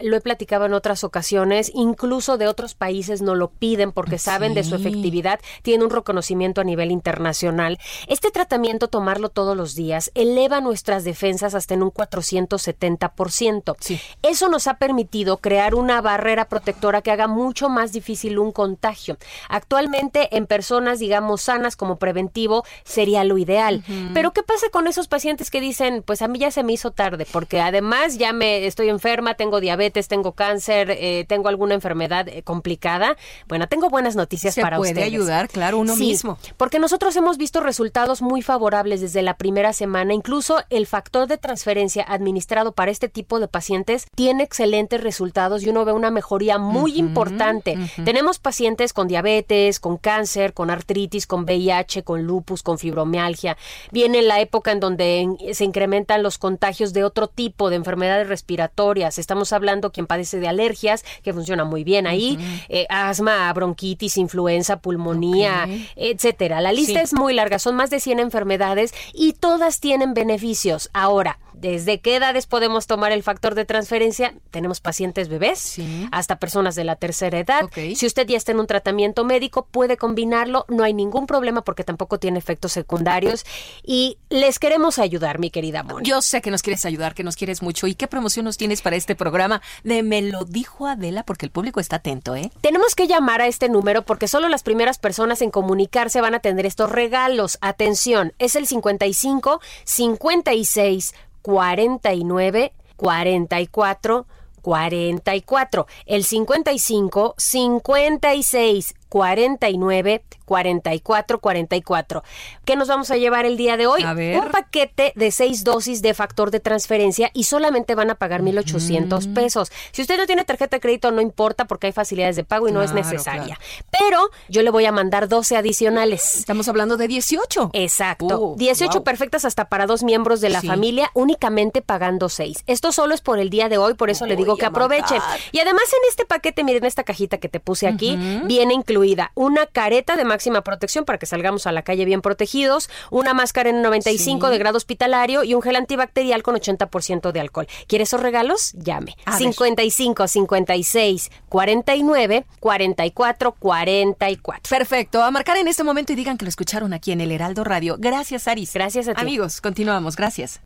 Lo 0.01 0.15
he 0.15 0.21
platicado 0.21 0.65
en 0.65 0.73
otras 0.73 1.03
ocasiones, 1.03 1.71
incluso 1.73 2.37
de 2.37 2.47
otros 2.47 2.73
países 2.73 3.21
no 3.21 3.35
lo 3.35 3.49
piden 3.49 3.91
porque 3.91 4.17
saben 4.17 4.53
de 4.53 4.63
su 4.63 4.75
efectividad, 4.75 5.39
tiene 5.61 5.83
un 5.83 5.89
reconocimiento 5.89 6.61
a 6.61 6.63
nivel 6.63 6.91
internacional. 6.91 7.77
Este 8.07 8.31
tratamiento, 8.31 8.87
tomarlo 8.87 9.29
todos 9.29 9.55
los 9.55 9.75
días, 9.75 10.11
eleva 10.15 10.61
nuestras 10.61 11.03
defensas 11.03 11.55
hasta 11.55 11.73
en 11.73 11.83
un 11.83 11.91
470%. 11.91 13.75
Eso 14.21 14.49
nos 14.49 14.67
ha 14.67 14.75
permitido 14.75 15.37
crear 15.37 15.75
una 15.75 16.01
barrera 16.01 16.45
protectora 16.45 17.01
que 17.01 17.11
haga 17.11 17.27
mucho 17.27 17.69
más 17.69 17.91
difícil 17.91 18.39
un 18.39 18.51
contagio. 18.51 19.17
Actualmente 19.49 20.35
en 20.35 20.45
personas, 20.45 20.99
digamos, 20.99 21.41
sanas 21.41 21.75
como 21.75 21.97
preventivo 21.97 22.63
sería 22.83 23.23
lo 23.23 23.37
ideal. 23.37 23.83
Pero 24.13 24.31
¿qué 24.33 24.43
pasa 24.43 24.67
con 24.71 24.87
esos 24.87 25.07
pacientes 25.07 25.49
que 25.49 25.61
dicen, 25.61 26.03
pues 26.05 26.21
a 26.21 26.27
mí 26.27 26.39
ya 26.39 26.51
se 26.51 26.63
me 26.63 26.73
hizo 26.73 26.91
tarde, 26.91 27.25
porque 27.31 27.59
además 27.61 28.17
ya 28.17 28.33
me 28.33 28.65
estoy 28.65 28.89
enferma, 28.89 29.33
tengo 29.35 29.48
diabetes, 29.59 30.07
tengo 30.07 30.33
cáncer, 30.33 30.91
eh, 30.91 31.25
tengo 31.27 31.49
alguna 31.49 31.73
enfermedad 31.73 32.27
eh, 32.27 32.43
complicada? 32.43 33.17
Bueno, 33.47 33.67
tengo 33.67 33.89
buenas 33.89 34.15
noticias 34.15 34.55
para 34.55 34.77
puede 34.77 34.91
ustedes. 34.91 35.07
ayudar, 35.07 35.49
claro, 35.49 35.79
uno 35.79 35.95
mismo. 35.95 36.37
Porque 36.57 36.77
nosotros 36.77 37.15
hemos 37.15 37.37
visto 37.37 37.59
resultados 37.59 38.21
muy 38.21 38.41
favorables 38.43 39.01
desde 39.01 39.23
la 39.23 39.37
primera 39.37 39.73
semana. 39.73 40.13
Incluso 40.13 40.59
el 40.69 40.85
factor 40.85 41.27
de 41.27 41.37
transferencia 41.37 42.05
administrado 42.07 42.73
para 42.73 42.91
este 42.91 43.09
tipo 43.09 43.39
de 43.39 43.47
pacientes 43.47 44.05
tiene 44.15 44.43
excelentes 44.43 45.01
resultados 45.01 45.63
y 45.63 45.69
uno 45.69 45.85
ve 45.85 45.93
una 45.93 46.11
mejoría 46.11 46.57
muy 46.57 46.97
importante. 46.97 47.77
Tenemos 48.05 48.39
pacientes 48.39 48.93
con 48.93 49.07
diabetes, 49.07 49.79
con 49.79 49.97
cáncer, 49.97 50.53
con 50.53 50.69
artritis, 50.69 51.25
con 51.25 51.43
VIH, 51.45 52.03
con 52.03 52.23
lupus, 52.23 52.63
con 52.63 52.77
fibromialgia. 52.77 53.57
Viene 53.91 54.21
la 54.21 54.39
época 54.39 54.71
en 54.71 54.79
donde 54.79 55.27
se 55.53 55.63
incrementan 55.65 56.23
los 56.23 56.37
contagios 56.37 56.93
de 56.93 57.03
otro 57.03 57.27
tipo 57.27 57.69
de 57.69 57.77
enfermedades 57.77 58.27
respiratorias. 58.27 59.17
Estamos 59.29 59.53
hablando 59.53 59.91
quien 59.91 60.07
padece 60.07 60.39
de 60.39 60.47
alergias, 60.47 61.05
que 61.21 61.33
funciona 61.33 61.63
muy 61.63 61.83
bien 61.83 62.07
ahí, 62.07 62.39
eh, 62.67 62.87
asma, 62.89 63.53
bronquitis, 63.53 64.17
influenza, 64.17 64.77
pulmonía, 64.77 65.69
etcétera. 65.95 66.61
La 66.61 66.73
lista 66.73 66.99
es 66.99 67.13
muy 67.13 67.35
larga, 67.35 67.59
son 67.59 67.75
más 67.75 67.91
de 67.91 67.99
100 67.99 68.21
enfermedades 68.21 68.91
y 69.13 69.33
todas 69.33 69.81
tienen 69.81 70.15
beneficios. 70.15 70.89
Ahora, 70.93 71.37
¿Desde 71.59 71.99
qué 71.99 72.15
edades 72.15 72.47
podemos 72.47 72.87
tomar 72.87 73.11
el 73.11 73.23
factor 73.23 73.55
de 73.55 73.65
transferencia? 73.65 74.33
Tenemos 74.51 74.79
pacientes 74.79 75.27
bebés 75.27 75.77
hasta 76.11 76.37
personas 76.37 76.75
de 76.75 76.83
la 76.83 76.95
tercera 76.95 77.39
edad. 77.39 77.69
Si 77.95 78.05
usted 78.05 78.27
ya 78.27 78.37
está 78.37 78.51
en 78.51 78.59
un 78.59 78.67
tratamiento 78.67 79.25
médico, 79.25 79.67
puede 79.69 79.97
combinarlo, 79.97 80.65
no 80.69 80.83
hay 80.83 80.93
ningún 80.93 81.27
problema 81.27 81.61
porque 81.63 81.83
tampoco 81.83 82.19
tiene 82.19 82.39
efectos 82.39 82.71
secundarios 82.71 83.45
y 83.83 84.17
les 84.29 84.59
queremos 84.59 84.99
ayudar, 84.99 85.39
mi 85.39 85.49
querida 85.49 85.83
Moni. 85.83 86.07
Yo 86.07 86.21
sé 86.21 86.41
que 86.41 86.51
nos 86.51 86.61
quieres 86.61 86.85
ayudar, 86.85 87.13
que 87.13 87.23
nos 87.23 87.35
quieres 87.35 87.61
mucho. 87.61 87.87
¿Y 87.87 87.95
qué 87.95 88.07
promoción 88.07 88.45
nos 88.45 88.57
tienes 88.57 88.81
para 88.81 88.95
este 88.95 89.15
programa 89.15 89.61
de 89.83 90.03
Me 90.03 90.21
lo 90.21 90.45
dijo 90.45 90.87
Adela? 90.87 91.23
Porque 91.23 91.45
el 91.45 91.51
público 91.51 91.79
está 91.79 91.97
atento, 91.97 92.35
¿eh? 92.35 92.51
Tenemos 92.61 92.95
que 92.95 93.07
llamar 93.07 93.41
a 93.41 93.47
este 93.47 93.69
número 93.69 94.03
porque 94.03 94.27
solo 94.27 94.47
las 94.49 94.63
primeras 94.63 94.97
personas 94.97 95.41
en 95.41 95.51
comunicarse 95.51 96.21
van 96.21 96.35
a 96.35 96.39
tener 96.39 96.65
estos 96.65 96.91
regalos. 96.91 97.57
Atención, 97.61 98.33
es 98.39 98.55
el 98.55 98.67
55 98.67 99.59
56 99.83 101.13
49 101.41 102.73
44 102.95 104.25
44. 104.61 105.87
El 106.05 106.23
55 106.23 107.33
56 107.37 108.95
49 109.09 110.23
44 110.45 111.39
44. 111.39 112.23
¿Qué 112.65 112.75
nos 112.75 112.87
vamos 112.87 113.11
a 113.11 113.17
llevar 113.17 113.45
el 113.45 113.57
día 113.57 113.77
de 113.77 113.87
hoy? 113.87 114.03
Un 114.03 114.49
paquete 114.51 115.13
de 115.15 115.31
seis 115.31 115.63
dosis 115.63 116.01
de 116.01 116.13
factor 116.13 116.51
de 116.51 116.59
transferencia 116.59 117.29
y 117.33 117.43
solamente 117.43 117.95
van 117.95 118.09
a 118.09 118.15
pagar 118.15 118.41
1,800 118.41 119.27
pesos. 119.27 119.71
Si 119.91 120.01
usted 120.01 120.17
no 120.17 120.25
tiene 120.25 120.45
tarjeta 120.45 120.77
de 120.77 120.81
crédito, 120.81 121.11
no 121.11 121.21
importa 121.21 121.65
porque 121.65 121.87
hay 121.87 121.93
facilidades 121.93 122.35
de 122.35 122.43
pago 122.43 122.67
y 122.67 122.71
no 122.71 122.81
es 122.81 122.93
necesaria. 122.93 123.59
Pero 123.91 124.29
yo 124.47 124.61
le 124.63 124.69
voy 124.69 124.85
a 124.85 124.91
mandar 124.91 125.27
12 125.27 125.57
adicionales. 125.57 126.35
Estamos 126.35 126.67
hablando 126.67 126.97
de 126.97 127.07
18. 127.07 127.71
Exacto. 127.73 128.55
18 128.57 129.03
perfectas 129.03 129.45
hasta 129.45 129.65
para 129.69 129.85
dos 129.85 130.03
miembros 130.03 130.41
de 130.41 130.49
la 130.49 130.61
Sí. 130.61 130.67
familia, 130.67 131.09
únicamente 131.13 131.81
pagando 131.81 132.29
6. 132.29 132.63
Esto 132.67 132.91
solo 132.91 133.13
es 133.13 133.21
por 133.21 133.39
el 133.39 133.49
día 133.49 133.69
de 133.69 133.77
hoy, 133.77 133.93
por 133.93 134.09
eso 134.09 134.25
le 134.25 134.35
digo 134.35 134.57
que 134.57 134.65
aprovechen. 134.65 135.21
Y 135.51 135.59
además 135.59 135.83
en 135.93 135.99
este 136.09 136.25
paquete, 136.25 136.63
miren 136.63 136.85
esta 136.85 137.03
cajita 137.03 137.37
que 137.37 137.49
te 137.49 137.59
puse 137.59 137.87
aquí, 137.87 138.17
viene 138.45 138.73
incluida 138.99 139.31
una 139.35 139.65
careta 139.65 140.17
de 140.17 140.25
máxima 140.25 140.61
protección 140.61 141.05
para 141.05 141.17
que 141.17 141.25
salgamos 141.25 141.65
a 141.67 141.71
la 141.71 141.83
calle 141.83 142.03
bien 142.05 142.21
protegidos, 142.21 142.89
una 143.11 143.33
máscara 143.33 143.69
en 143.69 143.81
95 143.81 144.47
Sí. 144.47 144.51
de 144.51 144.57
grado 144.57 144.77
hospitalario 144.77 145.43
y 145.43 145.53
un 145.53 145.61
gel 145.61 145.77
antibacterial 145.77 146.43
con 146.43 146.55
80% 146.55 147.31
de 147.31 147.39
alcohol. 147.39 147.67
¿Quiere 147.87 148.03
esos 148.03 148.19
regalos? 148.21 148.73
Llame. 148.73 149.15
A 149.25 149.31
ver. 149.31 149.39
55 149.39 150.27
56 150.27 151.31
49 151.47 152.45
44 152.59 153.51
44. 153.57 154.69
Perfecto. 154.69 155.23
A 155.23 155.31
marcar 155.31 155.55
en 155.57 155.67
este 155.69 155.83
momento 155.83 156.11
y 156.11 156.15
digan 156.15 156.37
que 156.37 156.43
lo 156.45 156.49
escucharon 156.49 156.93
aquí 156.93 157.11
en 157.13 157.21
el 157.21 157.31
Heraldo 157.31 157.63
Radio. 157.63 157.95
Gracias, 157.97 158.47
Aris. 158.49 158.73
Gracias 158.73 159.07
a 159.07 159.13
ti. 159.13 159.21
Amigos, 159.21 159.61
continuamos. 159.61 160.15
Gracias. 160.17 160.59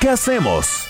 ¿Qué 0.00 0.08
hacemos? 0.08 0.87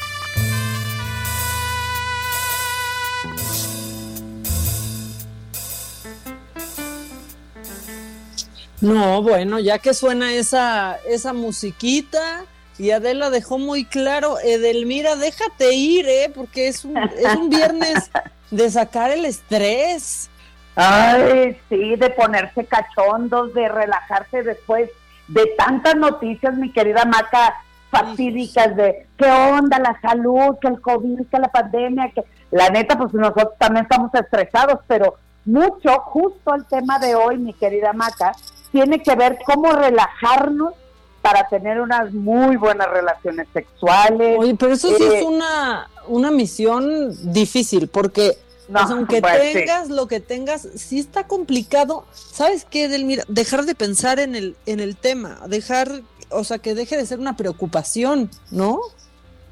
No, 8.80 9.22
bueno, 9.22 9.59
ya 9.59 9.78
que 9.78 9.92
suena 9.94 10.32
esa, 10.32 10.98
esa 11.06 11.32
musiquita 11.32 12.44
y 12.78 12.92
Adela 12.92 13.28
dejó 13.30 13.59
muy 13.59 13.84
claro, 13.84 14.38
Edelmira, 14.38 15.16
déjate 15.16 15.74
ir, 15.74 16.09
¿eh? 16.09 16.30
Porque 16.32 16.68
es 16.68 16.84
un, 16.84 16.96
es 16.96 17.34
un 17.34 17.50
viernes 17.50 18.10
de 18.50 18.70
sacar 18.70 19.10
el 19.10 19.24
estrés. 19.24 20.30
Ay, 20.76 21.59
sí, 21.68 21.96
de 21.96 22.10
ponerse 22.10 22.64
cachondos, 22.66 23.52
de 23.52 23.68
relajarse 23.68 24.44
después 24.44 24.90
de 25.26 25.44
tantas 25.59 25.96
noticias, 25.96 26.56
mi 26.56 26.70
querida 26.70 27.05
Maca, 27.05 27.56
fatídicas 27.90 28.76
de 28.76 29.06
qué 29.16 29.26
onda 29.26 29.80
la 29.80 29.98
salud, 30.00 30.56
que 30.60 30.68
el 30.68 30.80
COVID, 30.80 31.26
que 31.28 31.38
la 31.38 31.48
pandemia, 31.48 32.12
que 32.14 32.22
la 32.52 32.70
neta, 32.70 32.96
pues 32.96 33.12
nosotros 33.12 33.55
también 33.59 33.84
estamos 33.84 34.14
estresados, 34.14 34.80
pero 34.86 35.16
mucho, 35.44 35.98
justo 36.00 36.55
el 36.55 36.64
tema 36.66 37.00
de 37.00 37.16
hoy, 37.16 37.38
mi 37.38 37.55
querida 37.55 37.92
Maca, 37.92 38.32
tiene 38.73 39.03
que 39.03 39.15
ver 39.15 39.39
cómo 39.45 39.73
relajarnos 39.73 40.74
para 41.23 41.49
tener 41.49 41.81
unas 41.81 42.12
muy 42.12 42.57
buenas 42.57 42.89
relaciones 42.89 43.49
sexuales. 43.53 44.36
Oye, 44.39 44.55
pero 44.59 44.73
eso 44.74 44.89
sí 44.97 45.03
Eh, 45.03 45.19
es 45.19 45.24
una, 45.24 45.89
una 46.07 46.31
misión 46.31 47.32
difícil, 47.32 47.89
porque 47.89 48.39
aunque 48.73 49.20
pues 49.20 49.43
sí. 49.43 49.53
tengas 49.55 49.89
lo 49.89 50.07
que 50.07 50.20
tengas, 50.20 50.69
sí 50.77 50.99
está 50.99 51.27
complicado. 51.27 52.05
¿Sabes 52.12 52.65
qué, 52.65 52.89
Delmira? 52.89 53.24
Dejar 53.28 53.65
de 53.65 53.74
pensar 53.74 54.20
en 54.20 54.35
el, 54.35 54.57
en 54.66 54.81
el 54.81 54.97
tema, 54.97 55.40
dejar, 55.49 55.89
o 56.31 56.45
sea, 56.45 56.59
que 56.59 56.74
deje 56.74 56.97
de 56.97 57.07
ser 57.07 57.19
una 57.19 57.36
preocupación, 57.36 58.31
¿no? 58.51 58.78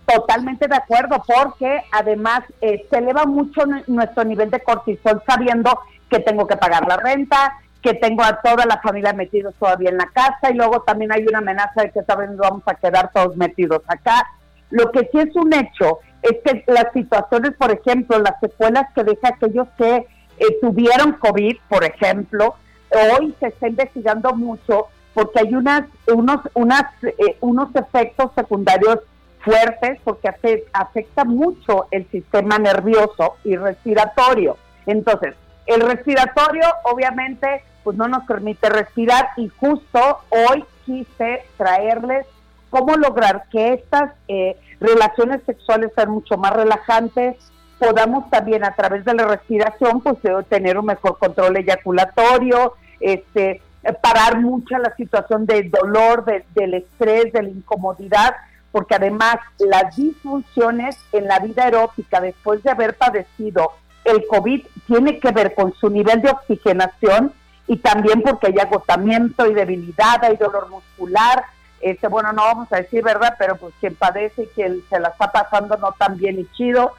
Totalmente 0.06 0.68
de 0.68 0.76
acuerdo, 0.76 1.22
porque 1.26 1.82
además 1.90 2.42
eh, 2.60 2.86
se 2.88 2.98
eleva 2.98 3.24
mucho 3.24 3.62
nuestro 3.88 4.22
nivel 4.22 4.50
de 4.50 4.62
cortisol 4.62 5.20
sabiendo 5.26 5.76
que 6.08 6.20
tengo 6.20 6.46
que 6.46 6.56
pagar 6.56 6.86
la 6.86 6.96
renta, 6.96 7.58
que 7.82 7.94
tengo 7.94 8.22
a 8.24 8.40
toda 8.40 8.66
la 8.66 8.80
familia 8.80 9.12
metidos 9.12 9.54
todavía 9.58 9.90
en 9.90 9.98
la 9.98 10.06
casa 10.12 10.50
y 10.50 10.54
luego 10.54 10.82
también 10.82 11.12
hay 11.12 11.24
una 11.26 11.38
amenaza 11.38 11.82
de 11.82 11.90
que 11.90 12.02
saben 12.02 12.36
vamos 12.36 12.62
a 12.66 12.74
quedar 12.74 13.10
todos 13.12 13.36
metidos 13.36 13.82
acá. 13.86 14.26
Lo 14.70 14.90
que 14.90 15.08
sí 15.12 15.18
es 15.18 15.34
un 15.36 15.52
hecho 15.54 16.00
es 16.22 16.38
que 16.44 16.64
las 16.66 16.86
situaciones, 16.92 17.52
por 17.56 17.70
ejemplo, 17.70 18.18
las 18.18 18.38
secuelas 18.40 18.86
que 18.94 19.04
deja 19.04 19.28
aquellos 19.28 19.68
que 19.78 19.96
eh, 20.38 20.58
tuvieron 20.60 21.12
COVID, 21.12 21.56
por 21.68 21.84
ejemplo, 21.84 22.56
hoy 22.90 23.34
se 23.38 23.46
está 23.48 23.68
investigando 23.68 24.34
mucho 24.34 24.88
porque 25.14 25.40
hay 25.40 25.54
unas, 25.54 25.82
unos, 26.12 26.40
unas, 26.54 26.82
eh, 27.04 27.36
unos 27.40 27.74
efectos 27.74 28.32
secundarios 28.34 28.98
fuertes 29.40 29.98
porque 30.02 30.28
afe- 30.28 30.64
afecta 30.72 31.24
mucho 31.24 31.86
el 31.92 32.06
sistema 32.10 32.58
nervioso 32.58 33.36
y 33.44 33.56
respiratorio. 33.56 34.56
Entonces, 34.86 35.34
el 35.66 35.80
respiratorio 35.82 36.66
obviamente 36.84 37.62
pues 37.84 37.96
no 37.96 38.08
nos 38.08 38.24
permite 38.24 38.68
respirar 38.68 39.28
y 39.36 39.48
justo 39.48 40.20
hoy 40.30 40.64
quise 40.84 41.44
traerles 41.56 42.26
cómo 42.70 42.96
lograr 42.96 43.44
que 43.50 43.74
estas 43.74 44.12
eh, 44.28 44.56
relaciones 44.80 45.40
sexuales 45.46 45.92
sean 45.94 46.10
mucho 46.10 46.36
más 46.36 46.52
relajantes, 46.52 47.36
podamos 47.78 48.28
también 48.30 48.64
a 48.64 48.74
través 48.74 49.04
de 49.04 49.14
la 49.14 49.24
respiración 49.26 50.00
pues 50.00 50.16
eh, 50.24 50.30
tener 50.48 50.78
un 50.78 50.86
mejor 50.86 51.18
control 51.18 51.56
eyaculatorio, 51.56 52.74
este 53.00 53.62
eh, 53.84 53.92
parar 54.02 54.40
mucho 54.40 54.76
la 54.78 54.94
situación 54.96 55.46
del 55.46 55.70
dolor, 55.70 56.24
de- 56.24 56.44
del 56.54 56.74
estrés, 56.74 57.32
de 57.32 57.42
la 57.44 57.48
incomodidad, 57.50 58.34
porque 58.72 58.96
además 58.96 59.36
las 59.58 59.94
disfunciones 59.96 60.98
en 61.12 61.26
la 61.28 61.38
vida 61.38 61.68
erótica 61.68 62.20
después 62.20 62.62
de 62.64 62.70
haber 62.70 62.96
padecido 62.96 63.72
el 64.06 64.26
COVID 64.26 64.66
tiene 64.86 65.18
que 65.18 65.30
ver 65.32 65.54
con 65.54 65.74
su 65.74 65.90
nivel 65.90 66.22
de 66.22 66.30
oxigenación 66.30 67.32
y 67.66 67.78
también 67.78 68.22
porque 68.22 68.48
hay 68.48 68.58
agotamiento 68.58 69.46
y 69.46 69.54
debilidad, 69.54 70.22
hay 70.22 70.36
dolor 70.36 70.68
muscular, 70.70 71.44
este, 71.80 72.08
bueno, 72.08 72.32
no 72.32 72.42
vamos 72.42 72.72
a 72.72 72.76
decir 72.76 73.02
verdad, 73.02 73.34
pero 73.38 73.56
pues 73.56 73.74
quien 73.80 73.94
padece 73.94 74.44
y 74.44 74.46
quien 74.48 74.82
se 74.88 75.00
la 75.00 75.08
está 75.08 75.30
pasando 75.30 75.76
no 75.76 75.92
tan 75.92 76.16
bien 76.16 76.38
y 76.38 76.46
chido, 76.52 76.92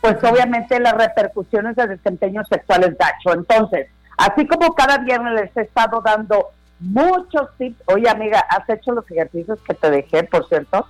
pues 0.00 0.22
obviamente 0.24 0.78
las 0.80 0.94
repercusiones 0.94 1.76
de 1.76 1.86
desempeño 1.88 2.42
sexual 2.44 2.84
es 2.84 2.96
gacho. 2.96 3.32
Entonces, 3.34 3.88
así 4.16 4.46
como 4.46 4.74
cada 4.74 4.98
viernes 4.98 5.34
les 5.34 5.56
he 5.56 5.62
estado 5.62 6.00
dando 6.00 6.50
muchos 6.78 7.48
tips, 7.58 7.82
oye 7.86 8.08
amiga, 8.08 8.40
¿has 8.48 8.68
hecho 8.68 8.92
los 8.92 9.10
ejercicios 9.10 9.58
que 9.62 9.74
te 9.74 9.90
dejé, 9.90 10.24
por 10.24 10.48
cierto? 10.48 10.86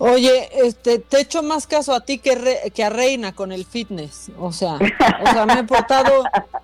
Oye, 0.00 0.48
este, 0.64 1.00
te 1.00 1.20
echo 1.20 1.42
más 1.42 1.66
caso 1.66 1.92
a 1.92 2.00
ti 2.04 2.18
que, 2.18 2.36
re- 2.36 2.72
que 2.72 2.84
a 2.84 2.88
Reina 2.90 3.34
con 3.34 3.50
el 3.50 3.64
fitness. 3.64 4.30
O 4.38 4.52
sea, 4.52 4.74
o 4.74 5.26
sea, 5.32 5.44
me 5.44 5.60
he 5.60 5.64
portado, 5.64 6.22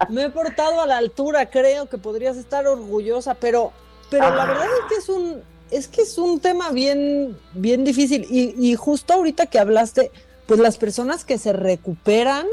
me 0.08 0.24
he 0.24 0.30
portado 0.30 0.80
a 0.80 0.86
la 0.86 0.98
altura, 0.98 1.50
creo 1.50 1.88
que 1.88 1.98
podrías 1.98 2.36
estar 2.36 2.66
orgullosa, 2.68 3.34
pero, 3.34 3.72
pero 4.08 4.32
la 4.34 4.44
verdad 4.46 4.66
es 4.66 4.88
que 4.88 4.94
es 4.96 5.08
un, 5.08 5.42
es 5.72 5.88
que 5.88 6.02
es 6.02 6.16
un 6.16 6.38
tema 6.38 6.70
bien, 6.70 7.36
bien 7.54 7.84
difícil. 7.84 8.24
Y, 8.30 8.54
y 8.56 8.76
justo 8.76 9.14
ahorita 9.14 9.46
que 9.46 9.58
hablaste, 9.58 10.12
pues 10.46 10.60
las 10.60 10.76
personas 10.76 11.24
que 11.24 11.36
se 11.38 11.52
recuperan 11.52 12.46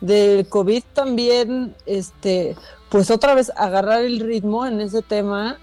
del 0.00 0.48
COVID 0.48 0.82
también, 0.94 1.74
este, 1.86 2.56
pues 2.88 3.10
otra 3.10 3.34
vez 3.34 3.50
agarrar 3.56 4.02
el 4.04 4.20
ritmo 4.20 4.64
en 4.64 4.80
ese 4.80 5.02
tema 5.02 5.58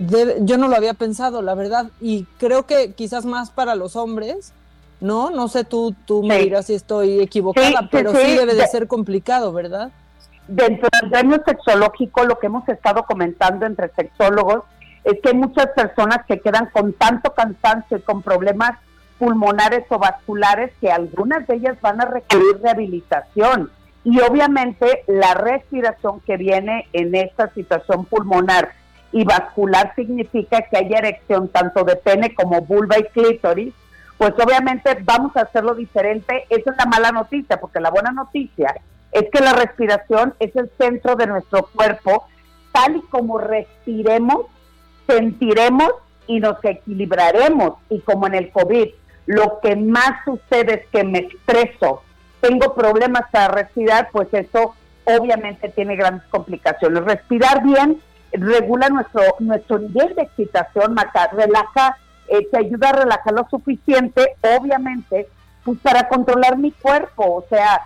Debe- 0.00 0.36
yo 0.40 0.56
no 0.58 0.68
lo 0.68 0.76
había 0.76 0.94
pensado, 0.94 1.42
la 1.42 1.54
verdad, 1.54 1.90
y 2.00 2.24
creo 2.38 2.64
que 2.66 2.92
quizás 2.94 3.26
más 3.26 3.50
para 3.50 3.74
los 3.74 3.96
hombres, 3.96 4.52
¿no? 5.00 5.30
No 5.30 5.48
sé, 5.48 5.64
tú, 5.64 5.94
tú 6.06 6.22
me 6.22 6.38
dirás 6.38 6.66
si 6.66 6.74
estoy 6.74 7.20
equivocada, 7.20 7.68
Sí, 7.82 7.88
pero 7.90 8.12
sí, 8.12 8.18
sí 8.24 8.30
debe 8.36 8.54
de 8.54 8.62
de- 8.62 8.66
ser 8.68 8.86
complicado, 8.86 9.52
¿verdad? 9.52 9.90
dentro 10.48 10.88
del 11.00 11.10
gremio 11.10 11.40
sexológico, 11.46 12.24
lo 12.24 12.38
que 12.40 12.46
hemos 12.46 12.68
estado 12.68 13.04
comentando 13.04 13.66
entre 13.66 13.88
sexólogos 13.94 14.64
es 15.04 15.20
que 15.22 15.28
hay 15.28 15.34
muchas 15.36 15.68
personas 15.76 16.26
que 16.26 16.40
quedan 16.40 16.68
con 16.72 16.92
tanto 16.92 17.32
cansancio 17.34 17.98
y 17.98 18.00
con 18.00 18.20
problemas 18.22 18.72
pulmonares 19.18 19.84
o 19.90 19.98
vasculares 19.98 20.72
que 20.80 20.90
algunas 20.90 21.46
de 21.46 21.54
ellas 21.54 21.76
van 21.80 22.00
a 22.00 22.06
requerir 22.06 22.58
rehabilitación. 22.62 23.70
Y 24.02 24.18
obviamente 24.22 25.04
la 25.06 25.34
respiración 25.34 26.20
que 26.20 26.36
viene 26.36 26.88
en 26.92 27.14
esta 27.14 27.52
situación 27.54 28.06
pulmonar 28.06 28.72
y 29.12 29.24
vascular 29.24 29.92
significa 29.96 30.62
que 30.62 30.76
haya 30.76 30.98
erección 30.98 31.48
tanto 31.48 31.84
de 31.84 31.96
pene 31.96 32.34
como 32.34 32.60
vulva 32.60 32.98
y 32.98 33.04
clítoris, 33.04 33.74
pues 34.18 34.32
obviamente 34.34 34.96
vamos 35.02 35.36
a 35.36 35.42
hacerlo 35.42 35.74
diferente. 35.74 36.44
Esa 36.50 36.70
es 36.70 36.76
la 36.76 36.86
mala 36.86 37.10
noticia, 37.10 37.58
porque 37.58 37.80
la 37.80 37.90
buena 37.90 38.12
noticia 38.12 38.74
es 39.12 39.24
que 39.32 39.40
la 39.40 39.54
respiración 39.54 40.34
es 40.38 40.54
el 40.54 40.70
centro 40.78 41.16
de 41.16 41.26
nuestro 41.26 41.68
cuerpo. 41.74 42.26
Tal 42.70 42.96
y 42.96 43.00
como 43.02 43.38
respiremos, 43.38 44.46
sentiremos 45.08 45.90
y 46.26 46.38
nos 46.38 46.62
equilibraremos. 46.62 47.78
Y 47.88 48.00
como 48.00 48.26
en 48.26 48.34
el 48.34 48.50
COVID, 48.50 48.88
lo 49.26 49.58
que 49.60 49.74
más 49.74 50.24
sucede 50.24 50.74
es 50.74 50.86
que 50.88 51.02
me 51.02 51.20
estreso, 51.20 52.02
tengo 52.40 52.74
problemas 52.74 53.24
para 53.30 53.48
respirar, 53.48 54.08
pues 54.12 54.28
eso 54.32 54.74
obviamente 55.04 55.68
tiene 55.70 55.96
grandes 55.96 56.26
complicaciones. 56.28 57.04
Respirar 57.04 57.62
bien 57.62 58.00
regula 58.32 58.88
nuestro, 58.88 59.22
nuestro 59.40 59.78
nivel 59.78 60.14
de 60.14 60.22
excitación, 60.22 60.94
Maca, 60.94 61.28
relaja, 61.28 61.96
eh, 62.28 62.46
te 62.50 62.58
ayuda 62.58 62.90
a 62.90 62.92
relajar 62.92 63.34
lo 63.34 63.46
suficiente, 63.50 64.36
obviamente, 64.58 65.28
pues 65.64 65.78
para 65.80 66.08
controlar 66.08 66.56
mi 66.56 66.72
cuerpo. 66.72 67.24
O 67.36 67.44
sea, 67.48 67.82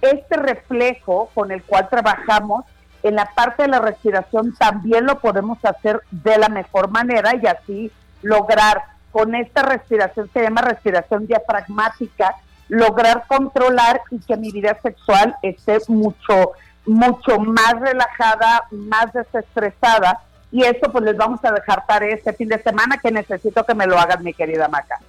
este 0.00 0.36
reflejo 0.36 1.30
con 1.34 1.50
el 1.50 1.62
cual 1.62 1.88
trabajamos 1.88 2.64
en 3.04 3.16
la 3.16 3.26
parte 3.34 3.64
de 3.64 3.68
la 3.68 3.80
respiración 3.80 4.54
también 4.54 5.04
lo 5.04 5.20
podemos 5.20 5.58
hacer 5.62 6.00
de 6.10 6.38
la 6.38 6.48
mejor 6.48 6.90
manera 6.90 7.34
y 7.36 7.46
así 7.46 7.92
lograr 8.22 8.82
con 9.12 9.34
esta 9.34 9.62
respiración, 9.62 10.28
se 10.32 10.42
llama 10.42 10.62
respiración 10.62 11.26
diafragmática, 11.26 12.34
lograr 12.68 13.24
controlar 13.28 14.00
y 14.10 14.18
que 14.20 14.36
mi 14.38 14.50
vida 14.50 14.76
sexual 14.82 15.36
esté 15.42 15.78
mucho, 15.88 16.52
mucho 16.86 17.38
más 17.38 17.74
relajada, 17.80 18.64
más 18.70 19.12
desestresada. 19.12 20.20
Y 20.50 20.62
eso 20.62 20.90
pues 20.92 21.04
les 21.04 21.16
vamos 21.16 21.40
a 21.44 21.52
dejar 21.52 21.84
tarea 21.86 22.14
este 22.14 22.32
fin 22.32 22.48
de 22.48 22.62
semana 22.62 22.98
que 22.98 23.10
necesito 23.10 23.64
que 23.64 23.74
me 23.74 23.86
lo 23.86 23.98
hagan, 23.98 24.22
mi 24.22 24.32
querida 24.32 24.68
Maca. 24.68 25.00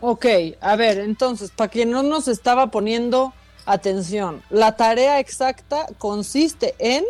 Ok, 0.00 0.26
a 0.60 0.76
ver, 0.76 0.98
entonces, 0.98 1.50
para 1.50 1.70
quien 1.70 1.90
no 1.90 2.02
nos 2.02 2.28
estaba 2.28 2.68
poniendo 2.68 3.32
atención, 3.64 4.42
la 4.50 4.76
tarea 4.76 5.18
exacta 5.18 5.86
consiste 5.98 6.74
en 6.78 7.04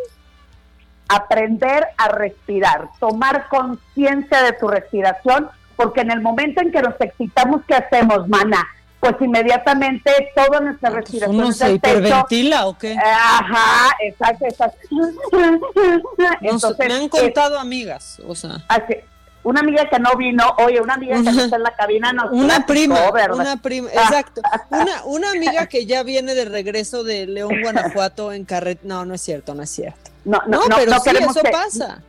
aprender 1.08 1.86
a 1.98 2.08
respirar, 2.08 2.88
tomar 2.98 3.48
conciencia 3.48 4.42
de 4.42 4.52
tu 4.52 4.68
respiración, 4.68 5.50
porque 5.76 6.00
en 6.00 6.10
el 6.10 6.22
momento 6.22 6.62
en 6.62 6.72
que 6.72 6.80
nos 6.80 6.98
excitamos, 7.00 7.62
¿qué 7.66 7.74
hacemos, 7.74 8.28
mana? 8.28 8.66
Pues 9.10 9.22
inmediatamente 9.22 10.10
toda 10.34 10.60
nuestra 10.60 10.90
respiración 10.90 11.36
¿Uno 11.36 11.52
se 11.52 11.72
hiperventila 11.72 12.66
o 12.66 12.76
qué? 12.76 12.96
Ajá, 12.96 13.90
exacto, 14.02 14.44
exacto. 14.46 14.78
Sé, 16.58 16.88
me 16.88 16.94
han 16.94 17.02
eh, 17.04 17.08
contado 17.08 17.58
amigas, 17.58 18.20
o 18.26 18.34
sea. 18.34 18.64
así, 18.68 18.94
una 19.42 19.60
amiga 19.60 19.88
que 19.88 19.98
no 20.00 20.10
vino, 20.16 20.44
oye, 20.58 20.80
una 20.80 20.94
amiga 20.94 21.16
que 21.16 21.22
no 21.22 21.42
está 21.42 21.56
en 21.56 21.62
la 21.62 21.74
cabina 21.76 22.12
nos 22.12 22.32
Una 22.32 22.66
platicó, 22.66 22.66
prima, 22.66 23.10
¿verdad? 23.12 23.38
una 23.38 23.56
prima, 23.62 23.88
Ah, 23.96 24.02
exacto. 24.08 24.40
Una, 24.70 25.04
una 25.04 25.30
amiga 25.30 25.66
que 25.66 25.86
ya 25.86 26.02
viene 26.02 26.34
de 26.34 26.44
regreso 26.46 27.04
de 27.04 27.26
León, 27.26 27.52
Guanajuato 27.62 28.32
en 28.32 28.44
carret. 28.44 28.80
No, 28.82 29.04
no 29.04 29.14
es 29.14 29.20
cierto, 29.20 29.54
no 29.54 29.62
es 29.62 29.70
cierto. 29.70 30.10
No, 30.24 30.42
no, 30.48 30.66
no, 30.66 30.76
pero 30.76 30.98
sí, 30.98 31.10
eso 31.10 31.42
que- 31.42 31.50
pasa. 31.50 32.02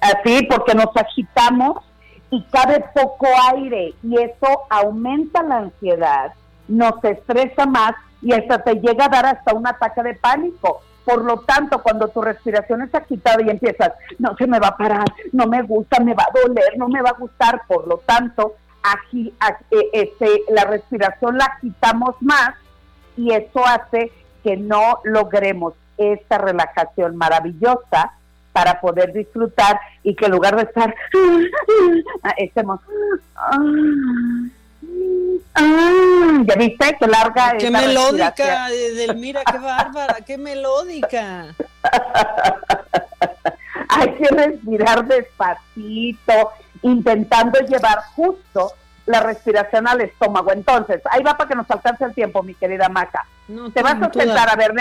Así, 0.00 0.46
porque 0.48 0.74
nos 0.74 0.88
agitamos 0.94 1.82
y 2.30 2.42
cabe 2.44 2.84
poco 2.94 3.26
aire 3.52 3.94
y 4.02 4.18
eso 4.18 4.62
aumenta 4.70 5.42
la 5.42 5.58
ansiedad, 5.58 6.32
nos 6.68 7.02
estresa 7.04 7.66
más 7.66 7.92
y 8.22 8.32
hasta 8.32 8.62
te 8.62 8.74
llega 8.76 9.04
a 9.04 9.08
dar 9.08 9.26
hasta 9.26 9.54
un 9.54 9.66
ataque 9.66 10.02
de 10.02 10.14
pánico. 10.14 10.80
Por 11.04 11.22
lo 11.22 11.40
tanto, 11.40 11.82
cuando 11.82 12.08
tu 12.08 12.22
respiración 12.22 12.80
es 12.80 12.94
agitada 12.94 13.42
y 13.42 13.50
empiezas, 13.50 13.92
no 14.18 14.34
se 14.36 14.46
me 14.46 14.58
va 14.58 14.68
a 14.68 14.76
parar, 14.76 15.04
no 15.32 15.46
me 15.46 15.60
gusta, 15.60 16.00
me 16.00 16.14
va 16.14 16.24
a 16.24 16.40
doler, 16.40 16.78
no 16.78 16.88
me 16.88 17.02
va 17.02 17.10
a 17.10 17.18
gustar, 17.18 17.60
por 17.68 17.86
lo 17.86 17.98
tanto, 17.98 18.54
aquí, 18.82 19.34
eh, 19.70 19.90
este, 19.92 20.42
la 20.48 20.64
respiración 20.64 21.36
la 21.36 21.44
agitamos 21.44 22.16
más 22.20 22.54
y 23.18 23.32
eso 23.32 23.64
hace 23.66 24.12
que 24.42 24.56
no 24.56 25.00
logremos 25.04 25.74
esta 25.98 26.38
relajación 26.38 27.16
maravillosa 27.16 28.12
para 28.54 28.80
poder 28.80 29.12
disfrutar 29.12 29.80
y 30.04 30.14
que 30.14 30.26
en 30.26 30.30
lugar 30.30 30.54
de 30.54 30.62
estar 30.62 30.94
estemos 32.36 32.78
Ah, 35.56 36.42
¿Ya 36.44 36.54
viste 36.56 36.96
qué 36.98 37.06
larga 37.06 37.56
Qué 37.58 37.70
melódica? 37.70 38.68
Edelmira, 38.70 39.42
qué 39.44 39.58
bárbara, 39.58 40.16
qué 40.26 40.38
melódica. 40.38 41.46
Hay 43.88 44.14
que 44.14 44.28
respirar 44.28 45.06
despacito, 45.06 46.52
intentando 46.82 47.58
llevar 47.60 48.02
justo 48.14 48.72
la 49.06 49.20
respiración 49.20 49.86
al 49.86 50.00
estómago. 50.00 50.52
Entonces, 50.52 51.00
ahí 51.10 51.22
va 51.22 51.36
para 51.36 51.48
que 51.48 51.56
nos 51.56 51.70
alcance 51.70 52.04
el 52.04 52.14
tiempo, 52.14 52.42
mi 52.42 52.54
querida 52.54 52.88
Maca. 52.88 53.26
No, 53.48 53.70
te 53.70 53.82
vas 53.82 54.00
a 54.00 54.12
sentar, 54.12 54.50
a 54.50 54.56
ver, 54.56 54.72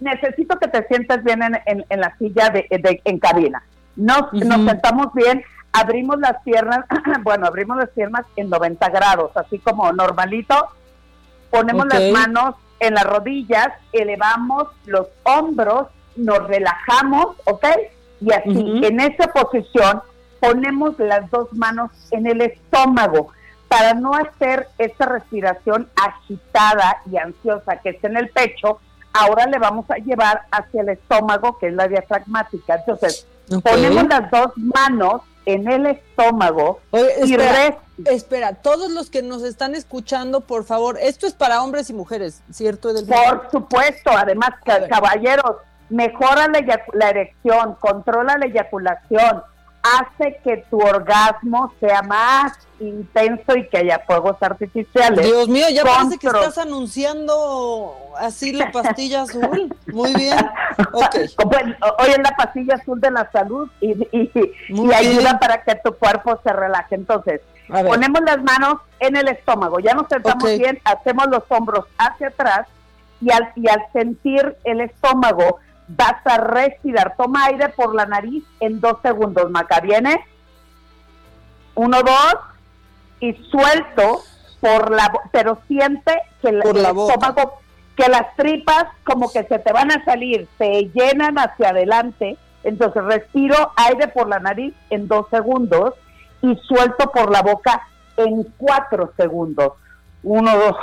necesito 0.00 0.58
que 0.58 0.68
te 0.68 0.86
sientes 0.86 1.22
bien 1.24 1.42
en, 1.42 1.58
en- 1.66 1.84
en 1.88 2.00
la 2.00 2.16
silla 2.18 2.50
de, 2.50 2.66
de- 2.70 3.00
en 3.04 3.18
cabina. 3.18 3.62
Nos, 3.96 4.32
nos 4.32 4.58
sentamos 4.68 5.12
bien, 5.14 5.42
abrimos 5.72 6.18
las 6.20 6.40
piernas, 6.44 6.80
bueno, 7.22 7.46
abrimos 7.46 7.76
las 7.78 7.88
piernas 7.90 8.24
en 8.36 8.48
90 8.50 8.88
grados, 8.90 9.36
así 9.36 9.58
como 9.58 9.92
normalito. 9.92 10.68
Ponemos 11.50 11.86
las 11.86 12.00
manos 12.12 12.54
en 12.80 12.94
las 12.94 13.04
rodillas, 13.04 13.68
elevamos 13.92 14.68
los 14.86 15.08
hombros, 15.24 15.88
nos 16.16 16.46
relajamos, 16.46 17.36
¿ok? 17.44 17.64
Y 18.20 18.32
así, 18.32 18.50
en 18.84 19.00
esa 19.00 19.28
posición, 19.32 20.02
ponemos 20.40 20.98
las 20.98 21.28
dos 21.30 21.52
manos 21.52 21.90
en 22.10 22.26
el 22.26 22.40
estómago 22.42 23.28
para 23.68 23.94
no 23.94 24.14
hacer 24.14 24.68
esta 24.78 25.06
respiración 25.06 25.88
agitada 25.96 26.98
y 27.10 27.16
ansiosa 27.16 27.76
que 27.78 27.90
está 27.90 28.08
en 28.08 28.16
el 28.16 28.28
pecho. 28.30 28.80
Ahora 29.18 29.46
le 29.46 29.58
vamos 29.58 29.84
a 29.90 29.96
llevar 29.96 30.42
hacia 30.50 30.82
el 30.82 30.90
estómago, 30.90 31.58
que 31.58 31.68
es 31.68 31.74
la 31.74 31.88
diafragmática. 31.88 32.76
Entonces, 32.76 33.26
ponemos 33.62 34.04
las 34.08 34.30
dos 34.30 34.52
manos 34.56 35.22
en 35.46 35.66
el 35.70 35.86
estómago 35.86 36.80
Oye, 36.90 37.10
y 37.24 37.32
espera, 37.32 37.52
res- 37.52 38.06
espera, 38.14 38.54
todos 38.54 38.90
los 38.90 39.08
que 39.08 39.22
nos 39.22 39.42
están 39.42 39.74
escuchando, 39.74 40.42
por 40.42 40.64
favor, 40.64 40.98
esto 41.00 41.26
es 41.26 41.32
para 41.32 41.62
hombres 41.62 41.88
y 41.88 41.94
mujeres, 41.94 42.42
¿cierto? 42.50 42.90
Por 43.06 43.50
supuesto, 43.50 44.10
además, 44.14 44.50
ca- 44.64 44.86
caballeros, 44.88 45.56
mejora 45.88 46.48
la, 46.48 46.82
la 46.92 47.08
erección, 47.10 47.76
controla 47.80 48.36
la 48.38 48.44
eyaculación, 48.46 49.42
hace 49.98 50.38
que 50.44 50.58
tu 50.70 50.78
orgasmo 50.80 51.72
sea 51.80 52.02
más 52.02 52.52
intenso 52.80 53.56
y 53.56 53.68
que 53.68 53.78
haya 53.78 53.98
fuegos 54.06 54.36
artificiales. 54.40 55.24
Dios 55.26 55.48
mío, 55.48 55.66
ya 55.72 55.82
parece 55.84 56.16
que 56.18 56.26
estás 56.28 56.58
anunciando 56.58 57.94
así 58.18 58.52
la 58.52 58.70
pastilla 58.70 59.22
azul. 59.22 59.74
Muy 59.86 60.14
bien. 60.14 60.36
Ok. 60.92 61.16
Bueno, 61.46 61.74
hoy 61.98 62.10
es 62.10 62.18
la 62.18 62.36
pastilla 62.36 62.76
azul 62.76 63.00
de 63.00 63.10
la 63.10 63.28
salud 63.32 63.68
y, 63.80 63.90
y- 64.16 64.30
y 64.68 64.92
ayuda 64.92 65.36
para 65.40 65.62
que 65.64 65.74
tu 65.82 65.92
cuerpo 65.94 66.38
se 66.44 66.52
relaje. 66.52 66.94
Entonces, 66.94 67.40
ponemos 67.68 68.20
las 68.24 68.40
manos 68.44 68.74
en 69.00 69.16
el 69.16 69.26
estómago, 69.26 69.80
ya 69.80 69.94
nos 69.94 70.06
sentamos 70.08 70.44
Ok. 70.44 70.50
bien, 70.56 70.78
hacemos 70.84 71.26
los 71.30 71.42
hombros 71.48 71.84
hacia 71.98 72.28
atrás 72.28 72.68
y 73.20 73.32
al, 73.32 73.50
y 73.56 73.68
al 73.68 73.82
sentir 73.92 74.56
el 74.62 74.80
estómago 74.82 75.58
vas 75.88 76.24
a 76.24 76.38
respirar. 76.38 77.14
Toma 77.16 77.46
aire 77.46 77.70
por 77.70 77.94
la 77.94 78.06
nariz 78.06 78.44
en 78.60 78.80
dos 78.80 78.98
segundos, 79.02 79.50
Maca. 79.50 79.80
¿Viene? 79.80 80.24
Uno, 81.74 82.02
dos, 82.02 82.36
y 83.20 83.34
suelto 83.50 84.22
por 84.60 84.90
la 84.90 85.12
pero 85.32 85.58
siente 85.68 86.12
que 86.42 86.48
el 86.48 86.58
la 86.58 86.90
estómago, 86.90 87.60
que 87.96 88.08
las 88.08 88.34
tripas 88.36 88.86
como 89.04 89.30
que 89.30 89.44
se 89.44 89.58
te 89.58 89.72
van 89.72 89.90
a 89.90 90.04
salir, 90.04 90.48
se 90.58 90.90
llenan 90.94 91.36
hacia 91.38 91.70
adelante. 91.70 92.36
Entonces 92.64 93.02
respiro 93.04 93.72
aire 93.76 94.08
por 94.08 94.28
la 94.28 94.40
nariz 94.40 94.74
en 94.90 95.08
dos 95.08 95.26
segundos 95.30 95.94
y 96.42 96.56
suelto 96.56 97.10
por 97.12 97.30
la 97.30 97.42
boca 97.42 97.86
en 98.16 98.42
cuatro 98.56 99.12
segundos. 99.16 99.74
Uno, 100.22 100.56
dos. 100.56 100.76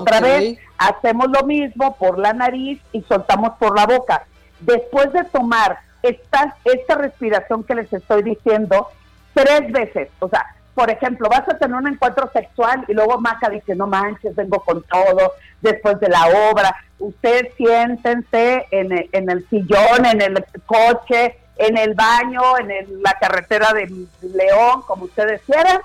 Otra 0.00 0.20
vez 0.20 0.58
hacemos 0.78 1.26
lo 1.30 1.46
mismo 1.46 1.96
por 1.96 2.18
la 2.18 2.32
nariz 2.32 2.80
y 2.92 3.02
soltamos 3.02 3.52
por 3.58 3.76
la 3.76 3.86
boca. 3.86 4.24
Después 4.60 5.12
de 5.12 5.24
tomar 5.24 5.78
esta, 6.02 6.56
esta 6.64 6.94
respiración 6.96 7.62
que 7.64 7.74
les 7.74 7.92
estoy 7.92 8.22
diciendo 8.22 8.88
tres 9.34 9.70
veces, 9.72 10.08
o 10.18 10.28
sea, 10.28 10.46
por 10.74 10.88
ejemplo, 10.90 11.28
vas 11.28 11.46
a 11.48 11.58
tener 11.58 11.76
un 11.76 11.86
encuentro 11.86 12.30
sexual 12.32 12.84
y 12.88 12.94
luego 12.94 13.18
Maca 13.20 13.48
dice, 13.50 13.74
no 13.74 13.86
manches, 13.86 14.34
vengo 14.34 14.60
con 14.60 14.82
todo, 14.84 15.32
después 15.60 16.00
de 16.00 16.08
la 16.08 16.26
obra, 16.50 16.74
ustedes 16.98 17.52
siéntense 17.56 18.66
en 18.70 18.90
el, 18.92 19.08
en 19.12 19.30
el 19.30 19.46
sillón, 19.50 20.06
en 20.06 20.22
el 20.22 20.44
coche, 20.64 21.36
en 21.56 21.76
el 21.76 21.94
baño, 21.94 22.56
en 22.58 22.70
el- 22.70 23.02
la 23.02 23.12
carretera 23.20 23.72
de 23.74 23.86
León, 24.22 24.82
como 24.86 25.04
ustedes 25.04 25.42
quieran, 25.42 25.80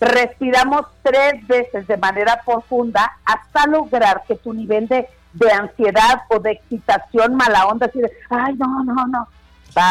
respiramos 0.00 0.86
tres 1.02 1.46
veces 1.46 1.86
de 1.86 1.96
manera 1.96 2.40
profunda 2.44 3.10
hasta 3.24 3.66
lograr 3.66 4.22
que 4.26 4.36
tu 4.36 4.52
nivel 4.52 4.86
de, 4.88 5.08
de 5.32 5.52
ansiedad 5.52 6.22
o 6.28 6.38
de 6.38 6.52
excitación 6.52 7.34
mala 7.36 7.66
onda, 7.66 7.86
así 7.86 8.00
de, 8.00 8.10
ay, 8.30 8.54
no, 8.54 8.84
no, 8.84 9.06
no. 9.06 9.28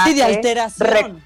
Sí, 0.06 0.14
de 0.16 0.24
alteración. 0.24 1.22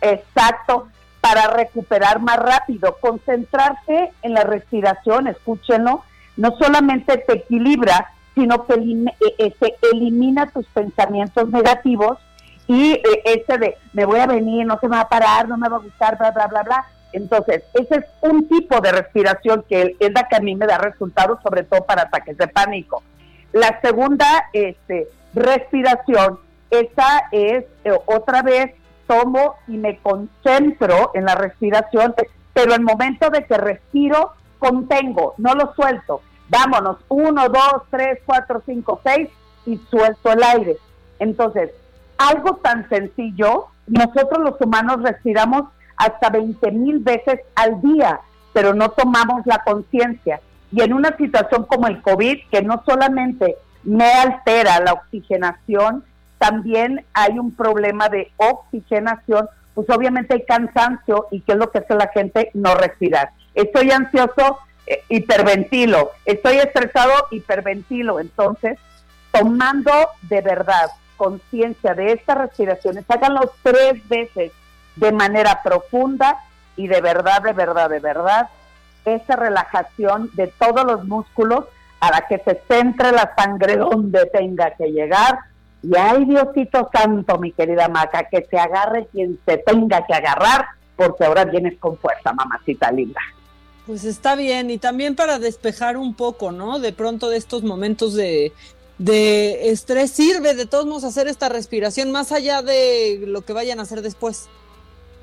exacto, 0.00 0.88
para 1.20 1.46
recuperar 1.48 2.20
más 2.20 2.36
rápido. 2.36 2.96
Concentrarse 3.00 4.12
en 4.22 4.34
la 4.34 4.42
respiración, 4.44 5.26
escúchenlo, 5.26 6.02
no 6.36 6.56
solamente 6.58 7.16
te 7.18 7.34
equilibra, 7.34 8.10
sino 8.34 8.66
que 8.66 8.74
elim- 8.74 9.08
eh, 9.20 9.34
eh, 9.38 9.54
te 9.58 9.74
elimina 9.92 10.46
tus 10.50 10.66
pensamientos 10.66 11.48
negativos 11.50 12.18
y 12.66 12.92
eh, 12.94 13.02
ese 13.24 13.58
de 13.58 13.76
me 13.92 14.04
voy 14.04 14.20
a 14.20 14.26
venir, 14.26 14.66
no 14.66 14.78
se 14.80 14.88
me 14.88 14.96
va 14.96 15.02
a 15.02 15.08
parar, 15.08 15.48
no 15.48 15.56
me 15.56 15.68
va 15.68 15.76
a 15.76 15.80
gustar, 15.80 16.18
bla, 16.18 16.30
bla, 16.32 16.46
bla, 16.48 16.62
bla. 16.62 16.84
Entonces, 17.14 17.62
ese 17.74 17.96
es 17.96 18.04
un 18.22 18.48
tipo 18.48 18.80
de 18.80 18.90
respiración 18.90 19.64
que 19.68 19.96
es 19.98 20.12
la 20.12 20.26
que 20.28 20.36
a 20.36 20.40
mí 20.40 20.56
me 20.56 20.66
da 20.66 20.78
resultados, 20.78 21.38
sobre 21.42 21.62
todo 21.62 21.84
para 21.84 22.02
ataques 22.02 22.36
de 22.36 22.48
pánico. 22.48 23.04
La 23.52 23.80
segunda 23.80 24.26
este, 24.52 25.08
respiración, 25.32 26.40
esa 26.70 27.28
es 27.30 27.64
eh, 27.84 27.92
otra 28.06 28.42
vez 28.42 28.74
tomo 29.06 29.54
y 29.68 29.76
me 29.76 29.98
concentro 29.98 31.12
en 31.14 31.24
la 31.26 31.36
respiración, 31.36 32.14
pero 32.52 32.74
el 32.74 32.82
momento 32.82 33.30
de 33.30 33.44
que 33.44 33.56
respiro, 33.58 34.32
contengo, 34.58 35.34
no 35.38 35.54
lo 35.54 35.72
suelto. 35.74 36.20
Vámonos, 36.48 36.96
uno, 37.08 37.48
dos, 37.48 37.82
tres, 37.90 38.18
cuatro, 38.26 38.60
cinco, 38.66 39.00
seis, 39.04 39.28
y 39.66 39.76
suelto 39.88 40.32
el 40.32 40.42
aire. 40.42 40.76
Entonces, 41.20 41.70
algo 42.18 42.56
tan 42.56 42.88
sencillo, 42.88 43.66
nosotros 43.86 44.42
los 44.42 44.60
humanos 44.60 45.00
respiramos 45.02 45.66
hasta 45.96 46.30
20 46.30 46.70
mil 46.72 46.98
veces 46.98 47.40
al 47.54 47.80
día, 47.80 48.20
pero 48.52 48.74
no 48.74 48.90
tomamos 48.90 49.46
la 49.46 49.62
conciencia. 49.64 50.40
Y 50.70 50.82
en 50.82 50.92
una 50.92 51.16
situación 51.16 51.64
como 51.64 51.86
el 51.86 52.02
COVID, 52.02 52.38
que 52.50 52.62
no 52.62 52.82
solamente 52.84 53.56
me 53.84 54.10
altera 54.12 54.80
la 54.80 54.94
oxigenación, 54.94 56.04
también 56.38 57.04
hay 57.14 57.38
un 57.38 57.54
problema 57.54 58.08
de 58.08 58.32
oxigenación, 58.36 59.48
pues 59.74 59.88
obviamente 59.90 60.34
hay 60.34 60.44
cansancio 60.44 61.26
y 61.30 61.40
qué 61.40 61.52
es 61.52 61.58
lo 61.58 61.70
que 61.70 61.78
hace 61.78 61.94
la 61.94 62.08
gente 62.08 62.50
no 62.54 62.74
respirar. 62.74 63.30
Estoy 63.54 63.90
ansioso, 63.90 64.58
eh, 64.86 65.02
hiperventilo, 65.08 66.10
estoy 66.24 66.56
estresado, 66.56 67.12
hiperventilo. 67.30 68.20
Entonces, 68.20 68.78
tomando 69.32 69.92
de 70.22 70.40
verdad 70.40 70.90
conciencia 71.16 71.94
de 71.94 72.12
estas 72.12 72.36
respiraciones, 72.38 73.04
háganlo 73.08 73.52
tres 73.62 74.06
veces 74.08 74.52
de 74.96 75.12
manera 75.12 75.60
profunda 75.62 76.38
y 76.76 76.88
de 76.88 77.00
verdad, 77.00 77.42
de 77.42 77.52
verdad, 77.52 77.90
de 77.90 78.00
verdad, 78.00 78.48
esa 79.04 79.36
relajación 79.36 80.30
de 80.34 80.48
todos 80.48 80.84
los 80.84 81.04
músculos 81.04 81.66
para 81.98 82.26
que 82.26 82.38
se 82.38 82.60
centre 82.68 83.12
la 83.12 83.32
sangre 83.36 83.76
donde 83.76 84.26
tenga 84.26 84.72
que 84.72 84.86
llegar. 84.88 85.38
Y 85.82 85.96
ay, 85.96 86.24
Diosito 86.24 86.90
Santo, 86.92 87.38
mi 87.38 87.52
querida 87.52 87.88
Maca, 87.88 88.28
que 88.28 88.46
se 88.50 88.58
agarre 88.58 89.06
quien 89.12 89.38
se 89.46 89.58
tenga 89.58 90.06
que 90.06 90.14
agarrar, 90.14 90.66
porque 90.96 91.24
ahora 91.24 91.44
vienes 91.44 91.78
con 91.78 91.98
fuerza, 91.98 92.32
mamacita 92.32 92.90
linda. 92.90 93.20
Pues 93.86 94.04
está 94.04 94.34
bien, 94.34 94.70
y 94.70 94.78
también 94.78 95.14
para 95.14 95.38
despejar 95.38 95.98
un 95.98 96.14
poco, 96.14 96.52
¿no? 96.52 96.78
De 96.78 96.92
pronto 96.92 97.28
de 97.28 97.36
estos 97.36 97.62
momentos 97.62 98.14
de, 98.14 98.52
de 98.98 99.70
estrés 99.70 100.10
sirve 100.10 100.54
de 100.54 100.66
todos 100.66 100.86
modos 100.86 101.04
hacer 101.04 101.28
esta 101.28 101.50
respiración 101.50 102.10
más 102.10 102.32
allá 102.32 102.62
de 102.62 103.24
lo 103.26 103.42
que 103.42 103.52
vayan 103.52 103.78
a 103.78 103.82
hacer 103.82 104.00
después. 104.00 104.48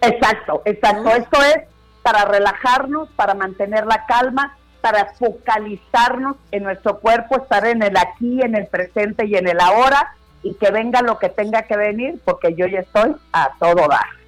Exacto, 0.02 0.62
exacto. 0.66 1.10
Esto 1.10 1.44
es 1.44 1.64
para 2.02 2.26
relajarnos, 2.26 3.10
para 3.16 3.34
mantener 3.34 3.86
la 3.86 4.06
calma, 4.06 4.58
para 4.82 5.14
focalizarnos 5.14 6.38
en 6.52 6.64
nuestro 6.64 7.00
cuerpo, 7.00 7.38
estar 7.38 7.66
en 7.68 7.84
el 7.84 7.96
aquí, 7.96 8.42
en 8.42 8.56
el 8.56 8.68
presente 8.68 9.26
y 9.28 9.36
en 9.36 9.48
el 9.48 9.60
ahora, 9.60 10.16
y 10.44 10.56
que 10.56 10.72
venga 10.72 11.02
lo 11.04 11.20
que 11.20 11.30
tenga 11.30 11.64
que 11.64 11.78
venir, 11.78 12.20
porque 12.26 12.56
yo 12.56 12.66
ya 12.66 12.80
estoy 12.80 13.16
a 13.32 13.52
todo 13.60 13.88
dar. 13.88 14.22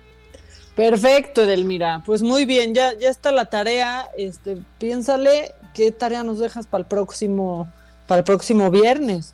Perfecto, 0.76 1.44
Edelmira. 1.44 2.02
Pues 2.06 2.22
muy 2.22 2.46
bien, 2.46 2.74
ya, 2.74 2.94
ya 2.94 3.10
está 3.10 3.32
la 3.32 3.46
tarea. 3.46 4.10
Este, 4.18 4.58
piénsale 4.80 5.54
qué 5.74 5.92
tarea 5.92 6.24
nos 6.24 6.40
dejas 6.40 6.68
para 6.68 6.82
el 6.82 6.88
próximo, 6.88 7.68
para 8.08 8.20
el 8.20 8.26
próximo 8.26 8.70
viernes. 8.72 9.34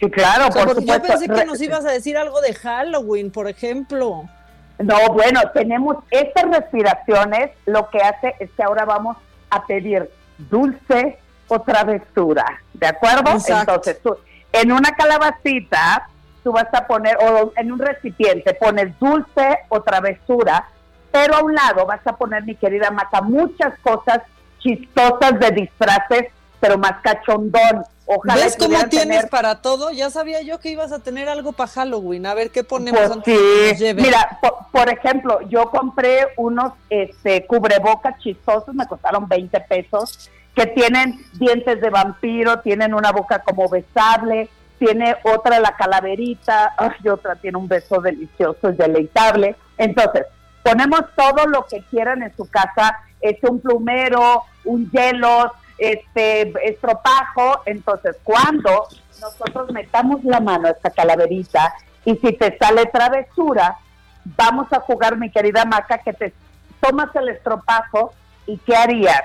Sí, 0.00 0.10
claro, 0.10 0.48
O 0.48 0.52
sea, 0.52 0.64
por 0.64 0.74
porque 0.74 0.86
yo 0.86 1.02
pensé 1.02 1.28
que 1.28 1.44
nos 1.44 1.60
ibas 1.60 1.84
a 1.84 1.90
decir 1.90 2.16
algo 2.16 2.40
de 2.40 2.54
Halloween, 2.54 3.30
por 3.30 3.48
ejemplo. 3.48 4.28
No, 4.78 4.96
bueno, 5.12 5.40
tenemos 5.54 5.98
estas 6.10 6.44
respiraciones, 6.50 7.50
lo 7.66 7.88
que 7.90 7.98
hace 7.98 8.34
es 8.40 8.50
que 8.50 8.62
ahora 8.62 8.84
vamos 8.84 9.16
a 9.50 9.64
pedir 9.66 10.10
dulce 10.38 11.18
o 11.48 11.60
travesura, 11.60 12.44
¿de 12.72 12.86
acuerdo? 12.86 13.36
Entonces, 13.46 14.00
tú, 14.02 14.16
en 14.52 14.72
una 14.72 14.92
calabacita, 14.92 16.08
tú 16.42 16.52
vas 16.52 16.72
a 16.72 16.86
poner, 16.86 17.16
o 17.18 17.52
en 17.56 17.72
un 17.72 17.78
recipiente, 17.78 18.54
pones 18.54 18.98
dulce 18.98 19.58
o 19.68 19.82
travesura, 19.82 20.68
pero 21.10 21.36
a 21.36 21.42
un 21.42 21.54
lado 21.54 21.86
vas 21.86 22.04
a 22.06 22.16
poner, 22.16 22.42
mi 22.44 22.54
querida 22.54 22.90
Maca, 22.90 23.20
muchas 23.20 23.78
cosas 23.80 24.20
chistosas 24.58 25.38
de 25.38 25.50
disfraces, 25.50 26.28
pero 26.58 26.78
más 26.78 26.94
cachondón. 27.02 27.84
Ojalá 28.06 28.34
¿Ves 28.34 28.56
cómo 28.58 28.76
tienes 28.88 28.90
tener- 29.18 29.28
para 29.28 29.62
todo? 29.62 29.90
Ya 29.92 30.10
sabía 30.10 30.42
yo 30.42 30.58
que 30.58 30.70
ibas 30.70 30.92
a 30.92 30.98
tener 30.98 31.28
algo 31.28 31.52
para 31.52 31.70
Halloween. 31.70 32.26
A 32.26 32.34
ver 32.34 32.50
qué 32.50 32.64
ponemos 32.64 33.00
Pues 33.00 33.12
antes 33.12 33.34
de 33.34 33.40
que 33.40 33.68
nos 33.70 33.78
sí, 33.78 33.94
mira, 33.94 34.38
por, 34.40 34.54
por 34.72 34.88
ejemplo, 34.88 35.40
yo 35.48 35.70
compré 35.70 36.28
unos 36.36 36.72
este, 36.90 37.46
cubrebocas 37.46 38.18
chistosos, 38.20 38.74
me 38.74 38.86
costaron 38.86 39.28
20 39.28 39.60
pesos, 39.60 40.30
que 40.54 40.66
tienen 40.66 41.18
dientes 41.34 41.80
de 41.80 41.90
vampiro, 41.90 42.58
tienen 42.60 42.92
una 42.92 43.12
boca 43.12 43.38
como 43.40 43.68
besable, 43.68 44.48
tiene 44.78 45.16
otra 45.22 45.60
la 45.60 45.76
calaverita, 45.76 46.74
ay, 46.76 47.08
otra 47.08 47.36
tiene 47.36 47.56
un 47.56 47.68
beso 47.68 48.00
delicioso 48.00 48.70
y 48.70 48.74
deleitable. 48.74 49.54
Entonces, 49.78 50.26
ponemos 50.64 51.02
todo 51.16 51.46
lo 51.46 51.66
que 51.66 51.82
quieran 51.90 52.22
en 52.22 52.36
su 52.36 52.48
casa, 52.50 52.98
es 53.20 53.36
un 53.48 53.60
plumero, 53.60 54.42
un 54.64 54.90
hielo, 54.90 55.52
este 55.78 56.52
estropajo, 56.68 57.62
entonces 57.66 58.16
cuando 58.22 58.88
nosotros 59.20 59.70
metamos 59.72 60.24
la 60.24 60.40
mano 60.40 60.68
a 60.68 60.72
esta 60.72 60.90
calaverita 60.90 61.72
y 62.04 62.16
si 62.16 62.32
te 62.32 62.56
sale 62.58 62.86
travesura, 62.86 63.76
vamos 64.24 64.72
a 64.72 64.80
jugar, 64.80 65.16
mi 65.16 65.30
querida 65.30 65.64
Maca, 65.64 65.98
que 65.98 66.12
te 66.12 66.32
tomas 66.80 67.14
el 67.14 67.28
estropajo 67.28 68.12
y 68.46 68.58
qué 68.58 68.76
harías 68.76 69.22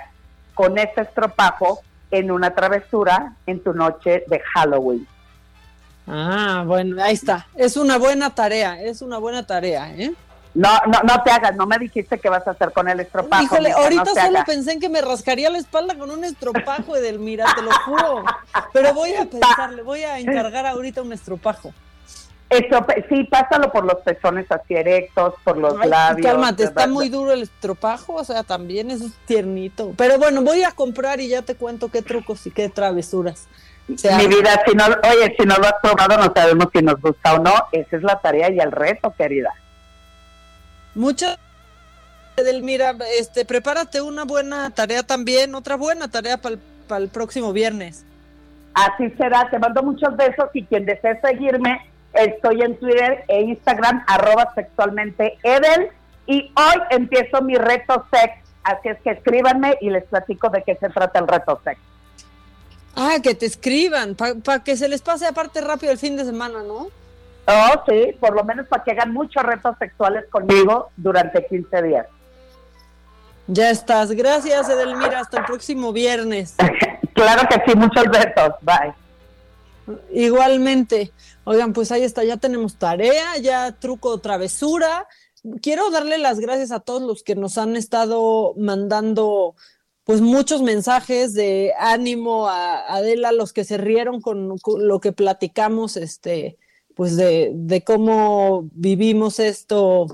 con 0.54 0.78
ese 0.78 1.02
estropajo 1.02 1.82
en 2.12 2.32
una 2.32 2.54
travesura 2.54 3.34
en 3.46 3.62
tu 3.62 3.74
noche 3.74 4.24
de 4.28 4.40
Halloween. 4.40 5.08
Ah, 6.08 6.64
bueno, 6.66 7.04
ahí 7.04 7.14
está. 7.14 7.48
Es 7.56 7.76
una 7.76 7.98
buena 7.98 8.34
tarea, 8.34 8.82
es 8.82 9.02
una 9.02 9.18
buena 9.18 9.46
tarea, 9.46 9.94
¿eh? 9.94 10.14
No, 10.54 10.70
no, 10.88 11.02
no 11.04 11.24
te 11.24 11.30
hagas, 11.32 11.56
no 11.56 11.68
me 11.68 11.78
dijiste 11.78 12.18
qué 12.20 12.30
vas 12.30 12.48
a 12.48 12.52
hacer 12.52 12.72
con 12.72 12.90
el 12.90 13.00
estropajo. 13.00 13.44
Híjole, 13.44 13.70
mija, 13.70 13.82
ahorita 13.82 14.04
no 14.04 14.22
solo 14.22 14.40
pensé 14.46 14.72
en 14.72 14.80
que 14.80 14.90
me 14.90 15.02
rascaría 15.02 15.50
la 15.50 15.60
espalda 15.60 15.96
con 15.96 16.10
un 16.10 16.24
estropajo, 16.24 16.96
Edelmira, 16.96 17.46
te 17.56 17.62
lo 17.62 17.72
juro. 17.86 18.24
Pero 18.74 18.94
voy 18.94 19.14
a 19.14 19.26
pensarle, 19.26 19.84
voy 19.84 20.04
a 20.04 20.18
encargar 20.20 20.66
ahorita 20.66 21.02
un 21.02 21.14
estropajo. 21.14 21.74
Estrope- 22.50 23.06
sí, 23.10 23.26
pásalo 23.26 23.72
por 23.74 23.84
los 23.84 23.98
pezones 24.04 24.50
así 24.50 24.74
erectos, 24.74 25.34
por 25.44 25.58
los 25.58 25.76
Ay, 25.82 25.90
labios. 25.90 26.26
cálmate, 26.32 26.64
está 26.64 26.88
muy 26.88 27.10
duro 27.10 27.34
el 27.34 27.42
estropajo, 27.42 28.14
o 28.14 28.24
sea, 28.24 28.44
también 28.44 28.90
es 28.90 29.02
tiernito. 29.26 29.94
Pero 29.98 30.18
bueno, 30.18 30.42
voy 30.42 30.64
a 30.64 30.72
comprar 30.72 31.20
y 31.20 31.28
ya 31.28 31.42
te 31.42 31.56
cuento 31.56 31.90
qué 31.90 32.02
trucos 32.02 32.48
y 32.48 32.52
qué 32.52 32.70
travesuras. 32.70 33.48
Mi 33.88 34.28
vida, 34.28 34.62
si 34.66 34.76
no, 34.76 34.86
oye, 34.86 35.36
si 35.38 35.46
no 35.46 35.56
lo 35.58 35.66
has 35.66 35.76
probado, 35.82 36.18
no 36.18 36.34
sabemos 36.34 36.68
si 36.74 36.82
nos 36.82 37.00
gusta 37.02 37.36
o 37.36 37.40
no. 37.40 37.54
Esa 37.72 37.98
es 37.98 38.04
la 38.04 38.20
tarea 38.20 38.50
y 38.50 38.60
el 38.60 38.72
reto, 38.72 39.14
querida. 39.18 39.54
Muchas 40.98 41.38
Edelmira, 42.38 42.96
este, 43.18 43.46
prepárate 43.46 44.02
una 44.02 44.24
buena 44.24 44.70
tarea 44.72 45.02
también, 45.04 45.56
otra 45.56 45.76
buena 45.76 46.08
tarea 46.08 46.38
para 46.38 47.02
el 47.02 47.10
próximo 47.10 47.54
viernes. 47.54 48.04
Así 48.74 49.10
será, 49.18 49.50
te 49.50 49.58
mando 49.58 49.82
muchos 49.82 50.16
besos 50.18 50.50
y 50.54 50.64
quien 50.66 50.86
desee 50.86 51.20
seguirme, 51.22 51.82
estoy 52.14 52.62
en 52.62 52.78
Twitter 52.78 53.26
e 53.28 53.42
Instagram, 53.42 54.04
arroba 54.08 54.52
sexualmente 54.54 55.38
Edel. 55.42 55.90
Y 56.28 56.52
hoy 56.56 56.82
empiezo 56.92 57.42
mi 57.42 57.56
reto 57.56 58.06
sex, 58.12 58.34
así 58.64 58.90
es 58.90 58.98
que 59.02 59.12
escríbanme 59.12 59.78
y 59.82 59.90
les 59.90 60.04
platico 60.06 60.50
de 60.50 60.62
qué 60.64 60.76
se 60.76 60.90
trata 60.90 61.20
el 61.20 61.28
reto 61.28 61.60
sex. 61.64 61.80
Ah, 62.96 63.18
que 63.24 63.34
te 63.34 63.46
escriban, 63.46 64.16
para 64.16 64.64
que 64.64 64.76
se 64.76 64.90
les 64.90 65.02
pase 65.02 65.26
aparte 65.26 65.62
rápido 65.62 65.92
el 65.92 65.98
fin 65.98 66.18
de 66.18 66.26
semana, 66.26 66.62
¿no? 66.62 66.88
Oh, 67.48 67.82
sí, 67.88 68.14
por 68.20 68.36
lo 68.36 68.44
menos 68.44 68.68
para 68.68 68.84
que 68.84 68.92
hagan 68.92 69.14
muchos 69.14 69.42
retos 69.42 69.76
sexuales 69.80 70.26
conmigo 70.30 70.90
durante 70.98 71.46
15 71.46 71.82
días. 71.82 72.08
Ya 73.48 73.70
estás. 73.70 74.12
Gracias, 74.12 74.70
Edelmira. 74.70 75.22
Hasta 75.22 75.40
el 75.40 75.46
próximo 75.46 75.94
viernes. 75.94 76.56
Claro 77.14 77.48
que 77.50 77.56
sí, 77.66 77.76
muchos 77.76 78.04
besos. 78.12 78.54
Bye. 78.62 78.94
Igualmente. 80.12 81.12
Oigan, 81.46 81.74
pues 81.74 81.92
ahí 81.92 82.04
está, 82.04 82.24
ya 82.24 82.38
tenemos 82.38 82.76
tarea, 82.76 83.38
ya 83.38 83.72
truco 83.72 84.20
travesura. 84.20 85.08
Quiero 85.64 85.90
darle 85.90 86.20
las 86.20 86.40
gracias 86.40 86.70
a 86.72 86.80
todos 86.80 87.02
los 87.02 87.24
que 87.24 87.34
nos 87.34 87.58
han 87.58 87.76
estado 87.76 88.54
mandando 88.56 89.56
pues 90.04 90.22
muchos 90.22 90.62
mensajes 90.62 91.34
de 91.34 91.74
ánimo 91.80 92.48
a 92.50 92.96
Adela, 92.96 93.32
los 93.32 93.52
que 93.52 93.64
se 93.64 93.80
rieron 93.80 94.22
con, 94.22 94.60
con 94.60 94.88
lo 94.88 95.00
que 95.00 95.14
platicamos, 95.14 95.98
este, 95.98 96.60
pues 96.98 97.16
de, 97.16 97.52
de 97.54 97.84
cómo 97.84 98.68
vivimos 98.74 99.40
esto, 99.40 100.08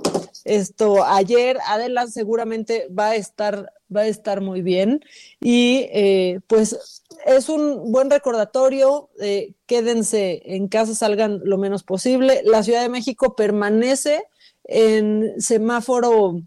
esto 0.43 1.05
ayer. 1.05 1.57
Adela 1.65 2.07
seguramente 2.07 2.89
va 2.89 3.11
a 3.11 3.15
estar, 3.15 3.71
va 3.95 4.01
a 4.01 4.07
estar 4.07 4.41
muy 4.41 4.61
bien. 4.61 4.99
Y 5.39 5.87
eh, 5.93 6.41
pues 6.45 7.01
es 7.25 7.47
un 7.47 7.89
buen 7.89 8.09
recordatorio, 8.09 9.09
eh, 9.21 9.53
quédense 9.65 10.41
en 10.45 10.67
casa, 10.67 10.93
salgan 10.93 11.39
lo 11.45 11.57
menos 11.57 11.83
posible. 11.83 12.41
La 12.43 12.63
Ciudad 12.63 12.81
de 12.81 12.89
México 12.89 13.33
permanece 13.33 14.25
en 14.65 15.39
semáforo, 15.39 16.41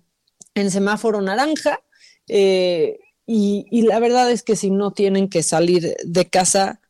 en 0.55 0.71
semáforo 0.71 1.23
naranja. 1.23 1.81
eh, 2.29 2.99
y, 3.29 3.67
y 3.71 3.83
la 3.83 3.99
verdad 3.99 4.31
es 4.31 4.45
que 4.45 4.55
si 4.55 4.71
no 4.71 4.93
tienen 4.93 5.29
que 5.29 5.43
salir 5.43 5.97
de 6.05 6.27
casa, 6.27 6.81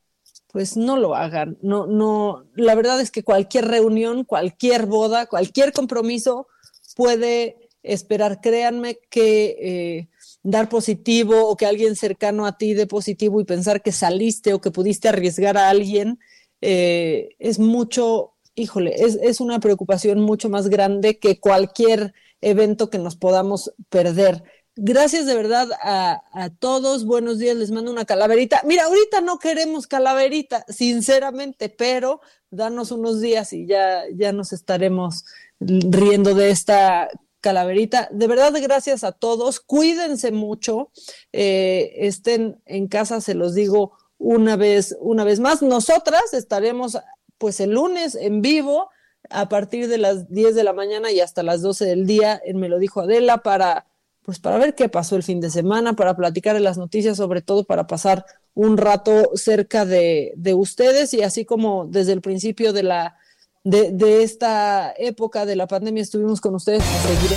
pues 0.56 0.74
no 0.78 0.96
lo 0.96 1.14
hagan. 1.14 1.58
No, 1.60 1.86
no, 1.86 2.46
la 2.54 2.74
verdad 2.74 2.98
es 2.98 3.10
que 3.10 3.22
cualquier 3.22 3.66
reunión, 3.66 4.24
cualquier 4.24 4.86
boda, 4.86 5.26
cualquier 5.26 5.74
compromiso 5.74 6.46
puede 6.94 7.68
esperar. 7.82 8.40
Créanme 8.40 8.98
que 9.10 9.58
eh, 9.60 10.08
dar 10.42 10.70
positivo 10.70 11.46
o 11.46 11.58
que 11.58 11.66
alguien 11.66 11.94
cercano 11.94 12.46
a 12.46 12.56
ti 12.56 12.72
dé 12.72 12.86
positivo 12.86 13.38
y 13.38 13.44
pensar 13.44 13.82
que 13.82 13.92
saliste 13.92 14.54
o 14.54 14.62
que 14.62 14.70
pudiste 14.70 15.10
arriesgar 15.10 15.58
a 15.58 15.68
alguien 15.68 16.20
eh, 16.62 17.36
es 17.38 17.58
mucho, 17.58 18.32
híjole, 18.54 18.94
es, 18.96 19.18
es 19.22 19.42
una 19.42 19.60
preocupación 19.60 20.20
mucho 20.20 20.48
más 20.48 20.70
grande 20.70 21.18
que 21.18 21.38
cualquier 21.38 22.14
evento 22.40 22.88
que 22.88 22.98
nos 22.98 23.14
podamos 23.16 23.74
perder. 23.90 24.42
Gracias 24.78 25.24
de 25.24 25.34
verdad 25.34 25.70
a, 25.80 26.50
todos. 26.58 27.06
Buenos 27.06 27.38
días, 27.38 27.56
les 27.56 27.70
mando 27.70 27.90
una 27.90 28.04
calaverita. 28.04 28.60
Mira, 28.66 28.84
ahorita 28.84 29.22
no 29.22 29.38
queremos 29.38 29.86
calaverita, 29.86 30.66
sinceramente, 30.68 31.70
pero 31.70 32.20
danos 32.50 32.90
unos 32.90 33.22
días 33.22 33.54
y 33.54 33.66
ya, 33.66 34.02
ya 34.14 34.32
nos 34.32 34.52
estaremos 34.52 35.24
riendo 35.60 36.34
de 36.34 36.50
esta 36.50 37.08
calaverita. 37.40 38.10
De 38.12 38.26
verdad, 38.26 38.52
gracias 38.60 39.02
a 39.02 39.12
todos. 39.12 39.60
Cuídense 39.60 40.30
mucho. 40.30 40.90
Eh, 41.32 41.94
estén 42.00 42.60
en 42.66 42.86
casa, 42.86 43.22
se 43.22 43.34
los 43.34 43.54
digo 43.54 43.92
una 44.18 44.56
vez, 44.56 44.94
una 45.00 45.24
vez 45.24 45.40
más. 45.40 45.62
Nosotras 45.62 46.34
estaremos 46.34 46.98
pues 47.38 47.60
el 47.60 47.70
lunes 47.70 48.14
en 48.14 48.42
vivo 48.42 48.90
a 49.30 49.48
partir 49.48 49.88
de 49.88 49.96
las 49.96 50.28
10 50.28 50.54
de 50.54 50.64
la 50.64 50.74
mañana 50.74 51.10
y 51.12 51.20
hasta 51.20 51.42
las 51.42 51.62
12 51.62 51.86
del 51.86 52.06
día 52.06 52.38
en 52.44 52.58
Me 52.58 52.68
lo 52.68 52.78
dijo 52.78 53.00
Adela 53.00 53.38
para 53.38 53.86
pues 54.26 54.40
para 54.40 54.58
ver 54.58 54.74
qué 54.74 54.88
pasó 54.88 55.14
el 55.14 55.22
fin 55.22 55.40
de 55.40 55.50
semana, 55.50 55.94
para 55.94 56.16
platicar 56.16 56.60
las 56.60 56.76
noticias, 56.76 57.16
sobre 57.16 57.42
todo 57.42 57.62
para 57.62 57.86
pasar 57.86 58.26
un 58.54 58.76
rato 58.76 59.30
cerca 59.36 59.86
de, 59.86 60.32
de 60.36 60.52
ustedes 60.52 61.14
y 61.14 61.22
así 61.22 61.44
como 61.44 61.86
desde 61.86 62.12
el 62.12 62.20
principio 62.20 62.72
de 62.72 62.82
la 62.82 63.16
de, 63.62 63.92
de, 63.92 64.24
esta 64.24 64.92
época 64.98 65.46
de 65.46 65.54
la 65.54 65.68
pandemia 65.68 66.02
estuvimos 66.02 66.40
con 66.40 66.56
ustedes, 66.56 66.82
seguiré. 66.82 67.36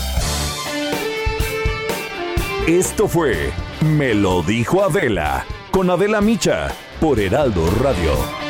Esto 2.68 3.08
fue 3.08 3.52
Me 3.84 4.16
lo 4.16 4.42
dijo 4.42 4.84
Adela, 4.84 5.46
con 5.70 5.92
Adela 5.92 6.22
Micha, 6.22 6.70
por 7.00 7.20
Heraldo 7.20 7.70
Radio. 7.82 8.49